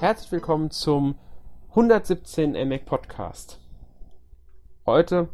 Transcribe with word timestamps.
Herzlich 0.00 0.30
willkommen 0.30 0.70
zum 0.70 1.18
117 1.70 2.52
MAC 2.68 2.86
Podcast. 2.86 3.58
Heute 4.86 5.28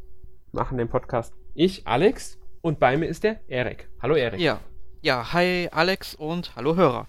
machen 0.53 0.79
den 0.79 0.89
Podcast 0.89 1.35
ich, 1.55 1.87
Alex, 1.87 2.39
und 2.63 2.79
bei 2.81 2.97
mir 2.97 3.05
ist 3.05 3.25
der 3.25 3.41
Erik. 3.47 3.91
Hallo 4.01 4.15
Erik. 4.15 4.41
Ja. 4.41 4.61
Ja, 5.03 5.35
hi 5.35 5.69
Alex 5.71 6.15
und 6.15 6.57
hallo 6.57 6.77
Hörer. 6.77 7.09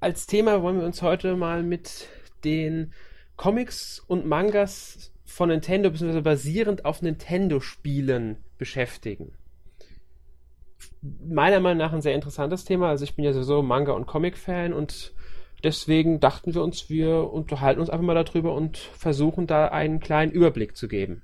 Als 0.00 0.26
Thema 0.26 0.62
wollen 0.62 0.78
wir 0.78 0.86
uns 0.86 1.02
heute 1.02 1.36
mal 1.36 1.62
mit 1.62 2.08
den 2.42 2.94
Comics 3.36 4.02
und 4.06 4.24
Mangas 4.24 5.12
von 5.26 5.50
Nintendo, 5.50 5.90
beziehungsweise 5.90 6.22
basierend 6.22 6.86
auf 6.86 7.02
Nintendo-Spielen 7.02 8.38
beschäftigen. 8.56 9.34
Meiner 11.02 11.60
Meinung 11.60 11.78
nach 11.78 11.92
ein 11.92 12.00
sehr 12.00 12.14
interessantes 12.14 12.64
Thema. 12.64 12.88
Also 12.88 13.04
ich 13.04 13.14
bin 13.14 13.26
ja 13.26 13.34
sowieso 13.34 13.60
Manga- 13.60 13.92
und 13.92 14.06
Comic-Fan 14.06 14.72
und 14.72 15.12
deswegen 15.62 16.20
dachten 16.20 16.54
wir 16.54 16.62
uns, 16.62 16.88
wir 16.88 17.32
unterhalten 17.32 17.80
uns 17.80 17.90
einfach 17.90 18.04
mal 18.04 18.22
darüber 18.22 18.54
und 18.54 18.76
versuchen 18.76 19.46
da 19.46 19.68
einen 19.68 20.00
kleinen 20.00 20.32
Überblick 20.32 20.76
zu 20.76 20.88
geben. 20.88 21.22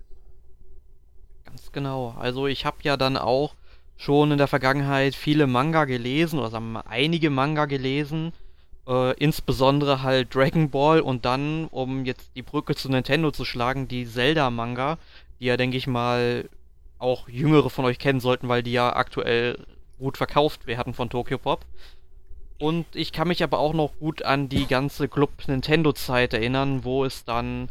Ganz 1.45 1.73
genau. 1.73 2.15
Also 2.19 2.47
ich 2.47 2.65
habe 2.65 2.79
ja 2.83 2.97
dann 2.97 3.17
auch 3.17 3.55
schon 3.97 4.33
in 4.33 4.39
der 4.39 4.49
Vergangenheit 4.49 5.15
viele 5.15 5.47
Manga 5.47 5.85
gelesen, 5.85 6.39
oder 6.39 6.51
sagen 6.51 6.67
wir 6.67 6.83
mal 6.83 6.85
einige 6.89 7.31
Manga 7.31 7.67
gelesen. 7.67 8.33
Äh, 8.87 9.13
insbesondere 9.19 10.03
halt 10.03 10.35
Dragon 10.35 10.71
Ball 10.71 11.01
und 11.01 11.25
dann, 11.25 11.67
um 11.67 12.05
jetzt 12.05 12.31
die 12.35 12.43
Brücke 12.43 12.75
zu 12.75 12.89
Nintendo 12.89 13.31
zu 13.31 13.45
schlagen, 13.45 13.87
die 13.87 14.07
Zelda-Manga, 14.07 14.99
die 15.39 15.45
ja, 15.47 15.57
denke 15.57 15.77
ich 15.77 15.87
mal, 15.87 16.49
auch 16.99 17.29
Jüngere 17.29 17.71
von 17.71 17.85
euch 17.85 17.99
kennen 17.99 18.21
sollten, 18.21 18.49
weil 18.49 18.63
die 18.63 18.73
ja 18.73 18.95
aktuell 18.95 19.59
gut 19.99 20.17
verkauft 20.17 20.67
werden 20.67 20.95
von 20.95 21.11
Tokyo 21.11 21.39
Pop. 21.39 21.65
Und 22.63 22.87
ich 22.95 23.11
kann 23.11 23.27
mich 23.27 23.43
aber 23.43 23.59
auch 23.59 23.75
noch 23.75 23.99
gut 23.99 24.23
an 24.23 24.49
die 24.49 24.69
ganze 24.69 25.09
Club 25.09 25.31
Nintendo-Zeit 25.49 26.33
erinnern, 26.33 26.85
wo 26.85 27.05
es 27.05 27.25
dann 27.25 27.69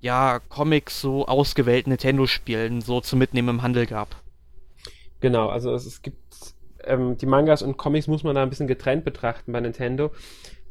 ja 0.00 0.40
Comics 0.48 1.00
so 1.00 1.26
ausgewählten 1.26 1.90
Nintendo-Spielen 1.90 2.80
so 2.80 3.00
zu 3.00 3.16
mitnehmen 3.16 3.48
im 3.50 3.62
Handel 3.62 3.86
gab. 3.86 4.16
Genau, 5.20 5.50
also 5.50 5.72
es, 5.72 5.86
es 5.86 6.02
gibt 6.02 6.18
ähm, 6.82 7.16
die 7.16 7.26
Mangas 7.26 7.62
und 7.62 7.76
Comics 7.76 8.08
muss 8.08 8.24
man 8.24 8.34
da 8.34 8.42
ein 8.42 8.50
bisschen 8.50 8.66
getrennt 8.66 9.04
betrachten 9.04 9.52
bei 9.52 9.60
Nintendo. 9.60 10.10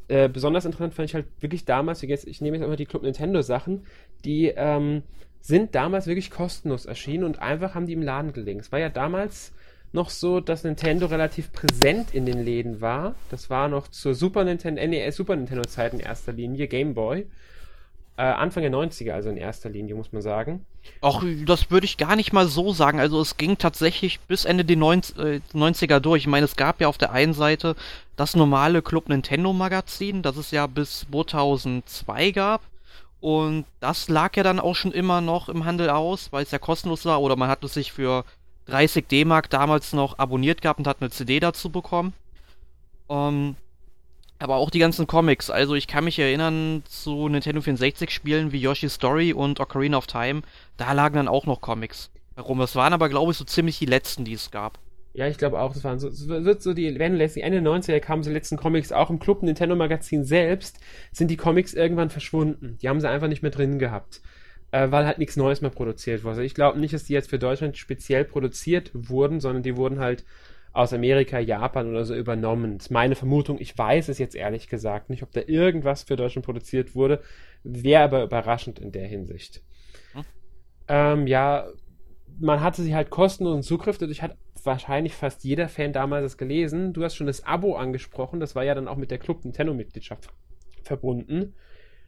Äh, 0.08 0.28
besonders 0.28 0.66
interessant 0.66 0.92
fand 0.92 1.08
ich 1.08 1.14
halt 1.14 1.24
wirklich 1.40 1.64
damals, 1.64 2.02
jetzt, 2.02 2.26
ich 2.26 2.42
nehme 2.42 2.58
jetzt 2.58 2.66
immer 2.66 2.76
die 2.76 2.84
Club 2.84 3.02
Nintendo 3.02 3.40
Sachen, 3.40 3.86
die 4.26 4.48
ähm, 4.54 5.04
sind 5.40 5.74
damals 5.74 6.06
wirklich 6.06 6.30
kostenlos 6.30 6.84
erschienen 6.84 7.24
und 7.24 7.38
einfach 7.38 7.74
haben 7.74 7.86
die 7.86 7.94
im 7.94 8.02
Laden 8.02 8.34
gelegen. 8.34 8.60
Es 8.60 8.72
war 8.72 8.78
ja 8.78 8.90
damals 8.90 9.54
noch 9.94 10.10
so, 10.10 10.40
dass 10.40 10.64
Nintendo 10.64 11.06
relativ 11.06 11.52
präsent 11.52 12.12
in 12.12 12.26
den 12.26 12.44
Läden 12.44 12.80
war. 12.80 13.14
Das 13.30 13.48
war 13.48 13.68
noch 13.68 13.88
zur 13.88 14.14
Super 14.14 14.44
Nintendo, 14.44 14.84
NES 14.84 15.16
Super 15.16 15.36
Nintendo 15.36 15.62
Zeit 15.64 15.92
in 15.92 16.00
erster 16.00 16.32
Linie, 16.32 16.66
Game 16.66 16.94
Boy. 16.94 17.26
Äh, 18.16 18.22
Anfang 18.22 18.62
der 18.62 18.72
90er, 18.72 19.12
also 19.12 19.28
in 19.28 19.36
erster 19.36 19.70
Linie, 19.70 19.94
muss 19.94 20.12
man 20.12 20.22
sagen. 20.22 20.64
Auch 21.00 21.24
das 21.46 21.70
würde 21.70 21.86
ich 21.86 21.96
gar 21.96 22.14
nicht 22.16 22.32
mal 22.32 22.46
so 22.46 22.72
sagen. 22.72 23.00
Also 23.00 23.20
es 23.20 23.36
ging 23.36 23.58
tatsächlich 23.58 24.20
bis 24.20 24.44
Ende 24.44 24.64
der 24.64 24.76
90er 24.76 26.00
durch. 26.00 26.22
Ich 26.22 26.28
meine, 26.28 26.44
es 26.44 26.56
gab 26.56 26.80
ja 26.80 26.88
auf 26.88 26.98
der 26.98 27.12
einen 27.12 27.32
Seite 27.32 27.74
das 28.16 28.36
normale 28.36 28.82
Club 28.82 29.08
Nintendo 29.08 29.52
Magazin, 29.52 30.22
das 30.22 30.36
es 30.36 30.50
ja 30.50 30.66
bis 30.66 31.06
2002 31.10 32.30
gab. 32.32 32.62
Und 33.20 33.64
das 33.80 34.08
lag 34.08 34.36
ja 34.36 34.42
dann 34.42 34.60
auch 34.60 34.74
schon 34.74 34.92
immer 34.92 35.20
noch 35.20 35.48
im 35.48 35.64
Handel 35.64 35.88
aus, 35.88 36.30
weil 36.30 36.42
es 36.42 36.50
ja 36.50 36.58
kostenlos 36.58 37.04
war. 37.06 37.22
Oder 37.22 37.36
man 37.36 37.48
hat 37.48 37.64
es 37.64 37.74
sich 37.74 37.90
für 37.90 38.24
30 38.66 39.06
D-Mark 39.08 39.50
damals 39.50 39.92
noch 39.92 40.18
abonniert 40.18 40.62
gehabt 40.62 40.78
und 40.78 40.86
hat 40.86 41.00
eine 41.00 41.10
CD 41.10 41.40
dazu 41.40 41.70
bekommen. 41.70 42.12
Ähm, 43.08 43.56
aber 44.38 44.56
auch 44.56 44.70
die 44.70 44.78
ganzen 44.78 45.06
Comics. 45.06 45.50
Also 45.50 45.74
ich 45.74 45.86
kann 45.86 46.04
mich 46.04 46.18
erinnern 46.18 46.82
zu 46.86 47.28
Nintendo 47.28 47.60
64 47.60 48.10
Spielen 48.10 48.52
wie 48.52 48.60
Yoshi's 48.60 48.94
Story 48.94 49.32
und 49.32 49.60
Ocarina 49.60 49.96
of 49.96 50.06
Time. 50.06 50.42
Da 50.76 50.92
lagen 50.92 51.16
dann 51.16 51.28
auch 51.28 51.46
noch 51.46 51.60
Comics 51.60 52.10
herum. 52.34 52.58
Das 52.58 52.76
waren 52.76 52.92
aber, 52.92 53.08
glaube 53.08 53.32
ich, 53.32 53.38
so 53.38 53.44
ziemlich 53.44 53.78
die 53.78 53.86
letzten, 53.86 54.24
die 54.24 54.34
es 54.34 54.50
gab. 54.50 54.78
Ja, 55.14 55.28
ich 55.28 55.38
glaube 55.38 55.60
auch, 55.60 55.72
das 55.72 55.84
waren 55.84 56.00
so, 56.00 56.10
wird 56.10 56.60
so 56.60 56.74
die, 56.74 56.98
wenn 56.98 57.14
letztlich 57.14 57.44
Ende 57.44 57.62
der 57.62 57.70
90er 57.70 58.00
kamen 58.00 58.22
die 58.22 58.30
letzten 58.30 58.56
Comics, 58.56 58.90
auch 58.90 59.10
im 59.10 59.20
Club 59.20 59.44
Nintendo 59.44 59.76
Magazin 59.76 60.24
selbst, 60.24 60.80
sind 61.12 61.28
die 61.30 61.36
Comics 61.36 61.72
irgendwann 61.72 62.10
verschwunden. 62.10 62.78
Die 62.82 62.88
haben 62.88 63.00
sie 63.00 63.08
einfach 63.08 63.28
nicht 63.28 63.42
mehr 63.42 63.52
drin 63.52 63.78
gehabt. 63.78 64.22
Äh, 64.74 64.90
weil 64.90 65.06
halt 65.06 65.18
nichts 65.18 65.36
Neues 65.36 65.60
mehr 65.60 65.70
produziert 65.70 66.24
wurde. 66.24 66.30
Also 66.30 66.42
ich 66.42 66.52
glaube 66.52 66.80
nicht, 66.80 66.92
dass 66.92 67.04
die 67.04 67.12
jetzt 67.12 67.30
für 67.30 67.38
Deutschland 67.38 67.76
speziell 67.76 68.24
produziert 68.24 68.90
wurden, 68.92 69.38
sondern 69.38 69.62
die 69.62 69.76
wurden 69.76 70.00
halt 70.00 70.24
aus 70.72 70.92
Amerika, 70.92 71.38
Japan 71.38 71.88
oder 71.88 72.04
so 72.04 72.12
übernommen. 72.12 72.78
Das 72.78 72.86
ist 72.86 72.90
meine 72.90 73.14
Vermutung. 73.14 73.60
Ich 73.60 73.78
weiß 73.78 74.08
es 74.08 74.18
jetzt 74.18 74.34
ehrlich 74.34 74.68
gesagt 74.68 75.10
nicht, 75.10 75.22
ob 75.22 75.30
da 75.30 75.42
irgendwas 75.46 76.02
für 76.02 76.16
Deutschland 76.16 76.44
produziert 76.44 76.96
wurde. 76.96 77.22
Wäre 77.62 78.02
aber 78.02 78.24
überraschend 78.24 78.80
in 78.80 78.90
der 78.90 79.06
Hinsicht. 79.06 79.62
Hm. 80.12 80.24
Ähm, 80.88 81.26
ja, 81.28 81.68
man 82.40 82.60
hatte 82.60 82.82
sie 82.82 82.96
halt 82.96 83.10
kostenlosen 83.10 83.62
Zugriff, 83.62 83.98
dadurch 83.98 84.22
hat 84.22 84.36
wahrscheinlich 84.64 85.14
fast 85.14 85.44
jeder 85.44 85.68
Fan 85.68 85.92
damals 85.92 86.24
das 86.24 86.36
gelesen. 86.36 86.92
Du 86.92 87.04
hast 87.04 87.14
schon 87.14 87.28
das 87.28 87.46
Abo 87.46 87.76
angesprochen, 87.76 88.40
das 88.40 88.56
war 88.56 88.64
ja 88.64 88.74
dann 88.74 88.88
auch 88.88 88.96
mit 88.96 89.12
der 89.12 89.18
Club 89.18 89.44
Nintendo-Mitgliedschaft 89.44 90.30
verbunden. 90.82 91.54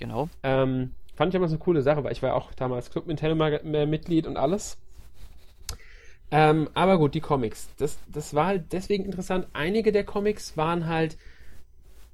Genau. 0.01 0.29
Ähm, 0.43 0.95
fand 1.17 1.35
ich 1.35 1.41
so 1.41 1.47
eine 1.47 1.59
coole 1.59 1.83
Sache, 1.83 2.05
weil 2.05 2.13
ich 2.13 2.23
war 2.23 2.35
auch 2.35 2.53
damals 2.55 2.91
Club 2.91 3.07
Nintendo-Mitglied 3.07 4.27
und 4.27 4.37
alles. 4.37 4.79
Ähm, 6.31 6.69
aber 6.75 6.99
gut, 6.99 7.15
die 7.15 7.21
Comics. 7.21 7.69
Das, 7.79 7.99
das 8.13 8.35
war 8.35 8.47
halt 8.47 8.73
deswegen 8.73 9.05
interessant. 9.05 9.47
Einige 9.53 9.93
der 9.93 10.05
Comics 10.05 10.57
waren 10.57 10.87
halt 10.87 11.17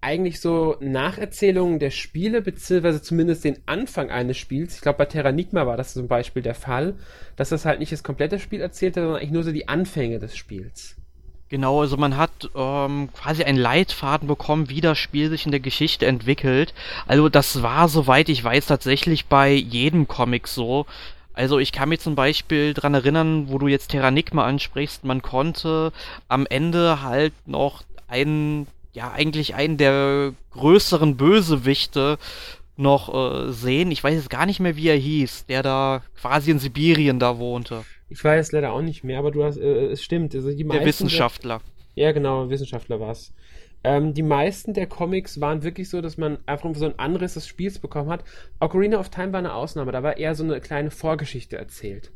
eigentlich 0.01 0.41
so 0.41 0.77
Nacherzählungen 0.81 1.79
der 1.79 1.91
Spiele, 1.91 2.43
beziehungsweise 2.43 3.01
zumindest 3.01 3.45
den 3.45 3.59
Anfang 3.67 4.11
eines 4.11 4.37
Spiels. 4.37 4.75
Ich 4.75 4.81
glaube, 4.81 4.99
bei 4.99 5.07
Terranigma 5.07 5.67
war 5.67 5.77
das 5.77 5.95
zum 5.95 6.09
Beispiel 6.09 6.43
der 6.43 6.57
Fall, 6.57 6.97
dass 7.37 7.51
das 7.51 7.65
halt 7.65 7.79
nicht 7.79 7.93
das 7.93 8.03
komplette 8.03 8.39
Spiel 8.39 8.61
erzählte, 8.61 9.01
sondern 9.01 9.19
eigentlich 9.19 9.31
nur 9.31 9.45
so 9.45 9.53
die 9.53 9.69
Anfänge 9.69 10.19
des 10.19 10.37
Spiels. 10.37 10.97
Genau, 11.53 11.83
also 11.83 11.99
man 11.99 12.17
hat 12.17 12.49
ähm, 12.55 13.11
quasi 13.13 13.45
einen 13.45 13.59
Leitfaden 13.59 14.27
bekommen, 14.27 14.71
wie 14.71 14.81
das 14.81 14.97
Spiel 14.97 15.29
sich 15.29 15.45
in 15.45 15.51
der 15.51 15.61
Geschichte 15.61 16.07
entwickelt. 16.07 16.73
Also 17.07 17.29
das 17.29 17.63
war, 17.63 17.91
soweit 17.91 18.31
ich 18.31 18.43
weiß, 18.43 18.65
tatsächlich 18.65 19.27
bei 19.27 19.53
jedem 19.53 20.09
Comic 20.09 20.49
so. 20.49 20.87
Also 21.35 21.59
ich 21.59 21.71
kann 21.71 21.91
mich 21.91 22.01
zum 22.01 22.15
Beispiel 22.15 22.73
dran 22.73 22.95
erinnern, 22.95 23.51
wo 23.51 23.59
du 23.59 23.69
jetzt 23.69 23.89
Terranigma 23.89 24.47
ansprichst, 24.47 25.05
man 25.05 25.21
konnte 25.21 25.93
am 26.27 26.47
Ende 26.47 27.03
halt 27.03 27.35
noch 27.45 27.83
einen 28.09 28.67
ja 28.95 29.13
eigentlich 29.13 29.55
einen 29.55 29.77
der 29.77 30.33
größeren 30.53 31.19
Bösewichte 31.19 32.19
noch 32.77 33.12
äh, 33.12 33.53
sehen. 33.53 33.91
Ich 33.91 34.03
weiß 34.03 34.15
jetzt 34.15 34.31
gar 34.31 34.47
nicht 34.47 34.60
mehr, 34.60 34.77
wie 34.77 34.88
er 34.88 34.97
hieß, 34.97 35.47
der 35.47 35.62
da 35.62 36.03
quasi 36.21 36.50
in 36.50 36.59
Sibirien 36.59 37.19
da 37.19 37.38
wohnte. 37.38 37.84
Ich 38.09 38.22
weiß 38.22 38.53
leider 38.53 38.72
auch 38.72 38.83
nicht 38.83 39.05
mehr, 39.05 39.19
aber 39.19 39.31
du 39.31 39.44
hast, 39.44 39.59
äh, 39.59 39.87
es 39.87 40.03
stimmt. 40.03 40.34
Also 40.34 40.50
die 40.50 40.65
der 40.65 40.84
Wissenschaftler. 40.84 41.60
Der, 41.97 42.05
ja, 42.05 42.12
genau, 42.12 42.49
Wissenschaftler 42.50 43.00
war 43.00 43.12
es. 43.12 43.33
Ähm, 43.84 44.15
die 44.15 44.22
meisten 44.22 44.75
der 44.75 44.87
Comics 44.87 45.41
waren 45.41 45.62
wirklich 45.62 45.91
so, 45.91 46.00
dass 46.00 46.16
man 46.16 46.38
einfach 46.47 46.71
so 46.75 46.84
einen 46.84 46.99
Anriss 46.99 47.34
des 47.34 47.47
Spiels 47.47 47.78
bekommen 47.78 48.10
hat. 48.10 48.25
Ocarina 48.60 48.99
of 48.99 49.10
Time 49.10 49.33
war 49.33 49.41
eine 49.41 49.54
Ausnahme, 49.54 49.93
da 49.93 50.03
war 50.03 50.16
eher 50.16 50.34
so 50.34 50.44
eine 50.44 50.60
kleine 50.60 50.91
Vorgeschichte 50.91 51.56
erzählt. 51.56 52.12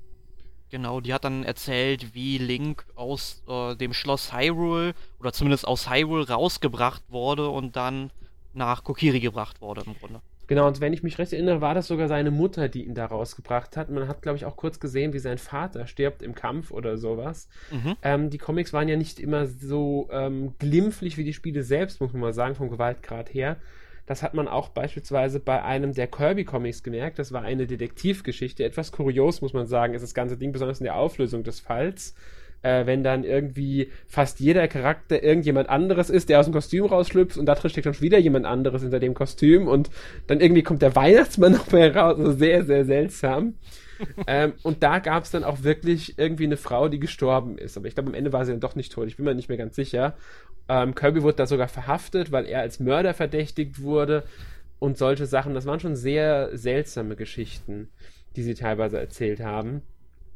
Genau, 0.70 1.00
die 1.00 1.14
hat 1.14 1.24
dann 1.24 1.44
erzählt, 1.44 2.14
wie 2.14 2.38
Link 2.38 2.86
aus 2.94 3.42
äh, 3.48 3.74
dem 3.76 3.92
Schloss 3.92 4.32
Hyrule 4.32 4.94
oder 5.20 5.32
zumindest 5.32 5.66
aus 5.66 5.90
Hyrule 5.90 6.28
rausgebracht 6.28 7.02
wurde 7.08 7.48
und 7.48 7.76
dann 7.76 8.10
nach 8.52 8.82
Kokiri 8.82 9.20
gebracht 9.20 9.60
wurde 9.60 9.82
im 9.86 9.94
Grunde. 9.98 10.20
Genau, 10.46 10.66
und 10.66 10.80
wenn 10.80 10.92
ich 10.92 11.02
mich 11.02 11.18
recht 11.18 11.32
erinnere, 11.32 11.60
war 11.60 11.74
das 11.74 11.88
sogar 11.88 12.08
seine 12.08 12.30
Mutter, 12.30 12.68
die 12.68 12.84
ihn 12.84 12.94
da 12.94 13.06
rausgebracht 13.06 13.76
hat. 13.76 13.90
Man 13.90 14.06
hat, 14.06 14.22
glaube 14.22 14.36
ich, 14.36 14.44
auch 14.44 14.56
kurz 14.56 14.78
gesehen, 14.78 15.12
wie 15.12 15.18
sein 15.18 15.38
Vater 15.38 15.86
stirbt 15.86 16.22
im 16.22 16.34
Kampf 16.34 16.70
oder 16.70 16.96
sowas. 16.98 17.48
Mhm. 17.70 17.96
Ähm, 18.02 18.30
die 18.30 18.38
Comics 18.38 18.72
waren 18.72 18.88
ja 18.88 18.96
nicht 18.96 19.18
immer 19.18 19.46
so 19.46 20.08
ähm, 20.12 20.54
glimpflich 20.58 21.16
wie 21.16 21.24
die 21.24 21.32
Spiele 21.32 21.62
selbst, 21.62 22.00
muss 22.00 22.12
man 22.12 22.20
mal 22.20 22.32
sagen, 22.32 22.54
vom 22.54 22.70
Gewaltgrad 22.70 23.34
her. 23.34 23.56
Das 24.06 24.22
hat 24.22 24.34
man 24.34 24.46
auch 24.46 24.68
beispielsweise 24.68 25.40
bei 25.40 25.64
einem 25.64 25.92
der 25.92 26.06
Kirby-Comics 26.06 26.84
gemerkt. 26.84 27.18
Das 27.18 27.32
war 27.32 27.42
eine 27.42 27.66
Detektivgeschichte. 27.66 28.62
Etwas 28.62 28.92
kurios, 28.92 29.42
muss 29.42 29.52
man 29.52 29.66
sagen, 29.66 29.94
ist 29.94 30.02
das 30.02 30.14
ganze 30.14 30.36
Ding, 30.36 30.52
besonders 30.52 30.78
in 30.78 30.84
der 30.84 30.94
Auflösung 30.94 31.42
des 31.42 31.58
Falls. 31.58 32.14
Äh, 32.62 32.86
wenn 32.86 33.04
dann 33.04 33.22
irgendwie 33.22 33.90
fast 34.06 34.40
jeder 34.40 34.66
Charakter 34.66 35.22
irgendjemand 35.22 35.68
anderes 35.68 36.10
ist, 36.10 36.28
der 36.28 36.40
aus 36.40 36.46
dem 36.46 36.52
Kostüm 36.52 36.86
rausschlüpft 36.86 37.36
und 37.36 37.46
da 37.46 37.54
drin 37.54 37.70
steckt 37.70 37.86
dann 37.86 37.94
schon 37.94 38.02
wieder 38.02 38.18
jemand 38.18 38.46
anderes 38.46 38.82
hinter 38.82 38.98
dem 38.98 39.14
Kostüm 39.14 39.68
und 39.68 39.90
dann 40.26 40.40
irgendwie 40.40 40.62
kommt 40.62 40.82
der 40.82 40.96
Weihnachtsmann 40.96 41.52
noch 41.52 41.70
mehr 41.70 41.94
raus. 41.94 42.18
Also 42.18 42.32
sehr, 42.32 42.64
sehr 42.64 42.84
seltsam. 42.84 43.54
ähm, 44.26 44.54
und 44.62 44.82
da 44.82 44.98
gab 44.98 45.24
es 45.24 45.30
dann 45.30 45.44
auch 45.44 45.62
wirklich 45.62 46.18
irgendwie 46.18 46.44
eine 46.44 46.56
Frau, 46.56 46.88
die 46.88 47.00
gestorben 47.00 47.58
ist. 47.58 47.76
Aber 47.76 47.86
ich 47.86 47.94
glaube, 47.94 48.10
am 48.10 48.14
Ende 48.14 48.32
war 48.32 48.44
sie 48.44 48.52
dann 48.52 48.60
doch 48.60 48.74
nicht 48.74 48.92
tot. 48.92 49.06
Ich 49.06 49.16
bin 49.16 49.24
mir 49.24 49.34
nicht 49.34 49.48
mehr 49.48 49.58
ganz 49.58 49.76
sicher. 49.76 50.14
Ähm, 50.68 50.94
Kirby 50.94 51.22
wurde 51.22 51.36
da 51.36 51.46
sogar 51.46 51.68
verhaftet, 51.68 52.32
weil 52.32 52.46
er 52.46 52.60
als 52.60 52.80
Mörder 52.80 53.14
verdächtigt 53.14 53.80
wurde 53.80 54.24
und 54.78 54.98
solche 54.98 55.26
Sachen. 55.26 55.54
Das 55.54 55.66
waren 55.66 55.80
schon 55.80 55.96
sehr 55.96 56.56
seltsame 56.56 57.16
Geschichten, 57.16 57.88
die 58.34 58.42
sie 58.42 58.54
teilweise 58.54 58.98
erzählt 58.98 59.40
haben. 59.40 59.82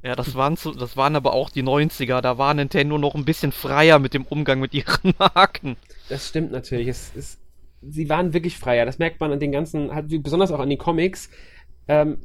Ja, 0.03 0.17
das 0.17 0.35
waren, 0.35 0.57
zu, 0.57 0.73
das 0.73 0.97
waren 0.97 1.15
aber 1.15 1.35
auch 1.35 1.51
die 1.51 1.63
90er. 1.63 2.21
Da 2.21 2.39
war 2.39 2.55
Nintendo 2.55 2.97
noch 2.97 3.15
ein 3.15 3.25
bisschen 3.25 3.53
freier 3.53 3.99
mit 3.99 4.15
dem 4.15 4.25
Umgang 4.25 4.61
mit 4.61 4.73
ihren 4.73 5.15
Marken. 5.19 5.77
Das 6.09 6.29
stimmt 6.29 6.53
natürlich. 6.53 6.89
Es 6.89 7.11
ist 7.15 7.41
sie 7.83 8.09
waren 8.09 8.33
wirklich 8.33 8.59
freier. 8.59 8.87
Das 8.87 8.99
merkt 8.99 9.21
man 9.21 9.33
an 9.33 9.41
den 9.41 9.53
ganzen, 9.53 9.95
halt, 9.95 10.07
besonders 10.23 10.51
auch 10.53 10.61
an 10.61 10.69
den 10.69 10.79
Comics. 10.79 11.31
Ähm, 11.89 12.19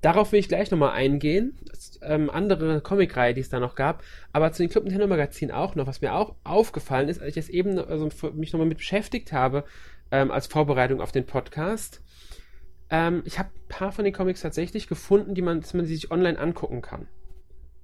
darauf 0.00 0.32
will 0.32 0.40
ich 0.40 0.48
gleich 0.48 0.70
nochmal 0.70 0.92
eingehen. 0.92 1.58
Das, 1.66 1.98
ähm, 2.02 2.30
andere 2.30 2.80
Comicreihe, 2.80 3.34
die 3.34 3.40
es 3.40 3.48
da 3.48 3.60
noch 3.60 3.74
gab. 3.74 4.02
Aber 4.32 4.52
zu 4.52 4.62
den 4.62 4.70
Club 4.70 4.84
Nintendo 4.84 5.06
Magazin 5.06 5.50
auch 5.50 5.74
noch, 5.74 5.86
was 5.86 6.00
mir 6.00 6.14
auch 6.14 6.34
aufgefallen 6.44 7.08
ist, 7.08 7.20
als 7.20 7.30
ich 7.30 7.36
jetzt 7.36 7.50
eben 7.50 7.78
also 7.78 8.08
mich 8.34 8.52
nochmal 8.52 8.68
mit 8.68 8.78
beschäftigt 8.78 9.32
habe, 9.32 9.64
ähm, 10.10 10.30
als 10.30 10.46
Vorbereitung 10.46 11.00
auf 11.00 11.12
den 11.12 11.26
Podcast. 11.26 12.02
Ähm, 12.90 13.22
ich 13.24 13.38
habe 13.38 13.50
ein 13.50 13.68
paar 13.68 13.92
von 13.92 14.04
den 14.04 14.12
Comics 14.12 14.40
tatsächlich 14.40 14.88
gefunden, 14.88 15.34
die 15.34 15.42
man, 15.42 15.60
dass 15.60 15.74
man 15.74 15.86
sich 15.86 16.10
online 16.10 16.38
angucken 16.38 16.82
kann. 16.82 17.08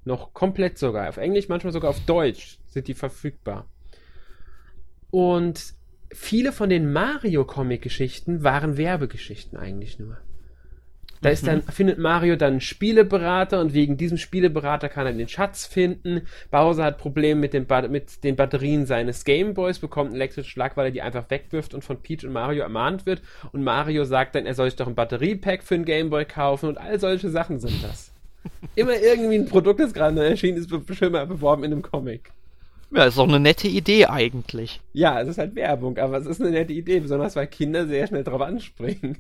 Noch 0.05 0.35
komplett 0.35 0.79
sogar. 0.79 1.09
Auf 1.09 1.17
Englisch, 1.17 1.49
manchmal 1.49 1.73
sogar 1.73 1.91
auf 1.91 2.01
Deutsch 2.07 2.59
sind 2.67 2.89
die 2.89 2.95
verfügbar. 2.95 3.69
Und 5.11 5.75
viele 6.13 6.53
von 6.53 6.69
den 6.69 6.93
Mario-Comic-Geschichten 6.93 8.43
waren 8.45 8.77
Werbegeschichten 8.77 9.59
eigentlich 9.59 9.99
nur. 9.99 10.19
Da 11.27 11.33
ist 11.33 11.45
dann, 11.45 11.57
mhm. 11.57 11.73
findet 11.73 11.99
Mario 11.99 12.37
dann 12.37 12.53
einen 12.53 12.61
Spieleberater 12.61 13.61
und 13.61 13.75
wegen 13.75 13.97
diesem 13.97 14.17
Spieleberater 14.17 14.89
kann 14.89 15.07
er 15.07 15.13
den 15.13 15.27
Schatz 15.27 15.67
finden. 15.67 16.23
Bowser 16.53 16.85
hat 16.85 16.99
Probleme 16.99 17.41
mit, 17.41 17.53
dem 17.53 17.67
mit 17.91 18.23
den 18.23 18.37
Batterien 18.37 18.87
seines 18.87 19.25
Gameboys, 19.25 19.81
bekommt 19.81 20.11
einen 20.11 20.21
elektrischen 20.21 20.49
Schlag, 20.49 20.77
weil 20.77 20.85
er 20.85 20.91
die 20.93 21.03
einfach 21.03 21.29
wegwirft 21.29 21.75
und 21.75 21.83
von 21.83 21.97
Peach 21.97 22.25
und 22.25 22.33
Mario 22.33 22.63
ermahnt 22.63 23.07
wird. 23.07 23.23
Und 23.51 23.65
Mario 23.65 24.05
sagt 24.05 24.37
dann, 24.37 24.47
er 24.47 24.55
soll 24.55 24.71
sich 24.71 24.77
doch 24.77 24.87
ein 24.87 24.95
Batteriepack 24.95 25.65
für 25.65 25.75
den 25.75 25.85
Gameboy 25.85 26.27
kaufen 26.27 26.69
und 26.69 26.79
all 26.79 27.01
solche 27.01 27.29
Sachen 27.29 27.59
sind 27.59 27.83
das. 27.83 28.13
Immer 28.77 28.97
irgendwie 28.97 29.35
ein 29.35 29.47
Produkt, 29.47 29.81
das 29.81 29.93
gerade 29.93 30.25
erschienen 30.25 30.59
ist, 30.59 30.71
schon 30.97 31.11
mal 31.11 31.27
beworben 31.27 31.65
in 31.65 31.73
einem 31.73 31.83
Comic. 31.83 32.31
Ja, 32.93 33.07
ist 33.07 33.19
doch 33.19 33.27
eine 33.27 33.41
nette 33.41 33.67
Idee 33.67 34.07
eigentlich. 34.07 34.81
Ja, 34.93 35.21
es 35.21 35.27
ist 35.27 35.39
halt 35.39 35.57
Werbung, 35.57 35.99
aber 35.99 36.19
es 36.19 36.27
ist 36.27 36.41
eine 36.41 36.53
nette 36.53 36.73
Idee, 36.73 37.01
besonders 37.01 37.35
weil 37.35 37.49
Kinder 37.49 37.89
sehr 37.89 38.07
schnell 38.07 38.23
drauf 38.23 38.43
anspringen. 38.43 39.17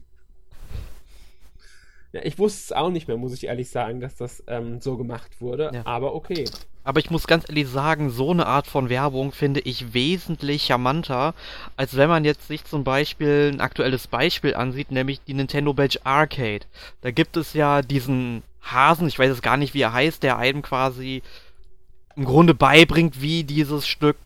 Ja, 2.16 2.22
ich 2.24 2.38
wusste 2.38 2.60
es 2.60 2.72
auch 2.72 2.88
nicht 2.88 3.08
mehr, 3.08 3.18
muss 3.18 3.34
ich 3.34 3.44
ehrlich 3.44 3.68
sagen, 3.68 4.00
dass 4.00 4.16
das 4.16 4.42
ähm, 4.46 4.80
so 4.80 4.96
gemacht 4.96 5.40
wurde, 5.40 5.70
ja. 5.74 5.82
aber 5.84 6.14
okay. 6.14 6.46
Aber 6.82 6.98
ich 6.98 7.10
muss 7.10 7.26
ganz 7.26 7.46
ehrlich 7.46 7.68
sagen, 7.68 8.08
so 8.08 8.30
eine 8.30 8.46
Art 8.46 8.66
von 8.66 8.88
Werbung 8.88 9.32
finde 9.32 9.60
ich 9.60 9.92
wesentlich 9.92 10.62
charmanter, 10.62 11.34
als 11.76 11.96
wenn 11.96 12.08
man 12.08 12.24
jetzt 12.24 12.48
sich 12.48 12.64
zum 12.64 12.84
Beispiel 12.84 13.50
ein 13.52 13.60
aktuelles 13.60 14.06
Beispiel 14.06 14.54
ansieht, 14.54 14.90
nämlich 14.90 15.20
die 15.26 15.34
Nintendo 15.34 15.74
Badge 15.74 15.98
Arcade. 16.04 16.64
Da 17.02 17.10
gibt 17.10 17.36
es 17.36 17.52
ja 17.52 17.82
diesen 17.82 18.42
Hasen, 18.62 19.08
ich 19.08 19.19
weiß 19.19 19.28
jetzt 19.28 19.42
gar 19.42 19.58
nicht, 19.58 19.74
wie 19.74 19.82
er 19.82 19.92
heißt, 19.92 20.22
der 20.22 20.38
einem 20.38 20.62
quasi 20.62 21.22
im 22.14 22.24
Grunde 22.24 22.54
beibringt, 22.54 23.20
wie 23.20 23.44
dieses 23.44 23.86
Stück 23.86 24.16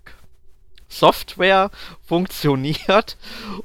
Software 0.91 1.71
funktioniert. 2.03 3.17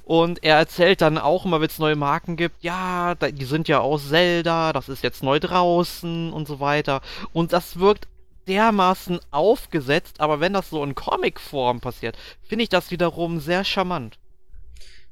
Und 0.06 0.44
er 0.44 0.58
erzählt 0.58 1.02
dann 1.02 1.18
auch 1.18 1.46
immer, 1.46 1.60
wenn 1.60 1.68
es 1.68 1.80
neue 1.80 1.96
Marken 1.96 2.38
gibt, 2.38 2.64
ja, 2.64 3.16
die 3.16 3.46
sind 3.46 3.68
ja 3.68 3.80
aus 3.80 4.10
Zelda, 4.10 4.72
das 4.72 4.88
ist 4.88 5.04
jetzt 5.04 5.24
neu 5.24 5.40
draußen 5.40 6.32
und 6.32 6.48
so 6.48 6.60
weiter. 6.60 7.02
Und 7.34 7.52
das 7.52 7.80
wirkt 7.80 8.08
dermaßen 8.48 9.20
aufgesetzt, 9.32 10.22
aber 10.22 10.40
wenn 10.40 10.54
das 10.54 10.70
so 10.70 10.84
in 10.84 10.96
Comicform 10.96 11.82
passiert, 11.82 12.16
finde 12.44 12.64
ich 12.64 12.70
das 12.70 12.92
wiederum 12.92 13.40
sehr 13.40 13.64
charmant. 13.64 14.20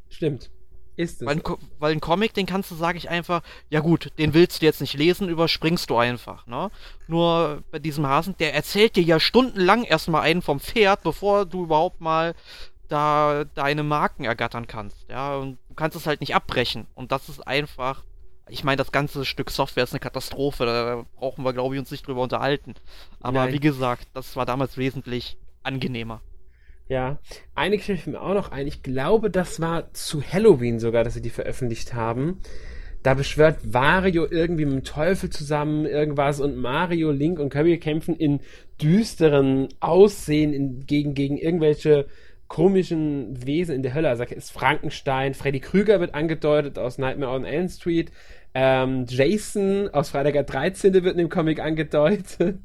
Stimmt. 0.09 0.51
Ist 0.95 1.21
es. 1.21 1.27
Weil, 1.27 1.41
weil 1.79 1.91
ein 1.91 1.99
Comic, 1.99 2.33
den 2.33 2.45
kannst 2.45 2.69
du, 2.69 2.75
sage 2.75 2.97
ich 2.97 3.09
einfach, 3.09 3.41
ja 3.69 3.79
gut, 3.79 4.11
den 4.19 4.33
willst 4.33 4.61
du 4.61 4.65
jetzt 4.65 4.81
nicht 4.81 4.93
lesen, 4.93 5.27
überspringst 5.27 5.89
du 5.89 5.97
einfach, 5.97 6.45
ne? 6.45 6.69
Nur 7.07 7.63
bei 7.71 7.79
diesem 7.79 8.05
Hasen, 8.07 8.35
der 8.37 8.53
erzählt 8.53 8.95
dir 8.95 9.03
ja 9.03 9.19
stundenlang 9.19 9.83
erstmal 9.83 10.21
einen 10.21 10.41
vom 10.41 10.59
Pferd, 10.59 11.01
bevor 11.03 11.45
du 11.45 11.63
überhaupt 11.63 11.99
mal 11.99 12.35
da 12.89 13.43
deine 13.55 13.81
Marken 13.81 14.23
ergattern 14.23 14.67
kannst, 14.67 15.09
ja? 15.09 15.35
Und 15.37 15.57
du 15.69 15.73
kannst 15.73 15.97
es 15.97 16.05
halt 16.05 16.21
nicht 16.21 16.35
abbrechen. 16.35 16.85
Und 16.93 17.11
das 17.11 17.27
ist 17.27 17.47
einfach, 17.47 18.03
ich 18.47 18.63
meine, 18.63 18.77
das 18.77 18.91
ganze 18.91 19.25
Stück 19.25 19.49
Software 19.49 19.85
ist 19.85 19.93
eine 19.93 19.99
Katastrophe, 19.99 20.65
da 20.65 21.05
brauchen 21.15 21.43
wir, 21.43 21.53
glaube 21.53 21.73
ich, 21.73 21.79
uns 21.79 21.89
nicht 21.89 22.05
drüber 22.05 22.21
unterhalten. 22.21 22.75
Aber 23.19 23.45
Nein. 23.45 23.53
wie 23.53 23.59
gesagt, 23.59 24.07
das 24.13 24.35
war 24.35 24.45
damals 24.45 24.77
wesentlich 24.77 25.37
angenehmer. 25.63 26.21
Ja, 26.87 27.19
eine 27.55 27.77
Geschichte 27.77 28.09
mir 28.09 28.21
auch 28.21 28.33
noch 28.33 28.51
ein. 28.51 28.67
Ich 28.67 28.83
glaube, 28.83 29.29
das 29.29 29.61
war 29.61 29.93
zu 29.93 30.21
Halloween 30.21 30.79
sogar, 30.79 31.03
dass 31.03 31.13
sie 31.13 31.21
die 31.21 31.29
veröffentlicht 31.29 31.93
haben. 31.93 32.39
Da 33.03 33.13
beschwört 33.13 33.73
Wario 33.73 34.25
irgendwie 34.29 34.65
mit 34.65 34.73
dem 34.73 34.83
Teufel 34.83 35.29
zusammen 35.29 35.85
irgendwas 35.85 36.39
und 36.39 36.57
Mario, 36.57 37.11
Link 37.11 37.39
und 37.39 37.49
Kirby 37.49 37.77
kämpfen 37.77 38.15
in 38.15 38.39
düsteren 38.81 39.67
Aussehen 39.81 40.53
in, 40.53 40.85
gegen, 40.85 41.13
gegen 41.13 41.37
irgendwelche 41.37 42.07
komischen 42.47 43.45
Wesen 43.45 43.75
in 43.75 43.83
der 43.83 43.93
Hölle. 43.93 44.09
Also 44.09 44.23
ist 44.23 44.51
Frankenstein, 44.51 45.33
Freddy 45.33 45.59
Krüger 45.59 45.99
wird 45.99 46.13
angedeutet 46.13 46.77
aus 46.77 46.97
Nightmare 46.97 47.33
on 47.33 47.45
Elm 47.45 47.67
Street. 47.67 48.11
Ähm, 48.53 49.05
Jason 49.09 49.89
aus 49.89 50.09
Freitag 50.09 50.33
der 50.33 50.43
13. 50.43 50.93
wird 50.93 51.07
in 51.07 51.17
dem 51.17 51.29
Comic 51.29 51.59
angedeutet. 51.59 52.59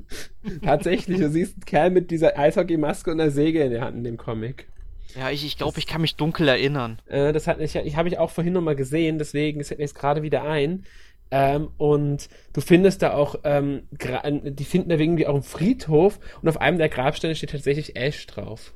Tatsächlich, 0.62 1.18
du 1.18 1.28
siehst 1.28 1.54
einen 1.54 1.64
Kerl 1.64 1.90
mit 1.90 2.10
dieser 2.10 2.38
Eishockey-Maske 2.38 3.10
und 3.10 3.20
einer 3.20 3.30
Säge 3.30 3.62
in 3.62 3.70
der 3.70 3.82
Hand 3.82 3.96
in 3.96 4.04
dem 4.04 4.16
Comic. 4.16 4.68
Ja, 5.14 5.30
ich, 5.30 5.44
ich 5.44 5.56
glaube, 5.56 5.78
ich 5.78 5.86
kann 5.86 6.00
mich 6.00 6.16
dunkel 6.16 6.48
erinnern. 6.48 6.98
Äh, 7.06 7.32
das 7.32 7.46
hat 7.46 7.60
ich, 7.60 7.74
ich 7.76 7.96
habe 7.96 8.08
ich 8.08 8.18
auch 8.18 8.30
vorhin 8.30 8.54
nochmal 8.54 8.76
gesehen, 8.76 9.18
deswegen 9.18 9.62
fällt 9.62 9.78
mir 9.78 9.84
jetzt 9.84 9.94
gerade 9.94 10.22
wieder 10.22 10.42
ein. 10.44 10.84
Ähm, 11.30 11.70
und 11.78 12.28
du 12.52 12.60
findest 12.60 13.02
da 13.02 13.14
auch, 13.14 13.36
ähm, 13.44 13.84
die 13.90 14.64
finden 14.64 14.90
da 14.90 14.96
irgendwie 14.96 15.26
auch 15.26 15.34
einen 15.34 15.42
Friedhof 15.42 16.18
und 16.42 16.48
auf 16.48 16.60
einem 16.60 16.78
der 16.78 16.90
Grabsteine 16.90 17.34
steht 17.34 17.50
tatsächlich 17.50 17.96
Ash 17.96 18.26
drauf. 18.26 18.74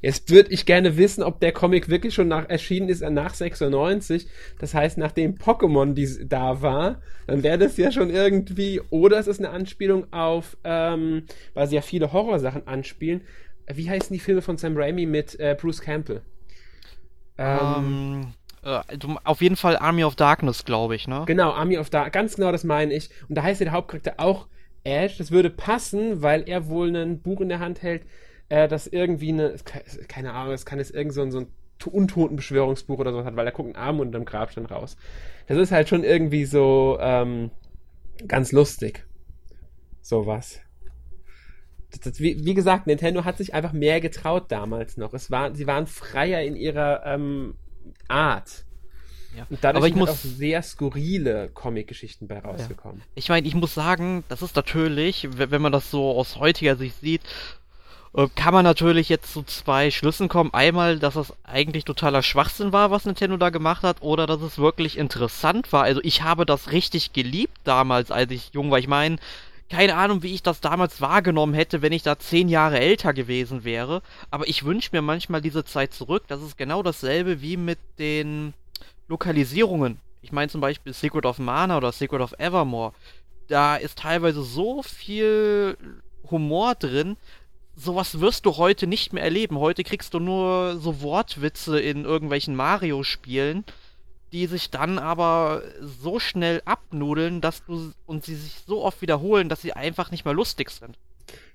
Jetzt 0.00 0.30
würde 0.30 0.52
ich 0.52 0.64
gerne 0.64 0.96
wissen, 0.96 1.22
ob 1.22 1.40
der 1.40 1.52
Comic 1.52 1.88
wirklich 1.88 2.14
schon 2.14 2.28
nach, 2.28 2.48
erschienen 2.48 2.88
ist 2.88 3.02
äh, 3.02 3.10
nach 3.10 3.34
96. 3.34 4.28
Das 4.58 4.74
heißt, 4.74 4.96
nachdem 4.98 5.34
Pokémon 5.34 5.94
da 6.26 6.62
war, 6.62 7.00
dann 7.26 7.42
wäre 7.42 7.58
das 7.58 7.76
ja 7.76 7.90
schon 7.90 8.10
irgendwie, 8.10 8.80
oder 8.90 9.18
es 9.18 9.26
ist 9.26 9.40
eine 9.40 9.50
Anspielung 9.50 10.12
auf, 10.12 10.56
ähm, 10.64 11.24
weil 11.54 11.66
sie 11.66 11.76
ja 11.76 11.82
viele 11.82 12.12
Horrorsachen 12.12 12.66
anspielen. 12.68 13.22
Wie 13.72 13.90
heißen 13.90 14.14
die 14.14 14.20
Filme 14.20 14.40
von 14.40 14.56
Sam 14.56 14.76
Raimi 14.76 15.04
mit 15.04 15.38
äh, 15.40 15.56
Bruce 15.60 15.80
Campbell? 15.80 16.22
Ähm, 17.36 17.54
um, 17.58 18.34
äh, 18.62 18.80
auf 19.24 19.40
jeden 19.40 19.56
Fall 19.56 19.76
Army 19.76 20.04
of 20.04 20.14
Darkness, 20.14 20.64
glaube 20.64 20.94
ich, 20.94 21.08
ne? 21.08 21.24
Genau, 21.26 21.50
Army 21.50 21.76
of 21.76 21.90
Darkness, 21.90 22.12
ganz 22.12 22.36
genau 22.36 22.52
das 22.52 22.64
meine 22.64 22.94
ich. 22.94 23.10
Und 23.28 23.34
da 23.36 23.42
heißt 23.42 23.60
ja 23.60 23.64
der 23.64 23.72
Hauptcharakter 23.72 24.14
auch 24.18 24.46
Ash. 24.84 25.18
Das 25.18 25.30
würde 25.30 25.50
passen, 25.50 26.22
weil 26.22 26.48
er 26.48 26.68
wohl 26.68 26.94
ein 26.94 27.20
Buch 27.20 27.40
in 27.40 27.48
der 27.48 27.58
Hand 27.58 27.82
hält, 27.82 28.02
äh, 28.48 28.68
das 28.68 28.86
irgendwie 28.86 29.30
eine, 29.30 29.56
keine 30.08 30.32
Ahnung, 30.32 30.54
es 30.54 30.66
kann 30.66 30.78
jetzt 30.78 30.94
irgend 30.94 31.14
so 31.14 31.22
ein, 31.22 31.30
so 31.30 31.40
ein 31.40 31.46
Untotenbeschwörungsbuch 31.86 32.98
oder 32.98 33.12
so 33.12 33.24
hat, 33.24 33.36
weil 33.36 33.44
da 33.44 33.50
guckt 33.50 33.70
ein 33.70 33.76
Arm 33.76 34.00
unterm 34.00 34.24
Grabstein 34.24 34.66
raus. 34.66 34.96
Das 35.46 35.58
ist 35.58 35.72
halt 35.72 35.88
schon 35.88 36.04
irgendwie 36.04 36.44
so 36.44 36.98
ähm, 37.00 37.50
ganz 38.26 38.52
lustig. 38.52 39.06
Sowas. 40.00 40.60
Das, 41.90 42.00
das, 42.00 42.20
wie, 42.20 42.44
wie, 42.44 42.54
gesagt, 42.54 42.86
Nintendo 42.86 43.24
hat 43.24 43.38
sich 43.38 43.54
einfach 43.54 43.72
mehr 43.72 44.00
getraut 44.00 44.50
damals 44.50 44.96
noch. 44.96 45.14
Es 45.14 45.30
war, 45.30 45.54
sie 45.54 45.66
waren 45.66 45.86
freier 45.86 46.42
in 46.42 46.56
ihrer 46.56 47.06
ähm, 47.06 47.54
Art. 48.08 48.64
Ja. 49.36 49.46
Und 49.48 49.62
dadurch 49.62 49.82
Aber 49.82 49.86
ich 49.86 49.94
sind 49.94 50.00
muss... 50.00 50.10
auch 50.10 50.16
sehr 50.16 50.62
skurrile 50.62 51.50
Comic-Geschichten 51.52 52.26
bei 52.26 52.40
rausgekommen. 52.40 52.98
Ja. 52.98 53.04
Ich 53.14 53.28
meine, 53.28 53.46
ich 53.46 53.54
muss 53.54 53.74
sagen, 53.74 54.24
das 54.28 54.42
ist 54.42 54.56
natürlich, 54.56 55.28
wenn 55.32 55.62
man 55.62 55.72
das 55.72 55.90
so 55.90 56.10
aus 56.10 56.36
heutiger 56.36 56.76
Sicht 56.76 57.00
sieht, 57.00 57.22
kann 58.34 58.54
man 58.54 58.64
natürlich 58.64 59.08
jetzt 59.08 59.32
zu 59.32 59.42
zwei 59.42 59.90
Schlüssen 59.90 60.28
kommen. 60.28 60.52
Einmal, 60.52 60.98
dass 60.98 61.16
es 61.16 61.32
eigentlich 61.44 61.84
totaler 61.84 62.22
Schwachsinn 62.22 62.72
war, 62.72 62.90
was 62.90 63.04
Nintendo 63.04 63.36
da 63.36 63.50
gemacht 63.50 63.82
hat, 63.82 64.02
oder 64.02 64.26
dass 64.26 64.40
es 64.40 64.58
wirklich 64.58 64.96
interessant 64.98 65.72
war. 65.72 65.84
Also 65.84 66.00
ich 66.02 66.22
habe 66.22 66.46
das 66.46 66.72
richtig 66.72 67.12
geliebt 67.12 67.58
damals, 67.64 68.10
als 68.10 68.32
ich 68.32 68.50
jung 68.52 68.70
war. 68.70 68.78
Ich 68.78 68.88
meine, 68.88 69.18
keine 69.70 69.96
Ahnung, 69.96 70.22
wie 70.22 70.34
ich 70.34 70.42
das 70.42 70.60
damals 70.60 71.00
wahrgenommen 71.00 71.52
hätte, 71.52 71.82
wenn 71.82 71.92
ich 71.92 72.02
da 72.02 72.18
zehn 72.18 72.48
Jahre 72.48 72.80
älter 72.80 73.12
gewesen 73.12 73.64
wäre. 73.64 74.02
Aber 74.30 74.48
ich 74.48 74.64
wünsche 74.64 74.90
mir 74.92 75.02
manchmal 75.02 75.42
diese 75.42 75.64
Zeit 75.64 75.92
zurück. 75.92 76.24
Das 76.28 76.42
ist 76.42 76.56
genau 76.56 76.82
dasselbe 76.82 77.42
wie 77.42 77.56
mit 77.58 77.78
den 77.98 78.54
Lokalisierungen. 79.08 80.00
Ich 80.22 80.32
meine 80.32 80.48
zum 80.48 80.60
Beispiel 80.60 80.92
Secret 80.92 81.26
of 81.26 81.38
Mana 81.38 81.76
oder 81.76 81.92
Secret 81.92 82.22
of 82.22 82.34
Evermore. 82.38 82.92
Da 83.48 83.76
ist 83.76 83.98
teilweise 83.98 84.42
so 84.42 84.82
viel 84.82 85.76
Humor 86.30 86.74
drin, 86.74 87.16
sowas 87.78 88.20
wirst 88.20 88.44
du 88.44 88.56
heute 88.56 88.86
nicht 88.86 89.12
mehr 89.12 89.22
erleben. 89.22 89.58
Heute 89.58 89.84
kriegst 89.84 90.12
du 90.12 90.18
nur 90.18 90.78
so 90.80 91.00
Wortwitze 91.00 91.78
in 91.78 92.04
irgendwelchen 92.04 92.56
Mario-Spielen, 92.56 93.64
die 94.32 94.46
sich 94.46 94.70
dann 94.70 94.98
aber 94.98 95.62
so 95.80 96.18
schnell 96.18 96.60
abnudeln, 96.64 97.40
dass 97.40 97.64
du 97.64 97.92
und 98.04 98.24
sie 98.24 98.34
sich 98.34 98.56
so 98.66 98.84
oft 98.84 99.00
wiederholen, 99.00 99.48
dass 99.48 99.62
sie 99.62 99.72
einfach 99.72 100.10
nicht 100.10 100.24
mehr 100.24 100.34
lustig 100.34 100.70
sind. 100.70 100.98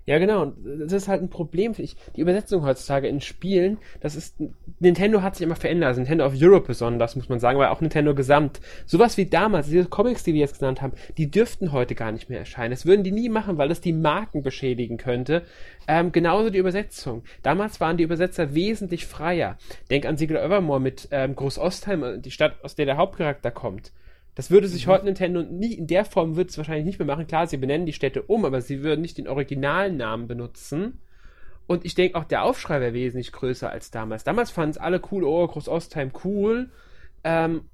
Ja, 0.05 0.19
genau. 0.19 0.51
Das 0.57 0.91
ist 0.91 1.07
halt 1.07 1.21
ein 1.21 1.29
Problem, 1.29 1.73
finde 1.73 1.85
ich. 1.85 1.95
Die 2.15 2.21
Übersetzung 2.21 2.65
heutzutage 2.65 3.07
in 3.07 3.21
Spielen, 3.21 3.77
das 4.01 4.15
ist, 4.15 4.35
Nintendo 4.79 5.21
hat 5.21 5.35
sich 5.35 5.45
immer 5.45 5.55
verändert. 5.55 5.87
Also 5.87 6.01
Nintendo 6.01 6.25
of 6.25 6.33
Europe 6.35 6.67
besonders, 6.67 7.15
muss 7.15 7.29
man 7.29 7.39
sagen, 7.39 7.57
weil 7.57 7.69
auch 7.69 7.79
Nintendo 7.79 8.13
gesamt. 8.13 8.59
Sowas 8.85 9.15
wie 9.15 9.27
damals, 9.27 9.67
diese 9.67 9.85
Comics, 9.85 10.23
die 10.23 10.33
wir 10.33 10.41
jetzt 10.41 10.59
genannt 10.59 10.81
haben, 10.81 10.93
die 11.17 11.31
dürften 11.31 11.71
heute 11.71 11.95
gar 11.95 12.11
nicht 12.11 12.29
mehr 12.29 12.39
erscheinen. 12.39 12.71
Das 12.71 12.85
würden 12.85 13.03
die 13.03 13.11
nie 13.11 13.29
machen, 13.29 13.57
weil 13.57 13.69
das 13.69 13.79
die 13.79 13.93
Marken 13.93 14.43
beschädigen 14.43 14.97
könnte. 14.97 15.43
Ähm, 15.87 16.11
genauso 16.11 16.49
die 16.49 16.57
Übersetzung. 16.57 17.23
Damals 17.41 17.79
waren 17.79 17.95
die 17.95 18.03
Übersetzer 18.03 18.53
wesentlich 18.53 19.05
freier. 19.05 19.57
Denk 19.89 20.05
an 20.05 20.17
Siegel 20.17 20.37
Evermore 20.37 20.81
mit 20.81 21.07
ähm, 21.11 21.33
Groß 21.35 21.59
Ostheim, 21.59 22.21
die 22.21 22.31
Stadt, 22.31 22.61
aus 22.61 22.75
der 22.75 22.85
der 22.85 22.97
Hauptcharakter 22.97 23.51
kommt. 23.51 23.93
Das 24.35 24.49
würde 24.49 24.67
sich 24.67 24.87
mhm. 24.87 24.91
heute 24.91 25.05
Nintendo 25.05 25.43
nie, 25.43 25.73
in 25.73 25.87
der 25.87 26.05
Form 26.05 26.35
würde 26.35 26.49
es 26.49 26.57
wahrscheinlich 26.57 26.85
nicht 26.85 26.99
mehr 26.99 27.05
machen. 27.05 27.27
Klar, 27.27 27.47
sie 27.47 27.57
benennen 27.57 27.85
die 27.85 27.93
Städte 27.93 28.23
um, 28.23 28.45
aber 28.45 28.61
sie 28.61 28.83
würden 28.83 29.01
nicht 29.01 29.17
den 29.17 29.27
originalen 29.27 29.97
Namen 29.97 30.27
benutzen. 30.27 30.99
Und 31.67 31.85
ich 31.85 31.95
denke 31.95 32.17
auch, 32.17 32.25
der 32.25 32.43
Aufschrei 32.43 32.81
wäre 32.81 32.93
wesentlich 32.93 33.31
größer 33.31 33.69
als 33.69 33.91
damals. 33.91 34.23
Damals 34.23 34.51
fanden 34.51 34.71
es 34.71 34.77
alle 34.77 35.01
cool, 35.11 35.23
oh, 35.23 35.47
Groß 35.47 35.69
Ostheim 35.69 36.11
cool. 36.23 36.69
Ähm, 37.23 37.69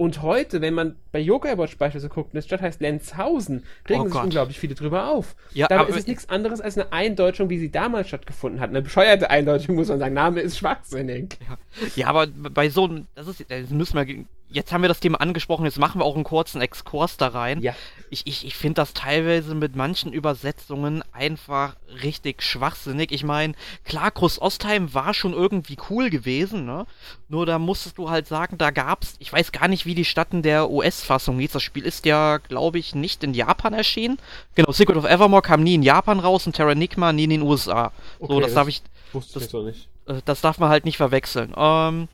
und 0.00 0.22
heute, 0.22 0.62
wenn 0.62 0.72
man 0.72 0.96
bei 1.12 1.18
Yokai 1.18 1.58
Watch 1.58 1.76
beispielsweise 1.76 2.08
guckt, 2.08 2.32
die 2.32 2.40
Stadt 2.40 2.62
heißt 2.62 2.80
Lenzhausen, 2.80 3.66
regen 3.86 4.00
oh 4.00 4.08
sich 4.08 4.22
unglaublich 4.22 4.58
viele 4.58 4.74
drüber 4.74 5.08
auf. 5.10 5.36
Ja, 5.52 5.68
Dabei 5.68 5.90
ist 5.90 5.98
es 5.98 6.06
nichts 6.06 6.30
anderes 6.30 6.62
als 6.62 6.78
eine 6.78 6.90
Eindeutschung, 6.90 7.50
wie 7.50 7.58
sie 7.58 7.70
damals 7.70 8.08
stattgefunden 8.08 8.60
hat. 8.62 8.70
Eine 8.70 8.80
bescheuerte 8.80 9.28
Eindeutschung, 9.28 9.74
muss 9.74 9.88
man 9.88 9.98
sagen. 9.98 10.14
Name 10.14 10.40
ist 10.40 10.56
schwachsinnig. 10.56 11.36
Ja, 11.46 11.58
ja 11.96 12.06
aber 12.06 12.28
bei 12.28 12.70
so 12.70 12.84
einem, 12.84 13.08
das 13.14 13.28
ist, 13.28 13.44
das 13.50 13.68
müssen 13.68 13.94
wir 13.94 14.24
jetzt 14.50 14.72
haben 14.72 14.82
wir 14.82 14.88
das 14.88 15.00
Thema 15.00 15.20
angesprochen, 15.20 15.64
jetzt 15.64 15.78
machen 15.78 16.00
wir 16.00 16.04
auch 16.04 16.14
einen 16.14 16.24
kurzen 16.24 16.60
Exkurs 16.60 17.16
da 17.16 17.28
rein. 17.28 17.60
Ja. 17.60 17.74
Ich, 18.10 18.26
ich, 18.26 18.44
ich 18.44 18.56
finde 18.56 18.74
das 18.74 18.92
teilweise 18.94 19.54
mit 19.54 19.76
manchen 19.76 20.12
Übersetzungen 20.12 21.02
einfach 21.12 21.76
richtig 22.02 22.42
schwachsinnig. 22.42 23.12
Ich 23.12 23.24
meine, 23.24 23.54
klar, 23.84 24.10
Groß 24.10 24.40
Ostheim 24.42 24.92
war 24.92 25.14
schon 25.14 25.32
irgendwie 25.32 25.76
cool 25.88 26.10
gewesen, 26.10 26.66
ne? 26.66 26.86
Nur 27.28 27.46
da 27.46 27.58
musstest 27.58 27.98
du 27.98 28.10
halt 28.10 28.26
sagen, 28.26 28.58
da 28.58 28.70
gab's, 28.70 29.14
ich 29.20 29.32
weiß 29.32 29.52
gar 29.52 29.68
nicht, 29.68 29.86
wie 29.86 29.89
die 29.94 30.04
Stadt 30.04 30.28
in 30.32 30.42
der 30.42 30.70
US-Fassung 30.70 31.38
hieß. 31.38 31.52
Das 31.52 31.62
Spiel 31.62 31.84
ist 31.84 32.06
ja, 32.06 32.38
glaube 32.38 32.78
ich, 32.78 32.94
nicht 32.94 33.24
in 33.24 33.34
Japan 33.34 33.74
erschienen. 33.74 34.18
Genau, 34.54 34.72
Secret 34.72 34.96
of 34.96 35.04
Evermore 35.04 35.42
kam 35.42 35.62
nie 35.62 35.74
in 35.74 35.82
Japan 35.82 36.20
raus 36.20 36.46
und 36.46 36.54
Terranigma 36.54 37.12
nie 37.12 37.24
in 37.24 37.30
den 37.30 37.42
USA. 37.42 37.92
Okay, 38.18 38.32
so, 38.32 38.40
das, 38.40 38.48
das 38.48 38.54
darf 38.54 38.68
ich. 38.68 38.82
Wusste 39.12 39.34
das, 39.34 39.44
ich 39.44 39.50
doch 39.50 39.62
nicht. 39.62 39.88
Äh, 40.06 40.20
das 40.24 40.40
darf 40.40 40.58
man 40.58 40.68
halt 40.68 40.84
nicht 40.84 40.96
verwechseln. 40.96 41.52
Ähm, 41.56 42.08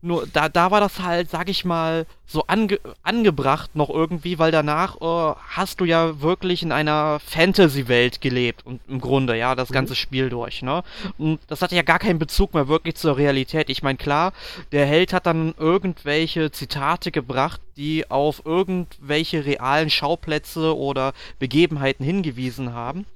nur 0.00 0.26
da, 0.26 0.48
da 0.48 0.70
war 0.70 0.80
das 0.80 1.00
halt, 1.00 1.30
sag 1.30 1.48
ich 1.48 1.64
mal, 1.64 2.06
so 2.26 2.44
ange, 2.46 2.78
angebracht 3.02 3.74
noch 3.74 3.88
irgendwie, 3.88 4.38
weil 4.38 4.52
danach 4.52 5.00
äh, 5.00 5.34
hast 5.48 5.80
du 5.80 5.84
ja 5.84 6.20
wirklich 6.20 6.62
in 6.62 6.72
einer 6.72 7.18
Fantasy-Welt 7.20 8.20
gelebt 8.20 8.64
und 8.66 8.80
im 8.86 9.00
Grunde, 9.00 9.36
ja, 9.36 9.54
das 9.54 9.70
mhm. 9.70 9.74
ganze 9.74 9.96
Spiel 9.96 10.28
durch, 10.28 10.62
ne? 10.62 10.84
Und 11.16 11.40
das 11.48 11.62
hatte 11.62 11.74
ja 11.74 11.82
gar 11.82 11.98
keinen 11.98 12.18
Bezug 12.18 12.54
mehr 12.54 12.68
wirklich 12.68 12.96
zur 12.96 13.16
Realität. 13.16 13.70
Ich 13.70 13.82
meine, 13.82 13.98
klar, 13.98 14.32
der 14.72 14.86
Held 14.86 15.12
hat 15.12 15.26
dann 15.26 15.54
irgendwelche 15.58 16.50
Zitate 16.50 17.10
gebracht, 17.10 17.60
die 17.76 18.10
auf 18.10 18.42
irgendwelche 18.44 19.46
realen 19.46 19.90
Schauplätze 19.90 20.76
oder 20.76 21.14
Begebenheiten 21.38 22.04
hingewiesen 22.04 22.72
haben. 22.72 23.06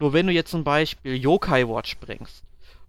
Nur 0.00 0.12
wenn 0.12 0.26
du 0.26 0.32
jetzt 0.32 0.50
zum 0.50 0.64
Beispiel 0.64 1.16
Yokai 1.16 1.68
Watch 1.68 1.98
bringst, 1.98 2.42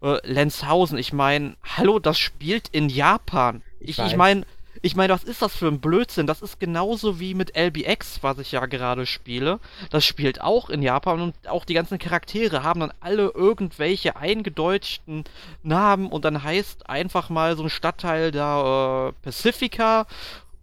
äh, 0.04 0.20
Lenzhausen. 0.24 0.98
Ich 0.98 1.14
meine, 1.14 1.56
hallo, 1.64 1.98
das 1.98 2.20
spielt 2.20 2.68
in 2.70 2.90
Japan. 2.90 3.64
Ich, 3.80 4.00
ich 4.00 4.16
meine, 4.16 4.46
ich 4.82 4.98
meine, 4.98 5.14
was 5.14 5.24
ist 5.24 5.42
das 5.42 5.56
für 5.56 5.68
ein 5.68 5.80
Blödsinn? 5.80 6.28
Das 6.28 6.42
ist 6.42 6.60
genauso 6.60 7.20
wie 7.20 7.34
mit 7.34 7.56
LBX, 7.56 8.22
was 8.22 8.38
ich 8.40 8.52
ja 8.52 8.66
gerade 8.66 9.06
spiele. 9.06 9.60
Das 9.92 10.04
spielt 10.04 10.42
auch 10.42 10.70
in 10.70 10.82
Japan 10.82 11.22
und 11.22 11.48
auch 11.48 11.64
die 11.64 11.74
ganzen 11.74 12.00
Charaktere 12.00 12.64
haben 12.64 12.82
dann 12.82 12.94
alle 13.00 13.30
irgendwelche 13.30 14.18
eingedeutschten 14.18 15.24
Namen 15.64 16.08
und 16.08 16.26
dann 16.26 16.44
heißt 16.44 16.90
einfach 16.90 17.30
mal 17.30 17.56
so 17.56 17.64
ein 17.64 17.70
Stadtteil 17.70 18.32
der 18.32 19.14
äh, 19.14 19.24
Pacifica 19.24 20.06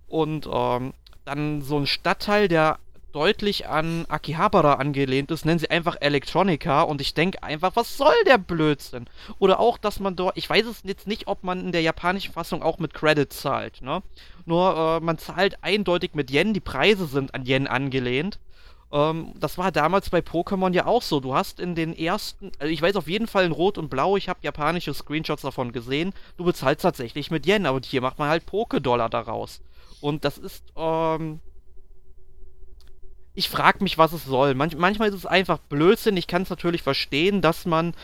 und 0.06 0.46
ähm, 0.52 0.92
dann 1.24 1.62
so 1.62 1.78
ein 1.78 1.86
Stadtteil, 1.86 2.48
der 2.48 2.78
deutlich 3.12 3.68
an 3.68 4.06
Akihabara 4.08 4.74
angelehnt 4.74 5.30
ist, 5.30 5.44
nennen 5.44 5.58
sie 5.58 5.70
einfach 5.70 5.96
Electronica 6.00 6.82
und 6.82 7.00
ich 7.00 7.14
denke 7.14 7.42
einfach, 7.42 7.72
was 7.74 7.96
soll 7.96 8.14
der 8.26 8.38
Blödsinn? 8.38 9.06
Oder 9.38 9.60
auch, 9.60 9.78
dass 9.78 10.00
man 10.00 10.16
dort, 10.16 10.36
ich 10.36 10.48
weiß 10.48 10.66
es 10.66 10.82
jetzt 10.84 11.06
nicht, 11.06 11.26
ob 11.26 11.44
man 11.44 11.60
in 11.60 11.72
der 11.72 11.82
japanischen 11.82 12.32
Fassung 12.32 12.62
auch 12.62 12.78
mit 12.78 12.94
Credits 12.94 13.40
zahlt, 13.40 13.82
ne? 13.82 14.02
Nur 14.46 14.76
äh, 14.76 15.04
man 15.04 15.18
zahlt 15.18 15.62
eindeutig 15.62 16.14
mit 16.14 16.30
Yen, 16.30 16.54
die 16.54 16.60
Preise 16.60 17.06
sind 17.06 17.34
an 17.34 17.46
Yen 17.46 17.66
angelehnt. 17.66 18.38
Ähm, 18.92 19.32
das 19.38 19.58
war 19.58 19.70
damals 19.70 20.10
bei 20.10 20.20
Pokémon 20.20 20.72
ja 20.72 20.86
auch 20.86 21.02
so. 21.02 21.20
Du 21.20 21.34
hast 21.34 21.60
in 21.60 21.74
den 21.74 21.96
ersten, 21.96 22.50
also 22.58 22.72
ich 22.72 22.82
weiß 22.82 22.96
auf 22.96 23.08
jeden 23.08 23.26
Fall 23.26 23.44
in 23.44 23.52
Rot 23.52 23.78
und 23.78 23.90
Blau, 23.90 24.16
ich 24.16 24.28
habe 24.28 24.40
japanische 24.42 24.94
Screenshots 24.94 25.42
davon 25.42 25.72
gesehen, 25.72 26.12
du 26.36 26.44
bezahlst 26.44 26.82
tatsächlich 26.82 27.30
mit 27.30 27.46
Yen, 27.46 27.66
aber 27.66 27.80
hier 27.84 28.00
macht 28.00 28.18
man 28.18 28.28
halt 28.28 28.46
Poké-Dollar 28.46 29.08
daraus. 29.08 29.60
Und 30.00 30.24
das 30.24 30.38
ist, 30.38 30.64
ähm, 30.76 31.40
ich 33.34 33.48
frage 33.48 33.82
mich, 33.82 33.98
was 33.98 34.12
es 34.12 34.24
soll. 34.24 34.54
Manch, 34.54 34.76
manchmal 34.76 35.08
ist 35.08 35.14
es 35.14 35.26
einfach 35.26 35.58
Blödsinn. 35.58 36.16
Ich 36.16 36.26
kann 36.26 36.42
es 36.42 36.50
natürlich 36.50 36.82
verstehen, 36.82 37.42
dass 37.42 37.66
man 37.66 37.94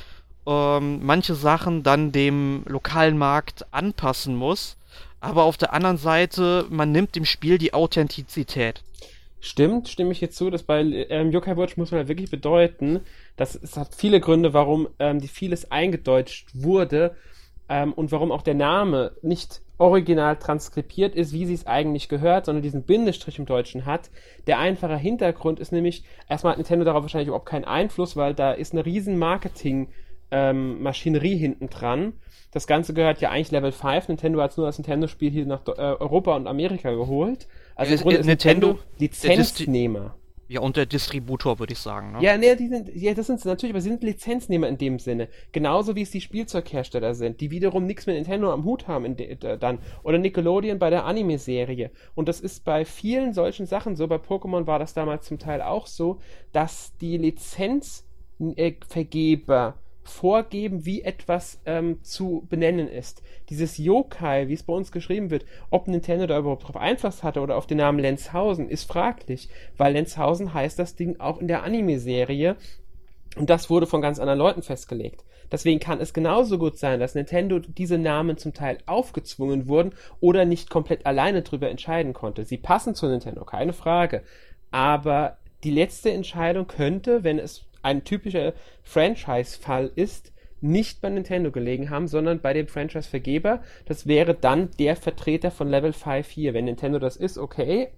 ähm, 0.46 1.04
manche 1.04 1.34
Sachen 1.34 1.82
dann 1.82 2.12
dem 2.12 2.62
lokalen 2.66 3.18
Markt 3.18 3.66
anpassen 3.72 4.36
muss. 4.36 4.76
Aber 5.20 5.44
auf 5.44 5.56
der 5.56 5.72
anderen 5.72 5.98
Seite, 5.98 6.66
man 6.70 6.92
nimmt 6.92 7.16
dem 7.16 7.24
Spiel 7.24 7.58
die 7.58 7.74
Authentizität. 7.74 8.82
Stimmt, 9.40 9.88
stimme 9.88 10.12
ich 10.12 10.20
jetzt 10.20 10.36
zu, 10.36 10.50
dass 10.50 10.62
bei 10.62 10.80
ähm, 10.80 11.30
Yokai 11.30 11.56
Watch 11.56 11.76
muss 11.76 11.90
man 11.90 11.98
halt 11.98 12.08
wirklich 12.08 12.30
bedeuten, 12.30 13.00
dass 13.36 13.54
es 13.54 13.76
hat 13.76 13.94
viele 13.94 14.20
Gründe, 14.20 14.54
warum 14.54 14.88
ähm, 14.98 15.20
die 15.20 15.28
vieles 15.28 15.70
eingedeutscht 15.70 16.48
wurde 16.54 17.14
ähm, 17.68 17.92
und 17.92 18.12
warum 18.12 18.32
auch 18.32 18.42
der 18.42 18.54
Name 18.54 19.12
nicht 19.22 19.60
original 19.78 20.36
transkribiert 20.36 21.14
ist, 21.14 21.32
wie 21.32 21.46
sie 21.46 21.54
es 21.54 21.66
eigentlich 21.66 22.08
gehört, 22.08 22.44
sondern 22.46 22.62
diesen 22.62 22.84
Bindestrich 22.84 23.38
im 23.38 23.46
Deutschen 23.46 23.86
hat. 23.86 24.10
Der 24.46 24.58
einfache 24.58 24.96
Hintergrund 24.96 25.60
ist 25.60 25.72
nämlich, 25.72 26.04
erstmal 26.28 26.52
hat 26.52 26.58
Nintendo 26.58 26.84
darauf 26.84 27.02
wahrscheinlich 27.02 27.28
überhaupt 27.28 27.48
keinen 27.48 27.64
Einfluss, 27.64 28.16
weil 28.16 28.34
da 28.34 28.52
ist 28.52 28.72
eine 28.72 28.84
riesen 28.86 29.18
Marketing-Maschinerie 29.18 31.34
ähm, 31.34 31.38
hinten 31.38 31.68
dran. 31.68 32.14
Das 32.52 32.66
Ganze 32.66 32.94
gehört 32.94 33.20
ja 33.20 33.30
eigentlich 33.30 33.50
Level 33.50 33.72
5. 33.72 34.08
Nintendo 34.08 34.40
hat 34.40 34.52
es 34.52 34.56
nur 34.56 34.64
als 34.66 34.78
Nintendo-Spiel 34.78 35.30
hier 35.30 35.44
nach 35.46 35.60
äh, 35.66 35.72
Europa 35.72 36.34
und 36.36 36.46
Amerika 36.46 36.90
geholt. 36.90 37.46
Also 37.74 37.92
im 37.92 38.00
Grunde 38.00 38.16
ist 38.18 38.26
Nintendo, 38.26 38.68
Nintendo 38.68 38.84
Lizenznehmer. 38.98 40.14
Ja, 40.48 40.60
und 40.60 40.76
der 40.76 40.86
Distributor, 40.86 41.58
würde 41.58 41.72
ich 41.72 41.80
sagen. 41.80 42.12
Ne? 42.12 42.18
Ja, 42.20 42.38
nee, 42.38 42.54
die 42.54 42.68
sind, 42.68 42.94
ja, 42.94 43.14
das 43.14 43.26
sind 43.26 43.44
natürlich, 43.44 43.72
aber 43.72 43.80
sie 43.80 43.88
sind 43.88 44.04
Lizenznehmer 44.04 44.68
in 44.68 44.78
dem 44.78 45.00
Sinne. 45.00 45.26
Genauso 45.50 45.96
wie 45.96 46.02
es 46.02 46.12
die 46.12 46.20
Spielzeughersteller 46.20 47.16
sind, 47.16 47.40
die 47.40 47.50
wiederum 47.50 47.86
nichts 47.86 48.06
mit 48.06 48.14
Nintendo 48.14 48.52
am 48.52 48.64
Hut 48.64 48.86
haben 48.86 49.16
de, 49.16 49.36
dann. 49.58 49.80
Oder 50.04 50.18
Nickelodeon 50.18 50.78
bei 50.78 50.90
der 50.90 51.04
Anime-Serie. 51.04 51.90
Und 52.14 52.28
das 52.28 52.40
ist 52.40 52.64
bei 52.64 52.84
vielen 52.84 53.32
solchen 53.32 53.66
Sachen 53.66 53.96
so. 53.96 54.06
Bei 54.06 54.14
Pokémon 54.16 54.68
war 54.68 54.78
das 54.78 54.94
damals 54.94 55.26
zum 55.26 55.40
Teil 55.40 55.62
auch 55.62 55.88
so, 55.88 56.20
dass 56.52 56.96
die 56.98 57.18
Lizenzvergeber 57.18 59.74
vorgeben, 60.08 60.84
wie 60.86 61.02
etwas 61.02 61.60
ähm, 61.66 62.02
zu 62.02 62.46
benennen 62.48 62.88
ist. 62.88 63.22
Dieses 63.50 63.78
Yokai, 63.78 64.48
wie 64.48 64.54
es 64.54 64.62
bei 64.62 64.72
uns 64.72 64.92
geschrieben 64.92 65.30
wird, 65.30 65.44
ob 65.70 65.88
Nintendo 65.88 66.26
da 66.26 66.38
überhaupt 66.38 66.66
drauf 66.66 66.76
Einfluss 66.76 67.22
hatte 67.22 67.40
oder 67.40 67.56
auf 67.56 67.66
den 67.66 67.78
Namen 67.78 67.98
Lenzhausen, 67.98 68.68
ist 68.68 68.88
fraglich, 68.88 69.48
weil 69.76 69.92
Lenzhausen 69.92 70.54
heißt 70.54 70.78
das 70.78 70.96
Ding 70.96 71.20
auch 71.20 71.38
in 71.38 71.48
der 71.48 71.62
Anime-Serie 71.62 72.56
und 73.36 73.50
das 73.50 73.68
wurde 73.68 73.86
von 73.86 74.00
ganz 74.00 74.18
anderen 74.18 74.38
Leuten 74.38 74.62
festgelegt. 74.62 75.24
Deswegen 75.52 75.78
kann 75.78 76.00
es 76.00 76.12
genauso 76.12 76.58
gut 76.58 76.78
sein, 76.78 76.98
dass 76.98 77.14
Nintendo 77.14 77.58
diese 77.58 77.98
Namen 77.98 78.36
zum 78.36 78.52
Teil 78.52 78.78
aufgezwungen 78.86 79.68
wurden 79.68 79.92
oder 80.20 80.44
nicht 80.44 80.70
komplett 80.70 81.06
alleine 81.06 81.42
drüber 81.42 81.70
entscheiden 81.70 82.14
konnte. 82.14 82.44
Sie 82.44 82.56
passen 82.56 82.94
zu 82.94 83.06
Nintendo, 83.06 83.44
keine 83.44 83.72
Frage. 83.72 84.22
Aber 84.70 85.36
die 85.62 85.70
letzte 85.70 86.10
Entscheidung 86.10 86.66
könnte, 86.66 87.22
wenn 87.24 87.38
es 87.38 87.65
ein 87.82 88.04
typischer 88.04 88.52
Franchise-Fall 88.82 89.90
ist, 89.94 90.32
nicht 90.60 91.00
bei 91.00 91.10
Nintendo 91.10 91.50
gelegen 91.50 91.90
haben, 91.90 92.08
sondern 92.08 92.40
bei 92.40 92.52
dem 92.52 92.66
Franchise-Vergeber. 92.66 93.60
Das 93.84 94.06
wäre 94.06 94.34
dann 94.34 94.70
der 94.78 94.96
Vertreter 94.96 95.50
von 95.50 95.68
Level 95.68 95.92
5 95.92 96.28
hier. 96.28 96.54
Wenn 96.54 96.64
Nintendo 96.64 96.98
das 96.98 97.16
ist, 97.16 97.38
okay, 97.38 97.88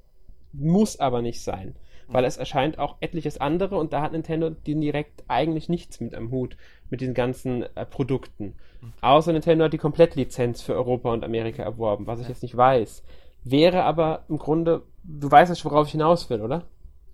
muss 0.53 0.99
aber 0.99 1.23
nicht 1.23 1.43
sein. 1.43 1.77
Weil 2.11 2.25
es 2.25 2.39
erscheint 2.39 2.79
auch 2.79 2.97
etliches 3.01 3.39
andere 3.39 3.77
und 3.77 3.93
da 3.93 4.01
hat 4.01 4.13
Nintendo 4.13 4.49
direkt 4.51 5.25
eigentlich 5.29 5.69
nichts 5.69 6.01
mit 6.01 6.15
am 6.15 6.31
Hut, 6.31 6.57
mit 6.89 7.03
den 7.03 7.13
ganzen 7.13 7.65
äh, 7.77 7.85
Produkten. 7.85 8.55
Außer 9.03 9.33
Nintendo 9.33 9.67
hat 9.67 9.75
die 9.75 9.79
Komplettlizenz 9.79 10.63
für 10.63 10.75
Europa 10.75 11.13
und 11.13 11.23
Amerika 11.23 11.63
erworben, 11.63 12.07
was 12.07 12.21
ich 12.21 12.29
jetzt 12.29 12.43
nicht 12.43 12.57
weiß. 12.57 13.03
Wäre 13.45 13.83
aber 13.85 14.25
im 14.31 14.39
Grunde, 14.39 14.83
du 15.05 15.31
weißt 15.31 15.51
ja 15.51 15.55
schon, 15.55 15.71
worauf 15.71 15.87
ich 15.87 15.93
hinaus 15.93 16.31
will, 16.31 16.41
oder? 16.41 16.65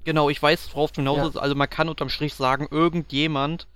Genau, 0.05 0.29
ich 0.29 0.43
weiß, 0.43 0.69
worauf 0.75 0.93
du 0.93 1.01
hinaus 1.01 1.35
ja. 1.35 1.41
Also 1.41 1.55
man 1.55 1.69
kann 1.69 1.89
unterm 1.89 2.09
Strich 2.09 2.35
sagen, 2.35 2.69
irgendjemand, 2.71 3.67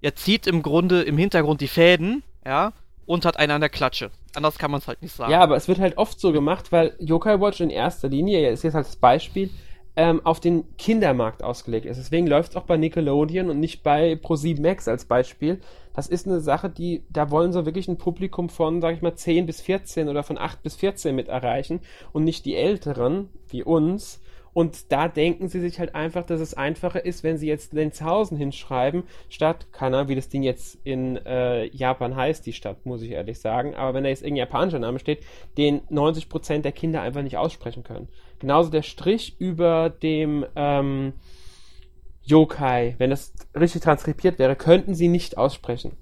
er 0.00 0.14
zieht 0.14 0.46
im 0.46 0.62
Grunde 0.62 1.02
im 1.02 1.18
Hintergrund 1.18 1.60
die 1.60 1.68
Fäden, 1.68 2.22
ja, 2.44 2.72
und 3.06 3.24
hat 3.24 3.36
einen 3.36 3.52
an 3.52 3.60
der 3.60 3.70
Klatsche. 3.70 4.10
Anders 4.34 4.58
kann 4.58 4.70
man 4.70 4.80
es 4.80 4.88
halt 4.88 5.02
nicht 5.02 5.14
sagen. 5.14 5.32
Ja, 5.32 5.40
aber 5.40 5.56
es 5.56 5.68
wird 5.68 5.78
halt 5.78 5.98
oft 5.98 6.18
so 6.18 6.32
gemacht, 6.32 6.72
weil 6.72 6.94
Yokai 6.98 7.40
Watch 7.40 7.60
in 7.60 7.70
erster 7.70 8.08
Linie, 8.08 8.40
ja, 8.40 8.50
ist 8.50 8.62
jetzt 8.62 8.74
halt 8.74 8.86
das 8.86 8.96
Beispiel, 8.96 9.50
ähm, 9.94 10.24
auf 10.24 10.40
den 10.40 10.64
Kindermarkt 10.78 11.42
ausgelegt 11.42 11.84
ist. 11.84 11.98
Deswegen 11.98 12.26
läuft 12.26 12.52
es 12.52 12.56
auch 12.56 12.62
bei 12.62 12.76
Nickelodeon 12.76 13.50
und 13.50 13.60
nicht 13.60 13.82
bei 13.82 14.14
Pro7 14.14 14.62
Max 14.62 14.88
als 14.88 15.04
Beispiel. 15.04 15.60
Das 15.94 16.08
ist 16.08 16.26
eine 16.26 16.40
Sache, 16.40 16.70
die, 16.70 17.04
da 17.10 17.30
wollen 17.30 17.52
sie 17.52 17.66
wirklich 17.66 17.88
ein 17.88 17.98
Publikum 17.98 18.48
von, 18.48 18.80
sag 18.80 18.94
ich 18.94 19.02
mal, 19.02 19.14
10 19.14 19.44
bis 19.44 19.60
14 19.60 20.08
oder 20.08 20.22
von 20.22 20.38
8 20.38 20.62
bis 20.62 20.76
14 20.76 21.14
mit 21.14 21.28
erreichen 21.28 21.80
und 22.12 22.24
nicht 22.24 22.46
die 22.46 22.56
Älteren, 22.56 23.28
wie 23.48 23.62
uns. 23.62 24.21
Und 24.54 24.92
da 24.92 25.08
denken 25.08 25.48
sie 25.48 25.60
sich 25.60 25.78
halt 25.78 25.94
einfach, 25.94 26.26
dass 26.26 26.40
es 26.40 26.54
einfacher 26.54 27.04
ist, 27.04 27.22
wenn 27.22 27.38
sie 27.38 27.46
jetzt 27.46 27.72
Lenzhausen 27.72 28.36
hinschreiben, 28.36 29.04
statt, 29.30 29.66
Ahnung, 29.78 30.08
wie 30.08 30.14
das 30.14 30.28
Ding 30.28 30.42
jetzt 30.42 30.78
in 30.84 31.16
äh, 31.24 31.64
Japan 31.74 32.16
heißt, 32.16 32.44
die 32.44 32.52
Stadt, 32.52 32.84
muss 32.84 33.02
ich 33.02 33.12
ehrlich 33.12 33.40
sagen. 33.40 33.74
Aber 33.74 33.94
wenn 33.94 34.04
da 34.04 34.10
jetzt 34.10 34.22
irgendein 34.22 34.46
japanischer 34.46 34.78
Name 34.78 34.98
steht, 34.98 35.20
den 35.56 35.80
90% 35.88 36.60
der 36.60 36.72
Kinder 36.72 37.00
einfach 37.00 37.22
nicht 37.22 37.38
aussprechen 37.38 37.82
können. 37.82 38.08
Genauso 38.40 38.70
der 38.70 38.82
Strich 38.82 39.36
über 39.38 39.88
dem 39.88 40.44
ähm, 40.54 41.14
Yokai, 42.24 42.94
wenn 42.98 43.10
das 43.10 43.32
richtig 43.58 43.82
transkribiert 43.82 44.38
wäre, 44.38 44.54
könnten 44.54 44.94
sie 44.94 45.08
nicht 45.08 45.38
aussprechen. 45.38 45.96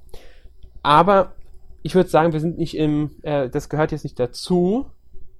Aber 0.82 1.34
ich 1.82 1.94
würde 1.94 2.10
sagen, 2.10 2.32
wir 2.32 2.40
sind 2.40 2.58
nicht 2.58 2.76
im, 2.76 3.10
äh, 3.22 3.48
das 3.48 3.68
gehört 3.68 3.92
jetzt 3.92 4.04
nicht 4.04 4.18
dazu, 4.18 4.86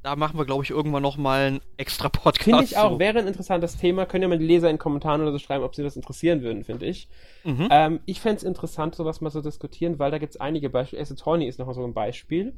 da 0.03 0.17
machen 0.17 0.39
wir, 0.39 0.47
glaube 0.47 0.65
ich, 0.65 0.71
irgendwann 0.71 1.03
nochmal 1.03 1.47
einen 1.47 1.61
extra 1.77 2.09
Podcast. 2.09 2.45
Finde 2.45 2.65
ich 2.65 2.79
auch, 2.79 2.93
so. 2.93 2.99
wäre 2.99 3.19
ein 3.19 3.27
interessantes 3.27 3.77
Thema. 3.77 4.07
Können 4.07 4.23
ja 4.23 4.29
mal 4.29 4.39
die 4.39 4.47
Leser 4.47 4.71
in 4.71 4.77
den 4.77 4.81
Kommentaren 4.81 5.21
oder 5.21 5.33
so 5.33 5.39
schreiben, 5.39 5.63
ob 5.63 5.75
sie 5.75 5.83
das 5.83 5.97
interessieren 5.97 6.43
würden, 6.43 6.65
finde 6.65 6.87
ich. 6.87 7.09
Mhm. 7.45 7.69
Ähm, 7.71 8.01
ich 8.07 8.21
fände 8.21 8.37
es 8.37 8.43
interessant, 8.43 8.95
sowas 8.95 9.21
mal 9.21 9.31
zu 9.31 9.41
so 9.41 9.43
diskutieren, 9.43 9.99
weil 9.99 10.11
da 10.11 10.19
gibt 10.19 10.35
es 10.35 10.41
einige 10.41 10.71
Beispiele. 10.71 11.03
Ace 11.03 11.13
Attorney 11.13 11.47
ist 11.47 11.59
noch 11.59 11.73
so 11.75 11.85
ein 11.85 11.93
Beispiel. 11.93 12.55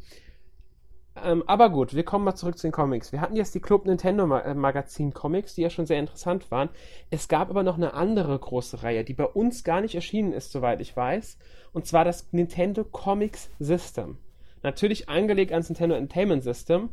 Ähm, 1.23 1.43
aber 1.47 1.69
gut, 1.69 1.95
wir 1.95 2.05
kommen 2.05 2.25
mal 2.25 2.35
zurück 2.35 2.57
zu 2.57 2.67
den 2.67 2.73
Comics. 2.73 3.13
Wir 3.13 3.21
hatten 3.21 3.37
jetzt 3.37 3.55
die 3.55 3.61
Club 3.61 3.87
Nintendo 3.87 4.35
äh, 4.37 4.55
Magazin 4.55 5.13
Comics, 5.13 5.55
die 5.55 5.63
ja 5.63 5.71
schon 5.71 5.87
sehr 5.87 5.99
interessant 5.99 6.51
waren. 6.51 6.71
Es 7.11 7.29
gab 7.29 7.51
aber 7.51 7.65
noch 7.65 7.77
eine 7.77 7.93
andere 7.93 8.39
große 8.39 8.83
Reihe, 8.83 9.05
die 9.05 9.15
bei 9.15 9.27
uns 9.27 9.65
gar 9.65 9.81
nicht 9.81 9.95
erschienen 9.95 10.33
ist, 10.33 10.53
soweit 10.53 10.81
ich 10.81 10.97
weiß. 10.97 11.39
Und 11.73 11.87
zwar 11.87 12.05
das 12.05 12.33
Nintendo 12.33 12.85
Comics 12.85 13.51
System. 13.59 14.19
Natürlich 14.63 15.09
angelegt 15.09 15.53
ans 15.53 15.69
Nintendo 15.69 15.97
Entertainment 15.97 16.45
System 16.45 16.91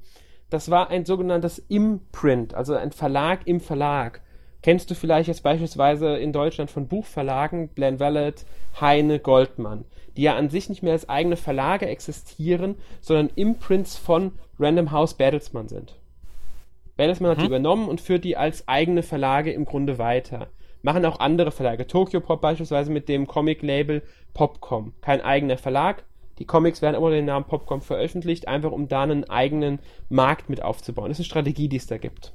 das 0.49 0.71
war 0.71 0.89
ein 0.89 1.05
sogenanntes 1.05 1.59
Imprint, 1.67 2.53
also 2.53 2.75
ein 2.75 2.91
Verlag 2.91 3.41
im 3.45 3.59
Verlag. 3.59 4.21
Kennst 4.61 4.91
du 4.91 4.95
vielleicht 4.95 5.29
jetzt 5.29 5.43
beispielsweise 5.43 6.17
in 6.17 6.33
Deutschland 6.33 6.69
von 6.69 6.87
Buchverlagen, 6.87 7.73
Glenn 7.75 7.99
Wallet, 7.99 8.45
Heine, 8.81 9.19
Goldmann, 9.19 9.85
die 10.17 10.23
ja 10.23 10.35
an 10.35 10.49
sich 10.49 10.67
nicht 10.67 10.83
mehr 10.83 10.93
als 10.93 11.07
eigene 11.07 11.37
Verlage 11.37 11.87
existieren, 11.87 12.75
sondern 12.99 13.29
Imprints 13.35 13.95
von 13.95 14.33
Random 14.59 14.91
House 14.91 15.13
Bertelsmann 15.13 15.69
sind. 15.69 15.95
Bertelsmann 16.97 17.31
mhm. 17.31 17.35
hat 17.35 17.41
die 17.41 17.47
übernommen 17.47 17.87
und 17.87 18.01
führt 18.01 18.25
die 18.25 18.35
als 18.35 18.67
eigene 18.67 19.03
Verlage 19.03 19.53
im 19.53 19.63
Grunde 19.63 19.97
weiter. 19.97 20.47
Machen 20.81 21.05
auch 21.05 21.19
andere 21.19 21.51
Verlage. 21.51 21.87
Tokyo 21.87 22.19
Pop 22.19 22.41
beispielsweise 22.41 22.91
mit 22.91 23.07
dem 23.07 23.27
Comic-Label 23.27 24.01
Popcom. 24.33 24.93
Kein 25.01 25.21
eigener 25.21 25.57
Verlag, 25.57 26.03
die 26.39 26.45
Comics 26.45 26.81
werden 26.81 26.95
immer 26.95 27.11
den 27.11 27.25
Namen 27.25 27.45
Popcorn 27.45 27.81
veröffentlicht, 27.81 28.47
einfach 28.47 28.71
um 28.71 28.87
da 28.87 29.03
einen 29.03 29.29
eigenen 29.29 29.79
Markt 30.09 30.49
mit 30.49 30.63
aufzubauen. 30.63 31.09
Das 31.09 31.19
ist 31.19 31.23
eine 31.23 31.29
Strategie, 31.29 31.67
die 31.67 31.77
es 31.77 31.87
da 31.87 31.97
gibt. 31.97 32.33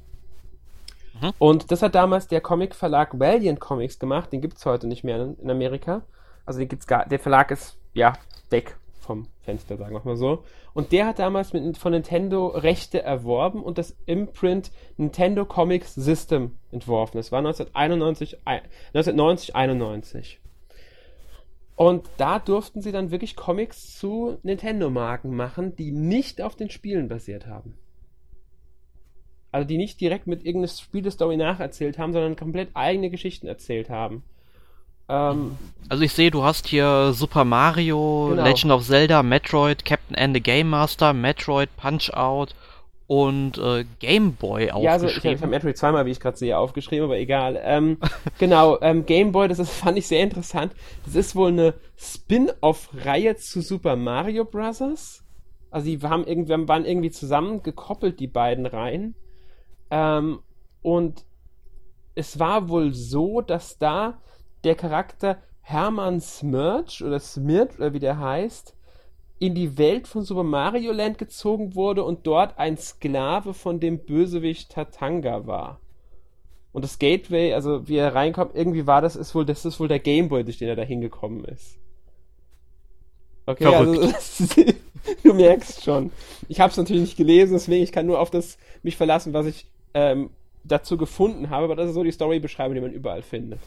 Mhm. 1.21 1.33
Und 1.39 1.71
das 1.71 1.81
hat 1.81 1.95
damals 1.95 2.27
der 2.27 2.41
Comic-Verlag 2.41 3.19
Valiant 3.19 3.59
Comics 3.59 3.99
gemacht, 3.99 4.31
den 4.31 4.41
gibt 4.41 4.57
es 4.57 4.65
heute 4.65 4.87
nicht 4.87 5.03
mehr 5.03 5.35
in 5.41 5.49
Amerika. 5.49 6.03
Also 6.45 6.59
den 6.59 6.67
gibt's 6.67 6.87
gar, 6.87 7.05
der 7.07 7.19
Verlag 7.19 7.51
ist 7.51 7.77
ja 7.93 8.13
weg 8.49 8.77
vom 8.99 9.27
Fenster, 9.41 9.77
sagen 9.77 9.93
wir 9.93 10.01
mal 10.03 10.17
so. 10.17 10.43
Und 10.73 10.91
der 10.91 11.07
hat 11.07 11.19
damals 11.19 11.53
mit, 11.53 11.77
von 11.77 11.91
Nintendo 11.91 12.47
Rechte 12.47 13.01
erworben 13.01 13.63
und 13.63 13.77
das 13.77 13.95
Imprint 14.05 14.71
Nintendo 14.97 15.45
Comics 15.45 15.93
System 15.95 16.57
entworfen. 16.71 17.17
Das 17.17 17.31
war 17.31 17.39
1991, 17.39 18.39
1990, 18.45 19.55
91. 19.55 20.39
Und 21.75 22.07
da 22.17 22.39
durften 22.39 22.81
sie 22.81 22.91
dann 22.91 23.11
wirklich 23.11 23.35
Comics 23.35 23.97
zu 23.97 24.37
Nintendo-Marken 24.43 25.35
machen, 25.35 25.75
die 25.75 25.91
nicht 25.91 26.41
auf 26.41 26.55
den 26.55 26.69
Spielen 26.69 27.09
basiert 27.09 27.47
haben. 27.47 27.77
Also 29.51 29.67
die 29.67 29.77
nicht 29.77 29.99
direkt 29.99 30.27
mit 30.27 30.45
irgendeiner 30.45 30.71
Spielestory 30.71 31.37
nacherzählt 31.37 31.97
haben, 31.97 32.13
sondern 32.13 32.35
komplett 32.35 32.69
eigene 32.73 33.09
Geschichten 33.09 33.47
erzählt 33.47 33.89
haben. 33.89 34.23
Ähm, 35.07 35.57
also 35.89 36.03
ich 36.03 36.13
sehe, 36.13 36.31
du 36.31 36.43
hast 36.43 36.67
hier 36.67 37.11
Super 37.13 37.43
Mario, 37.43 38.27
genau. 38.31 38.43
Legend 38.43 38.71
of 38.71 38.85
Zelda, 38.85 39.21
Metroid, 39.21 39.85
Captain 39.85 40.15
and 40.15 40.35
the 40.35 40.41
Game 40.41 40.69
Master, 40.69 41.13
Metroid, 41.13 41.69
Punch 41.77 42.11
Out 42.13 42.55
und 43.07 43.57
äh, 43.59 43.85
Game 43.99 44.33
Boy 44.33 44.71
aufgeschrieben. 44.71 44.83
Ja, 44.83 44.91
also 44.91 45.07
ich 45.07 45.17
habe 45.17 45.39
hab 45.39 45.49
Metroid 45.49 45.77
zweimal, 45.77 46.05
wie 46.05 46.11
ich 46.11 46.19
gerade 46.19 46.37
sehe, 46.37 46.57
aufgeschrieben, 46.57 47.05
aber 47.05 47.17
egal. 47.17 47.59
Ähm, 47.63 47.97
genau, 48.39 48.79
ähm, 48.81 49.05
Game 49.05 49.31
Boy, 49.31 49.47
das 49.47 49.59
ist, 49.59 49.71
fand 49.71 49.97
ich 49.97 50.07
sehr 50.07 50.23
interessant. 50.23 50.73
Das 51.05 51.15
ist 51.15 51.35
wohl 51.35 51.49
eine 51.49 51.75
Spin-off-Reihe 51.97 53.35
zu 53.35 53.61
Super 53.61 53.95
Mario 53.95 54.45
Bros. 54.45 55.23
Also 55.69 55.87
die 55.87 55.99
haben 56.01 56.25
irgendwie, 56.25 56.67
waren 56.67 56.85
irgendwie 56.85 57.11
zusammen 57.11 57.61
gekoppelt, 57.61 58.19
die 58.19 58.27
beiden 58.27 58.65
Reihen. 58.65 59.15
Ähm, 59.91 60.39
und 60.81 61.25
es 62.15 62.39
war 62.39 62.69
wohl 62.69 62.93
so, 62.93 63.41
dass 63.41 63.77
da 63.77 64.21
der 64.63 64.75
Charakter 64.75 65.37
Hermann 65.61 66.21
Smirch 66.21 67.03
oder 67.03 67.19
Smirch 67.19 67.75
oder 67.77 67.93
wie 67.93 67.99
der 67.99 68.19
heißt, 68.19 68.74
in 69.39 69.53
die 69.53 69.77
Welt 69.77 70.07
von 70.07 70.23
Super 70.23 70.43
Mario 70.43 70.91
Land 70.91 71.17
gezogen 71.17 71.75
wurde 71.75 72.03
und 72.03 72.25
dort 72.25 72.57
ein 72.57 72.77
Sklave 72.77 73.53
von 73.53 73.79
dem 73.79 73.99
Bösewicht 73.99 74.71
Tatanga 74.71 75.45
war. 75.45 75.79
Und 76.71 76.83
das 76.83 76.99
Gateway, 76.99 77.53
also 77.53 77.87
wie 77.87 77.97
er 77.97 78.15
reinkommt, 78.15 78.53
irgendwie 78.53 78.87
war 78.87 79.01
das, 79.01 79.15
ist 79.15 79.33
wohl, 79.35 79.45
das 79.45 79.65
ist 79.65 79.79
wohl 79.79 79.87
der 79.87 79.99
Gameboy, 79.99 80.43
durch 80.43 80.57
den 80.57 80.67
er 80.67 80.75
da 80.75 80.83
hingekommen 80.83 81.45
ist. 81.45 81.77
Okay, 83.45 83.63
Verrückt. 83.63 84.13
also 84.13 84.73
du 85.23 85.33
merkst 85.33 85.83
schon. 85.83 86.11
Ich 86.47 86.59
habe 86.59 86.71
es 86.71 86.77
natürlich 86.77 87.03
nicht 87.03 87.17
gelesen, 87.17 87.53
deswegen 87.53 87.83
ich 87.83 87.91
kann 87.91 88.05
nur 88.05 88.19
auf 88.19 88.31
das 88.31 88.57
mich 88.83 88.97
verlassen, 88.97 89.33
was 89.33 89.45
ich 89.45 89.67
ähm, 89.93 90.31
dazu 90.63 90.97
gefunden 90.97 91.49
habe, 91.49 91.65
aber 91.65 91.75
das 91.75 91.89
ist 91.89 91.95
so 91.95 92.03
die 92.03 92.11
Storybeschreibung, 92.11 92.75
die 92.75 92.81
man 92.81 92.91
überall 92.91 93.21
findet. 93.21 93.59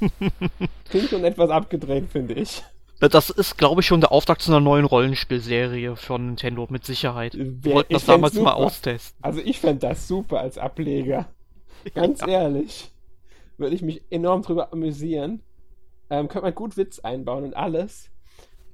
Klingt 0.90 1.08
schon 1.08 1.24
etwas 1.24 1.50
abgedreht, 1.50 2.06
finde 2.10 2.34
ich. 2.34 2.62
Das 3.00 3.30
ist, 3.30 3.56
glaube 3.56 3.80
ich, 3.80 3.86
schon 3.86 4.00
der 4.00 4.10
Auftakt 4.10 4.42
zu 4.42 4.50
einer 4.50 4.60
neuen 4.60 4.84
Rollenspielserie 4.84 5.94
von 5.94 6.26
Nintendo, 6.26 6.66
mit 6.68 6.84
Sicherheit. 6.84 7.34
Wir 7.36 7.74
wollten 7.74 7.92
das 7.92 8.06
damals 8.06 8.34
super. 8.34 8.46
mal 8.46 8.54
austesten. 8.54 9.16
Also 9.22 9.40
ich 9.40 9.60
fände 9.60 9.86
das 9.86 10.08
super 10.08 10.40
als 10.40 10.58
Ableger. 10.58 11.28
Ganz 11.94 12.20
ja. 12.20 12.28
ehrlich. 12.28 12.90
Würde 13.56 13.76
ich 13.76 13.82
mich 13.82 14.02
enorm 14.10 14.42
drüber 14.42 14.72
amüsieren. 14.72 15.42
Ähm, 16.10 16.28
könnte 16.28 16.46
man 16.46 16.54
gut 16.54 16.76
Witz 16.76 16.98
einbauen 16.98 17.44
und 17.44 17.56
alles. 17.56 18.10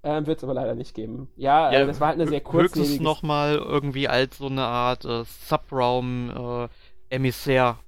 Ähm, 0.02 0.26
Wird 0.26 0.38
es 0.38 0.44
aber 0.44 0.54
leider 0.54 0.74
nicht 0.74 0.94
geben. 0.94 1.28
Ja, 1.36 1.70
ja 1.72 1.80
äh, 1.80 1.86
das 1.86 2.00
war 2.00 2.08
halt 2.08 2.20
eine 2.20 2.28
sehr 2.28 2.40
kurze. 2.40 2.80
Höchstens 2.80 3.00
nochmal 3.00 3.56
irgendwie 3.56 4.08
als 4.08 4.38
so 4.38 4.46
eine 4.46 4.62
Art 4.62 5.04
äh, 5.04 5.24
Subraum-Emissär 5.48 7.76
äh, 7.78 7.83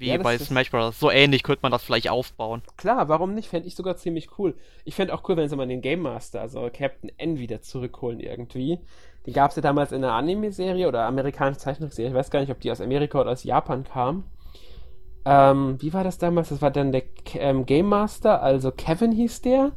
wie 0.00 0.08
ja, 0.08 0.18
bei 0.18 0.38
Smash 0.38 0.70
Bros. 0.70 0.98
So 0.98 1.10
ähnlich 1.10 1.42
könnte 1.42 1.60
man 1.62 1.72
das 1.72 1.82
vielleicht 1.82 2.10
aufbauen. 2.10 2.62
Klar, 2.76 3.08
warum 3.08 3.34
nicht? 3.34 3.48
Fände 3.48 3.68
ich 3.68 3.74
sogar 3.74 3.96
ziemlich 3.96 4.38
cool. 4.38 4.54
Ich 4.84 4.94
fände 4.94 5.14
auch 5.14 5.28
cool, 5.28 5.36
wenn 5.36 5.48
sie 5.48 5.56
mal 5.56 5.68
den 5.68 5.82
Game 5.82 6.00
Master, 6.00 6.40
also 6.40 6.68
Captain 6.72 7.12
N, 7.18 7.38
wieder 7.38 7.60
zurückholen 7.60 8.18
irgendwie. 8.20 8.80
Den 9.26 9.34
gab 9.34 9.50
es 9.50 9.56
ja 9.56 9.62
damals 9.62 9.92
in 9.92 10.00
der 10.00 10.12
Anime-Serie 10.12 10.88
oder 10.88 11.04
amerikanische 11.04 11.60
Zeichentrickserie. 11.60 12.08
Ich 12.08 12.14
weiß 12.14 12.30
gar 12.30 12.40
nicht, 12.40 12.50
ob 12.50 12.60
die 12.60 12.70
aus 12.70 12.80
Amerika 12.80 13.20
oder 13.20 13.30
aus 13.30 13.44
Japan 13.44 13.84
kam. 13.84 14.24
Ähm, 15.26 15.76
wie 15.80 15.92
war 15.92 16.02
das 16.02 16.18
damals? 16.18 16.48
Das 16.48 16.62
war 16.62 16.70
dann 16.70 16.92
der 16.92 17.02
ähm, 17.34 17.66
Game 17.66 17.86
Master, 17.86 18.42
also 18.42 18.72
Kevin 18.72 19.12
hieß 19.12 19.42
der. 19.42 19.72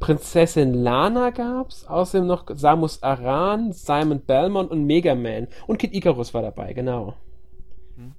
Prinzessin 0.00 0.72
Lana 0.72 1.28
gab's, 1.30 1.86
außerdem 1.86 2.26
noch 2.26 2.46
Samus 2.54 3.02
Aran, 3.02 3.72
Simon 3.72 4.20
Belmont 4.20 4.70
und 4.70 4.84
Mega 4.84 5.14
Man. 5.14 5.46
Und 5.66 5.78
Kid 5.78 5.94
Icarus 5.94 6.32
war 6.32 6.42
dabei, 6.42 6.72
genau. 6.72 7.14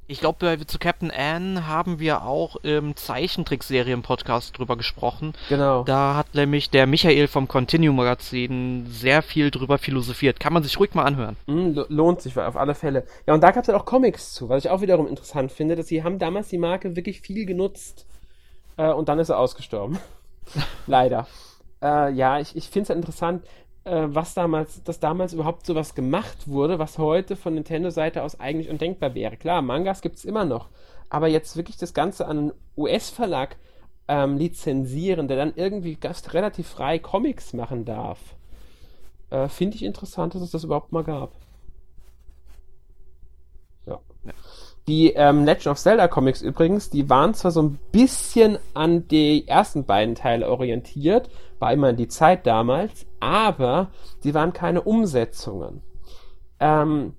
Ich 0.07 0.19
glaube, 0.19 0.57
zu 0.65 0.79
Captain 0.79 1.11
Anne 1.11 1.67
haben 1.67 1.99
wir 1.99 2.23
auch 2.23 2.57
im 2.57 2.95
Zeichentrickserien-Podcast 2.95 4.57
drüber 4.57 4.77
gesprochen. 4.77 5.33
Genau. 5.49 5.83
Da 5.83 6.15
hat 6.15 6.33
nämlich 6.35 6.69
der 6.69 6.87
Michael 6.87 7.27
vom 7.27 7.47
Continuum 7.47 7.95
Magazin 7.95 8.85
sehr 8.87 9.21
viel 9.21 9.51
drüber 9.51 9.77
philosophiert. 9.77 10.39
Kann 10.39 10.53
man 10.53 10.63
sich 10.63 10.79
ruhig 10.79 10.93
mal 10.93 11.03
anhören. 11.03 11.37
Mm, 11.47 11.79
lohnt 11.89 12.21
sich 12.21 12.37
auf 12.37 12.57
alle 12.57 12.75
Fälle. 12.75 13.05
Ja, 13.27 13.33
und 13.33 13.41
da 13.41 13.51
gab 13.51 13.63
es 13.63 13.69
halt 13.69 13.79
auch 13.79 13.85
Comics 13.85 14.33
zu, 14.33 14.49
was 14.49 14.65
ich 14.65 14.71
auch 14.71 14.81
wiederum 14.81 15.07
interessant 15.07 15.51
finde, 15.51 15.75
dass 15.75 15.87
sie 15.87 16.03
haben 16.03 16.19
damals 16.19 16.49
die 16.49 16.57
Marke 16.57 16.95
wirklich 16.95 17.21
viel 17.21 17.45
genutzt. 17.45 18.05
Äh, 18.77 18.91
und 18.91 19.09
dann 19.09 19.19
ist 19.19 19.29
er 19.29 19.39
ausgestorben. 19.39 19.99
Leider. 20.87 21.27
Äh, 21.81 22.11
ja, 22.13 22.39
ich, 22.39 22.55
ich 22.55 22.69
finde 22.69 22.83
es 22.83 22.89
halt 22.89 22.97
interessant 22.97 23.43
äh, 23.83 24.07
was 24.07 24.33
damals, 24.33 24.83
dass 24.83 24.99
damals 24.99 25.33
überhaupt 25.33 25.65
sowas 25.65 25.95
gemacht 25.95 26.47
wurde, 26.47 26.79
was 26.79 26.97
heute 26.97 27.35
von 27.35 27.53
Nintendo-Seite 27.53 28.23
aus 28.23 28.39
eigentlich 28.39 28.69
undenkbar 28.69 29.15
wäre. 29.15 29.37
Klar, 29.37 29.61
Mangas 29.61 30.01
gibt 30.01 30.17
es 30.17 30.25
immer 30.25 30.45
noch, 30.45 30.69
aber 31.09 31.27
jetzt 31.27 31.55
wirklich 31.55 31.77
das 31.77 31.93
Ganze 31.93 32.27
an 32.27 32.37
einen 32.37 32.51
US-Verlag 32.77 33.57
ähm, 34.07 34.37
lizenzieren, 34.37 35.27
der 35.27 35.37
dann 35.37 35.53
irgendwie 35.55 35.95
gast 35.95 36.33
relativ 36.33 36.67
frei 36.67 36.99
Comics 36.99 37.53
machen 37.53 37.85
darf, 37.85 38.19
äh, 39.29 39.47
finde 39.47 39.77
ich 39.77 39.83
interessant, 39.83 40.35
dass 40.35 40.41
es 40.41 40.51
das 40.51 40.63
überhaupt 40.63 40.91
mal 40.91 41.03
gab. 41.03 41.31
Ja. 43.85 43.99
ja. 44.25 44.33
Die 44.91 45.13
ähm, 45.15 45.45
Legend 45.45 45.67
of 45.67 45.80
Zelda 45.80 46.10
Comics 46.10 46.41
übrigens, 46.41 46.89
die 46.89 47.10
waren 47.10 47.34
zwar 47.34 47.51
so 47.51 47.62
ein 47.62 47.80
bisschen 47.93 48.58
an 48.73 49.08
die 49.08 49.47
ersten 49.47 49.86
beiden 49.86 50.15
Teile 50.15 50.49
orientiert, 50.49 51.30
war 51.60 51.71
immer 51.71 51.93
die 51.93 52.10
Zeit 52.10 52.45
damals, 52.45 53.06
aber 53.21 53.91
sie 54.19 54.34
waren 54.34 54.51
keine 54.51 54.82
Umsetzungen. 54.82 55.82
Ähm, 56.60 57.13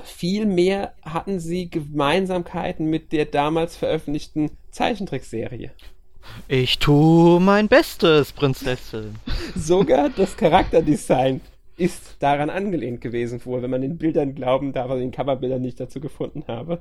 Vielmehr 0.00 0.92
hatten 1.02 1.40
sie 1.40 1.70
Gemeinsamkeiten 1.70 2.86
mit 2.86 3.10
der 3.10 3.24
damals 3.24 3.74
veröffentlichten 3.76 4.52
Zeichentrickserie. 4.70 5.72
Ich 6.46 6.78
tue 6.78 7.40
mein 7.40 7.66
Bestes, 7.66 8.32
Prinzessin. 8.32 9.16
Sogar 9.56 10.10
das 10.10 10.36
Charakterdesign 10.36 11.40
ist 11.76 12.16
daran 12.20 12.50
angelehnt 12.50 13.00
gewesen, 13.00 13.44
wohl, 13.44 13.62
wenn 13.62 13.70
man 13.70 13.82
den 13.82 13.98
Bildern 13.98 14.34
glauben 14.34 14.72
darf, 14.72 14.90
also 14.90 15.00
den 15.00 15.10
Coverbildern, 15.10 15.62
die 15.62 15.70
ich 15.70 15.74
dazu 15.74 16.00
gefunden 16.00 16.44
habe. 16.48 16.80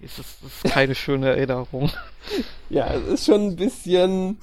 Ist 0.00 0.18
das 0.18 0.36
ist 0.42 0.64
keine 0.64 0.94
schöne 0.94 1.28
Erinnerung. 1.28 1.90
Ja, 2.68 2.92
es 2.92 3.06
ist 3.06 3.26
schon 3.26 3.50
ein 3.50 3.56
bisschen 3.56 4.38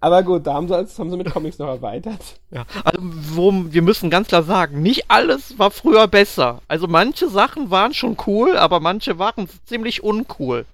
aber 0.00 0.22
gut, 0.22 0.46
da 0.46 0.54
haben 0.54 0.68
sie, 0.68 0.74
das 0.74 0.98
haben 0.98 1.10
sie 1.10 1.16
mit 1.16 1.30
Comics 1.30 1.58
noch 1.58 1.68
erweitert. 1.68 2.38
Ja, 2.50 2.64
also 2.84 3.00
wo, 3.02 3.52
wir 3.52 3.82
müssen 3.82 4.10
ganz 4.10 4.28
klar 4.28 4.42
sagen, 4.42 4.80
nicht 4.80 5.06
alles 5.08 5.58
war 5.58 5.70
früher 5.70 6.06
besser. 6.06 6.60
Also 6.68 6.86
manche 6.86 7.28
Sachen 7.28 7.70
waren 7.70 7.94
schon 7.94 8.16
cool, 8.26 8.56
aber 8.56 8.80
manche 8.80 9.18
waren 9.18 9.48
ziemlich 9.64 10.04
uncool. 10.04 10.66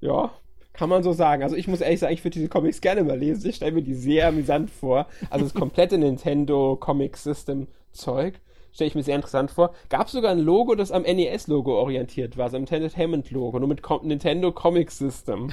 Ja, 0.00 0.30
kann 0.78 0.88
man 0.88 1.02
so 1.02 1.12
sagen. 1.12 1.42
Also 1.42 1.56
ich 1.56 1.66
muss 1.66 1.80
ehrlich 1.80 1.98
sagen, 1.98 2.14
ich 2.14 2.22
würde 2.22 2.38
diese 2.38 2.48
Comics 2.48 2.80
gerne 2.80 3.02
mal 3.02 3.18
lesen. 3.18 3.50
Ich 3.50 3.56
stelle 3.56 3.72
mir 3.72 3.82
die 3.82 3.94
sehr 3.94 4.28
amüsant 4.28 4.70
vor. 4.70 5.08
Also 5.28 5.44
das 5.44 5.52
komplette 5.52 5.98
Nintendo 5.98 6.76
Comic 6.76 7.16
System 7.16 7.66
Zeug 7.90 8.40
stelle 8.70 8.86
ich 8.86 8.94
mir 8.94 9.02
sehr 9.02 9.16
interessant 9.16 9.50
vor. 9.50 9.74
Gab 9.88 10.08
sogar 10.08 10.30
ein 10.30 10.38
Logo, 10.38 10.76
das 10.76 10.92
am 10.92 11.02
NES-Logo 11.02 11.76
orientiert 11.76 12.36
war, 12.36 12.48
so 12.48 12.56
ein 12.56 12.68
Entertainment-Logo, 12.68 13.58
nur 13.58 13.68
mit 13.68 13.82
Com 13.82 14.06
Nintendo 14.06 14.52
Comic 14.52 14.92
System. 14.92 15.50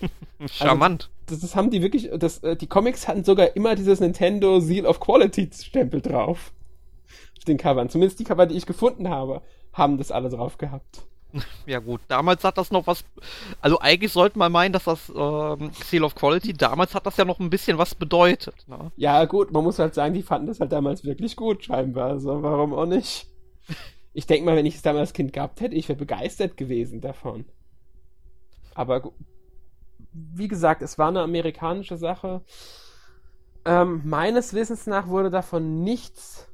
Charmant. 0.46 1.04
Also, 1.04 1.24
das, 1.26 1.40
das, 1.40 1.56
haben 1.56 1.70
die 1.70 1.80
wirklich, 1.80 2.10
das, 2.18 2.42
äh, 2.42 2.54
die 2.54 2.66
Comics 2.66 3.08
hatten 3.08 3.24
sogar 3.24 3.56
immer 3.56 3.76
dieses 3.76 4.00
Nintendo 4.00 4.60
Seal 4.60 4.84
of 4.84 5.00
Quality-Stempel 5.00 6.02
drauf. 6.02 6.52
Auf 7.38 7.44
den 7.44 7.56
Covern. 7.56 7.88
Zumindest 7.88 8.18
die 8.20 8.24
Cover, 8.24 8.44
die 8.44 8.56
ich 8.56 8.66
gefunden 8.66 9.08
habe, 9.08 9.40
haben 9.72 9.96
das 9.96 10.12
alle 10.12 10.28
drauf 10.28 10.58
gehabt. 10.58 11.06
Ja 11.66 11.80
gut, 11.80 12.00
damals 12.08 12.44
hat 12.44 12.58
das 12.58 12.70
noch 12.70 12.86
was. 12.86 13.04
Also 13.60 13.80
eigentlich 13.80 14.12
sollte 14.12 14.38
man 14.38 14.52
meinen, 14.52 14.72
dass 14.72 14.84
das 14.84 15.08
ähm, 15.08 15.70
Seal 15.72 16.04
of 16.04 16.14
Quality, 16.14 16.52
damals 16.52 16.94
hat 16.94 17.06
das 17.06 17.16
ja 17.16 17.24
noch 17.24 17.40
ein 17.40 17.50
bisschen 17.50 17.78
was 17.78 17.94
bedeutet. 17.94 18.54
Ne? 18.68 18.92
Ja 18.96 19.24
gut, 19.24 19.52
man 19.52 19.64
muss 19.64 19.78
halt 19.78 19.94
sagen, 19.94 20.14
die 20.14 20.22
fanden 20.22 20.46
das 20.46 20.60
halt 20.60 20.72
damals 20.72 21.04
wirklich 21.04 21.36
gut 21.36 21.64
scheinbar. 21.64 22.10
Also 22.10 22.42
warum 22.42 22.72
auch 22.72 22.86
nicht? 22.86 23.26
Ich 24.12 24.26
denke 24.26 24.46
mal, 24.46 24.56
wenn 24.56 24.66
ich 24.66 24.76
es 24.76 24.82
damals 24.82 25.08
als 25.08 25.12
Kind 25.12 25.32
gehabt 25.32 25.60
hätte, 25.60 25.74
ich 25.74 25.88
wäre 25.88 25.98
begeistert 25.98 26.56
gewesen 26.56 27.00
davon. 27.00 27.44
Aber 28.74 29.12
wie 30.12 30.48
gesagt, 30.48 30.82
es 30.82 30.98
war 30.98 31.08
eine 31.08 31.22
amerikanische 31.22 31.96
Sache. 31.96 32.42
Ähm, 33.64 34.02
meines 34.04 34.54
Wissens 34.54 34.86
nach 34.86 35.08
wurde 35.08 35.30
davon 35.30 35.82
nichts 35.82 36.48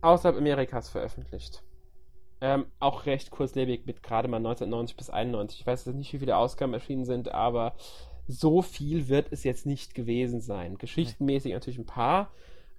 außerhalb 0.00 0.36
Amerikas 0.36 0.88
veröffentlicht. 0.88 1.62
Ähm, 2.40 2.66
auch 2.78 3.06
recht 3.06 3.30
kurzlebig 3.30 3.86
mit 3.86 4.02
gerade 4.02 4.28
mal 4.28 4.38
1990 4.38 4.96
bis 4.96 5.10
91. 5.10 5.60
Ich 5.60 5.66
weiß 5.66 5.86
nicht, 5.86 6.12
wie 6.12 6.18
viele 6.18 6.36
Ausgaben 6.36 6.74
erschienen 6.74 7.04
sind, 7.04 7.32
aber 7.32 7.74
so 8.26 8.62
viel 8.62 9.08
wird 9.08 9.28
es 9.30 9.44
jetzt 9.44 9.66
nicht 9.66 9.94
gewesen 9.94 10.40
sein. 10.40 10.76
Geschichtenmäßig 10.78 11.52
natürlich 11.52 11.78
ein 11.78 11.86
paar, 11.86 12.30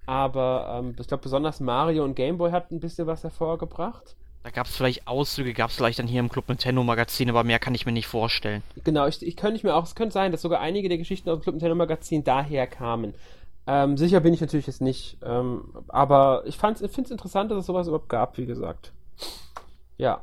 aber 0.06 0.78
ähm, 0.78 0.94
ich 0.98 1.06
glaube 1.06 1.22
besonders 1.22 1.60
Mario 1.60 2.04
und 2.04 2.14
Gameboy 2.14 2.50
hat 2.50 2.70
ein 2.70 2.80
bisschen 2.80 3.06
was 3.06 3.22
hervorgebracht. 3.22 4.16
Da 4.42 4.50
gab 4.50 4.66
es 4.66 4.76
vielleicht 4.76 5.08
Auszüge, 5.08 5.52
gab 5.54 5.70
es 5.70 5.76
vielleicht 5.76 5.98
dann 5.98 6.06
hier 6.06 6.20
im 6.20 6.28
Club 6.28 6.48
Nintendo 6.48 6.84
Magazin, 6.84 7.28
aber 7.28 7.42
mehr 7.42 7.58
kann 7.58 7.74
ich 7.74 7.84
mir 7.84 7.90
nicht 7.90 8.06
vorstellen. 8.06 8.62
Genau, 8.84 9.06
ich, 9.08 9.20
ich 9.26 9.36
könnte 9.36 9.66
mir 9.66 9.74
auch, 9.74 9.82
es 9.82 9.96
könnte 9.96 10.12
sein, 10.12 10.30
dass 10.30 10.42
sogar 10.42 10.60
einige 10.60 10.88
der 10.88 10.98
Geschichten 10.98 11.28
aus 11.30 11.38
dem 11.38 11.42
Club 11.42 11.54
Nintendo 11.56 11.74
Magazin 11.74 12.22
daher 12.22 12.68
kamen. 12.68 13.14
Ähm, 13.66 13.96
sicher 13.96 14.20
bin 14.20 14.32
ich 14.32 14.40
natürlich 14.40 14.68
jetzt 14.68 14.80
nicht, 14.80 15.18
ähm, 15.24 15.72
aber 15.88 16.44
ich 16.46 16.56
finde 16.56 16.84
es 16.84 17.10
interessant, 17.10 17.50
dass 17.50 17.58
es 17.58 17.66
sowas 17.66 17.88
überhaupt 17.88 18.08
gab, 18.08 18.38
wie 18.38 18.46
gesagt. 18.46 18.92
Ja. 19.98 20.22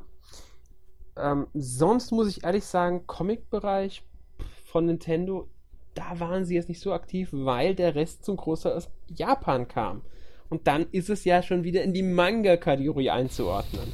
Ähm, 1.18 1.48
sonst 1.54 2.12
muss 2.12 2.28
ich 2.28 2.44
ehrlich 2.44 2.66
sagen, 2.66 3.06
Comic-Bereich 3.06 4.04
von 4.66 4.86
Nintendo, 4.86 5.48
da 5.94 6.20
waren 6.20 6.46
sie 6.46 6.56
jetzt 6.56 6.70
nicht 6.70 6.80
so 6.80 6.94
aktiv, 6.94 7.30
weil 7.32 7.76
der 7.76 7.96
Rest 7.96 8.26
zum 8.26 8.38
Großteil 8.38 8.74
aus 8.74 8.90
Japan 9.08 9.68
kam. 9.68 10.02
Und 10.50 10.68
dann 10.68 10.88
ist 10.92 11.10
es 11.10 11.26
ja 11.26 11.42
schon 11.42 11.64
wieder 11.64 11.84
in 11.84 11.94
die 11.94 12.04
Manga-Kategorie 12.04 13.10
einzuordnen. 13.10 13.94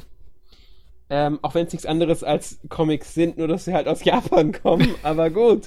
Ähm, 1.08 1.38
auch 1.42 1.54
wenn 1.54 1.66
es 1.66 1.72
nichts 1.72 1.86
anderes 1.86 2.22
als 2.22 2.60
Comics 2.68 3.14
sind, 3.14 3.36
nur 3.36 3.48
dass 3.48 3.64
sie 3.64 3.74
halt 3.74 3.88
aus 3.88 4.04
Japan 4.04 4.52
kommen, 4.62 4.94
aber 5.02 5.28
gut. 5.28 5.66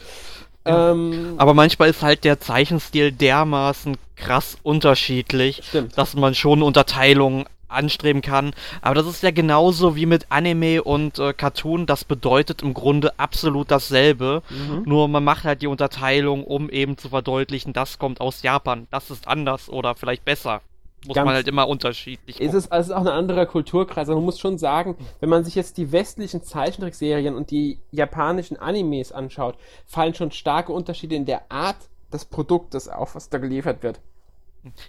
Ja. 0.65 0.91
Ähm, 0.91 1.36
aber 1.38 1.54
manchmal 1.54 1.89
ist 1.89 2.02
halt 2.02 2.23
der 2.23 2.39
Zeichenstil 2.39 3.12
dermaßen 3.12 3.97
krass 4.15 4.58
unterschiedlich, 4.63 5.62
stimmt. 5.63 5.97
dass 5.97 6.15
man 6.15 6.34
schon 6.34 6.63
Unterteilungen 6.63 7.45
anstreben 7.73 8.21
kann. 8.21 8.53
Aber 8.81 8.95
das 8.95 9.07
ist 9.07 9.23
ja 9.23 9.31
genauso 9.31 9.95
wie 9.95 10.05
mit 10.05 10.27
Anime 10.29 10.83
und 10.83 11.19
äh, 11.19 11.33
Cartoon. 11.33 11.86
Das 11.86 12.05
bedeutet 12.05 12.62
im 12.62 12.73
Grunde 12.73 13.17
absolut 13.19 13.71
dasselbe. 13.71 14.41
Mhm. 14.49 14.83
Nur 14.86 15.07
man 15.07 15.23
macht 15.23 15.43
halt 15.43 15.62
die 15.62 15.67
Unterteilung, 15.67 16.43
um 16.43 16.69
eben 16.69 16.97
zu 16.97 17.09
verdeutlichen, 17.09 17.73
das 17.73 17.99
kommt 17.99 18.21
aus 18.21 18.43
Japan, 18.43 18.88
das 18.91 19.12
ist 19.12 19.27
anders 19.27 19.69
oder 19.69 19.95
vielleicht 19.95 20.25
besser. 20.25 20.62
Muss 21.05 21.15
Ganz 21.15 21.25
man 21.25 21.36
halt 21.36 21.49
immer 21.49 21.67
unterschiedlich 21.67 22.39
ist 22.39 22.53
es, 22.53 22.71
also 22.71 22.93
ist 22.93 22.97
auch 22.97 23.01
ein 23.01 23.07
anderer 23.07 23.45
Kulturkreis. 23.45 24.07
Also 24.07 24.15
man 24.15 24.23
muss 24.23 24.39
schon 24.39 24.57
sagen, 24.57 24.95
wenn 25.19 25.27
man 25.27 25.43
sich 25.43 25.55
jetzt 25.55 25.77
die 25.77 25.91
westlichen 25.91 26.43
Zeichentrickserien 26.43 27.36
und 27.36 27.51
die 27.51 27.79
japanischen 27.91 28.55
Animes 28.55 29.12
anschaut, 29.12 29.57
fallen 29.86 30.13
schon 30.13 30.31
starke 30.31 30.71
Unterschiede 30.71 31.15
in 31.15 31.25
der 31.25 31.51
Art 31.51 31.75
des 32.13 32.23
Produktes 32.25 32.88
auf, 32.88 33.15
was 33.15 33.29
da 33.29 33.38
geliefert 33.38 33.83
wird. 33.83 33.99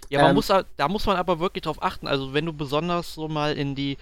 Ja, 0.09 0.21
man 0.21 0.29
ähm, 0.29 0.35
muss, 0.35 0.47
da 0.47 0.87
muss 0.87 1.05
man 1.05 1.17
aber 1.17 1.39
wirklich 1.39 1.63
drauf 1.63 1.81
achten. 1.81 2.07
Also 2.07 2.33
wenn 2.33 2.45
du 2.45 2.53
besonders 2.53 3.13
so 3.13 3.27
mal 3.27 3.57
in 3.57 3.75
die 3.75 3.97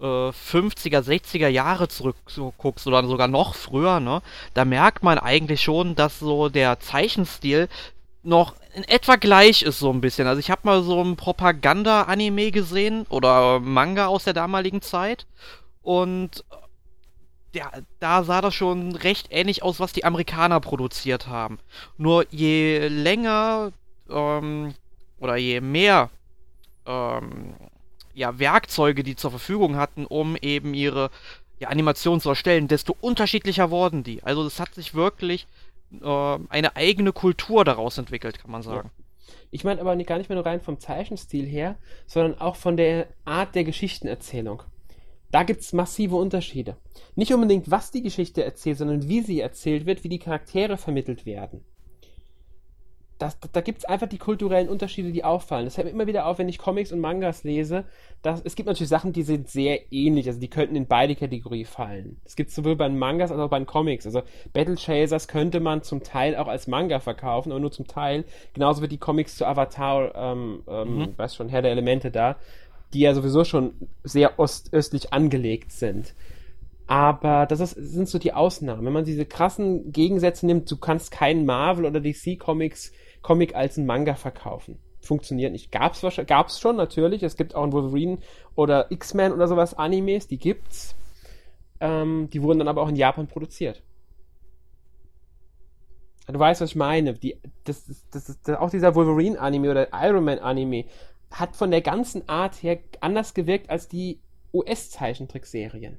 äh, 0.00 0.04
50er, 0.04 1.00
60er 1.00 1.48
Jahre 1.48 1.88
zurückguckst 1.88 2.86
oder 2.86 3.06
sogar 3.06 3.28
noch 3.28 3.54
früher, 3.54 4.00
ne, 4.00 4.22
da 4.54 4.64
merkt 4.64 5.02
man 5.02 5.18
eigentlich 5.18 5.62
schon, 5.62 5.94
dass 5.94 6.18
so 6.18 6.48
der 6.48 6.80
Zeichenstil 6.80 7.68
noch 8.22 8.54
in 8.74 8.84
etwa 8.84 9.16
gleich 9.16 9.62
ist 9.62 9.78
so 9.78 9.90
ein 9.90 10.00
bisschen. 10.00 10.26
Also 10.26 10.40
ich 10.40 10.50
habe 10.50 10.62
mal 10.64 10.82
so 10.82 11.02
ein 11.02 11.16
Propaganda-Anime 11.16 12.50
gesehen 12.50 13.06
oder 13.08 13.60
Manga 13.60 14.06
aus 14.06 14.24
der 14.24 14.34
damaligen 14.34 14.82
Zeit 14.82 15.26
und 15.82 16.44
ja, 17.54 17.70
da 18.00 18.22
sah 18.22 18.42
das 18.42 18.54
schon 18.54 18.94
recht 18.96 19.28
ähnlich 19.30 19.62
aus, 19.62 19.80
was 19.80 19.94
die 19.94 20.04
Amerikaner 20.04 20.60
produziert 20.60 21.26
haben. 21.26 21.58
Nur 21.96 22.26
je 22.30 22.88
länger 22.88 23.72
ähm, 24.10 24.74
oder 25.18 25.36
je 25.36 25.60
mehr 25.60 26.10
ähm, 26.86 27.54
ja, 28.14 28.38
Werkzeuge 28.38 29.02
die 29.02 29.16
zur 29.16 29.30
Verfügung 29.30 29.76
hatten, 29.76 30.06
um 30.06 30.36
eben 30.36 30.74
ihre 30.74 31.10
ja, 31.58 31.68
Animationen 31.68 32.20
zu 32.20 32.30
erstellen, 32.30 32.68
desto 32.68 32.96
unterschiedlicher 33.00 33.70
wurden 33.70 34.02
die. 34.02 34.22
Also 34.22 34.44
es 34.44 34.60
hat 34.60 34.74
sich 34.74 34.94
wirklich 34.94 35.46
äh, 36.02 36.38
eine 36.48 36.76
eigene 36.76 37.12
Kultur 37.12 37.64
daraus 37.64 37.98
entwickelt, 37.98 38.38
kann 38.38 38.50
man 38.50 38.62
sagen. 38.62 38.90
Ja. 38.94 39.04
Ich 39.50 39.64
meine 39.64 39.80
aber 39.80 39.96
gar 39.96 40.18
nicht 40.18 40.28
mehr 40.28 40.36
nur 40.36 40.46
rein 40.46 40.60
vom 40.60 40.80
Zeichenstil 40.80 41.46
her, 41.46 41.76
sondern 42.06 42.40
auch 42.40 42.56
von 42.56 42.76
der 42.76 43.08
Art 43.24 43.54
der 43.54 43.64
Geschichtenerzählung. 43.64 44.62
Da 45.30 45.42
gibt 45.42 45.60
es 45.60 45.72
massive 45.72 46.16
Unterschiede. 46.16 46.76
Nicht 47.14 47.32
unbedingt, 47.32 47.70
was 47.70 47.90
die 47.90 48.02
Geschichte 48.02 48.44
erzählt, 48.44 48.78
sondern 48.78 49.08
wie 49.08 49.20
sie 49.22 49.40
erzählt 49.40 49.86
wird, 49.86 50.04
wie 50.04 50.08
die 50.08 50.18
Charaktere 50.18 50.76
vermittelt 50.76 51.26
werden 51.26 51.64
das, 53.18 53.38
da 53.52 53.62
gibt 53.62 53.78
es 53.78 53.84
einfach 53.86 54.08
die 54.08 54.18
kulturellen 54.18 54.68
Unterschiede, 54.68 55.10
die 55.10 55.24
auffallen. 55.24 55.64
Das 55.64 55.76
fällt 55.76 55.86
mir 55.86 55.92
immer 55.92 56.06
wieder 56.06 56.26
auf, 56.26 56.38
wenn 56.38 56.48
ich 56.48 56.58
Comics 56.58 56.92
und 56.92 57.00
Mangas 57.00 57.44
lese. 57.44 57.84
Dass, 58.20 58.42
es 58.44 58.56
gibt 58.56 58.66
natürlich 58.66 58.90
Sachen, 58.90 59.12
die 59.12 59.22
sind 59.22 59.48
sehr 59.48 59.90
ähnlich, 59.90 60.26
also 60.26 60.38
die 60.38 60.50
könnten 60.50 60.76
in 60.76 60.86
beide 60.86 61.14
Kategorien 61.14 61.64
fallen. 61.64 62.20
Es 62.24 62.36
gibt 62.36 62.50
sowohl 62.50 62.76
bei 62.76 62.86
den 62.88 62.98
Mangas 62.98 63.30
als 63.30 63.40
auch 63.40 63.48
bei 63.48 63.58
den 63.58 63.66
Comics. 63.66 64.04
Also 64.04 64.22
Battle 64.52 64.76
Chasers 64.76 65.28
könnte 65.28 65.60
man 65.60 65.82
zum 65.82 66.02
Teil 66.02 66.36
auch 66.36 66.48
als 66.48 66.66
Manga 66.66 67.00
verkaufen, 67.00 67.52
aber 67.52 67.60
nur 67.60 67.72
zum 67.72 67.86
Teil. 67.86 68.24
Genauso 68.52 68.82
wie 68.82 68.88
die 68.88 68.98
Comics 68.98 69.36
zu 69.36 69.46
Avatar, 69.46 70.14
ähm, 70.14 70.62
ähm, 70.68 70.98
mhm. 70.98 71.14
weiß 71.16 71.34
schon, 71.34 71.48
Herr 71.48 71.62
der 71.62 71.70
Elemente 71.70 72.10
da, 72.10 72.36
die 72.92 73.00
ja 73.00 73.14
sowieso 73.14 73.44
schon 73.44 73.72
sehr 74.04 74.38
ostöstlich 74.38 75.12
angelegt 75.14 75.72
sind. 75.72 76.14
Aber 76.86 77.46
das 77.46 77.60
ist, 77.60 77.70
sind 77.72 78.08
so 78.08 78.18
die 78.18 78.32
Ausnahmen. 78.32 78.84
Wenn 78.84 78.92
man 78.92 79.04
diese 79.04 79.24
krassen 79.24 79.90
Gegensätze 79.90 80.46
nimmt, 80.46 80.70
du 80.70 80.76
kannst 80.76 81.10
keinen 81.10 81.44
Marvel 81.44 81.84
oder 81.84 82.00
DC 82.00 82.38
Comics 82.38 82.92
Comic 83.26 83.56
als 83.56 83.76
ein 83.76 83.86
Manga 83.86 84.14
verkaufen. 84.14 84.78
Funktioniert 85.00 85.50
nicht. 85.50 85.72
Gab's 85.72 86.06
gab's 86.28 86.60
schon 86.60 86.76
natürlich. 86.76 87.24
Es 87.24 87.36
gibt 87.36 87.56
auch 87.56 87.64
ein 87.64 87.72
Wolverine 87.72 88.18
oder 88.54 88.88
X-Men 88.92 89.32
oder 89.32 89.48
sowas 89.48 89.74
Animes, 89.74 90.28
die 90.28 90.38
gibt's. 90.38 90.94
Ähm, 91.80 92.30
die 92.32 92.40
wurden 92.40 92.60
dann 92.60 92.68
aber 92.68 92.82
auch 92.82 92.88
in 92.88 92.94
Japan 92.94 93.26
produziert. 93.26 93.82
Du 96.28 96.38
weißt, 96.38 96.60
was 96.60 96.70
ich 96.70 96.76
meine. 96.76 97.14
Die, 97.14 97.36
das, 97.64 97.86
das, 97.86 98.06
das, 98.12 98.40
das, 98.42 98.58
auch 98.58 98.70
dieser 98.70 98.94
Wolverine-Anime 98.94 99.72
oder 99.72 99.88
Iron 99.92 100.22
Man-Anime 100.22 100.84
hat 101.32 101.56
von 101.56 101.72
der 101.72 101.82
ganzen 101.82 102.28
Art 102.28 102.62
her 102.62 102.78
anders 103.00 103.34
gewirkt 103.34 103.70
als 103.70 103.88
die 103.88 104.20
US-Zeichentrickserien. 104.54 105.98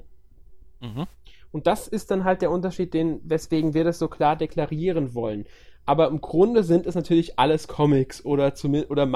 Mhm. 0.80 1.08
Und 1.52 1.68
das 1.68 1.90
ist 1.90 2.10
dann 2.10 2.24
halt 2.24 2.42
der 2.42 2.52
Unterschied, 2.52 2.94
den, 2.94 3.20
weswegen 3.26 3.74
wir 3.74 3.84
das 3.84 4.00
so 4.00 4.08
klar 4.08 4.38
deklarieren 4.38 5.14
wollen. 5.14 5.46
Aber 5.88 6.10
im 6.10 6.20
Grunde 6.20 6.64
sind 6.64 6.86
es 6.86 6.96
natürlich 6.96 7.40
alles 7.40 7.68
Comics 7.68 8.24
oder 8.24 8.54
zumindest, 8.54 8.92
oder 8.92 9.10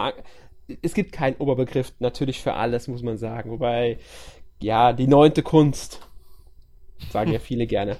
es 0.81 0.93
gibt 0.93 1.11
keinen 1.11 1.35
Oberbegriff 1.35 1.91
natürlich 1.99 2.41
für 2.41 2.53
alles, 2.53 2.87
muss 2.87 3.03
man 3.03 3.17
sagen. 3.17 3.51
Wobei, 3.51 3.99
ja, 4.61 4.93
die 4.93 5.07
neunte 5.07 5.43
Kunst, 5.43 5.99
sagen 7.11 7.33
ja 7.33 7.39
viele 7.49 7.67
gerne. 7.67 7.97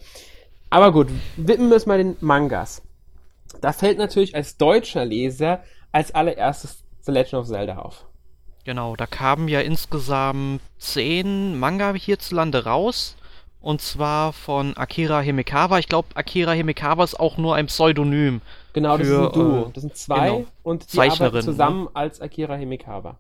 Aber 0.70 0.94
gut, 0.94 1.10
widmen 1.36 1.70
wir 1.70 1.76
es 1.76 1.86
mal 1.86 1.98
den 1.98 2.16
Mangas. 2.22 2.82
Da 3.60 3.74
fällt 3.74 3.98
natürlich 3.98 4.36
als 4.36 4.56
deutscher 4.56 5.04
Leser 5.04 5.62
als 5.92 6.16
allererstes 6.16 6.86
The 7.02 7.12
Legend 7.12 7.34
of 7.34 7.48
Zelda 7.48 7.80
auf. 7.80 8.06
Genau, 8.64 8.96
da 8.96 9.06
kamen 9.06 9.50
ja 9.50 9.60
insgesamt 9.60 10.62
zehn 10.78 11.60
Manga 11.60 11.94
hierzulande 11.94 12.64
raus. 12.64 13.18
Und 13.62 13.82
zwar 13.82 14.34
von 14.34 14.76
Akira 14.76 15.22
Himekawa. 15.22 15.78
Ich 15.78 15.88
glaube, 15.88 16.08
Akira 16.16 16.52
Himekawa 16.52 17.04
ist 17.04 17.20
auch 17.20 17.38
nur 17.38 17.56
ein 17.56 17.68
Pseudonym. 17.68 18.42
Genau, 18.74 18.98
das 18.98 19.08
für, 19.08 19.14
ist 19.14 19.28
ein 19.28 19.34
Duo. 19.34 19.62
Äh, 19.62 19.72
das 19.74 19.82
sind 19.82 19.96
zwei 19.96 20.30
genau, 20.30 20.46
und 20.64 20.94
die 20.94 21.00
arbeiten 21.00 21.36
ne? 21.36 21.42
zusammen 21.42 21.84
ne? 21.84 21.90
als 21.94 22.22
Akira 22.22 22.56
Himekawa. 22.56 23.18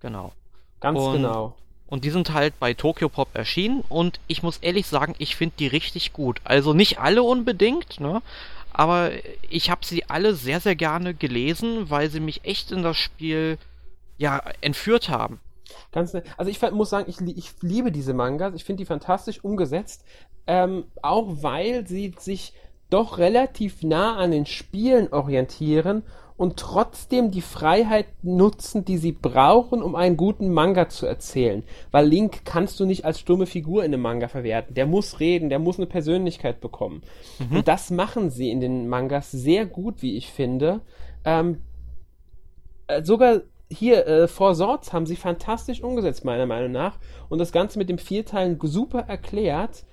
Genau. 0.00 0.32
Ganz 0.80 0.98
und, 0.98 1.12
genau. 1.14 1.54
Und 1.86 2.04
die 2.04 2.10
sind 2.10 2.32
halt 2.32 2.58
bei 2.58 2.72
Tokyo 2.72 3.10
Pop 3.10 3.28
erschienen 3.34 3.84
und 3.90 4.18
ich 4.26 4.42
muss 4.42 4.56
ehrlich 4.58 4.86
sagen, 4.86 5.14
ich 5.18 5.36
finde 5.36 5.56
die 5.58 5.66
richtig 5.66 6.14
gut. 6.14 6.40
Also 6.42 6.72
nicht 6.72 6.98
alle 6.98 7.22
unbedingt, 7.22 8.00
ne? 8.00 8.22
Aber 8.72 9.10
ich 9.50 9.68
habe 9.68 9.84
sie 9.84 10.08
alle 10.08 10.34
sehr, 10.34 10.60
sehr 10.60 10.74
gerne 10.74 11.12
gelesen, 11.12 11.90
weil 11.90 12.08
sie 12.08 12.20
mich 12.20 12.46
echt 12.46 12.72
in 12.72 12.82
das 12.82 12.96
Spiel 12.96 13.58
ja 14.16 14.42
entführt 14.62 15.10
haben. 15.10 15.40
Ganz 15.90 16.12
nett. 16.12 16.24
Also 16.36 16.50
ich 16.50 16.60
muss 16.72 16.90
sagen, 16.90 17.08
ich, 17.08 17.20
ich 17.36 17.52
liebe 17.60 17.92
diese 17.92 18.14
Mangas. 18.14 18.54
Ich 18.54 18.64
finde 18.64 18.82
die 18.82 18.86
fantastisch 18.86 19.44
umgesetzt. 19.44 20.04
Ähm, 20.46 20.84
auch 21.02 21.42
weil 21.42 21.86
sie 21.86 22.14
sich 22.18 22.54
doch 22.90 23.18
relativ 23.18 23.82
nah 23.82 24.16
an 24.16 24.32
den 24.32 24.44
Spielen 24.44 25.12
orientieren 25.12 26.02
und 26.36 26.56
trotzdem 26.56 27.30
die 27.30 27.40
Freiheit 27.40 28.06
nutzen, 28.22 28.84
die 28.84 28.98
sie 28.98 29.12
brauchen, 29.12 29.82
um 29.82 29.94
einen 29.94 30.16
guten 30.16 30.52
Manga 30.52 30.88
zu 30.88 31.06
erzählen. 31.06 31.62
Weil 31.90 32.06
Link 32.06 32.44
kannst 32.44 32.80
du 32.80 32.84
nicht 32.84 33.04
als 33.04 33.20
stumme 33.20 33.46
Figur 33.46 33.84
in 33.84 33.94
einem 33.94 34.02
Manga 34.02 34.28
verwerten. 34.28 34.74
Der 34.74 34.86
muss 34.86 35.20
reden, 35.20 35.50
der 35.50 35.58
muss 35.58 35.78
eine 35.78 35.86
Persönlichkeit 35.86 36.60
bekommen. 36.60 37.02
Mhm. 37.38 37.58
Und 37.58 37.68
das 37.68 37.90
machen 37.90 38.30
sie 38.30 38.50
in 38.50 38.60
den 38.60 38.88
Mangas 38.88 39.30
sehr 39.30 39.66
gut, 39.66 40.02
wie 40.02 40.16
ich 40.16 40.32
finde. 40.32 40.80
Ähm, 41.24 41.62
äh, 42.88 43.04
sogar 43.04 43.42
hier, 43.72 44.06
äh, 44.06 44.28
Four 44.28 44.54
Swords 44.54 44.92
haben 44.92 45.06
sie 45.06 45.16
fantastisch 45.16 45.82
umgesetzt, 45.82 46.24
meiner 46.24 46.46
Meinung 46.46 46.72
nach. 46.72 46.98
Und 47.28 47.38
das 47.38 47.52
Ganze 47.52 47.78
mit 47.78 47.88
dem 47.88 47.98
Vierteilen 47.98 48.58
super 48.62 49.00
erklärt. 49.00 49.84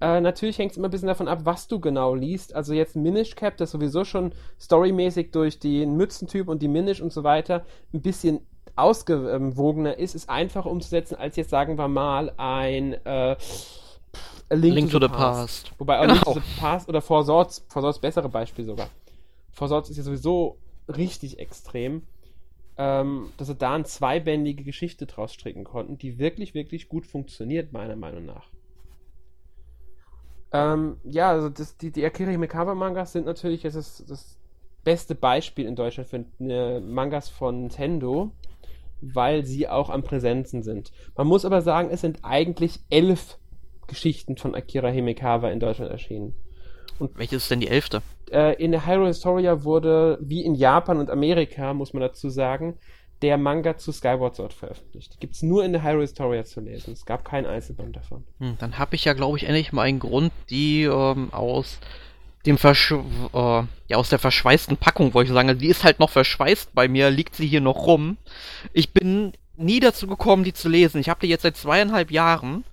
Äh, 0.00 0.20
natürlich 0.20 0.58
hängt 0.58 0.72
es 0.72 0.76
immer 0.78 0.88
ein 0.88 0.90
bisschen 0.92 1.08
davon 1.08 1.28
ab, 1.28 1.40
was 1.44 1.68
du 1.68 1.80
genau 1.80 2.14
liest. 2.14 2.54
Also 2.54 2.72
jetzt 2.72 2.96
Minish 2.96 3.34
Cap, 3.34 3.56
das 3.56 3.72
sowieso 3.72 4.04
schon 4.04 4.32
storymäßig 4.60 5.32
durch 5.32 5.58
den 5.58 5.96
Mützentyp 5.96 6.48
und 6.48 6.62
die 6.62 6.68
Minish 6.68 7.00
und 7.00 7.12
so 7.12 7.24
weiter 7.24 7.64
ein 7.92 8.00
bisschen 8.00 8.40
ausgewogener 8.76 9.98
ist, 9.98 10.14
ist 10.14 10.30
einfacher 10.30 10.70
umzusetzen, 10.70 11.16
als 11.16 11.34
jetzt 11.36 11.50
sagen 11.50 11.78
wir 11.78 11.88
mal 11.88 12.32
ein 12.36 12.92
äh, 13.04 13.36
Link, 14.50 14.74
Link, 14.76 14.90
to, 14.90 14.98
the, 14.98 15.06
the 15.06 15.08
past. 15.08 15.64
past. 15.66 15.80
Wobei 15.80 15.98
auch 15.98 16.02
genau. 16.02 16.14
Link 16.14 16.24
to 16.24 16.32
the 16.34 16.60
Past 16.60 16.88
oder 16.88 17.02
Four 17.02 17.24
Swords, 17.24 17.64
Four 17.68 17.82
Swords 17.82 17.98
bessere 17.98 18.28
Beispiel 18.28 18.64
sogar. 18.64 18.88
Four 19.50 19.68
Swords 19.68 19.90
ist 19.90 19.96
ja 19.96 20.04
sowieso 20.04 20.58
richtig 20.88 21.38
extrem 21.38 22.02
ähm, 22.78 23.32
dass 23.36 23.48
sie 23.48 23.56
da 23.56 23.74
eine 23.74 23.84
zweibändige 23.84 24.62
Geschichte 24.62 25.06
draus 25.06 25.34
stricken 25.34 25.64
konnten, 25.64 25.98
die 25.98 26.18
wirklich, 26.18 26.54
wirklich 26.54 26.88
gut 26.88 27.06
funktioniert, 27.06 27.72
meiner 27.72 27.96
Meinung 27.96 28.24
nach. 28.24 28.48
Ähm, 30.52 30.96
ja, 31.04 31.30
also 31.30 31.48
das, 31.48 31.76
die, 31.76 31.90
die 31.90 32.04
Akira 32.04 32.30
Himekawa 32.30 32.74
Mangas 32.74 33.12
sind 33.12 33.26
natürlich 33.26 33.62
das, 33.62 34.04
das 34.08 34.38
beste 34.84 35.14
Beispiel 35.14 35.66
in 35.66 35.76
Deutschland 35.76 36.08
für 36.08 36.24
eine 36.40 36.80
Mangas 36.80 37.28
von 37.28 37.62
Nintendo, 37.62 38.30
weil 39.00 39.44
sie 39.44 39.68
auch 39.68 39.90
am 39.90 40.04
Präsenzen 40.04 40.62
sind. 40.62 40.92
Man 41.16 41.26
muss 41.26 41.44
aber 41.44 41.60
sagen, 41.62 41.90
es 41.90 42.00
sind 42.00 42.20
eigentlich 42.22 42.80
elf 42.90 43.38
Geschichten 43.88 44.36
von 44.36 44.54
Akira 44.54 44.88
Himekawa 44.88 45.50
in 45.50 45.60
Deutschland 45.60 45.90
erschienen. 45.90 46.34
Und 46.98 47.18
Welches 47.18 47.42
ist 47.42 47.50
denn 47.50 47.60
die 47.60 47.68
elfte? 47.68 48.02
Äh, 48.32 48.54
in 48.54 48.72
der 48.72 48.86
Hyrule 48.86 49.08
Historia 49.08 49.64
wurde, 49.64 50.18
wie 50.20 50.44
in 50.44 50.54
Japan 50.54 50.98
und 50.98 51.10
Amerika, 51.10 51.74
muss 51.74 51.92
man 51.92 52.00
dazu 52.00 52.28
sagen, 52.28 52.78
der 53.22 53.36
Manga 53.36 53.76
zu 53.76 53.92
Skyward 53.92 54.36
Sword 54.36 54.52
veröffentlicht. 54.52 55.18
Gibt 55.20 55.34
es 55.34 55.42
nur 55.42 55.64
in 55.64 55.72
der 55.72 55.82
Hyrule 55.82 56.02
Historia 56.02 56.44
zu 56.44 56.60
lesen. 56.60 56.92
Es 56.92 57.04
gab 57.04 57.24
keinen 57.24 57.46
Einzelband 57.46 57.96
davon. 57.96 58.24
Hm, 58.38 58.56
dann 58.58 58.78
habe 58.78 58.94
ich 58.94 59.04
ja, 59.04 59.12
glaube 59.12 59.38
ich, 59.38 59.44
endlich 59.44 59.72
mal 59.72 59.82
einen 59.82 59.98
Grund, 59.98 60.32
die 60.50 60.84
ähm, 60.84 61.32
aus 61.32 61.80
dem 62.46 62.58
Versch 62.58 62.92
äh, 62.92 63.62
ja, 63.88 63.96
aus 63.96 64.08
der 64.08 64.18
verschweißten 64.18 64.76
Packung, 64.76 65.14
wollte 65.14 65.30
ich 65.30 65.34
sagen, 65.34 65.48
also 65.48 65.60
die 65.60 65.68
ist 65.68 65.84
halt 65.84 65.98
noch 65.98 66.10
verschweißt 66.10 66.74
bei 66.74 66.88
mir, 66.88 67.10
liegt 67.10 67.34
sie 67.34 67.46
hier 67.46 67.60
noch 67.60 67.86
rum. 67.86 68.16
Ich 68.72 68.92
bin 68.92 69.32
nie 69.56 69.80
dazu 69.80 70.06
gekommen, 70.06 70.44
die 70.44 70.52
zu 70.52 70.68
lesen. 70.68 71.00
Ich 71.00 71.08
habe 71.08 71.20
die 71.20 71.28
jetzt 71.28 71.42
seit 71.42 71.56
zweieinhalb 71.56 72.10
Jahren 72.10 72.64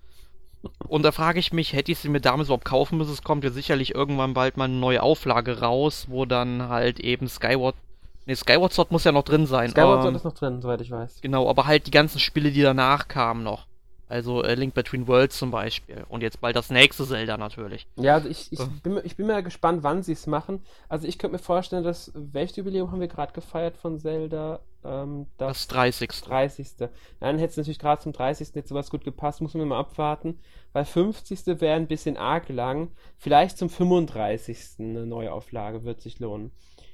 und 0.87 1.03
da 1.03 1.11
frage 1.11 1.39
ich 1.39 1.53
mich, 1.53 1.73
hätte 1.73 1.91
ich 1.91 1.99
sie 1.99 2.09
mir 2.09 2.21
damals 2.21 2.47
überhaupt 2.47 2.65
kaufen 2.65 2.97
müssen? 2.97 3.13
Es 3.13 3.23
kommt 3.23 3.43
ja 3.43 3.49
sicherlich 3.49 3.95
irgendwann 3.95 4.33
bald 4.33 4.57
mal 4.57 4.65
eine 4.65 4.75
neue 4.75 5.03
Auflage 5.03 5.59
raus, 5.59 6.07
wo 6.09 6.25
dann 6.25 6.69
halt 6.69 6.99
eben 6.99 7.27
Skyward. 7.27 7.75
Ne, 8.25 8.35
Skyward 8.35 8.73
Sword 8.73 8.91
muss 8.91 9.03
ja 9.03 9.11
noch 9.11 9.23
drin 9.23 9.45
sein. 9.45 9.71
Skyward 9.71 10.01
Sword 10.01 10.09
ähm, 10.09 10.15
ist 10.15 10.25
noch 10.25 10.33
drin, 10.33 10.61
soweit 10.61 10.81
ich 10.81 10.91
weiß. 10.91 11.19
Genau, 11.21 11.49
aber 11.49 11.65
halt 11.65 11.87
die 11.87 11.91
ganzen 11.91 12.19
Spiele, 12.19 12.51
die 12.51 12.61
danach 12.61 13.07
kamen 13.07 13.43
noch. 13.43 13.65
Also 14.07 14.43
äh, 14.43 14.53
Link 14.53 14.75
Between 14.75 15.07
Worlds 15.07 15.37
zum 15.37 15.49
Beispiel. 15.49 16.05
Und 16.09 16.21
jetzt 16.21 16.39
bald 16.39 16.55
das 16.55 16.69
nächste 16.69 17.05
Zelda 17.05 17.37
natürlich. 17.37 17.87
Ja, 17.95 18.15
also 18.15 18.29
ich, 18.29 18.51
ich, 18.51 18.59
bin, 18.83 18.99
ich 19.03 19.15
bin 19.15 19.25
mal 19.25 19.41
gespannt, 19.41 19.81
wann 19.81 20.03
sie 20.03 20.11
es 20.11 20.27
machen. 20.27 20.61
Also 20.89 21.07
ich 21.07 21.17
könnte 21.17 21.33
mir 21.33 21.43
vorstellen, 21.43 21.83
dass 21.83 22.11
welches 22.13 22.57
Jubiläum 22.57 22.91
haben 22.91 22.99
wir 22.99 23.07
gerade 23.07 23.33
gefeiert 23.33 23.77
von 23.77 23.99
Zelda? 23.99 24.59
Ähm, 24.83 25.25
das, 25.37 25.65
das 25.65 25.67
30. 25.67 26.09
30. 26.09 26.67
Dann 27.19 27.39
hätte 27.39 27.51
es 27.51 27.57
natürlich 27.57 27.79
gerade 27.79 28.01
zum 28.01 28.13
30. 28.13 28.53
jetzt 28.53 28.69
sowas 28.69 28.91
gut 28.91 29.03
gepasst, 29.03 29.41
muss 29.41 29.55
man 29.55 29.67
mal 29.67 29.79
abwarten. 29.79 30.39
Weil 30.71 30.85
50. 30.85 31.59
wäre 31.59 31.75
ein 31.75 31.87
bisschen 31.87 32.15
arg 32.15 32.49
lang. 32.49 32.91
Vielleicht 33.17 33.57
zum 33.57 33.69
35. 33.69 34.59
eine 34.79 35.07
Neuauflage 35.07 35.83
wird 35.83 36.01
sich 36.01 36.19
lohnen. 36.19 36.51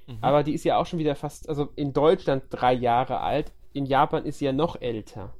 Mhm. 0.07 0.17
Aber 0.21 0.43
die 0.43 0.53
ist 0.53 0.63
ja 0.63 0.77
auch 0.77 0.85
schon 0.85 0.99
wieder 0.99 1.15
fast, 1.15 1.49
also 1.49 1.69
in 1.75 1.91
Deutschland 1.91 2.43
drei 2.49 2.73
Jahre 2.73 3.19
alt. 3.19 3.51
In 3.73 3.85
Japan 3.85 4.25
ist 4.25 4.39
sie 4.39 4.45
ja 4.45 4.53
noch 4.53 4.79
älter. 4.81 5.33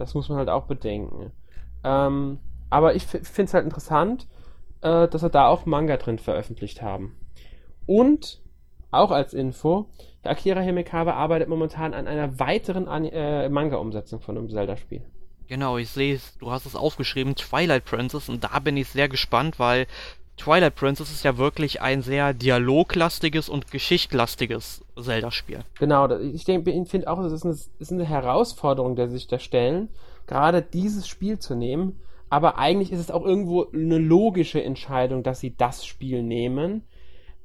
Das 0.00 0.14
muss 0.14 0.30
man 0.30 0.38
halt 0.38 0.48
auch 0.48 0.64
bedenken. 0.64 1.30
Ähm, 1.84 2.38
aber 2.70 2.94
ich 2.94 3.06
finde 3.06 3.44
es 3.44 3.54
halt 3.54 3.64
interessant, 3.64 4.26
äh, 4.80 5.06
dass 5.06 5.22
wir 5.22 5.28
da 5.28 5.46
auch 5.46 5.66
Manga 5.66 5.98
drin 5.98 6.18
veröffentlicht 6.18 6.80
haben. 6.80 7.14
Und 7.84 8.40
auch 8.90 9.10
als 9.10 9.34
Info, 9.34 9.90
Akira 10.24 10.60
Himekawa 10.60 11.12
arbeitet 11.12 11.48
momentan 11.48 11.92
an 11.92 12.06
einer 12.06 12.38
weiteren 12.40 12.86
äh, 12.88 13.48
Manga-Umsetzung 13.50 14.20
von 14.20 14.38
einem 14.38 14.48
Zelda-Spiel. 14.48 15.02
Genau, 15.48 15.76
ich 15.76 15.90
sehe 15.90 16.14
es, 16.14 16.38
du 16.38 16.50
hast 16.50 16.64
es 16.64 16.76
aufgeschrieben, 16.76 17.34
Twilight 17.34 17.84
Princess, 17.84 18.28
und 18.28 18.44
da 18.44 18.58
bin 18.60 18.76
ich 18.76 18.88
sehr 18.88 19.08
gespannt, 19.08 19.58
weil 19.58 19.86
Twilight 20.40 20.74
Princess 20.74 21.10
ist 21.10 21.22
ja 21.22 21.36
wirklich 21.36 21.82
ein 21.82 22.00
sehr 22.00 22.32
dialoglastiges 22.32 23.50
und 23.50 23.70
geschichtlastiges 23.70 24.82
Zelda-Spiel. 24.98 25.60
Genau, 25.78 26.10
ich 26.18 26.44
finde 26.44 27.08
auch, 27.08 27.18
es 27.20 27.32
ist, 27.32 27.44
eine, 27.44 27.56
ist 27.78 27.92
eine 27.92 28.06
Herausforderung, 28.06 28.96
der 28.96 29.10
sich 29.10 29.26
da 29.26 29.38
stellen, 29.38 29.90
gerade 30.26 30.62
dieses 30.62 31.06
Spiel 31.06 31.38
zu 31.38 31.54
nehmen. 31.54 32.00
Aber 32.30 32.56
eigentlich 32.56 32.90
ist 32.90 33.00
es 33.00 33.10
auch 33.10 33.24
irgendwo 33.24 33.66
eine 33.70 33.98
logische 33.98 34.62
Entscheidung, 34.64 35.22
dass 35.22 35.40
sie 35.40 35.54
das 35.54 35.84
Spiel 35.84 36.22
nehmen. 36.22 36.84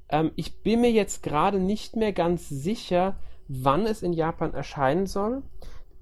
Ähm, 0.07 0.31
ich 0.37 0.61
bin 0.61 0.79
mir 0.79 0.91
jetzt 0.91 1.21
gerade 1.21 1.59
nicht 1.59 1.97
mehr 1.97 2.13
ganz 2.13 2.47
sicher, 2.47 3.17
wann 3.49 3.85
es 3.85 4.03
in 4.03 4.13
Japan 4.13 4.53
erscheinen 4.53 5.05
soll. 5.05 5.41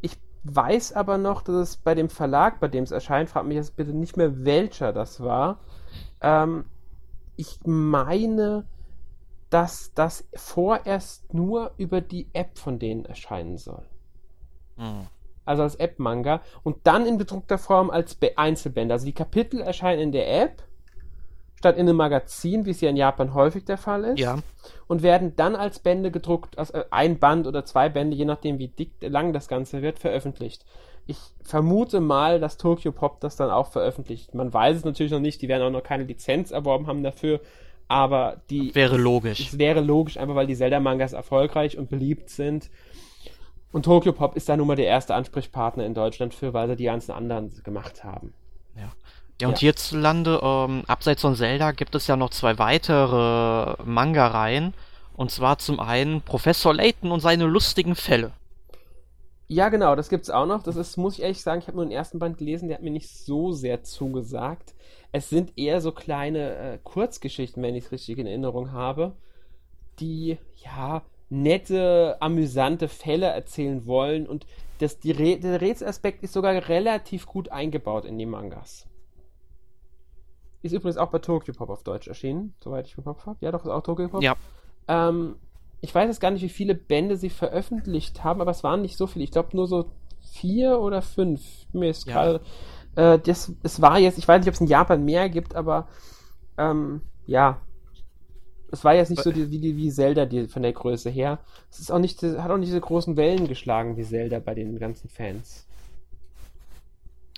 Ich 0.02 0.18
weiß 0.44 0.94
aber 0.94 1.18
noch, 1.18 1.42
dass 1.42 1.56
es 1.56 1.78
bei 1.78 1.96
dem 1.96 2.10
Verlag, 2.10 2.60
bei 2.60 2.68
dem 2.68 2.84
es 2.84 2.92
erscheint, 2.92 3.30
fragt 3.30 3.48
mich 3.48 3.56
jetzt 3.56 3.76
bitte 3.76 3.94
nicht 3.94 4.16
mehr, 4.16 4.46
welcher 4.46 4.94
das 4.94 5.24
war. 5.24 5.60
Ähm, 6.22 6.66
ich 7.36 7.60
meine, 7.66 8.66
dass 9.50 9.94
das 9.94 10.28
vorerst 10.34 11.34
nur 11.34 11.72
über 11.78 12.02
die 12.02 12.28
App 12.34 12.58
von 12.58 12.80
denen 12.80 13.06
erscheinen 13.06 13.58
soll. 13.58 13.86
Hm. 14.78 15.08
Also 15.46 15.64
als 15.64 15.76
App-Manga 15.76 16.42
und 16.64 16.78
dann 16.84 17.06
in 17.06 17.18
bedruckter 17.18 17.58
Form 17.58 17.90
als 17.90 18.16
Be 18.16 18.38
Einzelbände. 18.38 18.94
Also 18.94 19.06
die 19.06 19.14
Kapitel 19.14 19.62
erscheinen 19.62 20.02
in 20.02 20.12
der 20.12 20.42
App 20.42 20.64
statt 21.64 21.78
in 21.78 21.88
einem 21.88 21.96
Magazin, 21.96 22.66
wie 22.66 22.72
es 22.72 22.82
ja 22.82 22.90
in 22.90 22.98
Japan 22.98 23.34
häufig 23.34 23.64
der 23.64 23.78
Fall 23.78 24.04
ist. 24.04 24.20
Ja. 24.20 24.40
Und 24.88 25.02
werden 25.02 25.38
dann 25.38 25.56
als 25.56 25.80
Bände 25.80 26.12
gedruckt, 26.12 26.58
also 26.58 26.74
ein 26.92 27.20
Band 27.20 27.48
oder 27.48 27.64
zwei 27.64 27.88
Bände, 27.88 28.18
je 28.18 28.26
nachdem 28.26 28.60
wie 28.60 28.68
dick, 28.68 28.92
lang 29.00 29.32
das 29.32 29.48
Ganze 29.48 29.82
wird, 29.82 29.98
veröffentlicht. 29.98 30.66
Ich 31.06 31.18
vermute 31.44 32.00
mal, 32.00 32.40
dass 32.40 32.58
Tokyo 32.58 32.92
Pop 32.92 33.20
das 33.20 33.36
dann 33.36 33.50
auch 33.50 33.68
veröffentlicht. 33.72 34.34
Man 34.34 34.54
weiß 34.54 34.78
es 34.78 34.86
natürlich 34.86 35.12
noch 35.12 35.20
nicht, 35.20 35.42
die 35.42 35.48
werden 35.48 35.64
auch 35.64 35.70
noch 35.70 35.84
keine 35.84 36.04
Lizenz 36.04 36.52
erworben 36.52 36.88
haben 36.88 37.04
dafür, 37.04 37.42
aber 37.88 38.42
die. 38.50 38.74
Wäre 38.74 38.98
logisch. 38.98 39.40
Es 39.40 39.58
wäre 39.58 39.82
logisch, 39.82 40.18
einfach 40.18 40.36
weil 40.36 40.48
die 40.48 40.56
Zelda-Mangas 40.56 41.14
erfolgreich 41.14 41.78
und 41.78 41.90
beliebt 41.90 42.30
sind. 42.30 42.70
Und 43.72 43.84
Tokyo 43.84 44.14
Pop 44.14 44.36
ist 44.36 44.48
da 44.48 44.56
nun 44.56 44.68
mal 44.68 44.76
der 44.76 44.86
erste 44.86 45.16
Ansprechpartner 45.16 45.86
in 45.86 45.94
Deutschland 45.94 46.34
für, 46.34 46.54
weil 46.54 46.68
sie 46.70 46.76
die 46.76 46.86
ganzen 46.86 47.12
anderen 47.12 47.52
gemacht 47.64 48.04
haben. 48.04 48.34
Ja. 48.78 48.92
Ja, 49.42 49.48
und 49.48 49.56
ja. 49.56 49.62
hierzulande, 49.62 50.40
ähm, 50.44 50.84
abseits 50.88 51.22
von 51.22 51.36
Zelda, 51.36 51.72
gibt 51.72 51.96
es 51.96 52.08
ja 52.08 52.16
noch 52.16 52.30
zwei 52.30 52.60
weitere 52.60 53.76
Manga-Reihen. 53.84 54.74
Und 55.16 55.32
zwar 55.32 55.58
zum 55.58 55.80
einen 55.80 56.22
Professor 56.22 56.74
Layton 56.74 57.12
und 57.12 57.20
seine 57.20 57.46
lustigen 57.46 57.96
Fälle. 57.96 58.32
Ja, 59.48 59.70
genau, 59.70 59.96
das 59.96 60.10
gibt's 60.10 60.30
auch 60.30 60.46
noch. 60.46 60.64
Das 60.64 60.76
ist, 60.76 60.98
muss 60.98 61.16
ich 61.16 61.22
ehrlich 61.22 61.42
sagen, 61.42 61.60
ich 61.60 61.68
habe 61.68 61.78
nur 61.78 61.86
den 61.86 61.92
ersten 61.92 62.20
Band 62.20 62.38
gelesen, 62.38 62.70
der 62.70 62.78
hat 62.78 62.84
mir 62.84 62.92
nicht 62.92 63.10
so 63.10 63.52
sehr 63.52 63.84
zugesagt. 63.84 64.74
Es 65.12 65.30
sind 65.30 65.58
eher 65.58 65.82
so 65.82 65.92
kleine 65.92 66.56
äh, 66.56 66.80
Kurzgeschichten, 66.84 67.62
wenn 67.62 67.76
ich 67.76 67.86
es 67.86 67.92
richtig 67.92 68.18
in 68.18 68.26
Erinnerung 68.26 68.72
habe, 68.72 69.16
die, 70.00 70.38
ja, 70.56 71.04
nette, 71.30 72.18
amüsante 72.20 72.88
Fälle 72.88 73.28
erzählen 73.28 73.86
wollen 73.86 74.28
und 74.28 74.46
das, 74.80 75.00
die 75.00 75.14
der 75.14 75.62
Rätselaspekt 75.62 76.24
ist 76.24 76.34
sogar 76.34 76.54
relativ 76.68 77.26
gut 77.26 77.50
eingebaut 77.50 78.06
in 78.06 78.18
die 78.18 78.26
Mangas. 78.26 78.88
Ist 80.62 80.74
übrigens 80.74 80.98
auch 80.98 81.10
bei 81.10 81.20
Tokyo 81.20 81.54
Pop 81.54 81.70
auf 81.70 81.84
Deutsch 81.84 82.08
erschienen, 82.08 82.56
soweit 82.64 82.88
ich 82.88 82.98
im 82.98 83.04
Kopf 83.04 83.26
habe. 83.26 83.38
Ja, 83.42 83.52
doch, 83.52 83.66
ist 83.66 83.72
auch 83.72 83.84
Tokyo 83.84 84.08
Pop. 84.08 84.24
Ja. 84.24 84.36
Ähm, 84.88 85.36
ich 85.84 85.94
weiß 85.94 86.08
jetzt 86.08 86.22
gar 86.22 86.32
nicht, 86.32 86.42
wie 86.42 86.50
viele 86.50 86.76
Bände 86.76 87.18
sie 87.18 87.30
veröffentlicht 87.30 88.24
haben, 88.24 88.40
aber 88.40 88.52
es 88.52 88.64
waren 88.64 88.82
nicht 88.82 88.96
so 88.96 89.06
viele. 89.06 89.26
Ich 89.26 89.32
glaube 89.32 89.50
nur 89.52 89.68
so 89.68 89.92
vier 90.22 90.80
oder 90.80 91.02
fünf. 91.02 91.42
Mir 91.74 91.90
ist 91.90 92.08
ja. 92.08 92.14
gerade. 92.14 92.42
Äh, 92.96 93.20
das, 93.20 93.52
es 93.64 93.82
war 93.82 94.00
jetzt, 94.00 94.18
ich 94.18 94.26
weiß 94.26 94.40
nicht, 94.40 94.48
ob 94.48 94.54
es 94.54 94.62
in 94.62 94.68
Japan 94.68 95.04
mehr 95.04 95.28
gibt, 95.28 95.56
aber 95.56 95.90
ähm, 96.58 97.02
ja. 97.28 97.60
Es 98.72 98.86
war 98.86 98.96
jetzt 98.96 99.10
nicht 99.10 99.22
so 99.22 99.32
die, 99.32 99.52
wie, 99.52 99.76
wie 99.76 99.92
Zelda 99.92 100.26
die, 100.26 100.48
von 100.48 100.64
der 100.64 100.72
Größe 100.72 101.10
her. 101.10 101.40
Es 101.70 101.80
ist 101.80 101.92
auch 101.92 102.00
nicht, 102.00 102.24
hat 102.24 102.50
auch 102.50 102.58
nicht 102.58 102.70
diese 102.70 102.82
großen 102.82 103.18
Wellen 103.18 103.50
geschlagen 103.50 103.98
wie 103.98 104.04
Zelda 104.04 104.40
bei 104.40 104.56
den 104.56 104.80
ganzen 104.80 105.10
Fans. 105.10 105.68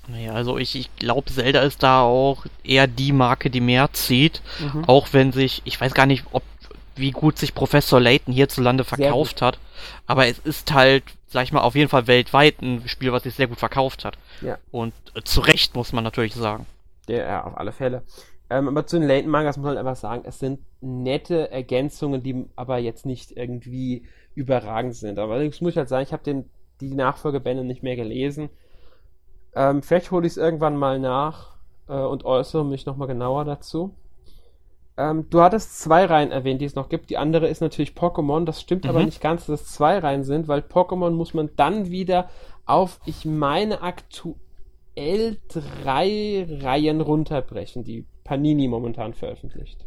Naja, 0.07 0.33
also 0.33 0.59
ich, 0.59 0.75
ich 0.75 0.95
glaube, 0.97 1.31
Zelda 1.31 1.61
ist 1.61 1.81
da 1.81 2.03
auch 2.03 2.45
eher 2.63 2.85
die 2.85 3.11
Marke, 3.11 3.49
die 3.49 3.59
mehr 3.59 3.91
zieht. 3.91 4.43
Mhm. 4.59 4.85
Auch 4.85 5.13
wenn 5.13 5.31
sich, 5.31 5.63
ich 5.65 5.81
weiß 5.81 5.95
gar 5.95 6.05
nicht, 6.05 6.25
ob 6.31 6.43
wie 6.95 7.11
gut 7.11 7.37
sich 7.37 7.53
Professor 7.53 7.99
Layton 7.99 8.33
hierzulande 8.33 8.83
verkauft 8.83 9.41
hat. 9.41 9.59
Aber 10.07 10.27
es 10.27 10.39
ist 10.39 10.73
halt, 10.73 11.03
sag 11.27 11.43
ich 11.43 11.51
mal, 11.51 11.61
auf 11.61 11.75
jeden 11.75 11.89
Fall 11.89 12.07
weltweit 12.07 12.61
ein 12.61 12.87
Spiel, 12.87 13.11
was 13.11 13.23
sich 13.23 13.35
sehr 13.35 13.47
gut 13.47 13.59
verkauft 13.59 14.05
hat. 14.05 14.17
Ja. 14.41 14.57
Und 14.71 14.93
äh, 15.13 15.21
zu 15.23 15.41
Recht 15.41 15.75
muss 15.75 15.93
man 15.93 16.03
natürlich 16.03 16.35
sagen. 16.35 16.65
Ja, 17.07 17.43
auf 17.43 17.57
alle 17.57 17.71
Fälle. 17.71 18.03
Ähm, 18.49 18.67
aber 18.67 18.85
zu 18.85 18.99
den 18.99 19.07
Layton-Mangas 19.07 19.57
muss 19.57 19.65
man 19.65 19.77
einfach 19.77 19.95
sagen, 19.95 20.23
es 20.25 20.39
sind 20.39 20.59
nette 20.81 21.51
Ergänzungen, 21.51 22.21
die 22.21 22.45
aber 22.55 22.77
jetzt 22.77 23.05
nicht 23.05 23.31
irgendwie 23.35 24.07
überragend 24.35 24.95
sind. 24.95 25.17
Aber 25.17 25.33
allerdings 25.33 25.61
muss 25.61 25.71
ich 25.71 25.77
halt 25.77 25.89
sagen, 25.89 26.03
ich 26.03 26.13
habe 26.13 26.45
die 26.81 26.93
Nachfolgebände 26.93 27.63
nicht 27.63 27.83
mehr 27.83 27.95
gelesen. 27.95 28.49
Ähm, 29.55 29.81
vielleicht 29.81 30.11
hole 30.11 30.27
ich 30.27 30.33
es 30.33 30.37
irgendwann 30.37 30.75
mal 30.75 30.99
nach 30.99 31.55
äh, 31.87 31.93
und 31.93 32.25
äußere 32.25 32.65
mich 32.65 32.85
nochmal 32.85 33.07
genauer 33.07 33.45
dazu. 33.45 33.95
Ähm, 34.97 35.29
du 35.29 35.41
hattest 35.41 35.79
zwei 35.79 36.05
Reihen 36.05 36.31
erwähnt, 36.31 36.61
die 36.61 36.65
es 36.65 36.75
noch 36.75 36.89
gibt. 36.89 37.09
Die 37.09 37.17
andere 37.17 37.47
ist 37.47 37.61
natürlich 37.61 37.91
Pokémon. 37.91 38.45
Das 38.45 38.61
stimmt 38.61 38.85
mhm. 38.85 38.89
aber 38.89 39.03
nicht 39.03 39.21
ganz, 39.21 39.45
dass 39.45 39.61
es 39.61 39.73
zwei 39.73 39.99
Reihen 39.99 40.23
sind, 40.23 40.47
weil 40.47 40.61
Pokémon 40.61 41.11
muss 41.11 41.33
man 41.33 41.49
dann 41.55 41.89
wieder 41.89 42.29
auf, 42.65 42.99
ich 43.05 43.25
meine, 43.25 43.81
aktuell 43.81 45.37
drei 45.49 46.47
Reihen 46.61 47.01
runterbrechen, 47.01 47.83
die 47.83 48.05
Panini 48.23 48.67
momentan 48.67 49.13
veröffentlicht. 49.13 49.85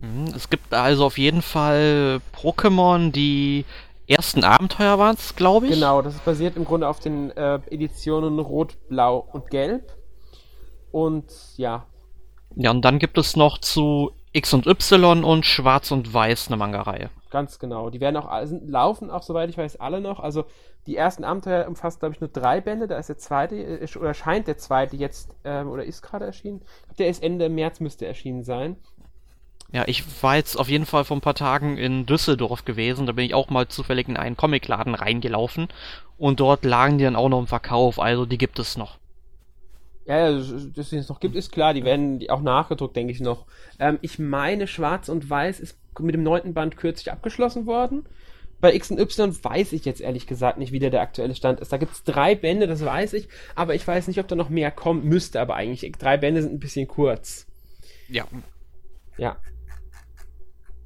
Mhm, 0.00 0.32
es 0.34 0.50
gibt 0.50 0.74
also 0.74 1.06
auf 1.06 1.18
jeden 1.18 1.42
Fall 1.42 2.20
Pokémon, 2.34 3.12
die 3.12 3.64
ersten 4.06 4.44
Abenteuer 4.44 4.98
waren 4.98 5.16
es, 5.16 5.36
glaube 5.36 5.66
ich. 5.66 5.72
Genau, 5.72 6.02
das 6.02 6.14
ist 6.14 6.24
basiert 6.24 6.56
im 6.56 6.64
Grunde 6.64 6.88
auf 6.88 7.00
den 7.00 7.30
äh, 7.30 7.60
Editionen 7.70 8.38
Rot, 8.38 8.76
Blau 8.88 9.26
und 9.32 9.50
Gelb. 9.50 9.92
Und 10.92 11.32
ja, 11.56 11.86
ja, 12.56 12.70
und 12.70 12.82
dann 12.82 12.98
gibt 12.98 13.18
es 13.18 13.36
noch 13.36 13.58
zu 13.58 14.12
X 14.32 14.54
und 14.54 14.66
Y 14.66 15.24
und 15.24 15.44
Schwarz 15.44 15.90
und 15.90 16.12
Weiß 16.12 16.48
eine 16.48 16.56
Manga-Reihe. 16.56 17.10
Ganz 17.30 17.58
genau. 17.58 17.90
Die 17.90 18.00
werden 18.00 18.16
auch 18.16 18.46
sind, 18.46 18.68
laufen 18.68 19.10
auch, 19.10 19.22
soweit 19.22 19.50
ich 19.50 19.58
weiß, 19.58 19.78
alle 19.78 20.00
noch. 20.00 20.20
Also 20.20 20.44
die 20.86 20.96
ersten 20.96 21.22
Abenteuer 21.22 21.68
umfasst, 21.68 22.00
glaube 22.00 22.14
ich, 22.14 22.20
nur 22.20 22.30
drei 22.30 22.62
Bände. 22.62 22.86
Da 22.86 22.98
ist 22.98 23.08
der 23.10 23.18
zweite, 23.18 23.56
äh, 23.56 23.86
oder 23.98 24.14
scheint 24.14 24.46
der 24.46 24.56
zweite 24.56 24.96
jetzt, 24.96 25.34
ähm, 25.44 25.68
oder 25.68 25.84
ist 25.84 26.00
gerade 26.00 26.24
erschienen. 26.24 26.62
Der 26.98 27.08
ist 27.08 27.22
Ende 27.22 27.50
März 27.50 27.80
müsste 27.80 28.06
erschienen 28.06 28.42
sein. 28.42 28.76
Ja, 29.72 29.84
ich 29.86 30.04
war 30.22 30.36
jetzt 30.36 30.56
auf 30.56 30.68
jeden 30.68 30.86
Fall 30.86 31.04
vor 31.04 31.18
ein 31.18 31.22
paar 31.22 31.34
Tagen 31.34 31.76
in 31.76 32.06
Düsseldorf 32.06 32.64
gewesen. 32.64 33.04
Da 33.06 33.12
bin 33.12 33.26
ich 33.26 33.34
auch 33.34 33.50
mal 33.50 33.68
zufällig 33.68 34.08
in 34.08 34.16
einen 34.16 34.36
Comicladen 34.36 34.94
reingelaufen. 34.94 35.68
Und 36.16 36.40
dort 36.40 36.64
lagen 36.64 36.96
die 36.96 37.04
dann 37.04 37.16
auch 37.16 37.28
noch 37.28 37.40
im 37.40 37.48
Verkauf. 37.48 37.98
Also 37.98 38.24
die 38.24 38.38
gibt 38.38 38.58
es 38.58 38.78
noch. 38.78 38.96
Ja, 40.06 40.30
dass 40.30 40.50
es 40.50 40.92
es 40.92 41.08
noch 41.08 41.20
gibt, 41.20 41.34
ist 41.34 41.50
klar. 41.50 41.74
Die 41.74 41.84
werden 41.84 42.24
auch 42.28 42.40
nachgedruckt, 42.40 42.94
denke 42.94 43.12
ich 43.12 43.20
noch. 43.20 43.46
Ähm, 43.78 43.98
ich 44.02 44.18
meine, 44.18 44.66
Schwarz 44.66 45.08
und 45.08 45.28
Weiß 45.28 45.58
ist 45.58 45.78
mit 45.98 46.14
dem 46.14 46.22
neunten 46.22 46.54
Band 46.54 46.76
kürzlich 46.76 47.10
abgeschlossen 47.10 47.66
worden. 47.66 48.06
Bei 48.60 48.74
X 48.74 48.90
und 48.90 48.98
Y 48.98 49.36
weiß 49.44 49.72
ich 49.72 49.84
jetzt 49.84 50.00
ehrlich 50.00 50.26
gesagt 50.26 50.58
nicht, 50.58 50.72
wie 50.72 50.78
der, 50.78 50.90
der 50.90 51.02
aktuelle 51.02 51.34
Stand 51.34 51.60
ist. 51.60 51.72
Da 51.72 51.76
gibt 51.76 51.92
es 51.92 52.04
drei 52.04 52.34
Bände, 52.34 52.66
das 52.66 52.84
weiß 52.84 53.12
ich, 53.14 53.28
aber 53.54 53.74
ich 53.74 53.86
weiß 53.86 54.08
nicht, 54.08 54.18
ob 54.18 54.28
da 54.28 54.34
noch 54.34 54.48
mehr 54.48 54.70
kommen 54.70 55.04
müsste, 55.04 55.40
aber 55.40 55.56
eigentlich 55.56 55.90
drei 55.98 56.16
Bände 56.16 56.40
sind 56.40 56.54
ein 56.54 56.60
bisschen 56.60 56.86
kurz. 56.86 57.46
Ja. 58.08 58.26
Ja. 59.18 59.36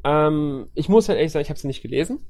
Ähm, 0.03 0.69
ich 0.75 0.89
muss 0.89 1.09
halt 1.09 1.19
ehrlich 1.19 1.33
sagen, 1.33 1.43
ich 1.43 1.51
habe 1.51 1.61
sie 1.61 1.69
nicht 1.69 1.83
gelesen 1.83 2.21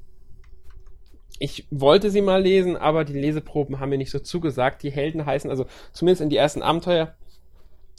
ich 1.41 1.67
wollte 1.71 2.11
sie 2.11 2.21
mal 2.21 2.43
lesen, 2.43 2.77
aber 2.77 3.03
die 3.03 3.19
Leseproben 3.19 3.79
haben 3.79 3.89
mir 3.89 3.97
nicht 3.97 4.11
so 4.11 4.19
zugesagt. 4.19 4.83
Die 4.83 4.91
Helden 4.91 5.25
heißen, 5.25 5.49
also 5.49 5.65
zumindest 5.91 6.21
in 6.21 6.29
die 6.29 6.37
ersten 6.37 6.61
Abenteuer, 6.61 7.15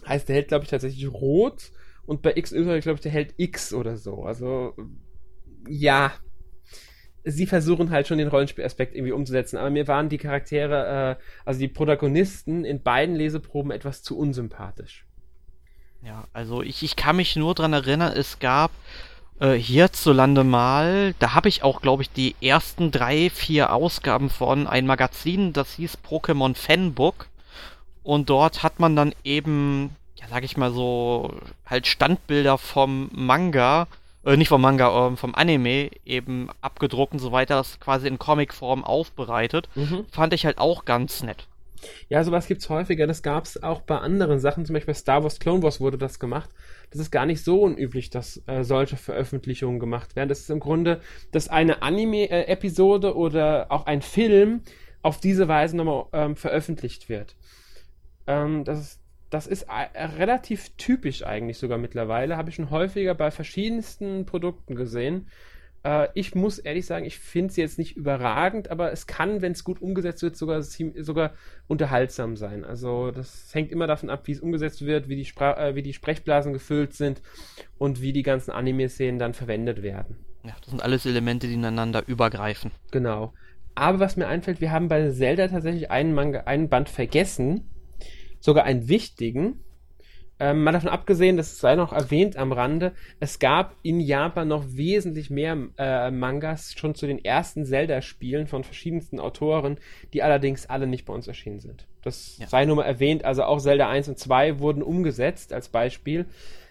heißt 0.06 0.28
der 0.28 0.36
Held, 0.36 0.48
glaube 0.48 0.64
ich, 0.64 0.70
tatsächlich 0.70 1.12
Rot 1.12 1.72
und 2.06 2.22
bei 2.22 2.34
XY, 2.34 2.80
glaube 2.80 2.94
ich, 2.94 3.00
der 3.00 3.10
Held 3.10 3.34
X 3.38 3.74
oder 3.74 3.96
so. 3.96 4.22
Also, 4.22 4.74
ja. 5.68 6.12
Sie 7.24 7.46
versuchen 7.46 7.90
halt 7.90 8.06
schon 8.06 8.18
den 8.18 8.28
Rollenspielaspekt 8.28 8.94
irgendwie 8.94 9.12
umzusetzen, 9.12 9.56
aber 9.56 9.70
mir 9.70 9.86
waren 9.88 10.08
die 10.08 10.18
Charaktere, 10.18 11.18
äh, 11.18 11.22
also 11.44 11.60
die 11.60 11.68
Protagonisten 11.68 12.64
in 12.64 12.82
beiden 12.82 13.14
Leseproben 13.16 13.70
etwas 13.72 14.02
zu 14.02 14.18
unsympathisch. 14.18 15.06
Ja, 16.04 16.26
also 16.32 16.62
ich, 16.62 16.82
ich 16.82 16.96
kann 16.96 17.16
mich 17.16 17.36
nur 17.36 17.54
dran 17.54 17.72
erinnern, 17.72 18.12
es 18.16 18.40
gab 18.40 18.72
äh, 19.42 19.58
hierzulande 19.58 20.44
mal, 20.44 21.14
da 21.18 21.34
habe 21.34 21.48
ich 21.48 21.64
auch, 21.64 21.82
glaube 21.82 22.02
ich, 22.02 22.10
die 22.10 22.36
ersten 22.40 22.92
drei, 22.92 23.28
vier 23.28 23.72
Ausgaben 23.72 24.30
von 24.30 24.68
ein 24.68 24.86
Magazin, 24.86 25.52
das 25.52 25.74
hieß 25.74 25.98
Pokémon 26.08 26.54
Fanbook. 26.54 27.26
Und 28.04 28.30
dort 28.30 28.62
hat 28.62 28.78
man 28.78 28.96
dann 28.96 29.14
eben, 29.24 29.96
ja, 30.14 30.26
sag 30.28 30.44
ich 30.44 30.56
mal 30.56 30.72
so, 30.72 31.34
halt 31.66 31.86
Standbilder 31.86 32.56
vom 32.56 33.10
Manga, 33.12 33.88
äh, 34.24 34.36
nicht 34.36 34.48
vom 34.48 34.60
Manga, 34.60 35.08
äh, 35.08 35.16
vom 35.16 35.34
Anime 35.34 35.90
eben 36.06 36.48
abgedruckt 36.60 37.14
und 37.14 37.18
so 37.18 37.32
weiter, 37.32 37.56
das 37.56 37.80
quasi 37.80 38.06
in 38.06 38.20
Comicform 38.20 38.84
aufbereitet. 38.84 39.68
Mhm. 39.74 40.06
Fand 40.10 40.34
ich 40.34 40.46
halt 40.46 40.58
auch 40.58 40.84
ganz 40.84 41.22
nett. 41.24 41.46
Ja, 42.08 42.22
sowas 42.24 42.46
gibt's 42.46 42.68
häufiger. 42.68 43.06
Das 43.06 43.22
gab's 43.22 43.62
auch 43.62 43.82
bei 43.82 43.98
anderen 43.98 44.38
Sachen. 44.38 44.64
Zum 44.64 44.74
Beispiel 44.74 44.92
bei 44.92 44.98
Star 44.98 45.22
Wars 45.22 45.38
Clone 45.38 45.62
Wars 45.62 45.80
wurde 45.80 45.98
das 45.98 46.18
gemacht. 46.18 46.50
Das 46.90 47.00
ist 47.00 47.10
gar 47.10 47.26
nicht 47.26 47.42
so 47.42 47.62
unüblich, 47.62 48.10
dass 48.10 48.42
äh, 48.46 48.62
solche 48.62 48.96
Veröffentlichungen 48.96 49.80
gemacht 49.80 50.16
werden. 50.16 50.28
Das 50.28 50.40
ist 50.40 50.50
im 50.50 50.60
Grunde, 50.60 51.00
dass 51.30 51.48
eine 51.48 51.82
Anime-Episode 51.82 53.16
oder 53.16 53.66
auch 53.70 53.86
ein 53.86 54.02
Film 54.02 54.62
auf 55.02 55.18
diese 55.18 55.48
Weise 55.48 55.76
nochmal 55.76 56.06
ähm, 56.12 56.36
veröffentlicht 56.36 57.08
wird. 57.08 57.36
Ähm, 58.26 58.64
das 58.64 58.80
ist 58.80 59.02
das 59.32 59.46
ist 59.46 59.62
äh, 59.62 60.04
relativ 60.18 60.76
typisch 60.76 61.24
eigentlich 61.24 61.56
sogar 61.56 61.78
mittlerweile. 61.78 62.36
Habe 62.36 62.50
ich 62.50 62.56
schon 62.56 62.68
häufiger 62.68 63.14
bei 63.14 63.30
verschiedensten 63.30 64.26
Produkten 64.26 64.74
gesehen. 64.74 65.28
Äh, 65.84 66.08
ich 66.14 66.34
muss 66.34 66.58
ehrlich 66.58 66.86
sagen, 66.86 67.04
ich 67.04 67.18
finde 67.18 67.52
sie 67.52 67.60
jetzt 67.60 67.78
nicht 67.78 67.96
überragend, 67.96 68.70
aber 68.70 68.92
es 68.92 69.06
kann, 69.06 69.42
wenn 69.42 69.52
es 69.52 69.64
gut 69.64 69.80
umgesetzt 69.82 70.22
wird, 70.22 70.36
sogar, 70.36 70.62
sogar 70.62 71.32
unterhaltsam 71.66 72.36
sein. 72.36 72.64
Also 72.64 73.10
das 73.10 73.54
hängt 73.54 73.72
immer 73.72 73.86
davon 73.86 74.10
ab, 74.10 74.26
wie 74.26 74.32
es 74.32 74.40
umgesetzt 74.40 74.84
wird, 74.84 75.08
wie 75.08 75.16
die, 75.16 75.24
Spra 75.24 75.56
äh, 75.58 75.74
wie 75.74 75.82
die 75.82 75.92
Sprechblasen 75.92 76.52
gefüllt 76.52 76.94
sind 76.94 77.20
und 77.78 78.00
wie 78.00 78.12
die 78.12 78.22
ganzen 78.22 78.50
Anime-Szenen 78.50 79.18
dann 79.18 79.34
verwendet 79.34 79.82
werden. 79.82 80.16
Ja, 80.44 80.56
das 80.60 80.70
sind 80.70 80.82
alles 80.82 81.06
Elemente, 81.06 81.46
die 81.46 81.54
ineinander 81.54 82.02
übergreifen. 82.06 82.72
Genau. 82.90 83.32
Aber 83.74 84.00
was 84.00 84.16
mir 84.16 84.26
einfällt, 84.26 84.60
wir 84.60 84.70
haben 84.70 84.88
bei 84.88 85.10
Zelda 85.10 85.48
tatsächlich 85.48 85.90
einen, 85.90 86.14
Manga, 86.14 86.40
einen 86.40 86.68
Band 86.68 86.88
vergessen, 86.88 87.70
sogar 88.38 88.64
einen 88.64 88.88
wichtigen, 88.88 89.60
ähm, 90.42 90.64
mal 90.64 90.72
davon 90.72 90.88
abgesehen, 90.88 91.36
das 91.36 91.58
sei 91.58 91.76
noch 91.76 91.92
erwähnt 91.92 92.36
am 92.36 92.50
Rande, 92.50 92.94
es 93.20 93.38
gab 93.38 93.76
in 93.82 94.00
Japan 94.00 94.48
noch 94.48 94.64
wesentlich 94.72 95.30
mehr 95.30 95.56
äh, 95.78 96.10
Mangas 96.10 96.74
schon 96.76 96.96
zu 96.96 97.06
den 97.06 97.24
ersten 97.24 97.64
Zelda-Spielen 97.64 98.48
von 98.48 98.64
verschiedensten 98.64 99.20
Autoren, 99.20 99.78
die 100.12 100.20
allerdings 100.20 100.66
alle 100.66 100.88
nicht 100.88 101.04
bei 101.04 101.14
uns 101.14 101.28
erschienen 101.28 101.60
sind. 101.60 101.86
Das 102.02 102.38
ja. 102.38 102.48
sei 102.48 102.64
nur 102.64 102.74
mal 102.74 102.82
erwähnt, 102.82 103.24
also 103.24 103.44
auch 103.44 103.60
Zelda 103.60 103.88
1 103.88 104.08
und 104.08 104.18
2 104.18 104.58
wurden 104.58 104.82
umgesetzt 104.82 105.52
als 105.52 105.68
Beispiel, 105.68 106.26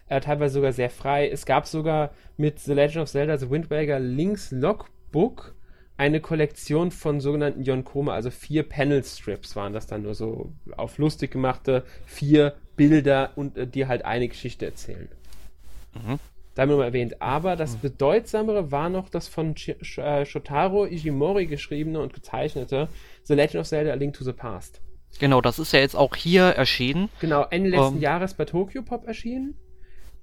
äh, 0.09 0.19
teilweise 0.19 0.55
sogar 0.55 0.74
sehr 0.74 0.89
frei. 0.89 1.30
Es 1.30 1.45
gab 1.45 1.65
sogar 1.65 2.11
mit 2.36 2.59
The 2.59 2.74
Legend 2.74 3.03
of 3.03 3.09
Zelda 3.09 3.38
The 3.38 3.49
Wind 3.49 3.72
Waker 3.72 4.01
Link's 4.01 4.51
Logbook 4.51 5.55
eine 5.95 6.19
Kollektion 6.19 6.91
von 6.91 7.22
sogenannten 7.22 7.61
Yonkoma, 7.61 8.15
also 8.15 8.32
vier 8.32 8.63
Panel 8.63 9.01
Strips 9.03 9.55
waren 9.55 9.72
das 9.72 9.88
dann 9.88 10.01
nur 10.01 10.15
so 10.15 10.51
auf 10.76 10.97
lustig 10.97 11.32
gemachte 11.32 11.86
vier 12.05 12.55
Bilder 12.90 13.32
und 13.36 13.58
äh, 13.58 13.68
dir 13.68 13.88
halt 13.88 14.06
eine 14.06 14.28
Geschichte 14.28 14.66
erzählen. 14.66 15.08
Mhm. 15.94 16.20
Da 16.56 16.64
haben 16.64 16.70
wir 16.70 16.78
mal 16.78 16.86
erwähnt. 16.86 17.22
Aber 17.22 17.56
das 17.56 17.76
mhm. 17.76 17.82
Bedeutsamere 17.82 18.72
war 18.72 18.90
noch 18.90 19.10
das 19.10 19.28
von 19.28 19.56
Sh 19.56 19.98
äh, 20.00 20.26
Shotaro 20.26 20.86
Ishimori 20.86 21.46
geschriebene 21.46 22.00
und 22.00 22.14
gezeichnete 22.14 22.90
The 23.24 23.36
Legend 23.36 23.62
of 23.62 23.68
Zelda 23.68 23.92
A 23.92 23.96
Link 23.96 24.16
to 24.16 24.24
the 24.24 24.34
Past. 24.34 24.82
Genau, 25.20 25.42
das 25.42 25.60
ist 25.60 25.74
ja 25.74 25.80
jetzt 25.80 25.96
auch 25.96 26.16
hier 26.16 26.44
erschienen. 26.44 27.10
Genau, 27.20 27.46
Ende 27.52 27.70
letzten 27.70 27.86
um, 27.86 27.96
ähm. 27.98 28.02
Jahres 28.02 28.34
bei 28.34 28.46
Tokyo 28.46 28.82
Pop 28.82 29.06
erschienen. 29.06 29.56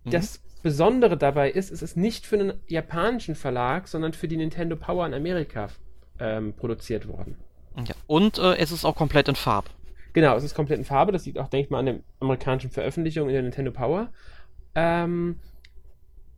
Mhm. 0.05 0.11
Das 0.11 0.41
Besondere 0.63 1.17
dabei 1.17 1.51
ist, 1.53 1.71
es 1.71 1.83
ist 1.83 1.97
nicht 1.97 2.27
für 2.27 2.41
einen 2.41 2.55
japanischen 2.67 3.37
Verlag, 3.37 3.87
sondern 3.87 4.13
für 4.13 4.27
die 4.27 4.37
Nintendo 4.37 4.75
Power 4.75 5.07
in 5.07 5.15
Amerika 5.15 5.69
ähm, 6.19 6.55
produziert 6.55 7.07
worden. 7.07 7.37
Ja, 7.87 7.95
und 8.09 8.39
äh, 8.39 8.57
es 8.57 8.73
ist 8.73 8.85
auch 8.85 8.97
komplett 8.97 9.29
in 9.29 9.37
Farbe. 9.37 9.69
Genau, 10.13 10.37
es 10.37 10.45
ist 10.45 10.55
komplett 10.55 10.79
in 10.79 10.85
Farbe. 10.85 11.13
Das 11.13 11.27
liegt 11.27 11.39
auch, 11.39 11.49
denke 11.49 11.67
ich 11.67 11.71
mal, 11.71 11.81
an 11.81 11.87
der 11.87 12.01
amerikanischen 12.21 12.71
Veröffentlichung 12.71 13.29
in 13.29 13.35
der 13.35 13.43
Nintendo 13.43 13.71
Power. 13.71 14.13
Ähm, 14.75 15.37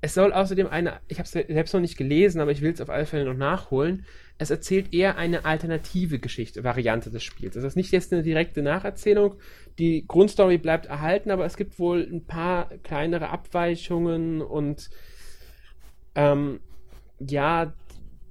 es 0.03 0.15
soll 0.15 0.33
außerdem 0.33 0.67
eine, 0.67 1.01
ich 1.09 1.19
habe 1.19 1.25
es 1.25 1.33
selbst 1.33 1.75
noch 1.75 1.81
nicht 1.81 1.99
gelesen, 1.99 2.41
aber 2.41 2.53
ich 2.53 2.63
will 2.63 2.73
es 2.73 2.81
auf 2.81 2.89
alle 2.89 3.05
Fälle 3.05 3.27
noch 3.27 3.37
nachholen. 3.37 4.07
Es 4.39 4.49
erzählt 4.51 4.95
eher 4.95 5.19
eine 5.19 5.45
alternative 5.45 6.19
Geschichte, 6.19 6.65
Variante 6.65 7.11
des 7.11 7.23
Spiels. 7.23 7.55
Das 7.55 7.65
ist 7.65 7.77
nicht 7.77 7.93
jetzt 7.93 8.13
eine 8.13 8.23
direkte 8.23 8.63
Nacherzählung. 8.63 9.35
Die 9.79 10.07
Grundstory 10.07 10.57
bleibt 10.57 10.87
erhalten, 10.87 11.31
aber 11.31 11.45
es 11.45 11.59
gibt 11.59 11.79
wohl 11.79 12.09
ein 12.11 12.25
paar 12.25 12.71
kleinere 12.83 13.29
Abweichungen 13.29 14.41
und 14.41 14.89
ähm, 16.15 16.61
ja, 17.19 17.75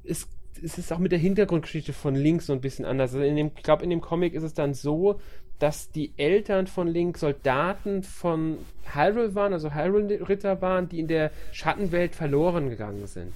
es, 0.04 0.28
es 0.64 0.78
ist 0.78 0.92
auch 0.92 1.00
mit 1.00 1.12
der 1.12 1.20
Hintergrundgeschichte 1.20 1.94
von 1.94 2.16
Link 2.16 2.42
so 2.42 2.54
ein 2.54 2.62
bisschen 2.62 2.86
anders. 2.86 3.14
Also 3.14 3.26
in 3.26 3.36
dem, 3.36 3.52
ich 3.56 3.64
glaube, 3.64 3.84
in 3.84 3.90
dem 3.90 4.02
Comic 4.02 4.34
ist 4.34 4.44
es 4.44 4.54
dann 4.54 4.74
so, 4.74 5.20
dass 5.60 5.92
die 5.92 6.14
Eltern 6.18 6.68
von 6.68 6.88
Link 6.88 7.18
Soldaten 7.18 8.04
von 8.04 8.60
Hyrule 8.94 9.36
waren, 9.36 9.54
also 9.54 9.74
Hyrule-Ritter 9.74 10.62
waren, 10.62 10.88
die 10.88 11.00
in 11.00 11.08
der 11.08 11.32
Schattenwelt 11.52 12.16
verloren 12.16 12.70
gegangen 12.70 13.06
sind. 13.08 13.34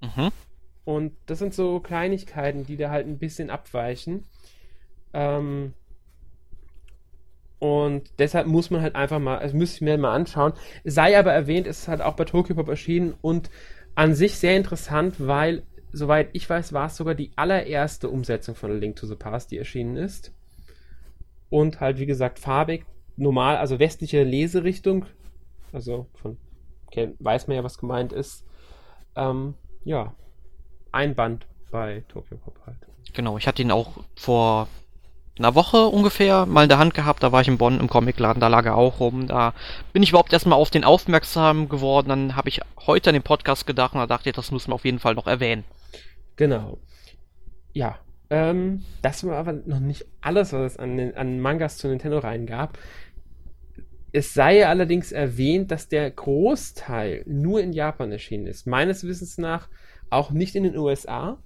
Mhm. 0.00 0.30
Und 0.84 1.12
das 1.26 1.38
sind 1.38 1.54
so 1.54 1.80
Kleinigkeiten, 1.80 2.66
die 2.66 2.76
da 2.76 2.90
halt 2.90 3.06
ein 3.06 3.18
bisschen 3.18 3.50
abweichen. 3.50 4.24
Ähm, 5.12 5.74
und 7.58 8.10
deshalb 8.18 8.46
muss 8.46 8.70
man 8.70 8.82
halt 8.82 8.94
einfach 8.94 9.18
mal, 9.18 9.38
also 9.38 9.56
müsste 9.56 9.76
ich 9.76 9.80
mir 9.82 9.98
mal 9.98 10.14
anschauen. 10.14 10.52
Sei 10.84 11.18
aber 11.18 11.32
erwähnt, 11.32 11.66
es 11.66 11.80
ist 11.80 11.88
halt 11.88 12.00
auch 12.00 12.14
bei 12.14 12.24
Tokyo 12.24 12.54
Pop 12.54 12.68
erschienen 12.68 13.14
und 13.20 13.50
an 13.98 14.14
sich 14.14 14.38
sehr 14.38 14.56
interessant, 14.56 15.16
weil, 15.18 15.64
soweit 15.90 16.28
ich 16.32 16.48
weiß, 16.48 16.72
war 16.72 16.86
es 16.86 16.96
sogar 16.96 17.16
die 17.16 17.32
allererste 17.34 18.08
Umsetzung 18.08 18.54
von 18.54 18.70
A 18.70 18.74
Link 18.74 18.94
to 18.94 19.08
the 19.08 19.16
Past, 19.16 19.50
die 19.50 19.58
erschienen 19.58 19.96
ist 19.96 20.32
und 21.50 21.80
halt, 21.80 21.98
wie 21.98 22.06
gesagt, 22.06 22.38
farbig, 22.38 22.86
normal, 23.16 23.56
also 23.56 23.80
westliche 23.80 24.22
Leserichtung, 24.22 25.06
also 25.72 26.06
von, 26.14 26.36
okay, 26.86 27.12
weiß 27.18 27.48
man 27.48 27.56
ja, 27.56 27.64
was 27.64 27.76
gemeint 27.76 28.12
ist. 28.12 28.46
Ähm, 29.16 29.54
ja, 29.84 30.14
ein 30.92 31.16
Band 31.16 31.48
bei 31.72 32.04
Tokyo 32.06 32.36
Pop 32.36 32.56
halt. 32.66 32.78
Genau, 33.14 33.36
ich 33.36 33.48
hatte 33.48 33.62
ihn 33.62 33.72
auch 33.72 34.04
vor 34.14 34.68
einer 35.38 35.54
Woche 35.54 35.86
ungefähr 35.86 36.46
mal 36.46 36.64
in 36.64 36.68
der 36.68 36.78
Hand 36.78 36.94
gehabt, 36.94 37.22
da 37.22 37.32
war 37.32 37.40
ich 37.40 37.48
in 37.48 37.58
Bonn 37.58 37.80
im 37.80 37.88
Comicladen, 37.88 38.40
da 38.40 38.48
lag 38.48 38.64
er 38.64 38.76
auch 38.76 39.00
rum, 39.00 39.26
da 39.26 39.54
bin 39.92 40.02
ich 40.02 40.10
überhaupt 40.10 40.32
erstmal 40.32 40.58
auf 40.58 40.70
den 40.70 40.84
aufmerksam 40.84 41.68
geworden, 41.68 42.08
dann 42.08 42.36
habe 42.36 42.48
ich 42.48 42.60
heute 42.86 43.10
an 43.10 43.14
den 43.14 43.22
Podcast 43.22 43.66
gedacht 43.66 43.94
und 43.94 44.00
da 44.00 44.06
dachte 44.06 44.28
ich, 44.28 44.34
das 44.34 44.50
müssen 44.50 44.70
wir 44.70 44.74
auf 44.74 44.84
jeden 44.84 44.98
Fall 44.98 45.14
noch 45.14 45.26
erwähnen. 45.26 45.64
Genau. 46.36 46.78
Ja, 47.72 47.98
ähm, 48.30 48.84
das 49.02 49.24
war 49.24 49.36
aber 49.36 49.52
noch 49.52 49.80
nicht 49.80 50.06
alles, 50.20 50.52
was 50.52 50.72
es 50.72 50.78
an, 50.78 51.14
an 51.14 51.40
Mangas 51.40 51.78
zu 51.78 51.88
Nintendo 51.88 52.18
reingab. 52.18 52.78
Es 54.12 54.34
sei 54.34 54.66
allerdings 54.66 55.12
erwähnt, 55.12 55.70
dass 55.70 55.88
der 55.88 56.10
Großteil 56.10 57.24
nur 57.26 57.60
in 57.60 57.72
Japan 57.72 58.10
erschienen 58.10 58.46
ist. 58.46 58.66
Meines 58.66 59.04
Wissens 59.04 59.38
nach 59.38 59.68
auch 60.10 60.30
nicht 60.30 60.54
in 60.54 60.62
den 60.62 60.76
USA. 60.76 61.38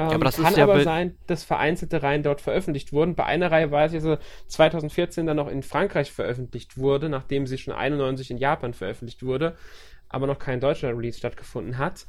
Ähm, 0.00 0.08
ja, 0.08 0.14
aber 0.14 0.24
das 0.24 0.36
kann 0.36 0.58
aber 0.58 0.82
sein, 0.82 1.16
dass 1.26 1.44
vereinzelte 1.44 2.02
Reihen 2.02 2.22
dort 2.22 2.40
veröffentlicht 2.40 2.92
wurden. 2.92 3.14
Bei 3.14 3.26
einer 3.26 3.50
Reihe 3.50 3.70
weiß 3.70 3.92
ich, 3.92 4.02
dass 4.02 4.18
2014 4.48 5.26
dann 5.26 5.36
noch 5.36 5.48
in 5.48 5.62
Frankreich 5.62 6.10
veröffentlicht 6.10 6.78
wurde, 6.78 7.08
nachdem 7.08 7.46
sie 7.46 7.58
schon 7.58 7.74
91 7.74 8.30
in 8.30 8.38
Japan 8.38 8.72
veröffentlicht 8.72 9.22
wurde, 9.22 9.56
aber 10.08 10.26
noch 10.26 10.38
kein 10.38 10.60
deutscher 10.60 10.96
Release 10.96 11.18
stattgefunden 11.18 11.76
hat. 11.76 12.06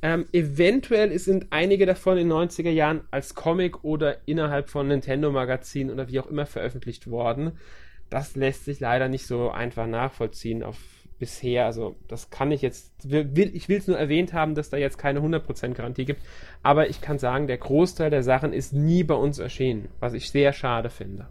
Ähm, 0.00 0.26
eventuell 0.32 1.18
sind 1.18 1.46
einige 1.50 1.86
davon 1.86 2.18
in 2.18 2.28
den 2.28 2.36
90er 2.36 2.70
Jahren 2.70 3.02
als 3.10 3.34
Comic 3.34 3.84
oder 3.84 4.16
innerhalb 4.26 4.70
von 4.70 4.88
Nintendo-Magazinen 4.88 5.92
oder 5.92 6.08
wie 6.08 6.20
auch 6.20 6.26
immer 6.26 6.46
veröffentlicht 6.46 7.10
worden. 7.10 7.58
Das 8.10 8.36
lässt 8.36 8.64
sich 8.64 8.80
leider 8.80 9.08
nicht 9.08 9.26
so 9.26 9.50
einfach 9.50 9.86
nachvollziehen 9.86 10.62
auf 10.62 10.78
bisher. 11.18 11.66
Also, 11.66 11.96
das 12.08 12.30
kann 12.30 12.50
ich 12.50 12.62
jetzt. 12.62 12.92
Will, 13.04 13.50
ich 13.54 13.68
will 13.68 13.78
es 13.78 13.86
nur 13.86 13.98
erwähnt 13.98 14.32
haben, 14.32 14.54
dass 14.54 14.70
da 14.70 14.76
jetzt 14.76 14.98
keine 14.98 15.20
100% 15.20 15.74
Garantie 15.74 16.04
gibt. 16.04 16.22
Aber 16.62 16.88
ich 16.88 17.00
kann 17.00 17.18
sagen, 17.18 17.46
der 17.46 17.58
Großteil 17.58 18.10
der 18.10 18.22
Sachen 18.22 18.52
ist 18.52 18.72
nie 18.72 19.04
bei 19.04 19.14
uns 19.14 19.38
erschienen, 19.38 19.88
was 20.00 20.14
ich 20.14 20.30
sehr 20.30 20.52
schade 20.52 20.90
finde. 20.90 21.28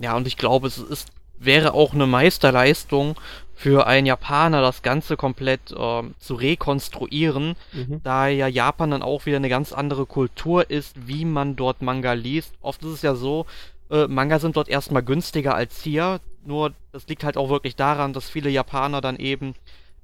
Ja, 0.00 0.16
und 0.16 0.26
ich 0.26 0.36
glaube, 0.36 0.66
es 0.66 0.78
ist 0.78 1.12
wäre 1.44 1.74
auch 1.74 1.92
eine 1.92 2.06
Meisterleistung 2.06 3.16
für 3.54 3.86
einen 3.86 4.06
Japaner, 4.06 4.60
das 4.60 4.82
Ganze 4.82 5.16
komplett 5.16 5.72
äh, 5.72 6.02
zu 6.18 6.34
rekonstruieren, 6.34 7.54
mhm. 7.72 8.00
da 8.02 8.28
ja 8.28 8.48
Japan 8.48 8.90
dann 8.90 9.02
auch 9.02 9.26
wieder 9.26 9.36
eine 9.36 9.48
ganz 9.48 9.72
andere 9.72 10.06
Kultur 10.06 10.70
ist, 10.70 11.06
wie 11.06 11.24
man 11.24 11.56
dort 11.56 11.82
Manga 11.82 12.12
liest. 12.12 12.54
Oft 12.60 12.82
ist 12.84 12.90
es 12.90 13.02
ja 13.02 13.14
so, 13.14 13.46
äh, 13.90 14.06
Manga 14.08 14.38
sind 14.38 14.56
dort 14.56 14.68
erstmal 14.68 15.02
günstiger 15.02 15.54
als 15.54 15.82
hier, 15.82 16.20
nur 16.44 16.72
das 16.92 17.06
liegt 17.08 17.24
halt 17.24 17.36
auch 17.36 17.48
wirklich 17.48 17.76
daran, 17.76 18.12
dass 18.12 18.28
viele 18.28 18.50
Japaner 18.50 19.00
dann 19.00 19.16
eben 19.16 19.54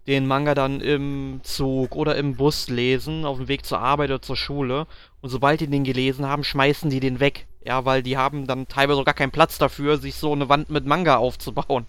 den 0.07 0.27
Manga 0.27 0.55
dann 0.55 0.81
im 0.81 1.41
Zug 1.43 1.95
oder 1.95 2.17
im 2.17 2.37
Bus 2.37 2.69
lesen, 2.69 3.27
auf 3.27 3.37
dem 3.37 3.49
Weg 3.49 3.67
zur 3.67 3.81
Arbeit 3.81 4.09
oder 4.09 4.23
zur 4.23 4.37
Schule. 4.37 4.87
Und 5.21 5.29
sobald 5.29 5.61
die 5.61 5.67
den 5.67 5.85
gelesen 5.85 6.27
haben, 6.27 6.45
schmeißen 6.45 6.89
die 6.89 7.01
den 7.01 7.21
weg. 7.21 7.47
Ja, 7.65 7.85
weil 7.85 8.03
die 8.03 8.17
haben 8.17 8.47
dann 8.47 8.69
teilweise 8.69 9.05
gar 9.05 9.15
keinen 9.15 9.33
Platz 9.33 9.59
dafür, 9.59 9.99
sich 9.99 10.15
so 10.15 10.33
eine 10.33 10.49
Wand 10.49 10.71
mit 10.71 10.87
Manga 10.87 11.17
aufzubauen. 11.19 11.85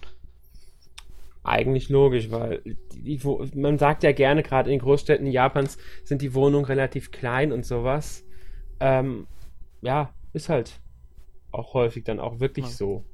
Eigentlich 1.43 1.87
logisch, 1.87 2.29
weil 2.29 2.61
die, 2.93 3.17
die, 3.17 3.57
man 3.57 3.77
sagt 3.77 4.03
ja 4.03 4.11
gerne, 4.11 4.43
gerade 4.43 4.71
in 4.71 4.79
Großstädten 4.79 5.27
Japans 5.27 5.77
sind 6.03 6.21
die 6.21 6.33
Wohnungen 6.33 6.65
relativ 6.65 7.11
klein 7.11 7.53
und 7.53 7.65
sowas. 7.65 8.25
Ähm, 8.81 9.27
ja, 9.81 10.13
ist 10.33 10.49
halt 10.49 10.81
auch 11.51 11.73
häufig 11.73 12.03
dann 12.03 12.19
auch 12.19 12.41
wirklich 12.41 12.65
ja. 12.65 12.71
so. 12.71 13.05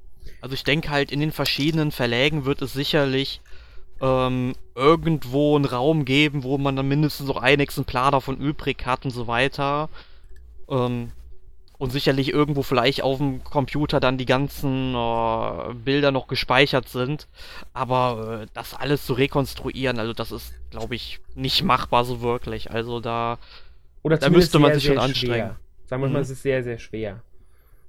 Also 0.41 0.53
ich 0.53 0.63
denke 0.63 0.89
halt, 0.89 1.11
in 1.11 1.19
den 1.19 1.31
verschiedenen 1.31 1.91
Verlägen 1.91 2.45
wird 2.45 2.61
es 2.61 2.73
sicherlich 2.73 3.41
ähm, 4.01 4.53
irgendwo 4.75 5.55
einen 5.55 5.65
Raum 5.65 6.05
geben, 6.05 6.43
wo 6.43 6.57
man 6.57 6.75
dann 6.75 6.87
mindestens 6.87 7.27
noch 7.27 7.37
ein 7.37 7.59
Exemplar 7.59 8.11
davon 8.11 8.37
übrig 8.37 8.85
hat 8.85 9.05
und 9.05 9.11
so 9.11 9.27
weiter. 9.27 9.89
Ähm, 10.69 11.11
und 11.77 11.91
sicherlich 11.91 12.31
irgendwo 12.31 12.63
vielleicht 12.63 13.01
auf 13.01 13.17
dem 13.17 13.43
Computer 13.43 13.99
dann 13.99 14.17
die 14.17 14.25
ganzen 14.25 14.95
äh, 14.95 15.73
Bilder 15.73 16.11
noch 16.11 16.27
gespeichert 16.27 16.87
sind. 16.87 17.27
Aber 17.73 18.43
äh, 18.43 18.47
das 18.53 18.73
alles 18.73 19.05
zu 19.05 19.13
rekonstruieren, 19.13 19.99
also 19.99 20.13
das 20.13 20.31
ist, 20.31 20.53
glaube 20.71 20.95
ich, 20.95 21.19
nicht 21.35 21.63
machbar 21.63 22.05
so 22.05 22.21
wirklich. 22.21 22.71
Also 22.71 23.01
da, 23.01 23.39
Oder 24.03 24.17
da 24.17 24.29
müsste 24.29 24.59
man 24.59 24.71
sehr, 24.71 24.79
sich 24.79 24.87
schon 24.87 24.99
anstrengen. 24.99 25.33
Schwer. 25.33 25.55
Sagen 25.85 26.01
wir 26.01 26.07
mhm. 26.07 26.13
mal, 26.13 26.21
es 26.21 26.29
ist 26.29 26.41
sehr, 26.41 26.63
sehr 26.63 26.79
schwer. 26.79 27.21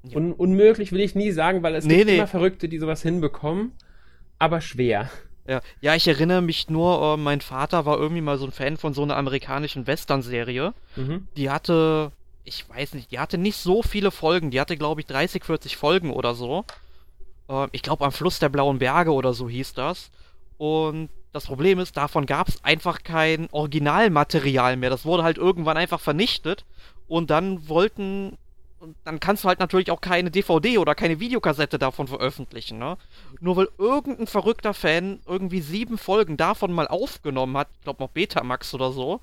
Ja. 0.09 0.17
Un 0.17 0.33
unmöglich 0.33 0.93
will 0.93 1.01
ich 1.01 1.15
nie 1.15 1.33
sagen, 1.33 1.63
weil 1.63 1.75
es 1.75 1.85
nee, 1.85 1.97
gibt 1.97 2.07
nee. 2.11 2.17
immer 2.17 2.27
Verrückte, 2.27 2.69
die 2.69 2.79
sowas 2.79 3.03
hinbekommen, 3.03 3.73
aber 4.39 4.61
schwer. 4.61 5.11
Ja, 5.49 5.61
ja, 5.81 5.95
ich 5.95 6.09
erinnere 6.09 6.43
mich 6.43 6.69
nur, 6.69 7.15
äh, 7.15 7.17
mein 7.17 7.41
Vater 7.41 7.87
war 7.87 7.99
irgendwie 7.99 8.21
mal 8.21 8.39
so 8.39 8.47
ein 8.47 8.53
Fan 8.53 8.77
von 8.77 8.95
so 8.95 9.03
einer 9.03 9.17
amerikanischen 9.17 9.87
Western-Serie. 9.87 10.75
Mhm. 10.97 11.29
Die 11.37 11.51
hatte, 11.51 12.11
ich 12.45 12.69
weiß 12.69 12.95
nicht, 12.95 13.13
die 13.13 13.21
hatte 13.21 13.39
nicht 13.39 13.57
so 13.57 13.83
viele 13.83 14.11
Folgen. 14.11 14.51
Die 14.51 14.61
hatte, 14.61 14.77
glaube 14.77 15.01
ich, 15.01 15.07
30, 15.07 15.45
40 15.45 15.77
Folgen 15.77 16.11
oder 16.11 16.35
so. 16.35 16.65
Äh, 17.49 17.69
ich 17.73 17.83
glaube, 17.83 18.05
am 18.05 18.13
Fluss 18.13 18.39
der 18.41 18.49
Blauen 18.49 18.79
Berge 18.79 19.13
oder 19.13 19.35
so 19.35 19.49
hieß 19.49 19.75
das. 19.75 20.11
Und 20.59 21.11
das 21.33 21.47
Problem 21.47 21.79
ist, 21.79 21.97
davon 21.97 22.27
gab 22.27 22.49
es 22.49 22.65
einfach 22.65 23.03
kein 23.05 23.49
Originalmaterial 23.51 24.77
mehr. 24.77 24.91
Das 24.91 25.05
wurde 25.05 25.23
halt 25.23 25.39
irgendwann 25.39 25.77
einfach 25.77 26.01
vernichtet. 26.01 26.65
Und 27.09 27.31
dann 27.31 27.69
wollten 27.69 28.37
und 28.87 28.97
dann 29.03 29.19
kannst 29.19 29.43
du 29.43 29.49
halt 29.49 29.59
natürlich 29.59 29.91
auch 29.91 30.01
keine 30.01 30.31
DVD 30.31 30.79
oder 30.79 30.95
keine 30.95 31.19
Videokassette 31.19 31.77
davon 31.77 32.07
veröffentlichen, 32.07 32.79
ne? 32.79 32.97
Nur 33.41 33.57
weil 33.57 33.69
irgendein 33.79 34.29
verrückter 34.29 34.75
Fan 34.75 35.19
irgendwie 35.27 35.61
sieben 35.61 35.99
Folgen 35.99 36.37
davon 36.37 36.73
mal 36.73 36.87
aufgenommen 36.87 37.57
hat, 37.57 37.69
ich 37.75 37.81
glaube 37.83 38.03
noch 38.03 38.11
Betamax 38.11 38.73
oder 38.75 38.93
so, 38.93 39.21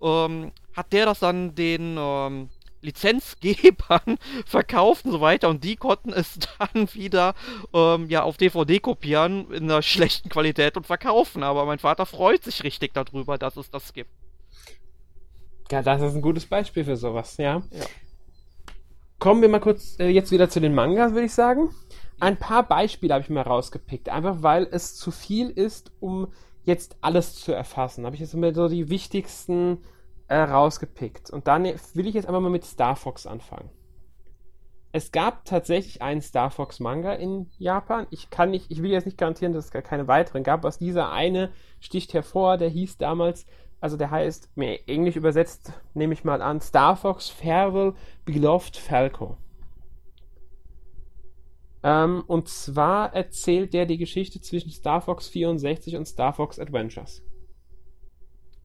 ähm, 0.00 0.52
hat 0.74 0.94
der 0.94 1.04
das 1.04 1.18
dann 1.18 1.54
den 1.54 1.96
ähm, 1.98 2.48
Lizenzgebern 2.80 4.18
verkauft 4.46 5.04
und 5.04 5.12
so 5.12 5.20
weiter 5.20 5.50
und 5.50 5.62
die 5.62 5.76
konnten 5.76 6.14
es 6.14 6.38
dann 6.58 6.88
wieder 6.94 7.34
ähm, 7.74 8.08
ja 8.08 8.22
auf 8.22 8.38
DVD 8.38 8.80
kopieren 8.80 9.50
in 9.52 9.64
einer 9.64 9.82
schlechten 9.82 10.30
Qualität 10.30 10.78
und 10.78 10.86
verkaufen. 10.86 11.42
Aber 11.42 11.66
mein 11.66 11.80
Vater 11.80 12.06
freut 12.06 12.44
sich 12.44 12.64
richtig 12.64 12.94
darüber, 12.94 13.36
dass 13.36 13.58
es 13.58 13.70
das 13.70 13.92
gibt. 13.92 14.10
Ja, 15.70 15.82
das 15.82 16.00
ist 16.00 16.14
ein 16.14 16.22
gutes 16.22 16.46
Beispiel 16.46 16.84
für 16.84 16.96
sowas, 16.96 17.36
ja. 17.36 17.62
ja. 17.70 17.84
Kommen 19.22 19.40
wir 19.40 19.48
mal 19.48 19.60
kurz 19.60 20.00
äh, 20.00 20.08
jetzt 20.08 20.32
wieder 20.32 20.50
zu 20.50 20.60
den 20.60 20.74
Mangas, 20.74 21.12
würde 21.12 21.26
ich 21.26 21.32
sagen. 21.32 21.70
ein 22.18 22.38
paar 22.38 22.66
Beispiele 22.66 23.14
habe 23.14 23.22
ich 23.22 23.30
mal 23.30 23.42
rausgepickt, 23.42 24.08
einfach 24.08 24.42
weil 24.42 24.66
es 24.68 24.96
zu 24.96 25.12
viel 25.12 25.48
ist, 25.48 25.92
um 26.00 26.32
jetzt 26.64 26.96
alles 27.02 27.36
zu 27.36 27.52
erfassen. 27.52 28.04
Habe 28.04 28.16
ich 28.16 28.20
jetzt 28.20 28.34
mal 28.34 28.52
so 28.52 28.66
die 28.66 28.88
wichtigsten 28.88 29.78
äh, 30.26 30.38
rausgepickt. 30.38 31.30
Und 31.30 31.46
dann 31.46 31.62
will 31.62 32.08
ich 32.08 32.14
jetzt 32.14 32.26
einfach 32.26 32.40
mal 32.40 32.50
mit 32.50 32.64
Star 32.64 32.96
Fox 32.96 33.24
anfangen. 33.28 33.70
Es 34.90 35.12
gab 35.12 35.44
tatsächlich 35.44 36.02
einen 36.02 36.20
Star 36.20 36.50
Fox 36.50 36.80
Manga 36.80 37.12
in 37.12 37.48
Japan. 37.58 38.08
Ich 38.10 38.28
kann 38.28 38.50
nicht, 38.50 38.72
ich 38.72 38.82
will 38.82 38.90
jetzt 38.90 39.04
nicht 39.04 39.18
garantieren, 39.18 39.52
dass 39.52 39.66
es 39.66 39.70
gar 39.70 39.82
keine 39.82 40.08
weiteren 40.08 40.42
gab. 40.42 40.64
Was 40.64 40.78
dieser 40.80 41.12
eine 41.12 41.52
sticht 41.78 42.12
hervor, 42.12 42.58
der 42.58 42.70
hieß 42.70 42.98
damals, 42.98 43.46
also 43.82 43.96
der 43.96 44.12
heißt, 44.12 44.56
mir 44.56 44.78
englisch 44.88 45.16
übersetzt, 45.16 45.72
nehme 45.92 46.14
ich 46.14 46.22
mal 46.22 46.40
an, 46.40 46.60
Star 46.60 46.96
Fox 46.96 47.28
Farewell 47.28 47.94
Beloved 48.24 48.76
Falco. 48.76 49.36
Ähm, 51.82 52.22
und 52.28 52.48
zwar 52.48 53.12
erzählt 53.12 53.74
der 53.74 53.86
die 53.86 53.98
Geschichte 53.98 54.40
zwischen 54.40 54.70
Star 54.70 55.00
Fox 55.00 55.28
64 55.28 55.96
und 55.96 56.06
Star 56.06 56.32
Fox 56.32 56.60
Adventures. 56.60 57.22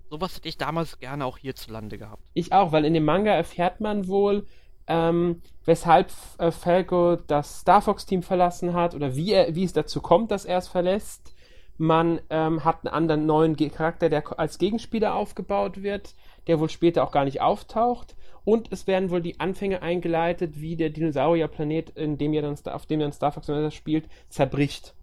Sowas 0.09 0.35
hätte 0.35 0.49
ich 0.49 0.57
damals 0.57 0.99
gerne 0.99 1.25
auch 1.25 1.39
hierzulande 1.39 1.97
gehabt. 1.97 2.23
Ich 2.35 2.53
auch, 2.53 2.71
weil 2.71 2.85
in 2.85 2.93
dem 2.93 3.03
Manga 3.03 3.31
erfährt 3.31 3.81
man 3.81 4.07
wohl, 4.07 4.45
ähm, 4.85 5.41
weshalb 5.65 6.11
äh, 6.37 6.51
Falco 6.51 7.15
das 7.15 7.61
Star 7.61 7.81
Fox-Team 7.81 8.21
verlassen 8.21 8.73
hat 8.73 8.93
oder 8.93 9.15
wie, 9.15 9.33
er, 9.33 9.55
wie 9.55 9.63
es 9.63 9.73
dazu 9.73 9.99
kommt, 9.99 10.29
dass 10.29 10.45
er 10.45 10.59
es 10.59 10.67
verlässt. 10.67 11.33
Man 11.77 12.21
ähm, 12.29 12.65
hat 12.65 12.85
einen 12.85 12.93
anderen 12.93 13.25
neuen 13.25 13.55
Charakter, 13.55 14.09
der 14.09 14.39
als 14.39 14.57
Gegenspieler 14.57 15.15
aufgebaut 15.15 15.83
wird, 15.83 16.15
der 16.47 16.59
wohl 16.59 16.69
später 16.69 17.03
auch 17.03 17.11
gar 17.11 17.25
nicht 17.25 17.41
auftaucht. 17.41 18.15
Und 18.43 18.71
es 18.71 18.87
werden 18.87 19.09
wohl 19.11 19.21
die 19.21 19.39
Anfänge 19.39 19.81
eingeleitet, 19.81 20.59
wie 20.61 20.75
der 20.75 20.89
Dinosaurierplanet, 20.89 21.91
in 21.91 22.17
dem 22.17 22.33
ja 22.33 22.41
dann, 22.41 22.57
auf 22.71 22.85
dem 22.85 22.99
dann 22.99 23.11
Star 23.11 23.31
Fox 23.31 23.49
spielt, 23.75 24.07
zerbricht. 24.29 24.95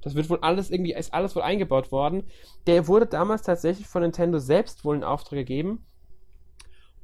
Das 0.00 0.14
wird 0.14 0.30
wohl 0.30 0.38
alles 0.40 0.70
irgendwie, 0.70 0.92
ist 0.92 1.12
alles 1.12 1.34
wohl 1.34 1.42
eingebaut 1.42 1.90
worden. 1.90 2.24
Der 2.66 2.86
wurde 2.88 3.06
damals 3.06 3.42
tatsächlich 3.42 3.86
von 3.86 4.02
Nintendo 4.02 4.38
selbst 4.38 4.84
wohl 4.84 4.96
in 4.96 5.04
Auftrag 5.04 5.38
gegeben 5.38 5.84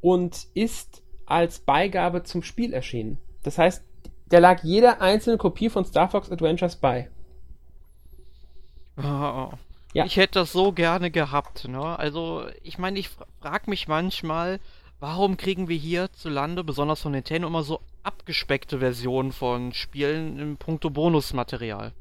und 0.00 0.46
ist 0.54 1.02
als 1.26 1.60
Beigabe 1.60 2.22
zum 2.22 2.42
Spiel 2.42 2.72
erschienen. 2.72 3.18
Das 3.42 3.58
heißt, 3.58 3.84
der 4.30 4.40
lag 4.40 4.62
jeder 4.62 5.00
einzelne 5.00 5.38
Kopie 5.38 5.70
von 5.70 5.84
Star 5.84 6.08
Fox 6.08 6.30
Adventures 6.30 6.76
bei. 6.76 7.10
Oh, 9.02 9.50
ja. 9.92 10.04
Ich 10.04 10.16
hätte 10.16 10.40
das 10.40 10.52
so 10.52 10.72
gerne 10.72 11.10
gehabt, 11.10 11.66
ne? 11.66 11.98
Also, 11.98 12.44
ich 12.62 12.78
meine, 12.78 12.98
ich 12.98 13.10
frage 13.40 13.68
mich 13.68 13.88
manchmal, 13.88 14.60
Warum 15.00 15.38
kriegen 15.38 15.68
wir 15.68 15.78
hierzulande, 15.78 16.62
besonders 16.62 17.00
von 17.00 17.12
Nintendo, 17.12 17.48
immer 17.48 17.62
so 17.62 17.80
abgespeckte 18.02 18.80
Versionen 18.80 19.32
von 19.32 19.72
Spielen 19.72 20.38
im 20.38 20.58
puncto 20.58 20.90
Bonusmaterial? 20.90 21.92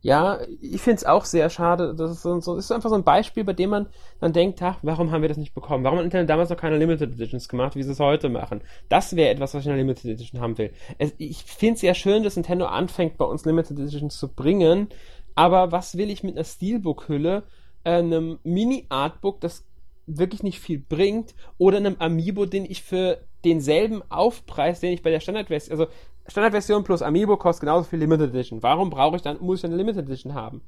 Ja, 0.00 0.38
ich 0.60 0.80
finde 0.80 0.96
es 0.96 1.04
auch 1.06 1.24
sehr 1.24 1.50
schade. 1.50 1.94
Das 1.96 2.10
ist, 2.10 2.22
so, 2.22 2.36
das 2.36 2.66
ist 2.66 2.70
einfach 2.70 2.90
so 2.90 2.94
ein 2.94 3.02
Beispiel, 3.02 3.44
bei 3.44 3.54
dem 3.54 3.70
man 3.70 3.86
dann 4.20 4.32
denkt, 4.32 4.62
ach, 4.62 4.78
warum 4.82 5.10
haben 5.10 5.22
wir 5.22 5.28
das 5.28 5.38
nicht 5.38 5.54
bekommen? 5.54 5.82
Warum 5.84 5.98
hat 5.98 6.04
Nintendo 6.04 6.26
damals 6.26 6.50
noch 6.50 6.56
keine 6.56 6.76
Limited 6.76 7.14
Editions 7.14 7.48
gemacht, 7.48 7.74
wie 7.74 7.82
sie 7.82 7.90
es 7.90 7.98
heute 7.98 8.28
machen? 8.28 8.60
Das 8.90 9.16
wäre 9.16 9.30
etwas, 9.30 9.54
was 9.54 9.62
ich 9.62 9.66
in 9.66 9.72
einer 9.72 9.80
Limited 9.80 10.04
Edition 10.04 10.40
haben 10.40 10.56
will. 10.58 10.70
Es, 10.98 11.14
ich 11.18 11.42
finde 11.42 11.74
es 11.74 11.82
ja 11.82 11.94
schön, 11.94 12.22
dass 12.22 12.36
Nintendo 12.36 12.66
anfängt, 12.66 13.16
bei 13.16 13.24
uns 13.24 13.44
Limited 13.44 13.78
Editions 13.78 14.18
zu 14.18 14.28
bringen, 14.28 14.88
aber 15.38 15.70
was 15.70 15.96
will 15.96 16.10
ich 16.10 16.24
mit 16.24 16.34
einer 16.34 16.42
Steelbook-Hülle, 16.42 17.44
äh, 17.84 17.90
einem 17.90 18.40
Mini-Artbook, 18.42 19.40
das 19.40 19.64
wirklich 20.04 20.42
nicht 20.42 20.58
viel 20.58 20.80
bringt, 20.80 21.36
oder 21.58 21.76
einem 21.76 21.94
Amiibo, 22.00 22.44
den 22.44 22.64
ich 22.64 22.82
für 22.82 23.24
denselben 23.44 24.02
Aufpreis, 24.10 24.80
den 24.80 24.92
ich 24.92 25.02
bei 25.02 25.10
der 25.10 25.20
Standardversion, 25.20 25.78
also 25.78 25.92
Standardversion 26.26 26.82
plus 26.82 27.02
Amiibo 27.02 27.36
kostet 27.36 27.60
genauso 27.60 27.84
viel 27.84 28.00
Limited 28.00 28.30
Edition. 28.30 28.64
Warum 28.64 28.90
brauche 28.90 29.14
ich 29.14 29.22
dann, 29.22 29.38
muss 29.40 29.60
ich 29.60 29.66
eine 29.66 29.76
Limited 29.76 30.06
Edition 30.06 30.34
haben? 30.34 30.60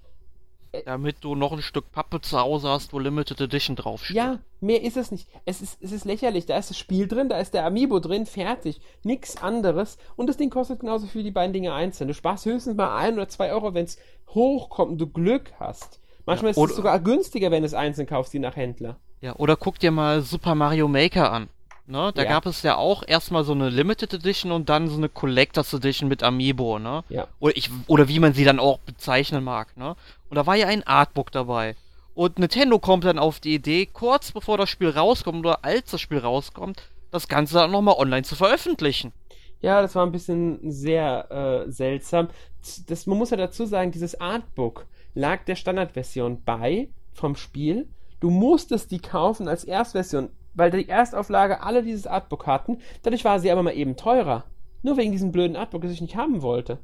Damit 0.84 1.16
du 1.22 1.34
noch 1.34 1.52
ein 1.52 1.62
Stück 1.62 1.90
Pappe 1.90 2.20
zu 2.20 2.38
Hause 2.38 2.68
hast, 2.68 2.92
wo 2.92 2.98
Limited 2.98 3.40
Edition 3.40 3.74
draufsteht. 3.74 4.16
Ja, 4.16 4.38
mehr 4.60 4.82
ist 4.82 4.96
es 4.96 5.10
nicht. 5.10 5.28
Es 5.44 5.60
ist, 5.60 5.78
es 5.82 5.90
ist 5.90 6.04
lächerlich. 6.04 6.46
Da 6.46 6.56
ist 6.56 6.70
das 6.70 6.78
Spiel 6.78 7.08
drin, 7.08 7.28
da 7.28 7.38
ist 7.38 7.54
der 7.54 7.66
Amiibo 7.66 7.98
drin, 7.98 8.24
fertig. 8.26 8.80
Nix 9.02 9.36
anderes. 9.36 9.98
Und 10.16 10.28
das 10.28 10.36
Ding 10.36 10.50
kostet 10.50 10.80
genauso 10.80 11.06
viel 11.06 11.24
die 11.24 11.32
beiden 11.32 11.52
Dinge 11.52 11.72
einzeln. 11.72 12.08
Du 12.08 12.14
sparst 12.14 12.44
höchstens 12.44 12.76
mal 12.76 12.96
ein 12.96 13.14
oder 13.14 13.28
zwei 13.28 13.52
Euro, 13.52 13.74
wenn 13.74 13.84
es 13.84 13.98
hochkommt 14.28 14.92
und 14.92 14.98
du 14.98 15.08
Glück 15.08 15.52
hast. 15.58 16.00
Manchmal 16.24 16.52
ja, 16.52 16.62
ist 16.62 16.70
es 16.70 16.76
sogar 16.76 17.00
günstiger, 17.00 17.50
wenn 17.50 17.62
du 17.62 17.66
es 17.66 17.74
einzeln 17.74 18.06
kaufst, 18.06 18.32
die 18.32 18.38
nach 18.38 18.54
Händler. 18.54 18.96
Ja, 19.20 19.34
oder 19.36 19.56
guck 19.56 19.78
dir 19.78 19.90
mal 19.90 20.22
Super 20.22 20.54
Mario 20.54 20.86
Maker 20.86 21.32
an. 21.32 21.48
Ne? 21.90 22.12
Da 22.14 22.22
ja. 22.22 22.28
gab 22.28 22.46
es 22.46 22.62
ja 22.62 22.76
auch 22.76 23.02
erstmal 23.06 23.44
so 23.44 23.52
eine 23.52 23.68
Limited 23.68 24.14
Edition 24.14 24.52
und 24.52 24.68
dann 24.68 24.88
so 24.88 24.96
eine 24.96 25.08
Collectors 25.08 25.74
Edition 25.74 26.08
mit 26.08 26.22
Amiibo, 26.22 26.78
ne? 26.78 27.02
Ja. 27.08 27.26
Oder, 27.40 27.56
ich, 27.56 27.70
oder 27.88 28.08
wie 28.08 28.20
man 28.20 28.32
sie 28.32 28.44
dann 28.44 28.60
auch 28.60 28.78
bezeichnen 28.78 29.42
mag, 29.42 29.76
ne? 29.76 29.96
Und 30.28 30.36
da 30.36 30.46
war 30.46 30.54
ja 30.54 30.68
ein 30.68 30.86
Artbook 30.86 31.32
dabei. 31.32 31.74
Und 32.14 32.38
Nintendo 32.38 32.78
kommt 32.78 33.04
dann 33.04 33.18
auf 33.18 33.40
die 33.40 33.54
Idee, 33.54 33.86
kurz 33.86 34.32
bevor 34.32 34.56
das 34.56 34.70
Spiel 34.70 34.90
rauskommt 34.90 35.40
oder 35.40 35.64
als 35.64 35.90
das 35.90 36.00
Spiel 36.00 36.18
rauskommt, 36.18 36.82
das 37.10 37.28
Ganze 37.28 37.54
dann 37.54 37.72
nochmal 37.72 37.96
online 37.98 38.22
zu 38.22 38.36
veröffentlichen. 38.36 39.12
Ja, 39.60 39.82
das 39.82 39.94
war 39.94 40.06
ein 40.06 40.12
bisschen 40.12 40.70
sehr 40.70 41.66
äh, 41.66 41.70
seltsam. 41.70 42.28
Das, 42.86 43.06
man 43.06 43.18
muss 43.18 43.30
ja 43.30 43.36
dazu 43.36 43.66
sagen, 43.66 43.90
dieses 43.90 44.20
Artbook 44.20 44.86
lag 45.14 45.44
der 45.44 45.56
Standardversion 45.56 46.42
bei 46.44 46.88
vom 47.12 47.36
Spiel 47.36 47.88
Du 48.20 48.28
musstest 48.28 48.90
die 48.90 49.00
kaufen 49.00 49.48
als 49.48 49.64
Erstversion, 49.64 50.28
weil 50.54 50.70
die 50.70 50.88
Erstauflage 50.88 51.62
alle 51.62 51.82
dieses 51.82 52.06
Artbook 52.06 52.46
hatten. 52.46 52.78
Dadurch 53.02 53.24
war 53.24 53.40
sie 53.40 53.50
aber 53.50 53.62
mal 53.62 53.76
eben 53.76 53.96
teurer. 53.96 54.44
Nur 54.82 54.96
wegen 54.96 55.12
diesem 55.12 55.32
blöden 55.32 55.56
Artbook, 55.56 55.82
das 55.82 55.92
ich 55.92 56.00
nicht 56.00 56.16
haben 56.16 56.42
wollte. 56.42 56.78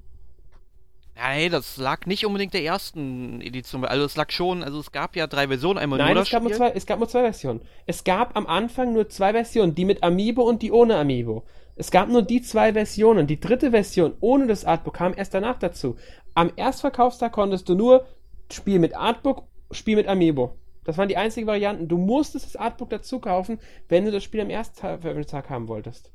Nein, 1.17 1.51
das 1.51 1.79
lag 1.79 2.05
nicht 2.05 2.27
unbedingt 2.27 2.53
der 2.53 2.63
ersten 2.63 3.41
Edition. 3.41 3.87
Also 3.87 4.05
es 4.05 4.17
lag 4.17 4.31
schon, 4.31 4.63
also 4.63 4.79
es 4.79 4.93
gab 4.93 5.17
ja 5.17 5.27
drei 5.27 5.49
Versionen, 5.49 5.79
einmal 5.79 5.99
Nein, 5.99 6.13
nur 6.13 6.23
es 6.23 6.31
gab 6.31 6.43
nur, 6.43 6.53
zwei, 6.53 6.71
es 6.73 6.85
gab 6.85 6.99
nur 6.99 7.09
zwei 7.09 7.23
Versionen. 7.23 7.63
Es 7.87 8.05
gab 8.05 8.37
am 8.37 8.47
Anfang 8.47 8.93
nur 8.93 9.09
zwei 9.09 9.33
Versionen, 9.33 9.75
die 9.75 9.87
mit 9.87 10.03
Amiibo 10.03 10.43
und 10.43 10.61
die 10.61 10.73
ohne 10.73 10.97
Amiibo. 10.97 11.45
Es 11.75 11.91
gab 11.91 12.11
nur 12.11 12.21
die 12.21 12.43
zwei 12.43 12.75
Versionen. 12.75 13.27
Die 13.27 13.41
dritte 13.41 13.71
Version 13.71 14.13
ohne 14.21 14.47
das 14.47 14.67
Artbook 14.67 14.95
kam 14.95 15.15
erst 15.17 15.33
danach 15.33 15.59
dazu. 15.59 15.97
Am 16.35 16.53
Erstverkaufstag 16.55 17.33
konntest 17.33 17.67
du 17.71 17.75
nur 17.75 18.07
Spiel 18.53 18.79
mit 18.79 18.95
Artbook, 18.95 19.45
Spiel 19.71 19.97
mit 19.97 20.09
Amiibo. 20.09 20.59
Das 20.87 20.97
waren 20.97 21.09
die 21.09 21.17
einzigen 21.17 21.49
Varianten. 21.49 21.89
Du 21.89 21.99
musstest 21.99 22.47
das 22.47 22.57
Artbook 22.57 22.91
dazu 22.91 23.19
kaufen, 23.19 23.59
wenn 23.89 24.05
du 24.05 24.13
das 24.13 24.23
Spiel 24.23 24.41
am 24.41 24.51
ersten 24.51 24.77
Veröffentlichungstag 24.79 25.51
haben 25.51 25.67
wolltest. 25.67 26.13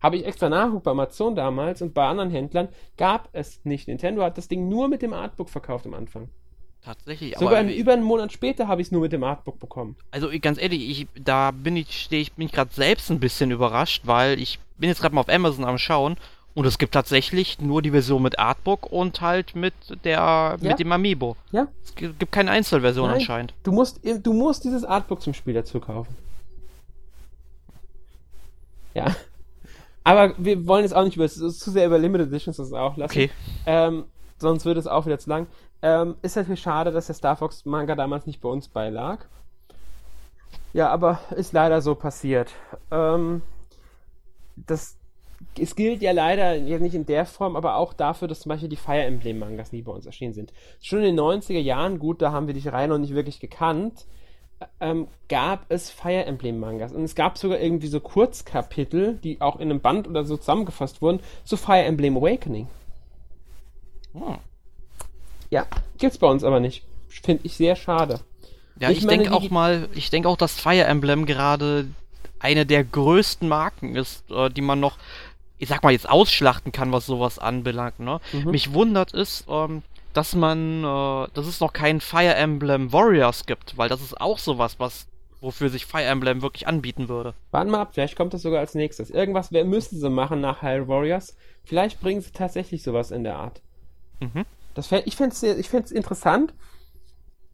Habe 0.00 0.16
ich 0.16 0.26
extra 0.26 0.48
nachgeguckt 0.48 0.84
bei 0.84 0.90
Amazon 0.90 1.34
damals 1.34 1.80
und 1.80 1.94
bei 1.94 2.04
anderen 2.06 2.30
Händlern 2.30 2.68
gab 2.98 3.28
es 3.32 3.64
nicht. 3.64 3.88
Nintendo 3.88 4.22
hat 4.22 4.36
das 4.36 4.48
Ding 4.48 4.68
nur 4.68 4.88
mit 4.88 5.00
dem 5.00 5.14
Artbook 5.14 5.48
verkauft 5.48 5.86
am 5.86 5.94
Anfang. 5.94 6.28
Tatsächlich, 6.84 7.38
Sogar 7.38 7.60
aber. 7.60 7.72
über 7.72 7.92
einen 7.92 8.02
Monat 8.02 8.32
später 8.32 8.66
habe 8.68 8.82
ich 8.82 8.88
es 8.88 8.92
nur 8.92 9.02
mit 9.02 9.12
dem 9.12 9.22
Artbook 9.22 9.58
bekommen. 9.60 9.96
Also 10.10 10.28
ganz 10.40 10.60
ehrlich, 10.60 10.90
ich, 10.90 11.06
da 11.14 11.52
bin 11.52 11.76
ich, 11.76 12.02
stehe 12.02 12.20
ich, 12.20 12.32
bin 12.32 12.46
ich 12.46 12.52
gerade 12.52 12.74
selbst 12.74 13.10
ein 13.10 13.20
bisschen 13.20 13.52
überrascht, 13.52 14.02
weil 14.04 14.40
ich 14.40 14.58
bin 14.76 14.88
jetzt 14.88 15.00
gerade 15.00 15.14
mal 15.14 15.20
auf 15.20 15.28
Amazon 15.28 15.64
am 15.64 15.78
Schauen 15.78 16.16
und 16.54 16.66
es 16.66 16.78
gibt 16.78 16.92
tatsächlich 16.92 17.60
nur 17.60 17.80
die 17.82 17.90
Version 17.90 18.22
mit 18.22 18.38
Artbook 18.38 18.90
und 18.90 19.20
halt 19.20 19.56
mit 19.56 19.74
der 20.04 20.12
ja. 20.12 20.56
mit 20.60 20.78
dem 20.78 20.92
Amiibo. 20.92 21.36
Ja. 21.50 21.68
Es 21.84 21.94
gibt 21.94 22.32
keine 22.32 22.50
Einzelversion 22.50 23.06
Nein. 23.06 23.20
anscheinend. 23.20 23.54
Du 23.62 23.72
musst, 23.72 24.00
du 24.04 24.32
musst 24.32 24.64
dieses 24.64 24.84
Artbook 24.84 25.22
zum 25.22 25.34
Spiel 25.34 25.54
dazu 25.54 25.80
kaufen. 25.80 26.14
Ja. 28.94 29.14
Aber 30.04 30.34
wir 30.36 30.66
wollen 30.66 30.82
jetzt 30.82 30.94
auch 30.94 31.04
nicht 31.04 31.16
über 31.16 31.28
zu 31.28 31.48
sehr 31.48 31.86
über 31.86 31.98
Limited 31.98 32.28
Editions 32.28 32.56
das 32.56 32.72
auch 32.72 32.96
lassen. 32.96 33.12
Okay. 33.12 33.30
Ähm, 33.66 34.04
sonst 34.38 34.64
wird 34.64 34.76
es 34.76 34.86
auch 34.86 35.06
wieder 35.06 35.18
zu 35.18 35.30
lang. 35.30 35.46
Ähm, 35.80 36.16
ist 36.22 36.36
natürlich 36.36 36.60
schade, 36.60 36.90
dass 36.90 37.06
der 37.06 37.14
Star 37.14 37.36
Fox 37.36 37.64
Manga 37.64 37.94
damals 37.94 38.26
nicht 38.26 38.40
bei 38.40 38.48
uns 38.48 38.68
beilag. 38.68 39.24
Ja, 40.72 40.90
aber 40.90 41.20
ist 41.36 41.52
leider 41.52 41.80
so 41.82 41.94
passiert. 41.94 42.52
Ähm, 42.90 43.42
das 44.56 44.96
es 45.58 45.76
gilt 45.76 46.02
ja 46.02 46.12
leider 46.12 46.56
nicht 46.58 46.94
in 46.94 47.06
der 47.06 47.26
Form, 47.26 47.56
aber 47.56 47.76
auch 47.76 47.92
dafür, 47.92 48.28
dass 48.28 48.40
zum 48.40 48.50
Beispiel 48.50 48.68
die 48.68 48.76
Fire 48.76 49.02
Emblem 49.02 49.38
Mangas 49.38 49.72
nie 49.72 49.82
bei 49.82 49.92
uns 49.92 50.06
erschienen 50.06 50.32
sind. 50.32 50.52
Schon 50.80 51.00
in 51.00 51.16
den 51.16 51.20
90er 51.20 51.58
Jahren, 51.58 51.98
gut, 51.98 52.22
da 52.22 52.32
haben 52.32 52.46
wir 52.46 52.54
die 52.54 52.68
Reihe 52.68 52.88
noch 52.88 52.98
nicht 52.98 53.14
wirklich 53.14 53.40
gekannt, 53.40 54.06
ähm, 54.80 55.08
gab 55.28 55.66
es 55.68 55.90
Fire 55.90 56.24
Emblem 56.24 56.60
Mangas. 56.60 56.92
Und 56.92 57.04
es 57.04 57.14
gab 57.14 57.38
sogar 57.38 57.58
irgendwie 57.58 57.88
so 57.88 58.00
Kurzkapitel, 58.00 59.18
die 59.22 59.40
auch 59.40 59.56
in 59.56 59.70
einem 59.70 59.80
Band 59.80 60.08
oder 60.08 60.24
so 60.24 60.36
zusammengefasst 60.36 61.02
wurden, 61.02 61.20
zu 61.44 61.56
Fire 61.56 61.82
Emblem 61.82 62.16
Awakening. 62.16 62.68
Hm. 64.12 64.38
Ja, 65.50 65.66
gibt's 65.98 66.18
bei 66.18 66.28
uns 66.28 66.44
aber 66.44 66.60
nicht. 66.60 66.84
Finde 67.08 67.42
ich 67.44 67.56
sehr 67.56 67.76
schade. 67.76 68.20
Ja, 68.78 68.90
ich, 68.90 68.98
ich 68.98 69.06
denke 69.06 69.32
auch 69.32 69.50
mal, 69.50 69.88
ich 69.94 70.10
denke 70.10 70.28
auch, 70.28 70.36
dass 70.36 70.58
Fire 70.58 70.84
Emblem 70.84 71.26
gerade 71.26 71.88
eine 72.38 72.66
der 72.66 72.84
größten 72.84 73.48
Marken 73.48 73.94
ist, 73.94 74.30
äh, 74.30 74.50
die 74.50 74.62
man 74.62 74.80
noch 74.80 74.96
ich 75.62 75.68
sag 75.68 75.84
mal, 75.84 75.92
jetzt 75.92 76.10
ausschlachten 76.10 76.72
kann, 76.72 76.90
was 76.90 77.06
sowas 77.06 77.38
anbelangt. 77.38 78.00
Ne? 78.00 78.20
Mhm. 78.32 78.50
Mich 78.50 78.74
wundert 78.74 79.14
es, 79.14 79.44
ähm, 79.48 79.84
dass 80.12 80.34
man, 80.34 80.82
äh, 80.82 81.28
dass 81.34 81.46
es 81.46 81.60
noch 81.60 81.72
kein 81.72 82.00
Fire 82.00 82.34
Emblem 82.34 82.92
Warriors 82.92 83.46
gibt, 83.46 83.78
weil 83.78 83.88
das 83.88 84.02
ist 84.02 84.20
auch 84.20 84.40
sowas, 84.40 84.80
was 84.80 85.06
wofür 85.40 85.68
sich 85.68 85.86
Fire 85.86 86.02
Emblem 86.02 86.42
wirklich 86.42 86.66
anbieten 86.66 87.08
würde. 87.08 87.34
Warten 87.52 87.70
mal 87.70 87.80
ab, 87.80 87.90
vielleicht 87.94 88.16
kommt 88.16 88.34
das 88.34 88.42
sogar 88.42 88.58
als 88.58 88.74
nächstes. 88.74 89.10
Irgendwas 89.10 89.52
müssen 89.52 90.00
sie 90.00 90.10
machen 90.10 90.40
nach 90.40 90.62
Hyrule 90.62 90.88
Warriors. 90.88 91.36
Vielleicht 91.62 92.00
bringen 92.00 92.20
sie 92.20 92.32
tatsächlich 92.32 92.82
sowas 92.82 93.12
in 93.12 93.22
der 93.22 93.36
Art. 93.36 93.62
Mhm. 94.18 94.44
Das, 94.74 94.90
ich 94.90 95.14
fände 95.14 95.34
es 95.34 95.42
ich 95.44 95.68
find's 95.68 95.92
interessant, 95.92 96.54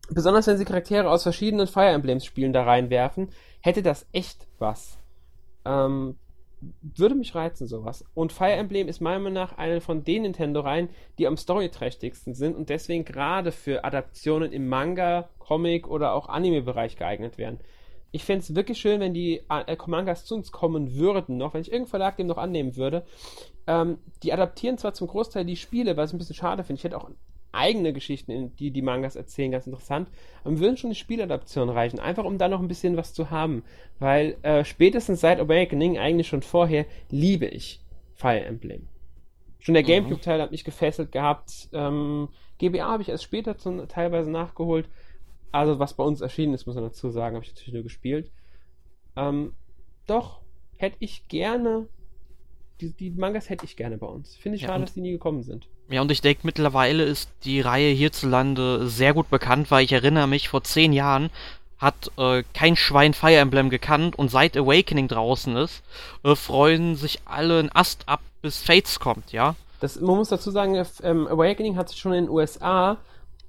besonders 0.08 0.46
wenn 0.46 0.56
sie 0.56 0.64
Charaktere 0.64 1.10
aus 1.10 1.24
verschiedenen 1.24 1.66
Fire 1.66 1.88
Emblems 1.88 2.24
Spielen 2.24 2.54
da 2.54 2.62
reinwerfen, 2.62 3.28
hätte 3.60 3.82
das 3.82 4.06
echt 4.12 4.46
was. 4.58 4.96
Ähm, 5.66 6.16
würde 6.80 7.14
mich 7.14 7.34
reizen, 7.34 7.66
sowas. 7.66 8.04
Und 8.14 8.32
Fire 8.32 8.52
Emblem 8.52 8.88
ist 8.88 9.00
meiner 9.00 9.18
Meinung 9.18 9.34
nach 9.34 9.58
eine 9.58 9.80
von 9.80 10.04
den 10.04 10.22
Nintendo-Reihen, 10.22 10.88
die 11.18 11.26
am 11.26 11.36
storyträchtigsten 11.36 12.34
sind 12.34 12.56
und 12.56 12.68
deswegen 12.68 13.04
gerade 13.04 13.52
für 13.52 13.84
Adaptionen 13.84 14.52
im 14.52 14.68
Manga, 14.68 15.28
Comic 15.38 15.88
oder 15.88 16.12
auch 16.14 16.28
Anime-Bereich 16.28 16.96
geeignet 16.96 17.38
wären. 17.38 17.58
Ich 18.10 18.24
fände 18.24 18.42
es 18.42 18.54
wirklich 18.54 18.78
schön, 18.78 19.00
wenn 19.00 19.14
die 19.14 19.42
äh, 19.50 19.76
Mangas 19.86 20.24
zu 20.24 20.34
uns 20.34 20.50
kommen 20.50 20.94
würden, 20.94 21.36
noch, 21.36 21.54
wenn 21.54 21.60
ich 21.60 21.70
irgendein 21.70 21.90
Verlag 21.90 22.16
dem 22.16 22.26
noch 22.26 22.38
annehmen 22.38 22.76
würde. 22.76 23.04
Ähm, 23.66 23.98
die 24.22 24.32
adaptieren 24.32 24.78
zwar 24.78 24.94
zum 24.94 25.08
Großteil 25.08 25.44
die 25.44 25.56
Spiele, 25.56 25.96
was 25.96 26.10
ich 26.10 26.14
ein 26.14 26.18
bisschen 26.18 26.34
schade 26.34 26.64
finde. 26.64 26.78
Ich 26.78 26.84
hätte 26.84 26.96
auch 26.96 27.10
eigene 27.58 27.92
Geschichten, 27.92 28.54
die 28.56 28.70
die 28.70 28.82
Mangas 28.82 29.16
erzählen, 29.16 29.50
ganz 29.50 29.66
interessant. 29.66 30.08
Aber 30.42 30.54
wir 30.54 30.60
würden 30.60 30.76
schon 30.76 30.90
die 30.90 30.96
Spieladaption 30.96 31.68
reichen, 31.68 31.98
einfach 31.98 32.24
um 32.24 32.38
da 32.38 32.48
noch 32.48 32.60
ein 32.60 32.68
bisschen 32.68 32.96
was 32.96 33.12
zu 33.12 33.30
haben. 33.30 33.62
Weil 33.98 34.36
äh, 34.42 34.64
spätestens 34.64 35.20
seit 35.20 35.40
Awakening, 35.40 35.98
eigentlich 35.98 36.28
schon 36.28 36.42
vorher, 36.42 36.86
liebe 37.10 37.46
ich 37.46 37.80
Fire 38.14 38.44
Emblem. 38.44 38.88
Schon 39.58 39.74
der 39.74 39.82
mhm. 39.82 39.88
Gamecube-Teil 39.88 40.40
hat 40.40 40.50
mich 40.50 40.64
gefesselt 40.64 41.12
gehabt. 41.12 41.68
Ähm, 41.72 42.28
GBA 42.58 42.86
habe 42.86 43.02
ich 43.02 43.08
erst 43.08 43.24
später 43.24 43.58
zum, 43.58 43.86
teilweise 43.88 44.30
nachgeholt. 44.30 44.88
Also, 45.50 45.78
was 45.78 45.94
bei 45.94 46.04
uns 46.04 46.20
erschienen 46.20 46.54
ist, 46.54 46.66
muss 46.66 46.76
man 46.76 46.84
dazu 46.84 47.10
sagen, 47.10 47.36
habe 47.36 47.44
ich 47.44 47.52
natürlich 47.52 47.74
nur 47.74 47.82
gespielt. 47.82 48.30
Ähm, 49.16 49.54
doch, 50.06 50.40
hätte 50.76 50.96
ich 51.00 51.28
gerne 51.28 51.88
die, 52.80 52.92
die 52.92 53.10
Mangas 53.10 53.50
hätte 53.50 53.64
ich 53.64 53.76
gerne 53.76 53.98
bei 53.98 54.06
uns. 54.06 54.36
Finde 54.36 54.56
ich 54.56 54.62
ja, 54.62 54.68
schade, 54.68 54.84
dass 54.84 54.94
die 54.94 55.00
nie 55.00 55.12
gekommen 55.12 55.42
sind. 55.42 55.68
Ja, 55.90 56.02
und 56.02 56.10
ich 56.10 56.20
denke, 56.20 56.42
mittlerweile 56.44 57.04
ist 57.04 57.30
die 57.44 57.60
Reihe 57.60 57.92
hierzulande 57.92 58.88
sehr 58.88 59.14
gut 59.14 59.30
bekannt, 59.30 59.70
weil 59.70 59.84
ich 59.84 59.92
erinnere 59.92 60.26
mich, 60.26 60.48
vor 60.48 60.62
zehn 60.62 60.92
Jahren 60.92 61.30
hat 61.78 62.10
äh, 62.18 62.42
kein 62.54 62.76
Schwein 62.76 63.14
Fire 63.14 63.36
Emblem 63.36 63.70
gekannt 63.70 64.18
und 64.18 64.30
seit 64.30 64.56
Awakening 64.56 65.08
draußen 65.08 65.56
ist, 65.56 65.82
äh, 66.24 66.34
freuen 66.34 66.96
sich 66.96 67.20
alle 67.24 67.60
ein 67.60 67.70
Ast 67.72 68.06
ab, 68.06 68.20
bis 68.42 68.58
Fates 68.58 69.00
kommt, 69.00 69.32
ja. 69.32 69.54
Das, 69.80 70.00
man 70.00 70.16
muss 70.16 70.28
dazu 70.28 70.50
sagen, 70.50 70.74
ähm, 71.02 71.26
Awakening 71.28 71.76
hat 71.76 71.88
sich 71.88 71.98
schon 71.98 72.12
in 72.12 72.24
den 72.24 72.30
USA 72.30 72.98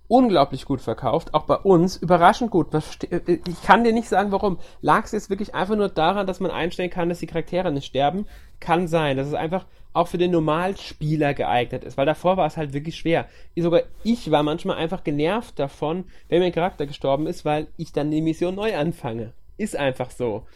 unglaublich 0.08 0.66
gut 0.66 0.82
verkauft, 0.82 1.34
auch 1.34 1.44
bei 1.44 1.56
uns, 1.56 1.98
überraschend 1.98 2.52
gut. 2.52 2.74
Äh, 2.74 3.40
ich 3.48 3.62
kann 3.64 3.84
dir 3.84 3.94
nicht 3.94 4.08
sagen, 4.08 4.32
warum. 4.32 4.60
Lag 4.82 5.06
es 5.06 5.12
jetzt 5.12 5.30
wirklich 5.30 5.56
einfach 5.56 5.76
nur 5.76 5.90
daran, 5.90 6.28
dass 6.28 6.40
man 6.40 6.52
einstellen 6.52 6.90
kann, 6.90 7.10
dass 7.10 7.20
die 7.20 7.28
Charaktere 7.28 7.72
nicht 7.72 7.86
sterben? 7.86 8.28
Kann 8.60 8.88
sein, 8.88 9.18
dass 9.18 9.28
es 9.28 9.34
einfach 9.34 9.66
auch 10.00 10.08
für 10.08 10.18
den 10.18 10.32
Normalspieler 10.32 11.34
geeignet 11.34 11.84
ist, 11.84 11.98
weil 11.98 12.06
davor 12.06 12.38
war 12.38 12.48
es 12.48 12.58
halt 12.58 12.74
wirklich 12.74 12.96
schwer. 12.96 13.28
Sogar 13.56 13.84
ich 14.04 14.32
war 14.32 14.44
manchmal 14.44 14.78
einfach 14.78 15.04
genervt 15.04 15.60
davon, 15.60 16.06
wenn 16.28 16.42
mein 16.42 16.52
Charakter 16.52 16.86
gestorben 16.86 17.28
ist, 17.28 17.46
weil 17.46 17.68
ich 17.78 17.92
dann 17.92 18.12
die 18.12 18.22
Mission 18.22 18.56
neu 18.56 18.76
anfange. 18.76 19.34
Ist 19.58 19.76
einfach 19.76 20.12
so. 20.12 20.48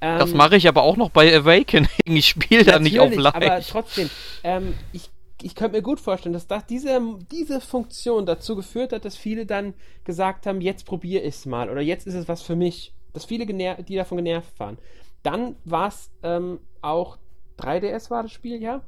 das 0.00 0.32
ähm, 0.32 0.36
mache 0.36 0.56
ich 0.56 0.66
aber 0.68 0.82
auch 0.82 0.96
noch 0.96 1.10
bei 1.10 1.34
Awakening. 1.34 1.88
Ich 2.04 2.28
spiele 2.28 2.64
da 2.64 2.78
nicht 2.78 2.98
auf 2.98 3.14
leicht. 3.14 3.36
Aber 3.36 3.60
trotzdem, 3.60 4.10
ähm, 4.42 4.74
ich 4.92 5.10
ich 5.42 5.54
könnte 5.54 5.76
mir 5.78 5.82
gut 5.82 6.00
vorstellen, 6.00 6.32
dass 6.32 6.46
das, 6.46 6.66
diese, 6.66 7.00
diese 7.30 7.60
Funktion 7.60 8.26
dazu 8.26 8.56
geführt 8.56 8.92
hat, 8.92 9.04
dass 9.04 9.16
viele 9.16 9.46
dann 9.46 9.74
gesagt 10.04 10.46
haben, 10.46 10.60
jetzt 10.60 10.84
probiere 10.84 11.22
ich 11.22 11.36
es 11.36 11.46
mal 11.46 11.70
oder 11.70 11.80
jetzt 11.80 12.06
ist 12.06 12.14
es 12.14 12.28
was 12.28 12.42
für 12.42 12.56
mich. 12.56 12.92
Dass 13.12 13.24
viele, 13.24 13.46
die 13.46 13.96
davon 13.96 14.18
genervt 14.18 14.58
waren. 14.60 14.78
Dann 15.22 15.56
war 15.64 15.88
es 15.88 16.10
ähm, 16.22 16.60
auch 16.80 17.18
3DS 17.60 18.10
war 18.10 18.22
das 18.22 18.32
Spiel, 18.32 18.62
ja. 18.62 18.82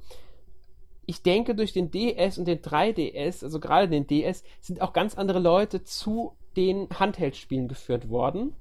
Ich 1.07 1.23
denke, 1.23 1.55
durch 1.55 1.73
den 1.73 1.91
DS 1.91 2.39
und 2.39 2.47
den 2.47 2.61
3DS, 2.61 3.45
also 3.45 3.61
gerade 3.61 3.89
den 3.89 4.07
DS, 4.07 4.45
sind 4.61 4.81
auch 4.81 4.93
ganz 4.93 5.17
andere 5.17 5.41
Leute 5.41 5.83
zu 5.83 6.37
den 6.57 6.89
Handheld-Spielen 6.91 7.69
geführt 7.69 8.09
worden. 8.09 8.55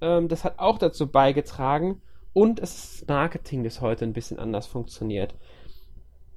Ähm, 0.00 0.28
das 0.28 0.44
hat 0.44 0.58
auch 0.58 0.78
dazu 0.78 1.06
beigetragen. 1.06 2.02
Und 2.32 2.60
das 2.60 3.04
Marketing, 3.06 3.62
das 3.62 3.80
heute 3.80 4.04
ein 4.04 4.14
bisschen 4.14 4.38
anders 4.38 4.66
funktioniert 4.66 5.34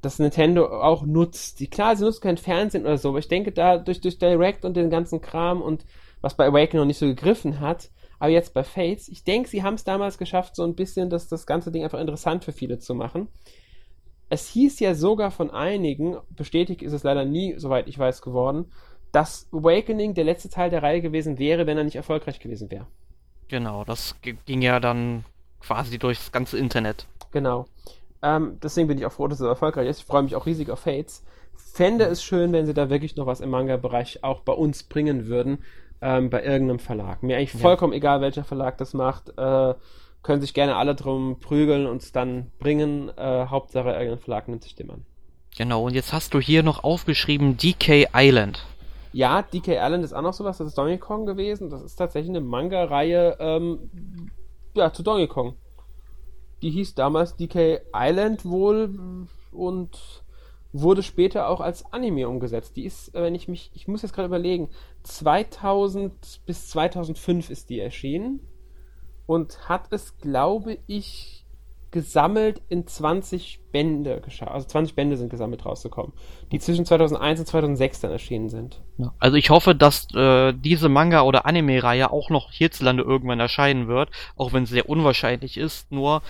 das 0.06 0.20
Nintendo 0.20 0.68
auch 0.68 1.04
nutzt. 1.04 1.60
Die, 1.60 1.68
klar, 1.68 1.96
sie 1.96 2.06
nutzt 2.06 2.22
kein 2.22 2.38
Fernsehen 2.38 2.86
oder 2.86 2.98
so, 2.98 3.10
aber 3.10 3.20
ich 3.20 3.28
denke 3.28 3.52
da 3.52 3.78
durch, 3.78 4.00
durch 4.02 4.20
Direct 4.20 4.64
und 4.64 4.78
den 4.78 4.90
ganzen 4.90 5.20
Kram 5.20 5.62
und 5.62 5.86
was 6.22 6.36
bei 6.36 6.46
Awakening 6.46 6.82
noch 6.82 6.88
nicht 6.88 7.00
so 7.00 7.08
gegriffen 7.08 7.60
hat, 7.60 7.90
aber 8.26 8.32
jetzt 8.32 8.56
bei 8.56 8.64
Fates, 8.64 9.08
ich 9.08 9.24
denke, 9.24 9.48
sie 9.48 9.62
haben 9.62 9.76
es 9.76 9.84
damals 9.84 10.18
geschafft, 10.18 10.56
so 10.56 10.64
ein 10.64 10.74
bisschen 10.74 11.12
das, 11.12 11.28
das 11.28 11.46
ganze 11.46 11.72
Ding 11.72 11.84
einfach 11.84 12.00
interessant 12.00 12.44
für 12.44 12.54
viele 12.54 12.80
zu 12.80 12.96
machen. 12.96 13.28
Es 14.30 14.50
hieß 14.50 14.80
ja 14.80 14.96
sogar 14.96 15.30
von 15.30 15.52
einigen, 15.52 16.18
bestätigt 16.32 16.82
ist 16.82 16.94
es 16.94 17.04
leider 17.04 17.24
nie, 17.24 17.54
soweit 17.60 17.88
ich 17.88 18.00
weiß, 18.00 18.24
geworden, 18.24 18.72
dass 19.12 19.48
Awakening 19.52 20.16
der 20.16 20.24
letzte 20.24 20.50
Teil 20.50 20.72
der 20.72 20.82
Reihe 20.82 21.02
gewesen 21.02 21.38
wäre, 21.38 21.68
wenn 21.68 21.78
er 21.78 21.84
nicht 21.84 21.98
erfolgreich 21.98 22.40
gewesen 22.40 22.72
wäre. 22.72 22.88
Genau, 23.48 23.84
das 23.84 24.16
ging 24.22 24.64
ja 24.64 24.80
dann 24.80 25.24
quasi 25.60 26.00
durchs 26.00 26.32
ganze 26.32 26.58
Internet. 26.58 27.06
Genau. 27.30 27.68
Ähm, 28.24 28.58
deswegen 28.64 28.88
bin 28.88 28.98
ich 28.98 29.06
auch 29.06 29.12
froh, 29.12 29.28
dass 29.28 29.40
es 29.40 29.48
erfolgreich 29.48 29.88
ist. 29.88 30.00
Ich 30.00 30.06
freue 30.06 30.24
mich 30.24 30.36
auch 30.36 30.48
riesig 30.48 30.72
auf 30.72 30.80
Fates. 30.80 31.24
Fände 31.56 32.06
es 32.06 32.24
schön, 32.24 32.54
wenn 32.54 32.66
sie 32.66 32.74
da 32.74 32.90
wirklich 32.90 33.18
noch 33.18 33.28
was 33.28 33.40
im 33.40 33.52
Manga-Bereich 33.52 34.24
auch 34.24 34.42
bei 34.42 34.54
uns 34.54 34.82
bringen 34.82 35.28
würden, 35.28 35.60
ähm, 36.02 36.30
bei 36.30 36.44
irgendeinem 36.44 36.80
Verlag. 36.80 37.24
Mir 37.24 37.38
eigentlich 37.38 37.52
vollkommen 37.52 37.94
ja. 37.94 37.98
egal, 37.98 38.22
welcher 38.22 38.44
Verlag 38.44 38.78
das 38.78 38.94
macht. 38.94 39.30
Äh, 39.38 39.74
können 40.24 40.42
sich 40.42 40.54
gerne 40.54 40.76
alle 40.76 40.96
drum 40.96 41.40
prügeln 41.40 41.86
und 41.86 42.02
es 42.02 42.12
dann 42.12 42.52
bringen. 42.60 43.10
Äh, 43.18 43.48
Hauptsache, 43.48 43.90
irgendein 43.90 44.20
Verlag 44.20 44.48
nimmt 44.48 44.64
sich 44.64 44.76
dem 44.76 44.92
an. 44.92 45.06
Genau, 45.58 45.84
und 45.84 45.94
jetzt 45.94 46.12
hast 46.12 46.34
du 46.34 46.40
hier 46.40 46.64
noch 46.64 46.84
aufgeschrieben 46.84 47.58
DK 47.58 48.10
Island. 48.14 48.66
Ja, 49.14 49.42
DK 49.42 49.78
Island 49.80 50.04
ist 50.04 50.14
auch 50.14 50.22
noch 50.22 50.34
sowas, 50.34 50.58
das 50.58 50.68
ist 50.68 50.78
Donkey 50.78 50.98
Kong 50.98 51.26
gewesen. 51.26 51.70
Das 51.70 51.82
ist 51.82 51.96
tatsächlich 51.96 52.30
eine 52.30 52.42
Manga-Reihe 52.42 53.38
ähm, 53.40 53.90
ja, 54.74 54.92
zu 54.92 55.04
Donkey 55.04 55.28
Kong 55.28 55.56
die 56.66 56.72
hieß 56.72 56.96
damals 56.96 57.36
DK 57.36 57.82
Island 57.94 58.44
wohl 58.46 59.28
und 59.52 60.24
wurde 60.82 61.04
später 61.04 61.48
auch 61.48 61.62
als 61.62 61.92
Anime 61.94 62.28
umgesetzt. 62.28 62.76
Die 62.76 62.86
ist, 62.86 63.14
wenn 63.14 63.36
ich 63.36 63.48
mich, 63.48 63.72
ich 63.74 63.88
muss 63.88 64.02
jetzt 64.02 64.14
gerade 64.14 64.28
überlegen, 64.28 64.70
2000 65.04 66.42
bis 66.46 66.70
2005 66.70 67.50
ist 67.50 67.70
die 67.70 67.80
erschienen 67.80 68.42
und 69.26 69.70
hat 69.70 69.88
es, 69.92 70.18
glaube 70.18 70.78
ich, 70.88 71.46
gesammelt 71.92 72.62
in 72.68 72.86
20 72.86 73.62
Bände 73.72 74.20
geschafft. 74.20 74.52
Also 74.52 74.68
20 74.68 74.96
Bände 74.96 75.16
sind 75.16 75.30
gesammelt 75.30 75.66
rausgekommen, 75.66 76.12
die 76.52 76.60
zwischen 76.60 76.86
2001 76.86 77.40
und 77.40 77.46
2006 77.46 78.02
dann 78.02 78.12
erschienen 78.12 78.50
sind. 78.50 78.82
Also 79.20 79.38
ich 79.38 79.50
hoffe, 79.50 79.76
dass 79.76 80.14
äh, 80.14 80.52
diese 80.52 80.90
Manga- 80.90 81.22
oder 81.22 81.46
Anime-Reihe 81.46 82.12
auch 82.12 82.30
noch 82.30 82.52
hierzulande 82.52 83.04
irgendwann 83.04 83.40
erscheinen 83.40 83.88
wird, 83.88 84.10
auch 84.36 84.52
wenn 84.52 84.64
es 84.64 84.72
sehr 84.72 84.90
unwahrscheinlich 84.90 85.56
ist. 85.56 85.90
Nur 85.90 86.22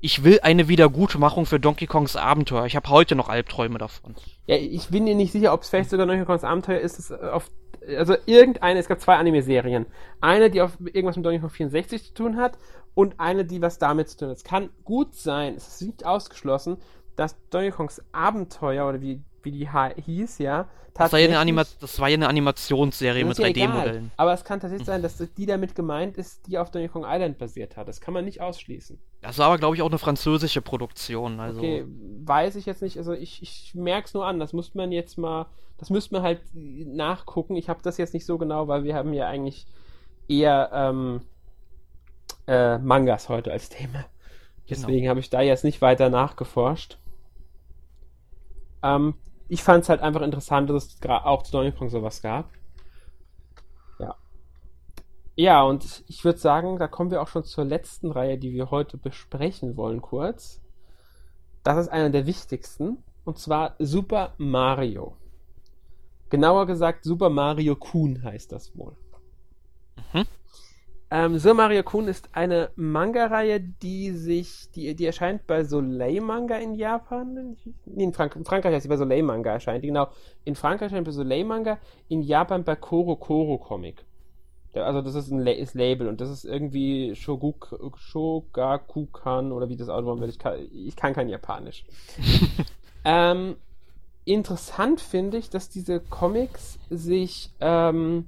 ich 0.00 0.24
will 0.24 0.40
eine 0.42 0.68
Wiedergutmachung 0.68 1.46
für 1.46 1.58
Donkey 1.58 1.86
Kongs 1.86 2.16
Abenteuer. 2.16 2.66
Ich 2.66 2.76
habe 2.76 2.88
heute 2.90 3.16
noch 3.16 3.28
Albträume 3.28 3.78
davon. 3.78 4.14
Ja, 4.46 4.56
ich 4.56 4.88
bin 4.88 5.04
mir 5.04 5.14
nicht 5.14 5.32
sicher, 5.32 5.52
ob 5.52 5.62
es 5.62 5.70
vielleicht 5.70 5.90
sogar 5.90 6.06
Donkey 6.06 6.24
Kongs 6.24 6.44
Abenteuer 6.44 6.80
ist. 6.80 6.98
Es 6.98 7.12
auf, 7.12 7.50
also 7.86 8.14
irgendeine, 8.26 8.78
es 8.78 8.88
gab 8.88 9.00
zwei 9.00 9.16
Anime-Serien. 9.16 9.86
Eine, 10.20 10.50
die 10.50 10.62
auf 10.62 10.72
irgendwas 10.80 11.16
mit 11.16 11.24
Donkey 11.24 11.40
Kong 11.40 11.50
64 11.50 12.04
zu 12.04 12.14
tun 12.14 12.36
hat 12.36 12.58
und 12.94 13.18
eine, 13.18 13.44
die 13.44 13.62
was 13.62 13.78
damit 13.78 14.08
zu 14.08 14.18
tun 14.18 14.28
hat. 14.28 14.36
Es 14.36 14.44
kann 14.44 14.70
gut 14.84 15.14
sein, 15.14 15.54
es 15.56 15.68
ist 15.68 15.82
nicht 15.82 16.06
ausgeschlossen, 16.06 16.78
dass 17.16 17.36
Donkey 17.50 17.70
Kongs 17.70 18.02
Abenteuer 18.12 18.88
oder 18.88 19.00
wie 19.00 19.22
wie 19.44 19.52
die 19.52 19.68
hieß, 19.68 20.38
ja. 20.38 20.68
Das 20.94 21.12
war 21.12 21.18
ja, 21.18 21.26
eine 21.26 21.38
Anima 21.40 21.64
das 21.80 21.98
war 21.98 22.08
ja 22.08 22.14
eine 22.14 22.28
Animationsserie 22.28 23.24
mit 23.24 23.36
ja 23.38 23.46
3D-Modellen. 23.46 24.12
Aber 24.16 24.32
es 24.32 24.44
kann 24.44 24.60
tatsächlich 24.60 24.86
sein, 24.86 25.02
dass 25.02 25.16
die 25.16 25.46
damit 25.46 25.74
gemeint 25.74 26.16
ist, 26.16 26.46
die 26.46 26.56
auf 26.56 26.70
Donkey 26.70 26.88
Kong 26.88 27.04
Island 27.04 27.36
basiert 27.36 27.76
hat. 27.76 27.88
Das 27.88 28.00
kann 28.00 28.14
man 28.14 28.24
nicht 28.24 28.40
ausschließen. 28.40 29.00
Das 29.20 29.38
war 29.38 29.46
aber, 29.46 29.58
glaube 29.58 29.74
ich, 29.74 29.82
auch 29.82 29.88
eine 29.88 29.98
französische 29.98 30.62
Produktion. 30.62 31.40
Also. 31.40 31.58
Okay, 31.58 31.84
weiß 32.24 32.54
ich 32.54 32.66
jetzt 32.66 32.80
nicht. 32.80 32.96
Also 32.96 33.12
ich, 33.12 33.42
ich 33.42 33.74
merke 33.74 34.06
es 34.06 34.14
nur 34.14 34.24
an. 34.24 34.38
Das 34.38 34.52
muss 34.52 34.76
man 34.76 34.92
jetzt 34.92 35.18
mal, 35.18 35.46
das 35.78 35.90
müsste 35.90 36.14
man 36.14 36.22
halt 36.22 36.42
nachgucken. 36.54 37.56
Ich 37.56 37.68
habe 37.68 37.80
das 37.82 37.96
jetzt 37.96 38.14
nicht 38.14 38.24
so 38.24 38.38
genau, 38.38 38.68
weil 38.68 38.84
wir 38.84 38.94
haben 38.94 39.12
ja 39.12 39.26
eigentlich 39.26 39.66
eher 40.28 40.70
ähm, 40.72 41.22
äh, 42.46 42.78
Mangas 42.78 43.28
heute 43.28 43.50
als 43.50 43.68
Thema. 43.68 43.98
Genau. 43.98 44.06
Deswegen 44.68 45.00
genau. 45.00 45.10
habe 45.10 45.20
ich 45.20 45.28
da 45.28 45.40
jetzt 45.40 45.64
nicht 45.64 45.82
weiter 45.82 46.08
nachgeforscht. 46.08 46.98
Ähm, 48.84 49.14
ich 49.54 49.62
fand 49.62 49.84
es 49.84 49.88
halt 49.88 50.00
einfach 50.00 50.22
interessant, 50.22 50.68
dass 50.68 50.84
es 50.84 51.08
auch 51.08 51.44
zu 51.44 51.52
Donkey 51.52 51.70
Kong 51.70 51.88
sowas 51.88 52.20
gab. 52.20 52.50
Ja. 54.00 54.16
Ja, 55.36 55.62
und 55.62 56.02
ich 56.08 56.24
würde 56.24 56.40
sagen, 56.40 56.76
da 56.76 56.88
kommen 56.88 57.12
wir 57.12 57.22
auch 57.22 57.28
schon 57.28 57.44
zur 57.44 57.64
letzten 57.64 58.10
Reihe, 58.10 58.36
die 58.36 58.52
wir 58.52 58.72
heute 58.72 58.98
besprechen 58.98 59.76
wollen, 59.76 60.02
kurz. 60.02 60.60
Das 61.62 61.78
ist 61.78 61.88
einer 61.88 62.10
der 62.10 62.26
wichtigsten, 62.26 63.04
und 63.24 63.38
zwar 63.38 63.76
Super 63.78 64.34
Mario. 64.38 65.16
Genauer 66.30 66.66
gesagt, 66.66 67.04
Super 67.04 67.30
Mario 67.30 67.76
Kun 67.76 68.24
heißt 68.24 68.50
das 68.50 68.76
wohl. 68.76 68.96
Mhm. 70.12 70.24
Ähm, 71.16 71.38
Sir 71.38 71.54
Mario 71.54 71.84
Kun 71.84 72.08
ist 72.08 72.28
eine 72.32 72.70
Manga-Reihe, 72.74 73.60
die 73.60 74.10
sich, 74.10 74.68
die, 74.74 74.96
die 74.96 75.06
erscheint 75.06 75.46
bei 75.46 75.62
Soleil 75.62 76.20
Manga 76.20 76.56
in 76.56 76.74
Japan. 76.74 77.56
Nee, 77.84 78.02
in, 78.02 78.12
Frank 78.12 78.34
in 78.34 78.44
Frankreich 78.44 78.74
heißt 78.74 78.82
sie 78.82 78.88
bei 78.88 78.96
Soleil 78.96 79.22
Manga 79.22 79.52
erscheint. 79.52 79.84
Genau. 79.84 80.08
In 80.44 80.56
Frankreich 80.56 80.90
erscheint 80.90 81.06
bei 81.06 81.12
Soleil 81.12 81.44
Manga, 81.44 81.78
in 82.08 82.20
Japan 82.20 82.64
bei 82.64 82.74
Koro 82.74 83.14
Koro 83.14 83.58
Comic. 83.58 84.04
Also 84.74 85.02
das 85.02 85.14
ist 85.14 85.30
ein 85.30 85.38
La 85.38 85.52
ist 85.52 85.74
Label 85.74 86.08
und 86.08 86.20
das 86.20 86.30
ist 86.30 86.44
irgendwie 86.44 87.14
Shoguk, 87.14 87.78
Shogakukan 87.96 89.52
oder 89.52 89.68
wie 89.68 89.76
das 89.76 89.88
aussehen 89.88 90.20
will. 90.20 90.30
Ich 90.30 90.40
kann, 90.40 90.58
ich 90.72 90.96
kann 90.96 91.14
kein 91.14 91.28
Japanisch. 91.28 91.84
ähm, 93.04 93.54
interessant 94.24 95.00
finde 95.00 95.36
ich, 95.36 95.48
dass 95.48 95.68
diese 95.68 96.00
Comics 96.00 96.80
sich 96.90 97.50
ähm, 97.60 98.26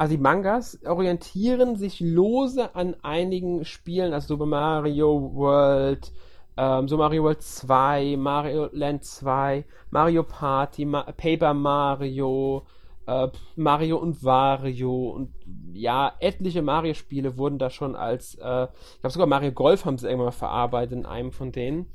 also 0.00 0.16
die 0.16 0.22
Mangas 0.22 0.78
orientieren 0.86 1.76
sich 1.76 2.00
lose 2.00 2.74
an 2.74 2.96
einigen 3.02 3.66
Spielen, 3.66 4.14
also 4.14 4.28
Super 4.28 4.46
Mario 4.46 5.34
World, 5.34 6.10
ähm, 6.56 6.88
Super 6.88 7.02
Mario 7.02 7.24
World 7.24 7.42
2, 7.42 8.16
Mario 8.16 8.70
Land 8.72 9.04
2, 9.04 9.62
Mario 9.90 10.22
Party, 10.22 10.86
Ma 10.86 11.02
Paper 11.02 11.52
Mario, 11.52 12.64
äh, 13.06 13.28
Mario 13.56 13.98
und 13.98 14.24
Wario 14.24 15.10
und 15.10 15.34
ja, 15.74 16.14
etliche 16.18 16.62
Mario-Spiele 16.62 17.36
wurden 17.36 17.58
da 17.58 17.68
schon 17.68 17.94
als, 17.94 18.36
äh, 18.36 18.68
ich 18.68 19.00
glaube 19.00 19.12
sogar 19.12 19.26
Mario 19.26 19.52
Golf 19.52 19.84
haben 19.84 19.98
sie 19.98 20.06
irgendwann 20.06 20.28
mal 20.28 20.32
verarbeitet 20.32 20.92
in 20.92 21.04
einem 21.04 21.30
von 21.30 21.52
denen, 21.52 21.92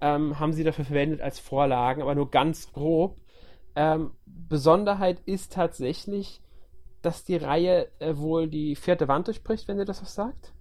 ähm, 0.00 0.38
haben 0.38 0.52
sie 0.52 0.62
dafür 0.62 0.84
verwendet 0.84 1.20
als 1.20 1.40
Vorlagen, 1.40 2.02
aber 2.02 2.14
nur 2.14 2.30
ganz 2.30 2.72
grob. 2.72 3.16
Ähm, 3.74 4.12
Besonderheit 4.26 5.18
ist 5.26 5.52
tatsächlich, 5.52 6.40
dass 7.02 7.24
die 7.24 7.36
Reihe 7.36 7.88
äh, 7.98 8.16
wohl 8.16 8.48
die 8.48 8.76
vierte 8.76 9.08
Wand 9.08 9.26
durchbricht, 9.26 9.68
wenn 9.68 9.78
ihr 9.78 9.84
das 9.84 10.02
was 10.02 10.14
sagt. 10.14 10.52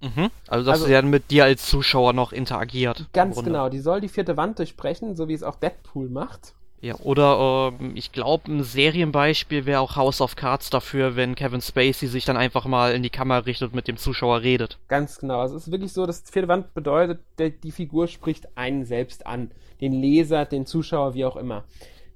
Mhm. 0.00 0.30
Also, 0.46 0.64
dass 0.64 0.74
also, 0.74 0.86
sie 0.86 0.92
dann 0.92 1.10
mit 1.10 1.30
dir 1.30 1.44
als 1.44 1.66
Zuschauer 1.66 2.12
noch 2.12 2.32
interagiert. 2.32 3.06
Ganz 3.12 3.42
genau, 3.42 3.68
die 3.68 3.80
soll 3.80 4.00
die 4.00 4.08
vierte 4.08 4.36
Wand 4.36 4.58
durchbrechen, 4.58 5.16
so 5.16 5.28
wie 5.28 5.34
es 5.34 5.42
auch 5.42 5.56
Deadpool 5.56 6.08
macht. 6.08 6.54
Ja, 6.80 6.94
oder 7.00 7.72
äh, 7.80 7.86
ich 7.94 8.12
glaube, 8.12 8.52
ein 8.52 8.62
Serienbeispiel 8.62 9.66
wäre 9.66 9.80
auch 9.80 9.96
House 9.96 10.20
of 10.20 10.36
Cards 10.36 10.70
dafür, 10.70 11.16
wenn 11.16 11.34
Kevin 11.34 11.60
Spacey 11.60 12.06
sich 12.06 12.24
dann 12.24 12.36
einfach 12.36 12.66
mal 12.66 12.94
in 12.94 13.02
die 13.02 13.10
Kamera 13.10 13.40
richtet 13.40 13.70
und 13.70 13.74
mit 13.74 13.88
dem 13.88 13.96
Zuschauer 13.96 14.42
redet. 14.42 14.78
Ganz 14.86 15.18
genau. 15.18 15.40
Also 15.40 15.56
es 15.56 15.66
ist 15.66 15.72
wirklich 15.72 15.92
so, 15.92 16.06
dass 16.06 16.22
die 16.22 16.32
vierte 16.32 16.46
Wand 16.46 16.74
bedeutet, 16.74 17.20
der, 17.38 17.50
die 17.50 17.72
Figur 17.72 18.06
spricht 18.06 18.56
einen 18.56 18.84
selbst 18.84 19.26
an. 19.26 19.50
Den 19.80 19.92
Leser, 19.92 20.44
den 20.44 20.66
Zuschauer, 20.66 21.14
wie 21.14 21.24
auch 21.24 21.36
immer. 21.36 21.64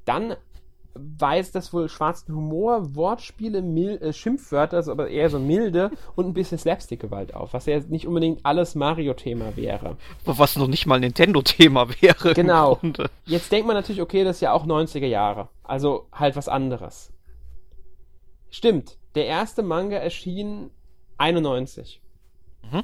Dann 0.05 0.37
weist 0.95 1.55
das 1.55 1.73
wohl 1.73 1.89
schwarzen 1.89 2.35
Humor, 2.35 2.95
Wortspiele, 2.95 3.63
Mil 3.63 3.97
äh, 4.03 4.13
Schimpfwörter, 4.13 4.77
also 4.77 4.93
aber 4.93 5.09
eher 5.09 5.31
so 5.31 5.39
milde 5.39 5.91
und 6.17 6.27
ein 6.27 6.35
bisschen 6.35 6.59
Slapstick-Gewalt 6.59 7.35
auf, 7.35 7.53
was 7.53 7.67
ja 7.67 7.81
nicht 7.81 8.07
unbedingt 8.07 8.45
alles 8.45 8.75
Mario-Thema 8.75 9.57
wäre. 9.57 9.97
Was 10.25 10.57
noch 10.57 10.69
nicht 10.69 10.87
mal 10.87 11.01
Nintendo-Thema 11.01 11.89
wäre. 12.01 12.35
Genau. 12.35 12.79
Jetzt 13.25 13.51
denkt 13.53 13.67
man 13.67 13.77
natürlich, 13.77 14.03
okay, 14.03 14.25
das 14.25 14.37
ist 14.37 14.41
ja 14.43 14.53
auch 14.53 14.67
90er 14.67 15.07
Jahre. 15.07 15.49
Also 15.63 16.07
halt 16.13 16.37
was 16.37 16.49
anderes. 16.49 17.13
Stimmt. 18.51 18.99
Der 19.15 19.27
erste 19.27 19.63
Manga 19.63 19.97
erschien 19.97 20.71
91. 21.19 22.01
Mhm. 22.71 22.83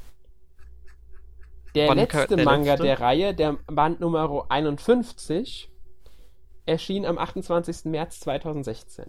Der 1.74 1.88
Wann 1.88 1.98
letzte 1.98 2.36
der 2.36 2.44
Manga 2.44 2.72
letzte? 2.72 2.86
der 2.86 3.00
Reihe, 3.00 3.34
der 3.34 3.58
Band 3.66 4.00
Nummer 4.00 4.46
51, 4.48 5.70
erschien 6.68 7.06
am 7.06 7.18
28. 7.18 7.86
März 7.86 8.20
2016. 8.20 9.06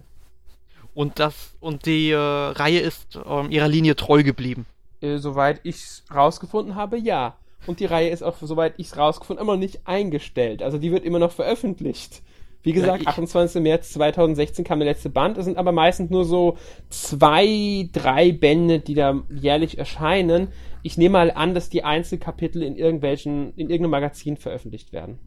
Und 0.94 1.20
das 1.20 1.56
und 1.60 1.86
die 1.86 2.12
äh, 2.12 2.18
Reihe 2.18 2.80
ist 2.80 3.20
ähm, 3.26 3.52
ihrer 3.52 3.68
Linie 3.68 3.96
treu 3.96 4.24
geblieben. 4.24 4.66
Äh, 5.02 5.18
soweit 5.18 5.62
ich 5.64 5.76
es 5.76 6.04
rausgefunden 6.14 6.76
habe, 6.76 6.98
ja. 6.98 7.38
Und 7.68 7.80
die 7.80 7.86
Reihe 7.86 8.10
ist 8.10 8.24
auch, 8.24 8.38
soweit 8.42 8.74
ich 8.78 8.88
es 8.88 8.98
rausgefunden 8.98 9.40
habe, 9.40 9.52
immer 9.52 9.58
noch 9.58 9.62
nicht 9.62 9.82
eingestellt. 9.86 10.64
Also 10.64 10.78
die 10.78 10.92
wird 10.92 11.06
immer 11.06 11.20
noch 11.20 11.32
veröffentlicht. 11.32 12.22
Wie 12.62 12.74
gesagt, 12.74 13.04
ja, 13.04 13.10
28. 13.10 13.62
März 13.62 13.94
2016 13.94 14.66
kam 14.66 14.80
der 14.80 14.90
letzte 14.90 15.10
Band. 15.10 15.38
Es 15.38 15.46
sind 15.46 15.58
aber 15.58 15.72
meistens 15.72 16.10
nur 16.10 16.26
so 16.26 16.58
zwei, 16.90 17.88
drei 17.94 18.34
Bände, 18.34 18.80
die 18.80 18.96
da 18.96 19.22
jährlich 19.30 19.78
erscheinen. 19.78 20.50
Ich 20.84 20.98
nehme 20.98 21.14
mal 21.14 21.32
an, 21.32 21.54
dass 21.54 21.70
die 21.70 21.84
Einzelkapitel 21.84 22.62
in 22.62 22.76
irgendwelchen, 22.76 23.54
in 23.56 23.70
irgendeinem 23.70 23.92
Magazin 23.92 24.36
veröffentlicht 24.36 24.92
werden. 24.92 25.20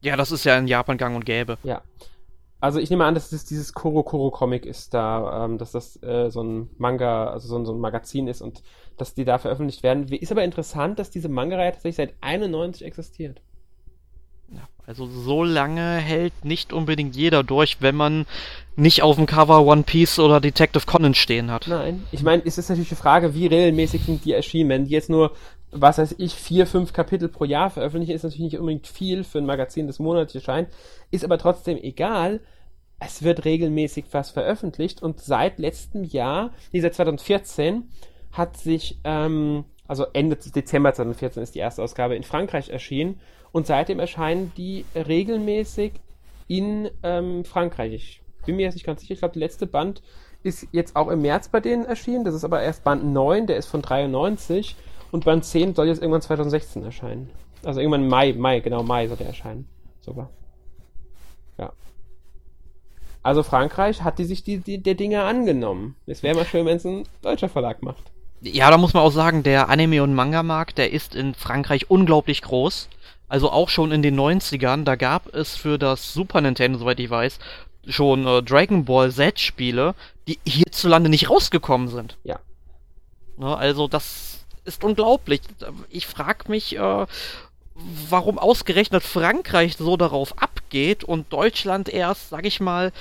Ja, 0.00 0.16
das 0.16 0.32
ist 0.32 0.44
ja 0.44 0.58
in 0.58 0.66
Japan 0.66 0.98
gang 0.98 1.16
und 1.16 1.24
gäbe. 1.24 1.58
Ja. 1.62 1.82
Also 2.60 2.78
ich 2.78 2.90
nehme 2.90 3.06
an, 3.06 3.14
dass 3.14 3.30
das 3.30 3.46
dieses 3.46 3.72
Koro 3.72 4.02
Koro 4.02 4.30
Comic 4.30 4.66
ist 4.66 4.92
da, 4.92 5.44
ähm, 5.44 5.56
dass 5.56 5.72
das 5.72 6.00
äh, 6.02 6.30
so 6.30 6.42
ein 6.42 6.68
Manga, 6.76 7.30
also 7.30 7.48
so 7.48 7.56
ein, 7.58 7.64
so 7.64 7.72
ein 7.72 7.80
Magazin 7.80 8.28
ist 8.28 8.42
und 8.42 8.62
dass 8.98 9.14
die 9.14 9.24
da 9.24 9.38
veröffentlicht 9.38 9.82
werden. 9.82 10.06
Ist 10.08 10.30
aber 10.30 10.44
interessant, 10.44 10.98
dass 10.98 11.10
diese 11.10 11.30
Manga-Reihe 11.30 11.72
tatsächlich 11.72 11.96
seit 11.96 12.14
91 12.20 12.84
existiert. 12.84 13.40
Ja, 14.52 14.68
also 14.86 15.06
so 15.06 15.42
lange 15.42 15.96
hält 15.96 16.44
nicht 16.44 16.74
unbedingt 16.74 17.16
jeder 17.16 17.42
durch, 17.42 17.78
wenn 17.80 17.94
man 17.94 18.26
nicht 18.76 19.02
auf 19.02 19.16
dem 19.16 19.26
Cover 19.26 19.64
One 19.64 19.84
Piece 19.84 20.18
oder 20.18 20.40
Detective 20.40 20.84
Conan 20.84 21.14
stehen 21.14 21.50
hat. 21.50 21.66
Nein, 21.66 22.04
ich 22.12 22.22
meine, 22.22 22.42
es 22.44 22.58
ist 22.58 22.68
natürlich 22.68 22.90
die 22.90 22.94
Frage, 22.94 23.34
wie 23.34 23.46
regelmäßig 23.46 24.04
sind 24.04 24.24
die 24.24 24.32
erschienen. 24.32 24.68
Wenn 24.68 24.84
die 24.84 24.90
jetzt 24.90 25.08
nur 25.08 25.32
was 25.72 25.98
weiß 25.98 26.16
ich, 26.18 26.34
vier, 26.34 26.66
fünf 26.66 26.92
Kapitel 26.92 27.28
pro 27.28 27.44
Jahr 27.44 27.70
veröffentlichen, 27.70 28.12
ist 28.12 28.24
natürlich 28.24 28.52
nicht 28.52 28.58
unbedingt 28.58 28.86
viel 28.86 29.24
für 29.24 29.38
ein 29.38 29.46
Magazin, 29.46 29.86
das 29.86 29.98
monatlich 29.98 30.42
erscheint, 30.42 30.68
ist 31.10 31.24
aber 31.24 31.38
trotzdem 31.38 31.78
egal. 31.78 32.40
Es 32.98 33.22
wird 33.22 33.44
regelmäßig 33.44 34.06
was 34.12 34.30
veröffentlicht 34.30 35.02
und 35.02 35.20
seit 35.20 35.58
letztem 35.58 36.04
Jahr, 36.04 36.52
nee, 36.72 36.80
seit 36.80 36.94
2014, 36.94 37.88
hat 38.32 38.56
sich, 38.56 38.98
ähm, 39.04 39.64
also 39.86 40.06
Ende 40.12 40.36
Dezember 40.36 40.92
2014 40.92 41.42
ist 41.42 41.54
die 41.54 41.60
erste 41.60 41.82
Ausgabe 41.82 42.14
in 42.14 42.22
Frankreich 42.22 42.68
erschienen 42.68 43.20
und 43.52 43.66
seitdem 43.66 44.00
erscheinen 44.00 44.52
die 44.56 44.84
regelmäßig 44.94 45.92
in 46.46 46.90
ähm, 47.02 47.44
Frankreich. 47.44 47.92
Ich 47.94 48.22
bin 48.44 48.56
mir 48.56 48.62
jetzt 48.62 48.74
nicht 48.74 48.86
ganz 48.86 49.00
sicher, 49.00 49.14
ich 49.14 49.20
glaube, 49.20 49.34
der 49.34 49.40
letzte 49.40 49.66
Band 49.66 50.02
ist 50.42 50.66
jetzt 50.72 50.96
auch 50.96 51.08
im 51.08 51.22
März 51.22 51.48
bei 51.48 51.60
denen 51.60 51.84
erschienen, 51.84 52.24
das 52.24 52.34
ist 52.34 52.44
aber 52.44 52.62
erst 52.62 52.84
Band 52.84 53.04
9, 53.04 53.46
der 53.46 53.56
ist 53.56 53.66
von 53.66 53.82
93 53.82 54.76
und 55.10 55.24
Band 55.24 55.44
10 55.44 55.74
soll 55.74 55.88
jetzt 55.88 56.00
irgendwann 56.00 56.22
2016 56.22 56.84
erscheinen. 56.84 57.30
Also 57.64 57.80
irgendwann 57.80 58.08
Mai, 58.08 58.32
Mai, 58.32 58.60
genau 58.60 58.82
Mai 58.82 59.08
soll 59.08 59.16
der 59.16 59.28
erscheinen. 59.28 59.68
Super. 60.00 60.30
Ja. 61.58 61.72
Also 63.22 63.42
Frankreich 63.42 64.02
hat 64.02 64.18
die 64.18 64.24
sich 64.24 64.44
die, 64.44 64.58
die, 64.58 64.82
der 64.82 64.94
Dinge 64.94 65.22
angenommen. 65.22 65.96
Es 66.06 66.22
wäre 66.22 66.36
mal 66.36 66.46
schön, 66.46 66.66
wenn 66.66 66.76
es 66.76 66.84
ein 66.84 67.06
deutscher 67.22 67.48
Verlag 67.48 67.82
macht. 67.82 68.10
Ja, 68.40 68.70
da 68.70 68.78
muss 68.78 68.94
man 68.94 69.02
auch 69.02 69.12
sagen, 69.12 69.42
der 69.42 69.68
Anime- 69.68 70.02
und 70.02 70.14
Manga-Markt, 70.14 70.78
der 70.78 70.92
ist 70.92 71.14
in 71.14 71.34
Frankreich 71.34 71.90
unglaublich 71.90 72.40
groß. 72.40 72.88
Also 73.28 73.50
auch 73.50 73.68
schon 73.68 73.92
in 73.92 74.02
den 74.02 74.18
90ern, 74.18 74.84
da 74.84 74.96
gab 74.96 75.32
es 75.34 75.54
für 75.54 75.78
das 75.78 76.12
Super 76.12 76.40
Nintendo, 76.40 76.78
soweit 76.78 76.98
ich 76.98 77.10
weiß, 77.10 77.38
schon 77.86 78.26
äh, 78.26 78.42
Dragon 78.42 78.84
Ball 78.84 79.12
Z-Spiele, 79.12 79.94
die 80.26 80.38
hierzulande 80.46 81.10
nicht 81.10 81.30
rausgekommen 81.30 81.88
sind. 81.88 82.16
Ja. 82.24 82.40
Ne, 83.36 83.56
also 83.56 83.88
das 83.88 84.29
ist 84.64 84.84
unglaublich. 84.84 85.40
Ich 85.88 86.06
frage 86.06 86.50
mich, 86.50 86.76
äh, 86.76 87.06
warum 88.08 88.38
ausgerechnet 88.38 89.02
Frankreich 89.02 89.76
so 89.76 89.96
darauf 89.96 90.40
abgeht 90.40 91.04
und 91.04 91.32
Deutschland 91.32 91.88
erst, 91.88 92.30
sag 92.30 92.46
ich 92.46 92.60
mal, 92.60 92.92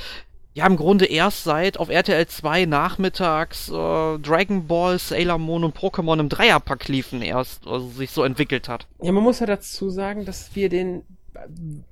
ja, 0.53 0.65
im 0.65 0.77
Grunde 0.77 1.05
erst 1.05 1.43
seit 1.43 1.77
auf 1.77 1.89
RTL 1.89 2.27
2 2.27 2.65
nachmittags 2.65 3.69
äh, 3.69 3.71
Dragon 3.71 4.67
Ball, 4.67 4.97
Sailor 4.97 5.37
Moon 5.37 5.63
und 5.63 5.77
Pokémon 5.77 6.19
im 6.19 6.27
Dreierpack 6.27 6.87
liefen 6.87 7.21
erst, 7.21 7.67
also 7.67 7.87
sich 7.89 8.11
so 8.11 8.23
entwickelt 8.23 8.67
hat. 8.67 8.87
Ja, 9.01 9.11
man 9.11 9.23
muss 9.23 9.39
ja 9.39 9.45
dazu 9.45 9.89
sagen, 9.89 10.25
dass 10.25 10.55
wir 10.55 10.69
den 10.69 11.03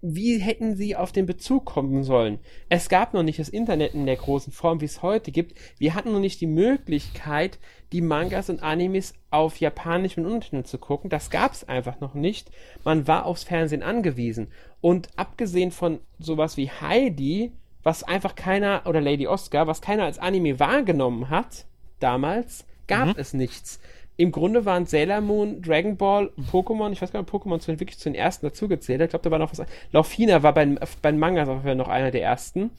wie 0.02 0.40
hätten 0.40 0.76
sie 0.76 0.96
auf 0.96 1.12
den 1.12 1.26
Bezug 1.26 1.66
kommen 1.66 2.04
sollen? 2.04 2.40
Es 2.70 2.90
gab 2.90 3.14
noch 3.14 3.24
nicht 3.24 3.40
das 3.40 3.50
Internet 3.50 3.94
in 3.94 4.06
der 4.06 4.16
großen 4.16 4.52
Form, 4.52 4.82
wie 4.82 4.86
es 4.86 5.02
heute 5.02 5.32
gibt. 5.32 5.58
Wir 5.78 5.94
hatten 5.94 6.12
noch 6.12 6.20
nicht 6.20 6.42
die 6.42 6.48
Möglichkeit, 6.48 7.60
die 7.92 8.02
Mangas 8.02 8.50
und 8.50 8.64
Animes 8.64 9.14
auf 9.30 9.58
japanischem 9.58 10.26
Untertitel 10.26 10.64
zu 10.64 10.78
gucken. 10.78 11.10
Das 11.10 11.30
gab 11.30 11.54
es 11.54 11.68
einfach 11.68 12.00
noch 12.00 12.14
nicht. 12.14 12.52
Man 12.84 13.08
war 13.08 13.26
aufs 13.26 13.44
Fernsehen 13.44 13.84
angewiesen. 13.84 14.48
Und 14.82 15.10
abgesehen 15.16 15.72
von 15.72 16.00
sowas 16.20 16.58
wie 16.58 16.70
Heidi, 16.70 17.52
was 17.84 18.04
einfach 18.04 18.36
keiner, 18.36 18.84
oder 18.86 19.02
Lady 19.02 19.28
Oscar, 19.28 19.68
was 19.68 19.82
keiner 19.82 20.04
als 20.04 20.20
Anime 20.20 20.60
wahrgenommen 20.60 21.30
hat, 21.30 21.66
damals, 22.00 22.66
gab 22.88 23.08
mhm. 23.08 23.14
es 23.18 23.34
nichts 23.34 23.80
im 24.18 24.32
Grunde 24.32 24.66
waren 24.66 24.88
Sailor 24.88 25.22
Moon, 25.22 25.62
Dragon 25.62 25.96
Ball, 25.96 26.32
Pokémon, 26.52 26.92
ich 26.92 27.02
weiß 27.02 27.12
gar 27.12 27.22
nicht, 27.22 27.32
Pokémon 27.32 27.60
zu 27.60 27.68
wirklich 27.80 28.00
zu 28.00 28.10
den 28.10 28.16
ersten 28.16 28.48
dazugezählt 28.48 29.00
Ich 29.00 29.10
glaube, 29.12 29.24
da 29.24 29.32
war 29.32 29.40
noch 29.40 29.52
was. 29.52 29.66
Laufina 29.92 30.42
war 30.42 30.54
bei, 30.54 30.66
bei 30.66 31.12
den 31.12 31.20
Mangas 31.20 31.48
auch 31.48 31.64
noch 31.64 31.88
einer 31.88 32.10
der 32.10 32.24
ersten. 32.24 32.72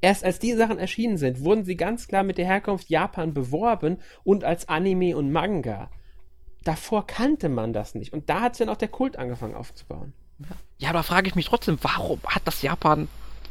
Erst 0.00 0.24
als 0.24 0.40
die 0.40 0.52
Sachen 0.52 0.78
erschienen 0.78 1.18
sind, 1.18 1.44
wurden 1.44 1.64
sie 1.64 1.76
ganz 1.76 2.08
klar 2.08 2.24
mit 2.24 2.36
der 2.36 2.46
Herkunft 2.46 2.90
Japan 2.90 3.32
beworben 3.32 3.98
und 4.24 4.42
als 4.42 4.68
Anime 4.68 5.16
und 5.16 5.30
Manga. 5.30 5.88
Davor 6.64 7.06
kannte 7.06 7.48
man 7.48 7.72
das 7.72 7.94
nicht. 7.94 8.12
Und 8.12 8.28
da 8.28 8.40
hat 8.40 8.58
dann 8.58 8.68
auch 8.68 8.76
der 8.76 8.88
Kult 8.88 9.16
angefangen 9.16 9.54
aufzubauen. 9.54 10.12
Ja, 10.78 10.90
aber 10.90 11.04
frage 11.04 11.28
ich 11.28 11.36
mich 11.36 11.46
trotzdem, 11.46 11.78
warum 11.80 12.20
hat 12.26 12.42
das 12.44 12.60
Japan 12.60 13.06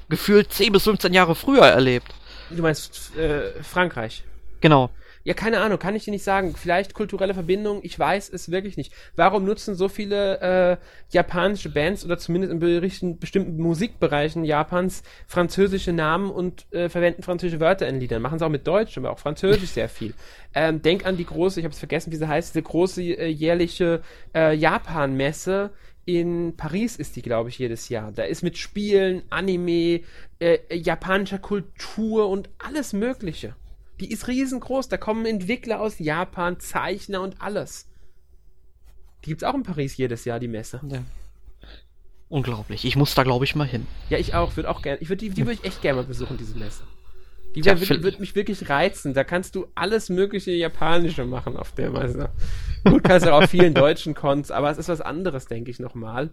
gefühlt 0.10 0.52
10 0.52 0.74
bis 0.74 0.84
15 0.84 1.14
Jahre 1.14 1.34
früher 1.34 1.66
erlebt? 1.66 2.14
Du 2.50 2.62
meinst 2.62 3.16
äh, 3.16 3.64
Frankreich? 3.64 4.24
Genau. 4.60 4.90
Ja, 5.26 5.34
keine 5.34 5.60
Ahnung, 5.62 5.80
kann 5.80 5.96
ich 5.96 6.04
dir 6.04 6.12
nicht 6.12 6.24
sagen. 6.24 6.54
Vielleicht 6.56 6.94
kulturelle 6.94 7.34
Verbindung, 7.34 7.80
ich 7.84 7.98
weiß 7.98 8.30
es 8.30 8.52
wirklich 8.52 8.76
nicht. 8.76 8.94
Warum 9.16 9.46
nutzen 9.46 9.76
so 9.76 9.88
viele 9.88 10.42
äh, 10.42 10.78
japanische 11.12 11.70
Bands 11.70 12.04
oder 12.04 12.18
zumindest 12.18 12.54
in 13.02 13.20
bestimmten 13.20 13.62
Musikbereichen 13.62 14.44
Japans 14.44 15.04
französische 15.28 15.94
Namen 15.94 16.30
und 16.30 16.66
äh, 16.74 16.90
verwenden 16.90 17.24
französische 17.24 17.62
Wörter 17.62 17.88
in 17.88 18.00
Liedern? 18.00 18.22
Machen 18.22 18.38
sie 18.38 18.46
auch 18.46 18.50
mit 18.50 18.68
Deutsch, 18.68 18.98
aber 18.98 19.12
auch 19.12 19.20
Französisch 19.20 19.70
sehr 19.70 19.90
viel. 19.90 20.14
Ähm, 20.56 20.84
denk 20.84 21.08
an 21.08 21.18
die 21.18 21.26
große, 21.26 21.60
ich 21.60 21.64
habe 21.64 21.74
es 21.74 21.80
vergessen, 21.80 22.12
wie 22.12 22.16
sie 22.16 22.28
heißt, 22.28 22.54
diese 22.54 22.62
große 22.62 23.02
äh, 23.02 23.28
jährliche 23.28 24.04
äh, 24.36 24.54
Japan-Messe 24.54 25.72
in 26.06 26.56
Paris 26.58 26.96
ist 26.98 27.16
die, 27.16 27.22
glaube 27.22 27.50
ich, 27.50 27.58
jedes 27.58 27.90
Jahr. 27.90 28.12
Da 28.12 28.24
ist 28.24 28.44
mit 28.44 28.58
Spielen, 28.58 29.24
Anime, 29.30 30.02
äh, 30.40 30.60
japanischer 30.70 31.40
Kultur 31.40 32.30
und 32.30 32.50
alles 32.60 32.94
Mögliche. 32.94 33.56
Die 34.00 34.12
ist 34.12 34.28
riesengroß. 34.28 34.90
Da 34.90 34.98
kommen 34.98 35.26
Entwickler 35.26 35.80
aus 35.80 36.00
Japan, 36.00 36.60
Zeichner 36.60 37.22
und 37.22 37.42
alles. 37.42 37.88
Die 39.24 39.30
gibt 39.30 39.42
es 39.42 39.48
auch 39.48 39.56
in 39.56 39.64
Paris 39.64 39.96
jedes 39.98 40.26
Jahr, 40.26 40.40
die 40.40 40.48
Messe. 40.48 40.82
Ja. 40.90 41.04
Unglaublich. 42.30 42.84
Ich 42.84 42.96
muss 42.96 43.14
da, 43.14 43.24
glaube 43.24 43.46
ich, 43.46 43.56
mal 43.56 43.68
hin. 43.68 43.86
Ja, 44.10 44.18
ich 44.18 44.34
auch. 44.34 44.56
Würde 44.56 44.70
auch 44.70 44.82
gerne. 44.82 45.00
Ich 45.02 45.10
würd, 45.10 45.22
die 45.22 45.30
die 45.30 45.46
würde 45.46 45.54
ich 45.54 45.64
echt 45.64 45.82
gerne 45.82 46.02
mal 46.02 46.08
besuchen, 46.08 46.38
diese 46.38 46.58
Messe. 46.58 46.84
Die 47.56 47.62
ja, 47.62 47.80
würde 47.80 48.04
würd 48.04 48.20
mich 48.20 48.36
wirklich 48.36 48.70
reizen. 48.70 49.14
Da 49.14 49.24
kannst 49.24 49.54
du 49.56 49.68
alles 49.76 50.10
mögliche 50.10 50.52
Japanische 50.52 51.26
machen 51.26 51.56
auf 51.56 51.74
der 51.74 51.92
Messe. 51.92 52.30
Gut, 52.84 53.04
kannst 53.04 53.28
du 53.28 53.34
auch 53.34 53.44
auf 53.44 53.50
vielen 53.50 53.76
deutschen 53.76 54.16
Cons, 54.16 54.50
aber 54.50 54.72
es 54.72 54.80
ist 54.80 54.90
was 54.90 55.02
anderes, 55.02 55.46
denke 55.46 55.70
ich 55.70 55.80
nochmal. 55.80 56.32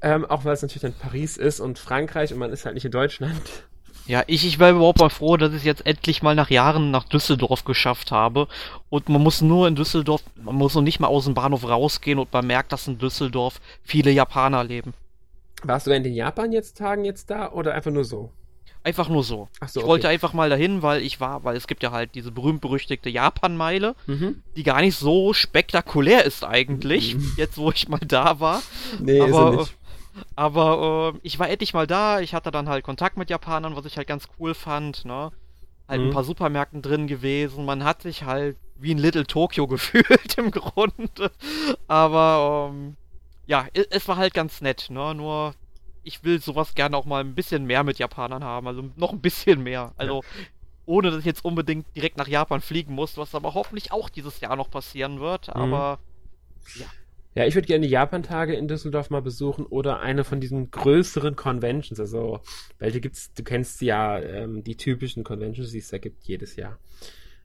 Ähm, 0.00 0.24
auch 0.24 0.44
weil 0.44 0.54
es 0.54 0.62
natürlich 0.62 0.82
dann 0.82 0.94
Paris 0.94 1.36
ist 1.36 1.60
und 1.60 1.78
Frankreich 1.78 2.32
und 2.32 2.38
man 2.38 2.50
ist 2.50 2.64
halt 2.64 2.74
nicht 2.74 2.84
in 2.84 2.90
Deutschland. 2.90 3.66
Ja, 4.08 4.24
ich, 4.26 4.46
ich 4.46 4.58
war 4.58 4.70
überhaupt 4.70 4.98
mal 4.98 5.10
froh, 5.10 5.36
dass 5.36 5.50
ich 5.52 5.58
es 5.58 5.64
jetzt 5.64 5.86
endlich 5.86 6.22
mal 6.22 6.34
nach 6.34 6.48
Jahren 6.50 6.90
nach 6.90 7.04
Düsseldorf 7.04 7.64
geschafft 7.64 8.10
habe. 8.10 8.48
Und 8.88 9.08
man 9.10 9.22
muss 9.22 9.42
nur 9.42 9.68
in 9.68 9.76
Düsseldorf, 9.76 10.22
man 10.42 10.54
muss 10.56 10.74
noch 10.74 10.82
nicht 10.82 10.98
mal 10.98 11.08
aus 11.08 11.26
dem 11.26 11.34
Bahnhof 11.34 11.68
rausgehen 11.68 12.18
und 12.18 12.32
man 12.32 12.46
merkt, 12.46 12.72
dass 12.72 12.88
in 12.88 12.98
Düsseldorf 12.98 13.60
viele 13.84 14.10
Japaner 14.10 14.64
leben. 14.64 14.94
Warst 15.62 15.86
du 15.86 15.90
in 15.90 16.02
den 16.04 16.14
Japan 16.14 16.52
jetzt 16.52 16.78
Tagen 16.78 17.04
jetzt 17.04 17.28
da 17.30 17.52
oder 17.52 17.74
einfach 17.74 17.90
nur 17.90 18.04
so? 18.04 18.30
Einfach 18.84 19.08
nur 19.08 19.24
so. 19.24 19.48
Ach 19.60 19.68
so 19.68 19.80
ich 19.80 19.84
okay. 19.84 19.90
wollte 19.90 20.08
einfach 20.08 20.32
mal 20.32 20.48
dahin, 20.48 20.82
weil 20.82 21.02
ich 21.02 21.20
war, 21.20 21.44
weil 21.44 21.56
es 21.56 21.66
gibt 21.66 21.82
ja 21.82 21.90
halt 21.90 22.14
diese 22.14 22.30
berühmt-berüchtigte 22.30 23.10
Japan-Meile, 23.10 23.94
Mhm. 24.06 24.42
die 24.56 24.62
gar 24.62 24.80
nicht 24.80 24.96
so 24.96 25.34
spektakulär 25.34 26.24
ist 26.24 26.44
eigentlich, 26.44 27.16
Mhm. 27.16 27.32
jetzt 27.36 27.58
wo 27.58 27.70
ich 27.72 27.88
mal 27.88 28.00
da 28.00 28.40
war. 28.40 28.62
Nee, 29.00 29.18
ist 29.18 29.34
er 29.34 29.34
aber, 29.38 29.56
nicht. 29.56 29.76
Aber 30.36 31.14
äh, 31.14 31.18
ich 31.22 31.38
war 31.38 31.48
endlich 31.48 31.74
mal 31.74 31.86
da, 31.86 32.20
ich 32.20 32.34
hatte 32.34 32.50
dann 32.50 32.68
halt 32.68 32.84
Kontakt 32.84 33.16
mit 33.16 33.30
Japanern, 33.30 33.76
was 33.76 33.84
ich 33.86 33.96
halt 33.96 34.08
ganz 34.08 34.26
cool 34.38 34.54
fand, 34.54 35.04
ne? 35.04 35.32
Halt 35.88 36.02
Mhm. 36.02 36.08
ein 36.08 36.10
paar 36.10 36.24
Supermärkten 36.24 36.82
drin 36.82 37.06
gewesen, 37.06 37.64
man 37.64 37.84
hat 37.84 38.02
sich 38.02 38.24
halt 38.24 38.56
wie 38.76 38.92
in 38.92 38.98
Little 38.98 39.26
Tokyo 39.26 39.66
gefühlt 39.68 40.38
im 40.38 40.50
Grunde. 40.50 41.32
Aber 41.88 42.70
ähm, 42.72 42.96
ja, 43.46 43.66
es 43.90 44.08
war 44.08 44.16
halt 44.16 44.34
ganz 44.34 44.60
nett, 44.60 44.88
ne? 44.90 45.14
Nur 45.14 45.54
ich 46.02 46.24
will 46.24 46.40
sowas 46.40 46.74
gerne 46.74 46.96
auch 46.96 47.04
mal 47.06 47.20
ein 47.22 47.34
bisschen 47.34 47.64
mehr 47.66 47.84
mit 47.84 47.98
Japanern 47.98 48.44
haben, 48.44 48.66
also 48.68 48.90
noch 48.96 49.12
ein 49.12 49.20
bisschen 49.20 49.62
mehr. 49.62 49.92
Also 49.96 50.24
ohne 50.86 51.10
dass 51.10 51.20
ich 51.20 51.26
jetzt 51.26 51.44
unbedingt 51.44 51.86
direkt 51.96 52.16
nach 52.16 52.28
Japan 52.28 52.60
fliegen 52.62 52.94
muss, 52.94 53.16
was 53.18 53.34
aber 53.34 53.54
hoffentlich 53.54 53.92
auch 53.92 54.08
dieses 54.08 54.40
Jahr 54.40 54.56
noch 54.56 54.70
passieren 54.70 55.20
wird, 55.20 55.48
Mhm. 55.54 55.56
aber 55.56 55.98
Ja, 57.38 57.46
ich 57.46 57.54
würde 57.54 57.68
gerne 57.68 57.86
die 57.86 57.92
Japan-Tage 57.92 58.54
in 58.54 58.66
Düsseldorf 58.66 59.10
mal 59.10 59.22
besuchen 59.22 59.64
oder 59.64 60.00
eine 60.00 60.24
von 60.24 60.40
diesen 60.40 60.72
größeren 60.72 61.36
Conventions. 61.36 62.00
Also, 62.00 62.40
welche 62.80 63.00
gibt's? 63.00 63.32
Du 63.32 63.44
kennst 63.44 63.80
ja 63.80 64.18
ähm, 64.18 64.64
die 64.64 64.76
typischen 64.76 65.22
Conventions, 65.22 65.70
die 65.70 65.78
es 65.78 65.86
da 65.86 65.98
gibt 65.98 66.24
jedes 66.24 66.56
Jahr. 66.56 66.80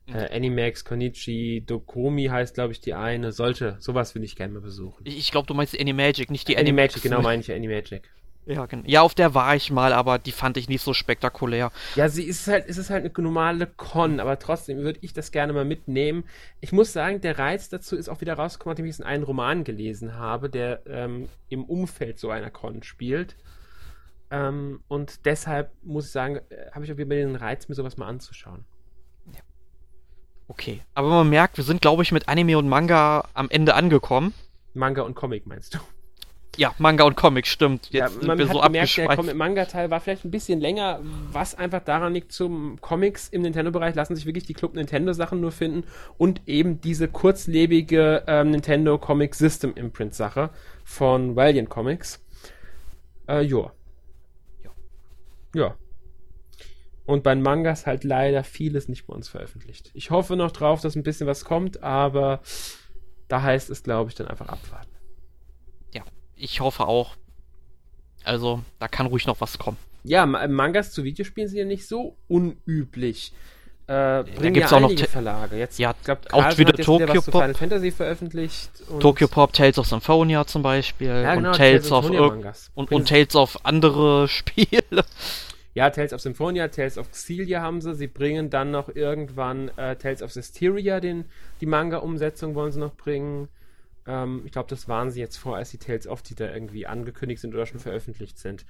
Mhm. 0.07 0.15
Äh, 0.15 0.35
Animax, 0.35 0.83
Konichi, 0.83 1.63
Dokomi 1.63 2.25
heißt, 2.25 2.55
glaube 2.55 2.73
ich, 2.73 2.81
die 2.81 2.95
eine. 2.95 3.31
Sollte, 3.31 3.77
sowas 3.77 4.15
würde 4.15 4.25
ich 4.25 4.35
gerne 4.35 4.55
mal 4.55 4.61
besuchen. 4.61 5.03
ich, 5.05 5.15
ich 5.15 5.29
glaube, 5.29 5.45
du 5.45 5.53
meinst 5.53 5.79
Animagic, 5.79 6.31
nicht 6.31 6.47
die 6.47 6.57
Animagic, 6.57 6.95
Animax. 6.95 7.01
genau 7.03 7.21
meine 7.21 7.41
ich 7.41 7.51
Animagic. 7.51 8.09
Ja, 8.45 8.65
genau. 8.65 8.83
Ja, 8.85 9.01
auf 9.01 9.13
der 9.13 9.33
war 9.33 9.55
ich 9.55 9.71
mal, 9.71 9.93
aber 9.93 10.19
die 10.19 10.33
fand 10.33 10.57
ich 10.57 10.67
nicht 10.67 10.81
so 10.81 10.93
spektakulär. 10.93 11.71
Ja, 11.95 12.09
sie 12.09 12.23
ist 12.23 12.47
halt, 12.47 12.65
es 12.67 12.77
ist 12.77 12.89
halt 12.89 13.05
eine 13.05 13.23
normale 13.23 13.67
Con, 13.67 14.19
aber 14.19 14.37
trotzdem 14.37 14.79
würde 14.79 14.99
ich 15.01 15.13
das 15.13 15.31
gerne 15.31 15.53
mal 15.53 15.63
mitnehmen. 15.63 16.25
Ich 16.59 16.73
muss 16.73 16.91
sagen, 16.91 17.21
der 17.21 17.39
Reiz 17.39 17.69
dazu 17.69 17.95
ist 17.95 18.09
auch 18.09 18.19
wieder 18.19 18.33
rausgekommen, 18.33 18.73
nachdem 18.73 18.85
ich 18.85 18.99
einen 18.99 19.07
einen 19.07 19.23
Roman 19.23 19.63
gelesen 19.63 20.17
habe, 20.17 20.49
der 20.49 20.81
ähm, 20.87 21.29
im 21.49 21.63
Umfeld 21.63 22.19
so 22.19 22.29
einer 22.31 22.49
Con 22.49 22.83
spielt. 22.83 23.35
Ähm, 24.29 24.81
und 24.87 25.25
deshalb 25.25 25.71
muss 25.83 26.07
ich 26.07 26.11
sagen, 26.11 26.37
äh, 26.49 26.71
habe 26.71 26.83
ich 26.83 26.91
auch 26.91 26.97
wieder 26.97 27.15
den 27.15 27.35
Reiz, 27.35 27.69
mir 27.69 27.75
sowas 27.75 27.97
mal 27.97 28.07
anzuschauen. 28.07 28.65
Okay. 30.47 30.81
Aber 30.93 31.09
man 31.09 31.29
merkt, 31.29 31.57
wir 31.57 31.63
sind, 31.63 31.81
glaube 31.81 32.03
ich, 32.03 32.11
mit 32.11 32.27
Anime 32.27 32.57
und 32.57 32.67
Manga 32.67 33.27
am 33.33 33.49
Ende 33.49 33.75
angekommen. 33.75 34.33
Manga 34.73 35.01
und 35.03 35.15
Comic 35.15 35.45
meinst 35.47 35.75
du? 35.75 35.79
Ja, 36.57 36.73
Manga 36.77 37.03
und 37.03 37.15
Comic, 37.15 37.47
stimmt. 37.47 37.89
Ja, 37.91 38.05
Jetzt 38.05 38.19
sind 38.19 38.27
man 38.27 38.39
hat 38.39 38.47
so 38.47 38.61
gemerkt, 38.61 38.97
der 38.97 39.33
Manga-Teil 39.35 39.89
war 39.89 39.99
vielleicht 39.99 40.23
ein 40.23 40.31
bisschen 40.31 40.61
länger, 40.61 40.99
was 41.31 41.55
einfach 41.55 41.83
daran 41.83 42.13
liegt, 42.13 42.31
zum 42.31 42.79
Comics 42.79 43.27
im 43.29 43.41
Nintendo-Bereich 43.41 43.95
lassen 43.95 44.15
sich 44.15 44.25
wirklich 44.25 44.45
die 44.45 44.53
Club 44.53 44.75
Nintendo-Sachen 44.75 45.41
nur 45.41 45.51
finden 45.51 45.83
und 46.17 46.41
eben 46.47 46.79
diese 46.79 47.07
kurzlebige 47.07 48.23
ähm, 48.27 48.51
Nintendo 48.51 48.99
Comic 48.99 49.33
System 49.33 49.73
Imprint-Sache 49.75 50.51
von 50.83 51.35
Valiant 51.35 51.69
Comics. 51.69 52.23
Äh, 53.27 53.41
joa. 53.41 53.73
Ja. 54.63 54.71
Ja. 55.55 55.75
Und 57.05 57.23
bei 57.23 57.35
Mangas 57.35 57.85
halt 57.85 58.03
leider 58.03 58.43
vieles 58.43 58.87
nicht 58.87 59.07
bei 59.07 59.13
uns 59.13 59.27
veröffentlicht. 59.27 59.91
Ich 59.93 60.11
hoffe 60.11 60.35
noch 60.35 60.51
drauf, 60.51 60.81
dass 60.81 60.95
ein 60.95 61.03
bisschen 61.03 61.27
was 61.27 61.43
kommt, 61.45 61.83
aber 61.83 62.41
da 63.27 63.41
heißt 63.41 63.69
es, 63.69 63.83
glaube 63.83 64.09
ich, 64.09 64.15
dann 64.15 64.27
einfach 64.27 64.47
abwarten. 64.47 64.92
Ich 66.35 66.59
hoffe 66.61 66.87
auch. 66.87 67.15
Also, 68.23 68.61
da 68.79 68.87
kann 68.87 69.05
ruhig 69.07 69.27
noch 69.27 69.41
was 69.41 69.57
kommen. 69.57 69.77
Ja, 70.03 70.25
Ma- 70.25 70.47
Mangas 70.47 70.91
zu 70.91 71.03
Videospielen 71.03 71.49
sind 71.49 71.59
ja 71.59 71.65
nicht 71.65 71.87
so 71.87 72.15
unüblich. 72.27 73.33
Äh, 73.87 74.23
bringen 74.23 74.53
gibt's 74.53 74.71
ja 74.71 74.77
auch 74.77 74.81
noch 74.81 74.93
Te- 74.95 75.07
Verlage. 75.09 75.57
Jetzt, 75.57 75.77
Ja, 75.77 75.93
ich 75.97 76.05
glaube, 76.05 76.21
auch 76.31 76.57
wieder 76.57 76.73
Tokyo 76.73 77.21
Pop. 77.21 77.33
Final 77.33 77.53
Fantasy 77.53 77.91
veröffentlicht. 77.91 78.69
Tokyo 79.01 79.27
Pop, 79.27 79.51
Tales 79.51 79.77
of 79.77 79.87
Symphonia 79.87 80.45
zum 80.47 80.61
Beispiel. 80.63 81.07
ja, 81.07 81.35
genau, 81.35 81.49
und 81.49 81.55
Tales 81.57 81.91
of 81.91 82.09
und, 82.75 82.91
und 82.91 83.07
Tales 83.09 83.35
of 83.35 83.57
andere 83.65 84.27
Spiele. 84.29 85.03
Ja, 85.73 85.89
Tales 85.89 86.13
of 86.13 86.21
Symphonia, 86.21 86.69
Tales 86.69 86.97
of 86.97 87.11
Xillia 87.11 87.61
haben 87.61 87.81
sie. 87.81 87.93
Sie 87.95 88.07
bringen 88.07 88.49
dann 88.49 88.71
noch 88.71 88.87
irgendwann 88.95 89.69
äh, 89.77 89.95
Tales 89.97 90.21
of 90.21 90.31
Systeria, 90.31 91.01
den, 91.01 91.25
die 91.59 91.65
Manga-Umsetzung 91.65 92.55
wollen 92.55 92.71
sie 92.71 92.79
noch 92.79 92.95
bringen. 92.95 93.49
Ähm, 94.05 94.41
ich 94.45 94.51
glaube, 94.51 94.69
das 94.69 94.87
waren 94.87 95.11
sie 95.11 95.19
jetzt 95.19 95.37
vor, 95.37 95.55
als 95.55 95.71
die 95.71 95.77
Tales 95.77 96.07
of, 96.07 96.21
die 96.21 96.35
da 96.35 96.51
irgendwie 96.51 96.85
angekündigt 96.87 97.41
sind 97.41 97.53
oder 97.53 97.65
schon 97.65 97.79
veröffentlicht 97.79 98.37
sind. 98.37 98.65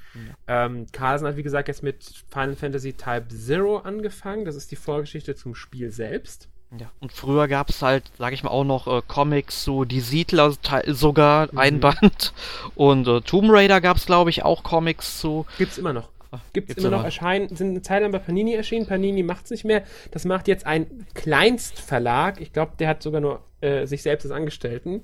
Ähm, 0.48 0.86
Carlsen 0.92 1.28
hat, 1.28 1.38
wie 1.38 1.44
gesagt, 1.44 1.68
jetzt 1.68 1.84
mit 1.84 2.04
Final 2.32 2.56
Fantasy 2.56 2.94
Type 2.94 3.28
Zero 3.30 3.78
angefangen. 3.78 4.46
Das 4.46 4.56
ist 4.56 4.72
die 4.72 4.76
Vorgeschichte 4.76 5.36
zum 5.36 5.56
Spiel 5.56 5.92
selbst. 5.92 6.50
Ja. 6.80 6.92
Und 7.00 7.14
früher 7.14 7.48
gab 7.48 7.70
es 7.70 7.84
halt, 7.84 8.04
sag 8.18 8.34
ich 8.34 8.44
mal, 8.44 8.50
auch 8.50 8.64
noch 8.64 8.88
äh, 8.88 9.02
Comics, 9.08 9.64
so 9.64 9.86
die 9.86 10.00
Siedler 10.00 10.54
sogar 10.88 11.50
Mhm. 11.52 11.58
ein 11.60 11.80
Band. 11.80 12.34
Und 12.76 13.08
äh, 13.08 13.22
Tomb 13.22 13.52
Raider 13.52 13.80
gab 13.80 13.98
es, 13.98 14.08
glaube 14.08 14.32
ich, 14.32 14.44
auch 14.44 14.64
Comics 14.64 15.20
zu. 15.20 15.46
Gibt's 15.60 15.78
immer 15.78 15.94
noch. 15.94 16.10
Gibt's, 16.54 16.68
gibt's 16.68 16.84
immer 16.84 16.98
noch 16.98 17.04
erscheinen, 17.04 17.56
sind 17.56 17.70
eine 17.70 17.82
Zeit 17.82 18.02
lang 18.02 18.12
bei 18.12 18.20
Panini 18.20 18.54
erschienen. 18.54 18.86
Panini 18.86 19.24
macht's 19.24 19.52
nicht 19.52 19.66
mehr. 19.66 19.84
Das 20.12 20.26
macht 20.26 20.48
jetzt 20.48 20.66
ein 20.66 21.06
Kleinstverlag. 21.14 22.42
Ich 22.42 22.54
glaube, 22.54 22.74
der 22.80 22.88
hat 22.88 23.04
sogar 23.04 23.22
nur 23.22 23.44
äh, 23.62 23.86
sich 23.86 24.02
selbst 24.02 24.26
als 24.26 24.32
Angestellten. 24.32 25.02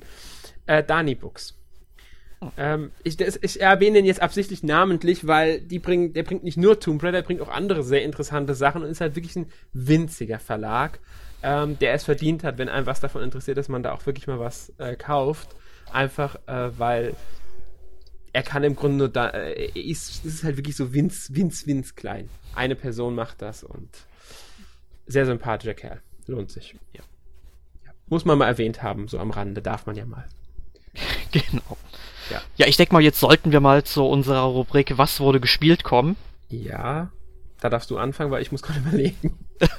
Äh, 0.65 0.83
Dani 0.83 1.15
Books. 1.15 1.59
Ähm, 2.57 2.91
ich, 3.03 3.17
das, 3.17 3.37
ich 3.41 3.59
erwähne 3.61 3.99
ihn 3.99 4.05
jetzt 4.05 4.21
absichtlich 4.21 4.63
namentlich, 4.63 5.27
weil 5.27 5.59
die 5.59 5.79
bringen, 5.79 6.13
der 6.13 6.23
bringt 6.23 6.43
nicht 6.43 6.57
nur 6.57 6.79
Tomb 6.79 7.03
Raider, 7.03 7.19
der 7.19 7.27
bringt 7.27 7.41
auch 7.41 7.49
andere 7.49 7.83
sehr 7.83 8.03
interessante 8.03 8.53
Sachen 8.53 8.83
und 8.83 8.89
ist 8.89 9.01
halt 9.01 9.15
wirklich 9.15 9.35
ein 9.35 9.47
winziger 9.73 10.39
Verlag, 10.39 10.99
ähm, 11.43 11.77
der 11.79 11.93
es 11.93 12.05
verdient 12.05 12.43
hat, 12.43 12.57
wenn 12.57 12.69
einem 12.69 12.85
was 12.85 13.01
davon 13.01 13.23
interessiert, 13.23 13.57
dass 13.57 13.67
man 13.67 13.83
da 13.83 13.93
auch 13.93 14.05
wirklich 14.05 14.27
mal 14.27 14.39
was 14.39 14.73
äh, 14.77 14.95
kauft. 14.95 15.49
Einfach, 15.91 16.35
äh, 16.47 16.77
weil 16.77 17.13
er 18.33 18.43
kann 18.43 18.63
im 18.63 18.75
Grunde 18.75 18.97
nur 18.97 19.09
da, 19.09 19.29
äh, 19.29 19.71
er 19.73 19.75
ist, 19.75 20.25
es 20.25 20.35
ist 20.35 20.43
halt 20.43 20.57
wirklich 20.57 20.75
so 20.75 20.93
winz, 20.93 21.29
winz, 21.33 21.65
winz 21.65 21.95
klein. 21.95 22.29
Eine 22.55 22.75
Person 22.75 23.15
macht 23.15 23.41
das 23.41 23.63
und 23.63 23.89
sehr 25.07 25.25
sympathischer 25.25 25.73
Kerl. 25.73 26.01
Lohnt 26.27 26.51
sich. 26.51 26.75
Ja. 26.93 27.01
Ja. 27.85 27.91
Muss 28.07 28.25
man 28.25 28.37
mal 28.37 28.47
erwähnt 28.47 28.83
haben, 28.83 29.07
so 29.07 29.19
am 29.19 29.31
Rande, 29.31 29.61
darf 29.61 29.85
man 29.85 29.95
ja 29.95 30.05
mal. 30.05 30.27
genau. 31.31 31.77
Ja. 32.29 32.41
Ja, 32.57 32.67
ich 32.67 32.77
denke 32.77 32.93
mal, 32.93 33.01
jetzt 33.01 33.19
sollten 33.19 33.51
wir 33.51 33.59
mal 33.59 33.83
zu 33.83 34.05
unserer 34.05 34.41
Rubrik 34.41 34.97
Was 34.97 35.19
wurde 35.19 35.39
gespielt 35.39 35.83
kommen. 35.83 36.15
Ja, 36.49 37.11
da 37.61 37.69
darfst 37.69 37.89
du 37.89 37.97
anfangen, 37.97 38.31
weil 38.31 38.41
ich 38.41 38.51
muss 38.51 38.61
gerade 38.61 38.79
überlegen. 38.87 39.37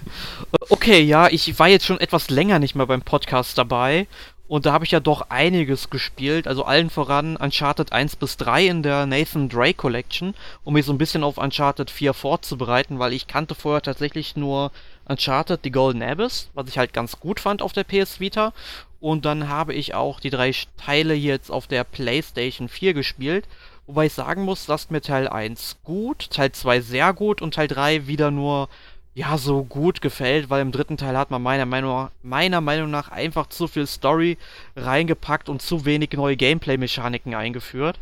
Okay, 0.69 1.01
ja, 1.01 1.29
ich 1.29 1.59
war 1.59 1.69
jetzt 1.69 1.85
schon 1.85 1.99
etwas 2.01 2.31
länger 2.31 2.59
nicht 2.59 2.75
mehr 2.75 2.87
beim 2.87 3.03
Podcast 3.03 3.59
dabei. 3.59 4.07
Und 4.51 4.67
da 4.67 4.73
habe 4.73 4.85
ich 4.85 4.91
ja 4.91 4.99
doch 4.99 5.31
einiges 5.31 5.91
gespielt. 5.91 6.49
Also 6.49 6.65
allen 6.65 6.91
voran 6.91 7.37
Uncharted 7.37 7.93
1 7.93 8.17
bis 8.17 8.37
3 8.37 8.67
in 8.67 8.83
der 8.83 9.07
Nathan 9.07 9.49
Drake 9.49 9.75
Collection, 9.75 10.35
um 10.65 10.75
mich 10.75 10.87
so 10.87 10.93
ein 10.93 10.99
bisschen 10.99 11.23
auf 11.23 11.39
Uncharted 11.39 11.89
4 11.89 12.13
vorzubereiten, 12.15 12.99
weil 12.99 13.13
ich 13.13 13.29
kannte 13.29 13.55
vorher 13.55 13.81
tatsächlich 13.81 14.35
nur 14.35 14.73
Uncharted 15.05 15.61
The 15.63 15.71
Golden 15.71 16.03
Abyss, 16.03 16.51
was 16.55 16.69
ich 16.69 16.79
halt 16.79 16.93
ganz 16.93 17.21
gut 17.21 17.39
fand 17.39 17.63
auf 17.63 17.73
der 17.73 17.85
PS 17.85 18.19
Vita. 18.19 18.53
Und 18.99 19.25
dann 19.25 19.49
habe 19.49 19.73
ich 19.73 19.95
auch 19.95 20.19
die 20.19 20.31
drei 20.31 20.53
Teile 20.77 21.15
jetzt 21.15 21.53
auf 21.53 21.69
der 21.69 21.85
PlayStation 21.85 22.69
4 22.69 22.93
gespielt. 22.93 23.47
Wobei 23.87 24.07
ich 24.07 24.15
sagen 24.15 24.43
muss, 24.43 24.67
dass 24.67 24.91
mir 24.91 25.01
Teil 25.01 25.29
1 25.29 25.77
gut, 25.85 26.29
Teil 26.29 26.51
2 26.51 26.81
sehr 26.81 27.13
gut 27.13 27.41
und 27.41 27.55
Teil 27.55 27.69
3 27.69 28.09
wieder 28.09 28.33
nur 28.33 28.69
ja 29.21 29.37
so 29.37 29.65
gut 29.65 30.01
gefällt, 30.01 30.49
weil 30.49 30.63
im 30.63 30.73
dritten 30.73 30.97
Teil 30.97 31.17
hat 31.17 31.31
man 31.31 31.43
meiner 31.43 31.67
Meinung, 31.67 32.09
meiner 32.23 32.61
Meinung 32.61 32.91
nach 32.91 33.11
einfach 33.11 33.49
zu 33.49 33.69
viel 33.69 33.87
Story 33.87 34.39
reingepackt 34.77 35.49
und 35.49 35.61
zu 35.61 35.85
wenig 35.85 36.13
neue 36.13 36.37
Gameplay-Mechaniken 36.37 37.35
eingeführt. 37.35 38.01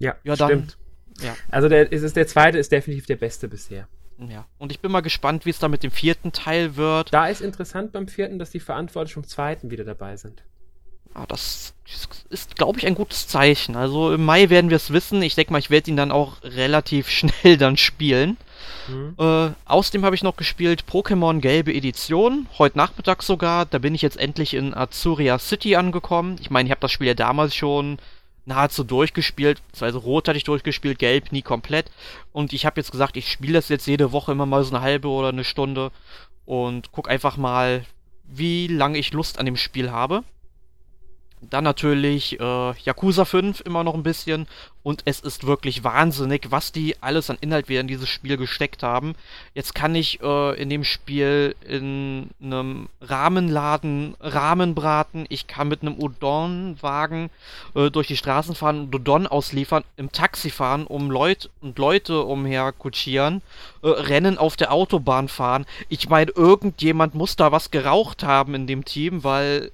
Ja, 0.00 0.16
ja 0.24 0.34
dann, 0.34 0.48
stimmt. 0.48 0.78
Ja. 1.20 1.36
Also 1.50 1.68
der, 1.68 1.90
ist 1.92 2.16
der 2.16 2.26
zweite 2.26 2.58
ist 2.58 2.72
definitiv 2.72 3.06
der 3.06 3.16
beste 3.16 3.48
bisher. 3.48 3.86
Ja, 4.18 4.46
und 4.58 4.72
ich 4.72 4.80
bin 4.80 4.90
mal 4.90 5.00
gespannt, 5.00 5.46
wie 5.46 5.50
es 5.50 5.60
da 5.60 5.68
mit 5.68 5.84
dem 5.84 5.92
vierten 5.92 6.32
Teil 6.32 6.74
wird. 6.74 7.14
Da 7.14 7.28
ist 7.28 7.40
interessant 7.40 7.92
beim 7.92 8.08
vierten, 8.08 8.40
dass 8.40 8.50
die 8.50 8.58
Verantwortlichen 8.58 9.14
vom 9.14 9.28
zweiten 9.28 9.70
wieder 9.70 9.84
dabei 9.84 10.16
sind. 10.16 10.42
Ah, 11.14 11.26
das 11.26 11.74
ist, 12.28 12.56
glaube 12.56 12.80
ich, 12.80 12.86
ein 12.86 12.96
gutes 12.96 13.28
Zeichen. 13.28 13.76
Also 13.76 14.12
im 14.12 14.24
Mai 14.24 14.50
werden 14.50 14.70
wir 14.70 14.76
es 14.76 14.92
wissen. 14.92 15.22
Ich 15.22 15.36
denke 15.36 15.52
mal, 15.52 15.58
ich 15.60 15.70
werde 15.70 15.90
ihn 15.90 15.96
dann 15.96 16.10
auch 16.10 16.42
relativ 16.42 17.08
schnell 17.10 17.56
dann 17.56 17.76
spielen. 17.76 18.36
Mhm. 18.88 19.14
Äh, 19.18 19.50
außerdem 19.64 20.04
habe 20.04 20.14
ich 20.14 20.22
noch 20.22 20.36
gespielt 20.36 20.84
Pokémon 20.90 21.40
Gelbe 21.40 21.74
Edition. 21.74 22.46
Heute 22.58 22.78
Nachmittag 22.78 23.22
sogar. 23.22 23.66
Da 23.66 23.78
bin 23.78 23.94
ich 23.94 24.02
jetzt 24.02 24.16
endlich 24.16 24.54
in 24.54 24.74
Azuria 24.74 25.38
City 25.38 25.76
angekommen. 25.76 26.36
Ich 26.40 26.50
meine, 26.50 26.66
ich 26.66 26.70
habe 26.70 26.80
das 26.80 26.92
Spiel 26.92 27.08
ja 27.08 27.14
damals 27.14 27.54
schon 27.54 27.98
nahezu 28.48 28.82
durchgespielt. 28.82 29.60
Also 29.80 29.98
Rot 29.98 30.26
hatte 30.26 30.38
ich 30.38 30.44
durchgespielt, 30.44 30.98
Gelb 30.98 31.32
nie 31.32 31.42
komplett. 31.42 31.90
Und 32.32 32.52
ich 32.52 32.66
habe 32.66 32.80
jetzt 32.80 32.90
gesagt, 32.90 33.16
ich 33.16 33.30
spiele 33.30 33.54
das 33.54 33.68
jetzt 33.68 33.86
jede 33.86 34.10
Woche 34.12 34.32
immer 34.32 34.46
mal 34.46 34.64
so 34.64 34.74
eine 34.74 34.82
halbe 34.82 35.08
oder 35.08 35.28
eine 35.28 35.44
Stunde 35.44 35.92
und 36.46 36.90
guck 36.92 37.08
einfach 37.08 37.36
mal, 37.36 37.84
wie 38.24 38.66
lange 38.66 38.98
ich 38.98 39.12
Lust 39.12 39.38
an 39.38 39.46
dem 39.46 39.56
Spiel 39.56 39.90
habe. 39.90 40.24
Dann 41.40 41.64
natürlich 41.64 42.38
äh, 42.40 42.72
Yakuza 42.82 43.24
5 43.24 43.60
immer 43.60 43.84
noch 43.84 43.94
ein 43.94 44.02
bisschen. 44.02 44.46
Und 44.82 45.02
es 45.04 45.20
ist 45.20 45.46
wirklich 45.46 45.84
wahnsinnig, 45.84 46.50
was 46.50 46.72
die 46.72 46.96
alles 47.02 47.28
an 47.28 47.36
Inhalt 47.40 47.68
wieder 47.68 47.80
in 47.80 47.88
dieses 47.88 48.08
Spiel 48.08 48.38
gesteckt 48.38 48.82
haben. 48.82 49.14
Jetzt 49.52 49.74
kann 49.74 49.94
ich 49.94 50.22
äh, 50.22 50.60
in 50.60 50.70
dem 50.70 50.82
Spiel 50.82 51.54
in 51.68 52.30
einem 52.42 52.88
Rahmenladen 53.02 54.14
Rahmen 54.20 54.74
braten. 54.74 55.26
Ich 55.28 55.46
kann 55.46 55.68
mit 55.68 55.82
einem 55.82 56.00
Udon-Wagen 56.00 57.28
äh, 57.74 57.90
durch 57.90 58.06
die 58.06 58.16
Straßen 58.16 58.54
fahren 58.54 58.80
und 58.80 58.94
Udon 58.94 59.26
ausliefern. 59.26 59.84
Im 59.96 60.10
Taxi 60.10 60.48
fahren, 60.48 60.86
um 60.86 61.10
Leute 61.10 61.50
und 61.60 61.78
Leute 61.78 62.22
umher 62.22 62.72
kutschieren. 62.72 63.42
Äh, 63.82 63.88
Rennen 63.88 64.38
auf 64.38 64.56
der 64.56 64.72
Autobahn 64.72 65.28
fahren. 65.28 65.66
Ich 65.90 66.08
meine, 66.08 66.30
irgendjemand 66.30 67.14
muss 67.14 67.36
da 67.36 67.52
was 67.52 67.70
geraucht 67.70 68.22
haben 68.22 68.54
in 68.54 68.66
dem 68.66 68.84
Team, 68.86 69.22
weil 69.22 69.70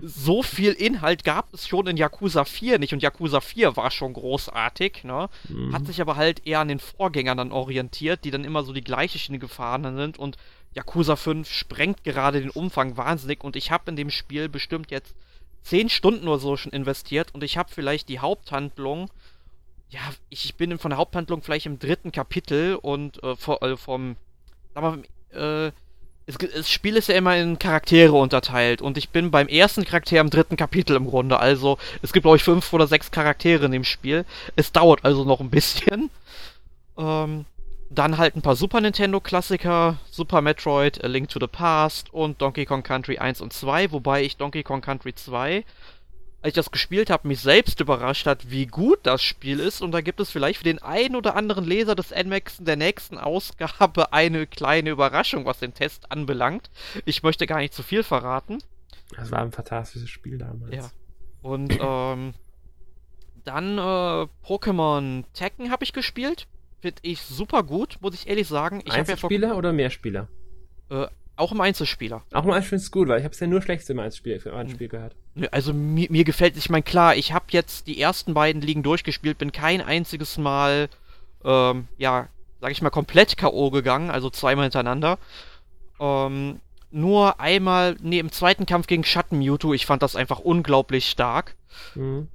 so 0.00 0.42
viel 0.42 0.72
Inhalt 0.72 1.24
gab 1.24 1.52
es 1.54 1.66
schon 1.66 1.86
in 1.86 1.96
Yakuza 1.96 2.44
4 2.44 2.78
nicht 2.78 2.92
und 2.92 3.02
Yakuza 3.02 3.40
4 3.40 3.76
war 3.76 3.90
schon 3.90 4.12
großartig, 4.12 5.04
ne? 5.04 5.28
Mhm. 5.48 5.74
Hat 5.74 5.86
sich 5.86 6.00
aber 6.00 6.16
halt 6.16 6.46
eher 6.46 6.60
an 6.60 6.68
den 6.68 6.80
Vorgängern 6.80 7.38
dann 7.38 7.52
orientiert, 7.52 8.24
die 8.24 8.30
dann 8.30 8.44
immer 8.44 8.62
so 8.64 8.72
die 8.72 8.84
gleiche 8.84 9.18
Schiene 9.18 9.38
gefahren 9.38 9.96
sind 9.96 10.18
und 10.18 10.36
Yakuza 10.74 11.16
5 11.16 11.50
sprengt 11.50 12.04
gerade 12.04 12.40
den 12.40 12.50
Umfang 12.50 12.96
wahnsinnig 12.96 13.42
und 13.42 13.56
ich 13.56 13.70
habe 13.70 13.90
in 13.90 13.96
dem 13.96 14.10
Spiel 14.10 14.48
bestimmt 14.48 14.90
jetzt 14.90 15.14
10 15.62 15.88
Stunden 15.88 16.28
oder 16.28 16.38
so 16.38 16.56
schon 16.56 16.72
investiert 16.72 17.34
und 17.34 17.42
ich 17.42 17.56
habe 17.56 17.70
vielleicht 17.72 18.08
die 18.08 18.20
Haupthandlung 18.20 19.10
ja, 19.88 20.00
ich 20.30 20.56
bin 20.56 20.78
von 20.78 20.90
der 20.90 20.98
Haupthandlung 20.98 21.42
vielleicht 21.42 21.66
im 21.66 21.78
dritten 21.78 22.12
Kapitel 22.12 22.76
und 22.76 23.22
äh, 23.22 23.36
vor, 23.36 23.62
äh, 23.62 23.76
vom, 23.76 24.16
sag 24.74 24.82
mal, 24.82 25.68
äh, 25.68 25.72
es, 26.26 26.36
das 26.38 26.70
Spiel 26.70 26.96
ist 26.96 27.08
ja 27.08 27.14
immer 27.14 27.36
in 27.36 27.58
Charaktere 27.58 28.12
unterteilt 28.12 28.82
und 28.82 28.98
ich 28.98 29.10
bin 29.10 29.30
beim 29.30 29.48
ersten 29.48 29.84
Charakter 29.84 30.20
im 30.20 30.30
dritten 30.30 30.56
Kapitel 30.56 30.96
im 30.96 31.06
Grunde. 31.06 31.38
Also 31.38 31.78
es 32.02 32.12
gibt 32.12 32.24
glaube 32.24 32.36
ich 32.36 32.44
fünf 32.44 32.72
oder 32.72 32.86
sechs 32.86 33.10
Charaktere 33.10 33.66
in 33.66 33.72
dem 33.72 33.84
Spiel. 33.84 34.24
Es 34.56 34.72
dauert 34.72 35.04
also 35.04 35.24
noch 35.24 35.40
ein 35.40 35.50
bisschen. 35.50 36.10
Ähm, 36.98 37.44
dann 37.90 38.16
halt 38.16 38.36
ein 38.36 38.40
paar 38.40 38.56
Super 38.56 38.80
Nintendo 38.80 39.20
Klassiker, 39.20 39.98
Super 40.10 40.40
Metroid, 40.40 41.04
A 41.04 41.08
Link 41.08 41.28
to 41.28 41.38
the 41.38 41.46
Past 41.46 42.10
und 42.10 42.40
Donkey 42.40 42.64
Kong 42.64 42.82
Country 42.82 43.18
1 43.18 43.42
und 43.42 43.52
2, 43.52 43.92
wobei 43.92 44.22
ich 44.22 44.38
Donkey 44.38 44.62
Kong 44.62 44.80
Country 44.80 45.14
2 45.14 45.62
als 46.42 46.50
ich 46.50 46.54
das 46.54 46.70
gespielt 46.70 47.10
habe, 47.10 47.26
mich 47.28 47.40
selbst 47.40 47.80
überrascht 47.80 48.26
hat, 48.26 48.50
wie 48.50 48.66
gut 48.66 49.00
das 49.02 49.22
Spiel 49.22 49.58
ist. 49.58 49.80
Und 49.80 49.92
da 49.92 50.00
gibt 50.00 50.20
es 50.20 50.30
vielleicht 50.30 50.58
für 50.58 50.64
den 50.64 50.80
einen 50.80 51.16
oder 51.16 51.34
anderen 51.34 51.64
Leser 51.64 51.94
des 51.94 52.10
NMAX 52.10 52.60
in 52.60 52.66
der 52.66 52.76
nächsten 52.76 53.18
Ausgabe 53.18 54.12
eine 54.12 54.46
kleine 54.46 54.90
Überraschung, 54.90 55.44
was 55.44 55.58
den 55.58 55.74
Test 55.74 56.12
anbelangt. 56.12 56.70
Ich 57.04 57.22
möchte 57.22 57.46
gar 57.46 57.58
nicht 57.58 57.74
zu 57.74 57.82
viel 57.82 58.02
verraten. 58.02 58.58
Das 59.16 59.30
war 59.30 59.40
ein 59.40 59.52
fantastisches 59.52 60.08
Spiel 60.08 60.38
damals. 60.38 60.74
Ja. 60.74 60.90
Und 61.42 61.78
ähm, 61.80 62.34
dann 63.44 63.78
äh, 63.78 64.26
Pokémon 64.44 65.24
Tekken 65.32 65.70
habe 65.70 65.84
ich 65.84 65.92
gespielt. 65.92 66.46
Finde 66.80 67.00
ich 67.02 67.22
super 67.22 67.62
gut, 67.62 67.98
muss 68.00 68.14
ich 68.14 68.28
ehrlich 68.28 68.48
sagen. 68.48 68.82
Ich 68.84 68.92
Einzelspieler 68.92 69.48
ja 69.48 69.54
oder 69.54 69.72
Mehrspieler? 69.72 70.28
Äh, 70.90 71.06
auch 71.36 71.52
im 71.52 71.60
Einzelspieler. 71.60 72.22
Auch 72.32 72.44
im 72.44 72.50
Einzelspieler 72.50 72.80
ist 72.80 72.90
gut, 72.90 73.08
weil 73.08 73.18
ich 73.18 73.24
habe 73.24 73.32
es 73.32 73.40
ja 73.40 73.46
nur 73.46 73.62
Schlechtes 73.62 73.88
im 73.90 73.98
Einzelspiel, 73.98 74.40
im 74.44 74.54
Einzelspiel 74.54 74.88
gehört. 74.88 75.14
Also 75.50 75.72
mir, 75.72 76.08
mir 76.10 76.24
gefällt, 76.24 76.56
ich 76.56 76.70
meine, 76.70 76.82
klar, 76.82 77.16
ich 77.16 77.32
habe 77.32 77.46
jetzt 77.50 77.86
die 77.86 78.00
ersten 78.00 78.34
beiden 78.34 78.62
Ligen 78.62 78.82
durchgespielt, 78.82 79.38
bin 79.38 79.52
kein 79.52 79.80
einziges 79.80 80.38
Mal, 80.38 80.88
ähm, 81.44 81.88
ja, 81.98 82.28
sag 82.60 82.72
ich 82.72 82.82
mal, 82.82 82.90
komplett 82.90 83.36
K.O. 83.36 83.70
gegangen, 83.70 84.10
also 84.10 84.30
zweimal 84.30 84.64
hintereinander. 84.64 85.18
Ähm, 86.00 86.60
nur 86.90 87.40
einmal, 87.40 87.96
nee, 88.00 88.18
im 88.18 88.32
zweiten 88.32 88.64
Kampf 88.64 88.86
gegen 88.86 89.04
Schatten 89.04 89.38
Mewtwo, 89.38 89.74
ich 89.74 89.86
fand 89.86 90.02
das 90.02 90.16
einfach 90.16 90.38
unglaublich 90.38 91.08
stark. 91.10 91.54
Mhm. 91.94 92.28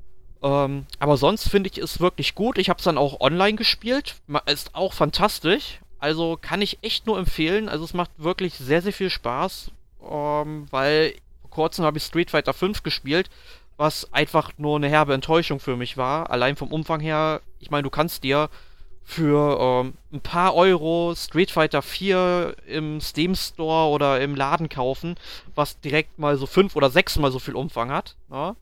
Ähm, 0.43 0.85
aber 0.99 1.17
sonst 1.17 1.49
finde 1.49 1.69
ich 1.71 1.77
es 1.77 1.99
wirklich 1.99 2.35
gut. 2.35 2.57
Ich 2.57 2.69
habe 2.69 2.77
es 2.77 2.83
dann 2.83 2.97
auch 2.97 3.19
online 3.19 3.57
gespielt. 3.57 4.15
Ist 4.45 4.75
auch 4.75 4.93
fantastisch. 4.93 5.79
Also 6.01 6.35
kann 6.41 6.63
ich 6.63 6.79
echt 6.81 7.05
nur 7.05 7.19
empfehlen. 7.19 7.69
Also 7.69 7.85
es 7.85 7.93
macht 7.93 8.09
wirklich 8.17 8.55
sehr, 8.55 8.81
sehr 8.81 8.91
viel 8.91 9.11
Spaß, 9.11 9.71
ähm, 10.09 10.65
weil 10.71 11.13
vor 11.41 11.51
kurzem 11.51 11.85
habe 11.85 11.99
ich 11.99 12.03
Street 12.03 12.31
Fighter 12.31 12.53
5 12.53 12.81
gespielt, 12.81 13.29
was 13.77 14.11
einfach 14.11 14.51
nur 14.57 14.77
eine 14.77 14.89
herbe 14.89 15.13
Enttäuschung 15.13 15.59
für 15.59 15.77
mich 15.77 15.97
war. 15.97 16.31
Allein 16.31 16.55
vom 16.55 16.69
Umfang 16.69 16.99
her, 16.99 17.41
ich 17.59 17.69
meine, 17.69 17.83
du 17.83 17.91
kannst 17.91 18.23
dir 18.23 18.49
für 19.03 19.59
ähm, 19.59 19.93
ein 20.11 20.21
paar 20.21 20.55
Euro 20.55 21.13
Street 21.15 21.51
Fighter 21.51 21.83
4 21.83 22.55
im 22.65 22.99
Steam 22.99 23.35
Store 23.35 23.89
oder 23.89 24.21
im 24.21 24.35
Laden 24.35 24.69
kaufen, 24.69 25.15
was 25.53 25.79
direkt 25.81 26.17
mal 26.17 26.35
so 26.35 26.47
fünf 26.47 26.75
oder 26.75 26.89
sechs 26.89 27.17
mal 27.19 27.31
so 27.31 27.37
viel 27.37 27.55
Umfang 27.55 27.91
hat. 27.91 28.15
Ne? 28.29 28.55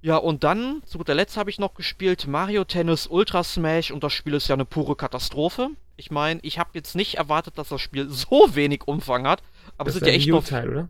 ja 0.00 0.16
und 0.16 0.44
dann, 0.44 0.82
zu 0.86 0.96
guter 0.96 1.14
Letzt 1.14 1.36
habe 1.36 1.50
ich 1.50 1.58
noch 1.58 1.74
gespielt 1.74 2.26
Mario 2.26 2.64
Tennis 2.64 3.06
Ultra 3.06 3.44
Smash 3.44 3.90
und 3.90 4.02
das 4.02 4.14
Spiel 4.14 4.34
ist 4.34 4.48
ja 4.48 4.54
eine 4.54 4.64
pure 4.64 4.96
Katastrophe. 4.96 5.70
Ich 5.96 6.10
meine, 6.10 6.40
ich 6.42 6.58
habe 6.58 6.70
jetzt 6.74 6.94
nicht 6.94 7.14
erwartet, 7.14 7.58
dass 7.58 7.68
das 7.68 7.80
Spiel 7.80 8.08
so 8.10 8.54
wenig 8.54 8.86
Umfang 8.86 9.26
hat, 9.26 9.42
aber 9.78 9.88
es 9.88 9.94
sind 9.94 10.06
ja 10.06 10.12
echt 10.12 10.28
noch. 10.28 10.44
Teil, 10.44 10.68
oder? 10.68 10.88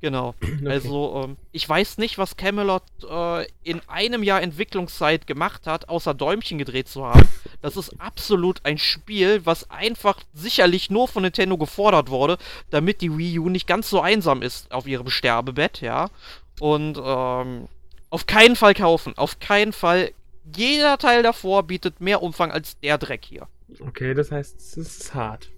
Genau. 0.00 0.34
Okay. 0.58 0.68
Also, 0.68 1.22
ähm, 1.24 1.36
ich 1.52 1.68
weiß 1.68 1.98
nicht, 1.98 2.18
was 2.18 2.36
Camelot 2.36 2.82
äh, 3.08 3.46
in 3.62 3.80
einem 3.86 4.22
Jahr 4.22 4.42
Entwicklungszeit 4.42 5.26
gemacht 5.26 5.66
hat, 5.66 5.88
außer 5.88 6.14
Däumchen 6.14 6.58
gedreht 6.58 6.88
zu 6.88 7.04
haben. 7.04 7.28
Das 7.62 7.76
ist 7.76 8.00
absolut 8.00 8.64
ein 8.64 8.78
Spiel, 8.78 9.44
was 9.44 9.70
einfach 9.70 10.18
sicherlich 10.34 10.90
nur 10.90 11.06
von 11.06 11.22
Nintendo 11.22 11.56
gefordert 11.56 12.10
wurde, 12.10 12.38
damit 12.70 13.00
die 13.02 13.16
Wii 13.16 13.38
U 13.38 13.48
nicht 13.48 13.66
ganz 13.66 13.88
so 13.88 14.00
einsam 14.00 14.42
ist 14.42 14.72
auf 14.72 14.86
ihrem 14.86 15.10
Sterbebett, 15.10 15.80
ja. 15.80 16.10
Und 16.58 17.00
ähm, 17.02 17.68
auf 18.10 18.26
keinen 18.26 18.56
Fall 18.56 18.74
kaufen. 18.74 19.16
Auf 19.16 19.38
keinen 19.38 19.72
Fall. 19.72 20.12
Jeder 20.56 20.98
Teil 20.98 21.22
davor 21.22 21.62
bietet 21.64 22.00
mehr 22.00 22.22
Umfang 22.22 22.50
als 22.50 22.78
der 22.80 22.98
Dreck 22.98 23.24
hier. 23.24 23.46
Okay, 23.80 24.14
das 24.14 24.30
heißt, 24.30 24.58
es 24.58 24.76
ist 24.76 25.14
hart. 25.14 25.50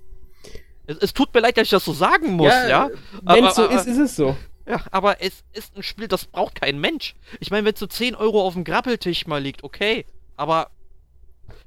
Es, 0.86 0.98
es 0.98 1.14
tut 1.14 1.32
mir 1.32 1.40
leid, 1.40 1.56
dass 1.56 1.64
ich 1.64 1.70
das 1.70 1.84
so 1.84 1.92
sagen 1.92 2.32
muss, 2.32 2.48
ja. 2.48 2.68
ja? 2.68 2.90
Wenn 3.22 3.44
es 3.44 3.54
so 3.54 3.64
aber, 3.64 3.74
ist, 3.74 3.86
ist 3.86 3.98
es 3.98 4.16
so. 4.16 4.36
Ja, 4.66 4.84
aber 4.90 5.20
es 5.20 5.42
ist 5.52 5.76
ein 5.76 5.82
Spiel, 5.82 6.08
das 6.08 6.26
braucht 6.26 6.60
kein 6.60 6.78
Mensch. 6.78 7.16
Ich 7.40 7.50
meine, 7.50 7.64
wenn 7.64 7.74
es 7.74 7.80
so 7.80 7.86
10 7.86 8.14
Euro 8.14 8.46
auf 8.46 8.54
dem 8.54 8.64
Grappeltisch 8.64 9.26
mal 9.26 9.42
liegt, 9.42 9.64
okay. 9.64 10.04
Aber 10.36 10.70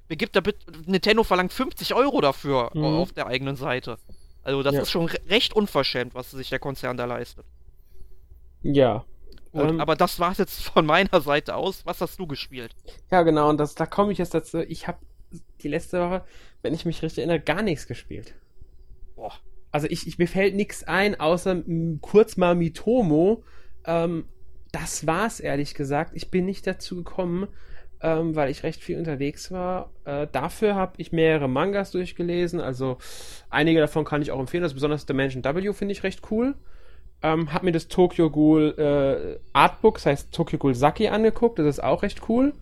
wer 0.07 0.17
gibt 0.17 0.35
da 0.35 0.41
bitte. 0.41 0.59
Nintendo 0.85 1.23
verlangt 1.23 1.53
50 1.53 1.93
Euro 1.93 2.21
dafür 2.21 2.71
mhm. 2.73 2.83
auf 2.83 3.11
der 3.11 3.27
eigenen 3.27 3.55
Seite. 3.55 3.97
Also, 4.43 4.63
das 4.63 4.75
ja. 4.75 4.81
ist 4.81 4.91
schon 4.91 5.05
recht 5.05 5.53
unverschämt, 5.53 6.15
was 6.15 6.31
sich 6.31 6.49
der 6.49 6.59
Konzern 6.59 6.97
da 6.97 7.05
leistet. 7.05 7.45
Ja. 8.61 9.05
Gut, 9.51 9.69
ähm, 9.69 9.79
aber 9.79 9.95
das 9.95 10.19
war's 10.19 10.37
jetzt 10.37 10.63
von 10.63 10.85
meiner 10.85 11.21
Seite 11.21 11.55
aus. 11.55 11.85
Was 11.85 12.01
hast 12.01 12.19
du 12.19 12.27
gespielt? 12.27 12.75
Ja, 13.11 13.21
genau, 13.23 13.49
und 13.49 13.57
das, 13.57 13.75
da 13.75 13.85
komme 13.85 14.11
ich 14.11 14.17
jetzt 14.17 14.33
dazu. 14.33 14.59
Ich 14.59 14.87
habe 14.87 14.97
die 15.61 15.67
letzte 15.67 15.99
Woche, 15.99 16.23
wenn 16.61 16.73
ich 16.73 16.85
mich 16.85 17.01
richtig 17.01 17.19
erinnere, 17.19 17.39
gar 17.39 17.61
nichts 17.61 17.87
gespielt. 17.87 18.33
Boah. 19.15 19.33
Also 19.71 19.87
ich, 19.89 20.07
ich 20.07 20.19
mir 20.19 20.27
fällt 20.27 20.55
nichts 20.55 20.83
ein, 20.83 21.19
außer 21.19 21.63
kurz 22.01 22.37
mal 22.37 22.55
Mitomo. 22.55 23.43
Ähm, 23.85 24.25
das 24.71 25.07
war's, 25.07 25.39
ehrlich 25.39 25.73
gesagt. 25.73 26.11
Ich 26.15 26.29
bin 26.29 26.45
nicht 26.45 26.67
dazu 26.67 26.95
gekommen, 26.97 27.47
ähm, 28.01 28.35
weil 28.35 28.51
ich 28.51 28.63
recht 28.63 28.83
viel 28.83 28.97
unterwegs 28.97 29.51
war. 29.51 29.91
Äh, 30.05 30.27
dafür 30.31 30.75
habe 30.75 30.93
ich 30.97 31.11
mehrere 31.11 31.47
Mangas 31.47 31.91
durchgelesen, 31.91 32.59
also 32.59 32.97
einige 33.49 33.79
davon 33.79 34.03
kann 34.03 34.21
ich 34.21 34.31
auch 34.31 34.39
empfehlen, 34.39 34.63
also 34.63 34.75
besonders 34.75 35.05
Dimension 35.05 35.43
W 35.43 35.73
finde 35.73 35.93
ich 35.93 36.03
recht 36.03 36.21
cool. 36.29 36.55
Ähm, 37.21 37.53
hab 37.53 37.63
mir 37.63 37.71
das 37.71 37.87
Tokyo 37.87 38.29
Ghoul 38.29 38.75
äh, 38.77 39.39
Artbook, 39.53 39.95
das 39.95 40.05
heißt 40.05 40.33
Tokyo 40.33 40.59
Ghoul 40.59 40.75
Saki 40.75 41.07
angeguckt, 41.07 41.57
das 41.57 41.65
ist 41.67 41.83
auch 41.83 42.03
recht 42.03 42.27
cool. 42.27 42.53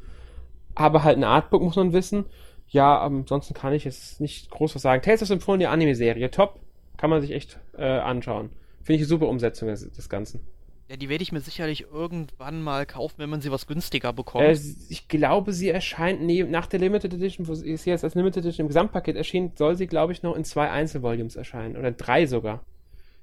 Aber 0.76 1.03
halt 1.03 1.17
ein 1.17 1.24
Artbook 1.24 1.63
muss 1.63 1.76
man 1.76 1.91
wissen. 1.91 2.26
Ja, 2.72 3.01
ansonsten 3.01 3.53
kann 3.53 3.74
ich 3.74 3.84
jetzt 3.84 4.22
nicht 4.22 4.49
groß 4.49 4.76
was 4.76 4.82
sagen. 4.82 5.01
Tales 5.01 5.22
of 5.22 5.28
Symphonia 5.28 5.72
Anime-Serie, 5.72 6.32
top. 6.32 6.59
Kann 6.95 7.09
man 7.09 7.22
sich 7.22 7.32
echt 7.32 7.59
äh, 7.78 7.84
anschauen. 7.84 8.49
Finde 8.82 8.95
ich 8.95 9.01
eine 9.01 9.07
super 9.07 9.28
Umsetzung 9.28 9.67
des, 9.67 9.91
des 9.91 10.07
Ganzen. 10.07 10.39
Ja, 10.88 10.95
die 10.95 11.09
werde 11.09 11.22
ich 11.22 11.34
mir 11.34 11.41
sicherlich 11.41 11.86
irgendwann 11.91 12.61
mal 12.61 12.86
kaufen, 12.86 13.15
wenn 13.17 13.30
man 13.30 13.41
sie 13.41 13.51
was 13.51 13.67
günstiger 13.67 14.13
bekommt. 14.13 14.45
Äh, 14.45 14.57
ich 14.89 15.09
glaube, 15.09 15.51
sie 15.51 15.69
erscheint 15.69 16.22
nee, 16.22 16.43
nach 16.43 16.65
der 16.65 16.80
Limited 16.80 17.13
Edition, 17.13 17.47
wo 17.47 17.55
sie 17.55 17.72
jetzt 17.72 18.03
als 18.03 18.15
Limited 18.15 18.45
Edition 18.45 18.65
im 18.65 18.67
Gesamtpaket 18.69 19.17
erschien, 19.17 19.51
soll 19.55 19.76
sie, 19.76 19.88
glaube 19.88 20.13
ich, 20.13 20.24
noch 20.24 20.36
in 20.36 20.45
zwei 20.45 20.69
Einzelvolumes 20.69 21.36
erscheinen. 21.36 21.76
Oder 21.76 21.91
drei 21.91 22.26
sogar. 22.26 22.63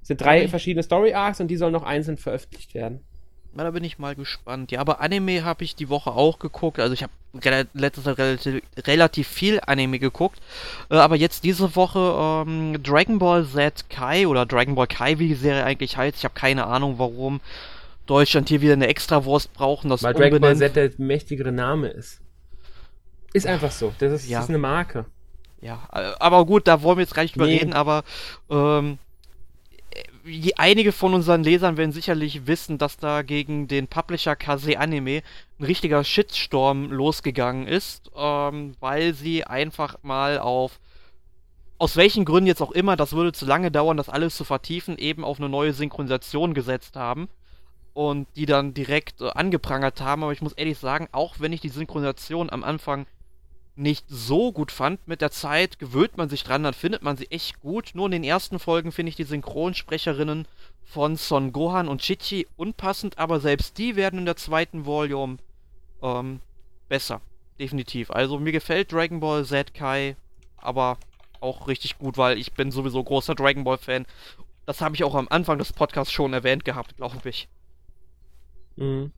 Es 0.03 0.09
sind 0.09 0.21
drei 0.21 0.41
okay. 0.41 0.49
verschiedene 0.49 0.83
Story 0.83 1.15
Arcs 1.15 1.41
und 1.41 1.49
die 1.49 1.57
sollen 1.57 1.73
noch 1.73 1.85
einzeln 1.85 2.19
veröffentlicht 2.19 2.75
werden. 2.75 3.01
Na, 3.55 3.65
da 3.65 3.71
bin 3.71 3.83
ich 3.83 3.99
mal 3.99 4.15
gespannt. 4.15 4.71
Ja, 4.71 4.81
aber 4.81 5.01
Anime 5.01 5.45
habe 5.45 5.65
ich 5.65 5.75
die 5.75 5.89
Woche 5.89 6.11
auch 6.11 6.39
geguckt. 6.39 6.79
Also 6.79 6.95
ich 6.95 7.03
habe 7.03 7.13
letztes 7.73 8.05
Jahr 8.05 8.19
relativ, 8.19 8.63
relativ, 8.87 9.29
viel 9.29 9.61
Anime 9.67 9.99
geguckt. 9.99 10.39
Äh, 10.91 10.97
aber 10.97 11.17
jetzt 11.17 11.45
diese 11.45 11.75
Woche 11.75 12.45
ähm, 12.47 12.83
Dragon 12.83 13.19
Ball 13.19 13.47
Z 13.47 13.89
Kai 13.91 14.27
oder 14.27 14.47
Dragon 14.47 14.75
Ball 14.75 14.87
Kai, 14.87 15.19
wie 15.19 15.29
die 15.29 15.35
Serie 15.35 15.65
eigentlich 15.65 15.97
heißt. 15.97 16.19
Ich 16.19 16.25
habe 16.25 16.35
keine 16.35 16.67
Ahnung, 16.67 16.99
warum 16.99 17.41
Deutschland 18.07 18.49
hier 18.49 18.61
wieder 18.61 18.75
eine 18.75 18.87
Extrawurst 18.87 19.53
brauchen. 19.55 19.91
Das 19.91 20.03
Weil 20.03 20.15
Dragon 20.15 20.41
Ball 20.41 20.57
Z 20.57 20.77
der 20.77 20.91
mächtigere 20.99 21.53
Name 21.53 21.89
ist. 21.89 22.21
Ist 23.33 23.47
einfach 23.47 23.71
so. 23.71 23.93
Das 23.99 24.13
ist, 24.13 24.29
ja. 24.29 24.39
das 24.39 24.47
ist 24.47 24.51
eine 24.51 24.59
Marke. 24.59 25.07
Ja, 25.61 25.89
äh, 25.93 26.13
aber 26.21 26.47
gut, 26.47 26.69
da 26.69 26.83
wollen 26.83 26.99
wir 26.99 27.03
jetzt 27.03 27.15
gar 27.15 27.23
nicht 27.23 27.35
drüber 27.35 27.47
nee. 27.47 27.59
reden, 27.59 27.73
aber 27.73 28.05
ähm, 28.51 28.99
einige 30.57 30.93
von 30.93 31.15
unseren 31.15 31.43
Lesern 31.43 31.77
werden 31.77 31.93
sicherlich 31.93 32.47
wissen, 32.47 32.79
dass 32.79 32.97
da 32.97 33.23
gegen 33.23 33.69
den 33.69 33.89
Publisher 33.89 34.37
Kase 34.37 34.79
Anime 34.79 35.23
ein 35.59 35.65
richtiger 35.65 36.05
Shitstorm 36.05 36.91
losgegangen 36.91 37.67
ist, 37.67 38.11
ähm, 38.17 38.75
weil 38.81 39.15
sie 39.15 39.45
einfach 39.45 39.97
mal 40.03 40.39
auf 40.39 40.81
aus 41.79 41.97
welchen 41.97 42.25
Gründen 42.25 42.49
jetzt 42.49 42.61
auch 42.61 42.73
immer, 42.73 42.97
das 42.97 43.13
würde 43.13 43.33
zu 43.33 43.47
lange 43.47 43.71
dauern, 43.71 43.97
das 43.97 44.09
alles 44.09 44.37
zu 44.37 44.45
vertiefen, 44.45 44.99
eben 44.99 45.25
auf 45.25 45.39
eine 45.39 45.49
neue 45.49 45.73
Synchronisation 45.73 46.53
gesetzt 46.53 46.97
haben 46.97 47.29
und 47.95 48.27
die 48.37 48.47
dann 48.47 48.75
direkt 48.75 49.21
äh, 49.21 49.31
angeprangert 49.31 50.01
haben. 50.01 50.25
Aber 50.25 50.33
ich 50.33 50.43
muss 50.43 50.53
ehrlich 50.55 50.79
sagen, 50.79 51.09
auch 51.13 51.37
wenn 51.39 51.53
ich 51.53 51.61
die 51.61 51.69
Synchronisation 51.69 52.51
am 52.51 52.65
Anfang 52.65 53.07
nicht 53.79 54.05
so 54.09 54.53
gut 54.53 54.73
fand. 54.73 55.07
Mit 55.07 55.21
der 55.21 55.31
Zeit 55.31 55.79
gewöhnt 55.79 56.17
man 56.17 56.29
sich 56.29 56.45
dran, 56.45 56.63
dann 56.63 56.75
findet 56.75 57.03
man 57.03 57.17
sie 57.17 57.31
echt 57.31 57.61
gut. 57.61 57.93
Nur 57.95 58.07
in 58.07 58.13
den 58.13 58.25
ersten 58.25 58.59
Folgen 58.59 58.93
finde 58.93 59.11
ich 59.11 59.17
die 59.17 59.25
Synchronsprecherinnen 59.25 60.47
von 60.85 61.17
Son 61.17 61.53
Gohan 61.53 61.89
und 61.89 62.01
Chichi 62.01 62.47
unpassend, 62.57 63.19
aber 63.19 63.41
selbst 63.41 63.79
die 63.79 63.97
werden 63.97 64.21
in 64.21 64.27
der 64.27 64.37
zweiten 64.37 64.87
Volume 64.87 65.39
ähm, 66.03 66.41
besser. 66.89 67.21
Definitiv. 67.59 68.11
Also 68.11 68.39
mir 68.39 68.53
gefällt 68.53 68.93
Dragon 68.93 69.21
Ball 69.21 69.45
Z 69.45 69.75
Kai, 69.75 70.17
aber 70.57 70.99
auch 71.41 71.69
richtig 71.69 71.99
gut, 71.99 72.17
weil 72.17 72.39
ich 72.39 72.53
bin 72.53 72.71
sowieso 72.71 73.03
großer 73.03 73.35
Dragon 73.35 73.65
Ball 73.65 73.79
Fan. 73.79 74.07
Das 74.67 74.81
habe 74.81 74.95
ich 74.95 75.05
auch 75.05 75.15
am 75.15 75.29
Anfang 75.29 75.59
des 75.59 75.73
Podcasts 75.73 76.13
schon 76.13 76.33
erwähnt 76.33 76.65
gehabt, 76.65 76.97
glaube 76.97 77.29
ich. 77.29 77.49
Mhm. 78.77 79.13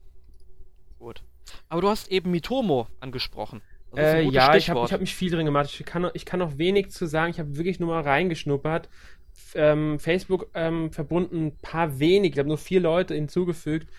Gut. 0.99 1.21
Aber 1.69 1.81
du 1.81 1.89
hast 1.89 2.09
eben 2.09 2.31
Mitomo 2.31 2.87
angesprochen. 2.99 3.61
Äh, 3.95 4.23
ja, 4.23 4.55
ich 4.55 4.69
habe 4.69 4.81
hab 4.81 5.01
mich 5.01 5.15
viel 5.15 5.31
drin 5.31 5.45
gemacht. 5.45 5.69
Ich 5.69 5.85
kann, 5.85 6.09
ich 6.13 6.25
kann 6.25 6.39
noch 6.39 6.57
wenig 6.57 6.91
zu 6.91 7.05
sagen. 7.05 7.31
Ich 7.31 7.39
habe 7.39 7.57
wirklich 7.57 7.79
nur 7.79 7.89
mal 7.89 8.01
reingeschnuppert. 8.01 8.89
Ähm, 9.53 9.99
Facebook 9.99 10.49
ähm, 10.53 10.91
verbunden 10.91 11.47
ein 11.47 11.57
paar 11.57 11.99
wenig. 11.99 12.33
Ich 12.33 12.39
habe 12.39 12.47
nur 12.47 12.57
vier 12.57 12.79
Leute 12.79 13.15
hinzugefügt. 13.15 13.89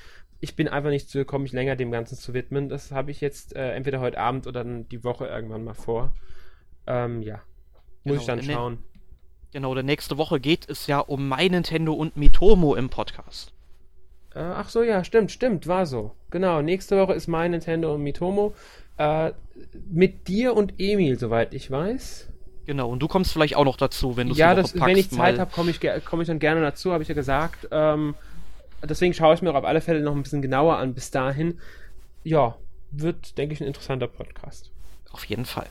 Ich 0.40 0.56
bin 0.56 0.66
einfach 0.66 0.90
nicht 0.90 1.08
zu 1.08 1.18
gekommen, 1.18 1.44
mich 1.44 1.52
länger 1.52 1.76
dem 1.76 1.90
Ganzen 1.90 2.16
zu 2.16 2.34
widmen. 2.34 2.68
Das 2.68 2.90
habe 2.90 3.10
ich 3.10 3.20
jetzt 3.20 3.54
äh, 3.54 3.72
entweder 3.72 4.00
heute 4.00 4.18
Abend 4.18 4.46
oder 4.46 4.64
dann 4.64 4.88
die 4.88 5.04
Woche 5.04 5.26
irgendwann 5.26 5.64
mal 5.64 5.74
vor. 5.74 6.12
Ähm, 6.86 7.22
ja. 7.22 7.42
Muss 8.04 8.18
genau, 8.18 8.20
ich 8.20 8.26
dann 8.26 8.42
schauen. 8.42 8.78
Genau, 9.52 9.74
der 9.74 9.84
nächste 9.84 10.16
Woche 10.16 10.40
geht 10.40 10.68
es 10.68 10.86
ja 10.86 10.98
um 10.98 11.28
My 11.28 11.48
Nintendo 11.48 11.92
und 11.92 12.16
Mitomo 12.16 12.74
im 12.74 12.88
Podcast. 12.88 13.52
Äh, 14.34 14.40
ach 14.40 14.70
so, 14.70 14.82
ja, 14.82 15.04
stimmt, 15.04 15.30
stimmt, 15.30 15.66
war 15.66 15.84
so. 15.84 16.12
Genau, 16.30 16.62
nächste 16.62 16.96
Woche 16.96 17.12
ist 17.12 17.28
My 17.28 17.48
Nintendo 17.48 17.94
und 17.94 18.02
Mitomo. 18.02 18.54
Äh, 19.02 19.32
mit 19.90 20.28
dir 20.28 20.54
und 20.54 20.74
Emil, 20.78 21.18
soweit 21.18 21.54
ich 21.54 21.70
weiß. 21.70 22.28
Genau, 22.66 22.88
und 22.90 23.00
du 23.00 23.08
kommst 23.08 23.32
vielleicht 23.32 23.56
auch 23.56 23.64
noch 23.64 23.76
dazu, 23.76 24.16
wenn 24.16 24.28
du 24.28 24.34
Ja, 24.34 24.54
das, 24.54 24.72
packst, 24.72 24.86
wenn 24.86 24.96
ich 24.96 25.10
Zeit 25.10 25.38
habe, 25.38 25.50
komme 25.50 25.70
ich, 25.70 25.80
komm 26.04 26.20
ich 26.20 26.28
dann 26.28 26.38
gerne 26.38 26.60
dazu, 26.60 26.92
habe 26.92 27.02
ich 27.02 27.08
ja 27.08 27.14
gesagt. 27.14 27.68
Ähm, 27.72 28.14
deswegen 28.82 29.12
schaue 29.14 29.34
ich 29.34 29.42
mir 29.42 29.50
auch 29.50 29.56
auf 29.56 29.64
alle 29.64 29.80
Fälle 29.80 30.00
noch 30.00 30.14
ein 30.14 30.22
bisschen 30.22 30.42
genauer 30.42 30.76
an 30.76 30.94
bis 30.94 31.10
dahin. 31.10 31.58
Ja, 32.22 32.56
wird, 32.92 33.36
denke 33.38 33.54
ich, 33.54 33.60
ein 33.60 33.66
interessanter 33.66 34.06
Podcast. 34.06 34.70
Auf 35.10 35.24
jeden 35.24 35.46
Fall. 35.46 35.66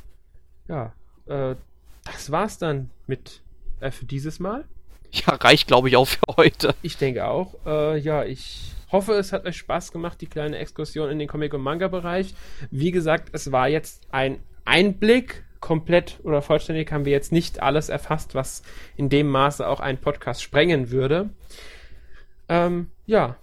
Ja, 0.68 0.94
äh, 1.28 1.56
das 2.04 2.32
war's 2.32 2.58
dann 2.58 2.90
mit 3.08 3.42
äh, 3.80 3.92
für 3.92 4.06
dieses 4.06 4.40
Mal. 4.40 4.66
Ja, 5.12 5.36
reicht, 5.36 5.68
glaube 5.68 5.88
ich, 5.88 5.96
auch 5.96 6.06
für 6.06 6.36
heute. 6.36 6.76
Ich 6.82 6.98
denke 6.98 7.26
auch. 7.26 7.56
Äh, 7.66 7.98
ja, 8.00 8.24
ich 8.26 8.74
hoffe, 8.92 9.14
es 9.14 9.32
hat 9.32 9.46
euch 9.46 9.58
Spaß 9.58 9.92
gemacht, 9.92 10.22
die 10.22 10.28
kleine 10.28 10.58
Exkursion 10.58 11.10
in 11.10 11.20
den 11.20 11.28
Comic- 11.28 11.54
und 11.54 11.62
Manga-Bereich. 11.62 12.34
Wie 12.70 12.92
gesagt, 12.92 13.30
es 13.34 13.52
war 13.52 13.68
jetzt 13.68 14.04
ein 14.12 14.40
Einblick. 14.66 15.44
Komplett 15.60 16.20
oder 16.24 16.42
vollständig 16.42 16.92
haben 16.92 17.06
wir 17.06 17.12
jetzt 17.12 17.32
nicht 17.32 17.62
alles 17.62 17.90
erfasst, 17.90 18.34
was 18.34 18.64
in 18.98 19.10
dem 19.10 19.30
Maße 19.30 19.68
auch 19.68 19.80
ein 19.80 20.00
Podcast 20.00 20.42
sprengen 20.42 20.90
würde. 20.90 21.30
Ähm, 22.50 22.90
ja, 23.06 23.36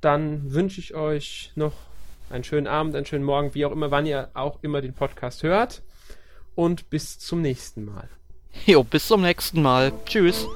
dann 0.00 0.52
wünsche 0.52 0.80
ich 0.80 0.94
euch 0.94 1.52
noch 1.54 1.74
einen 2.28 2.44
schönen 2.44 2.66
Abend, 2.66 2.96
einen 2.96 3.06
schönen 3.06 3.24
Morgen, 3.24 3.54
wie 3.54 3.64
auch 3.64 3.72
immer, 3.72 3.90
wann 3.90 4.04
ihr 4.04 4.30
auch 4.34 4.58
immer 4.62 4.80
den 4.80 4.94
Podcast 4.94 5.44
hört. 5.44 5.82
Und 6.54 6.90
bis 6.90 7.20
zum 7.20 7.40
nächsten 7.40 7.84
Mal. 7.84 8.08
Jo, 8.66 8.82
bis 8.82 9.06
zum 9.06 9.22
nächsten 9.22 9.62
Mal. 9.62 9.92
Tschüss. 10.04 10.48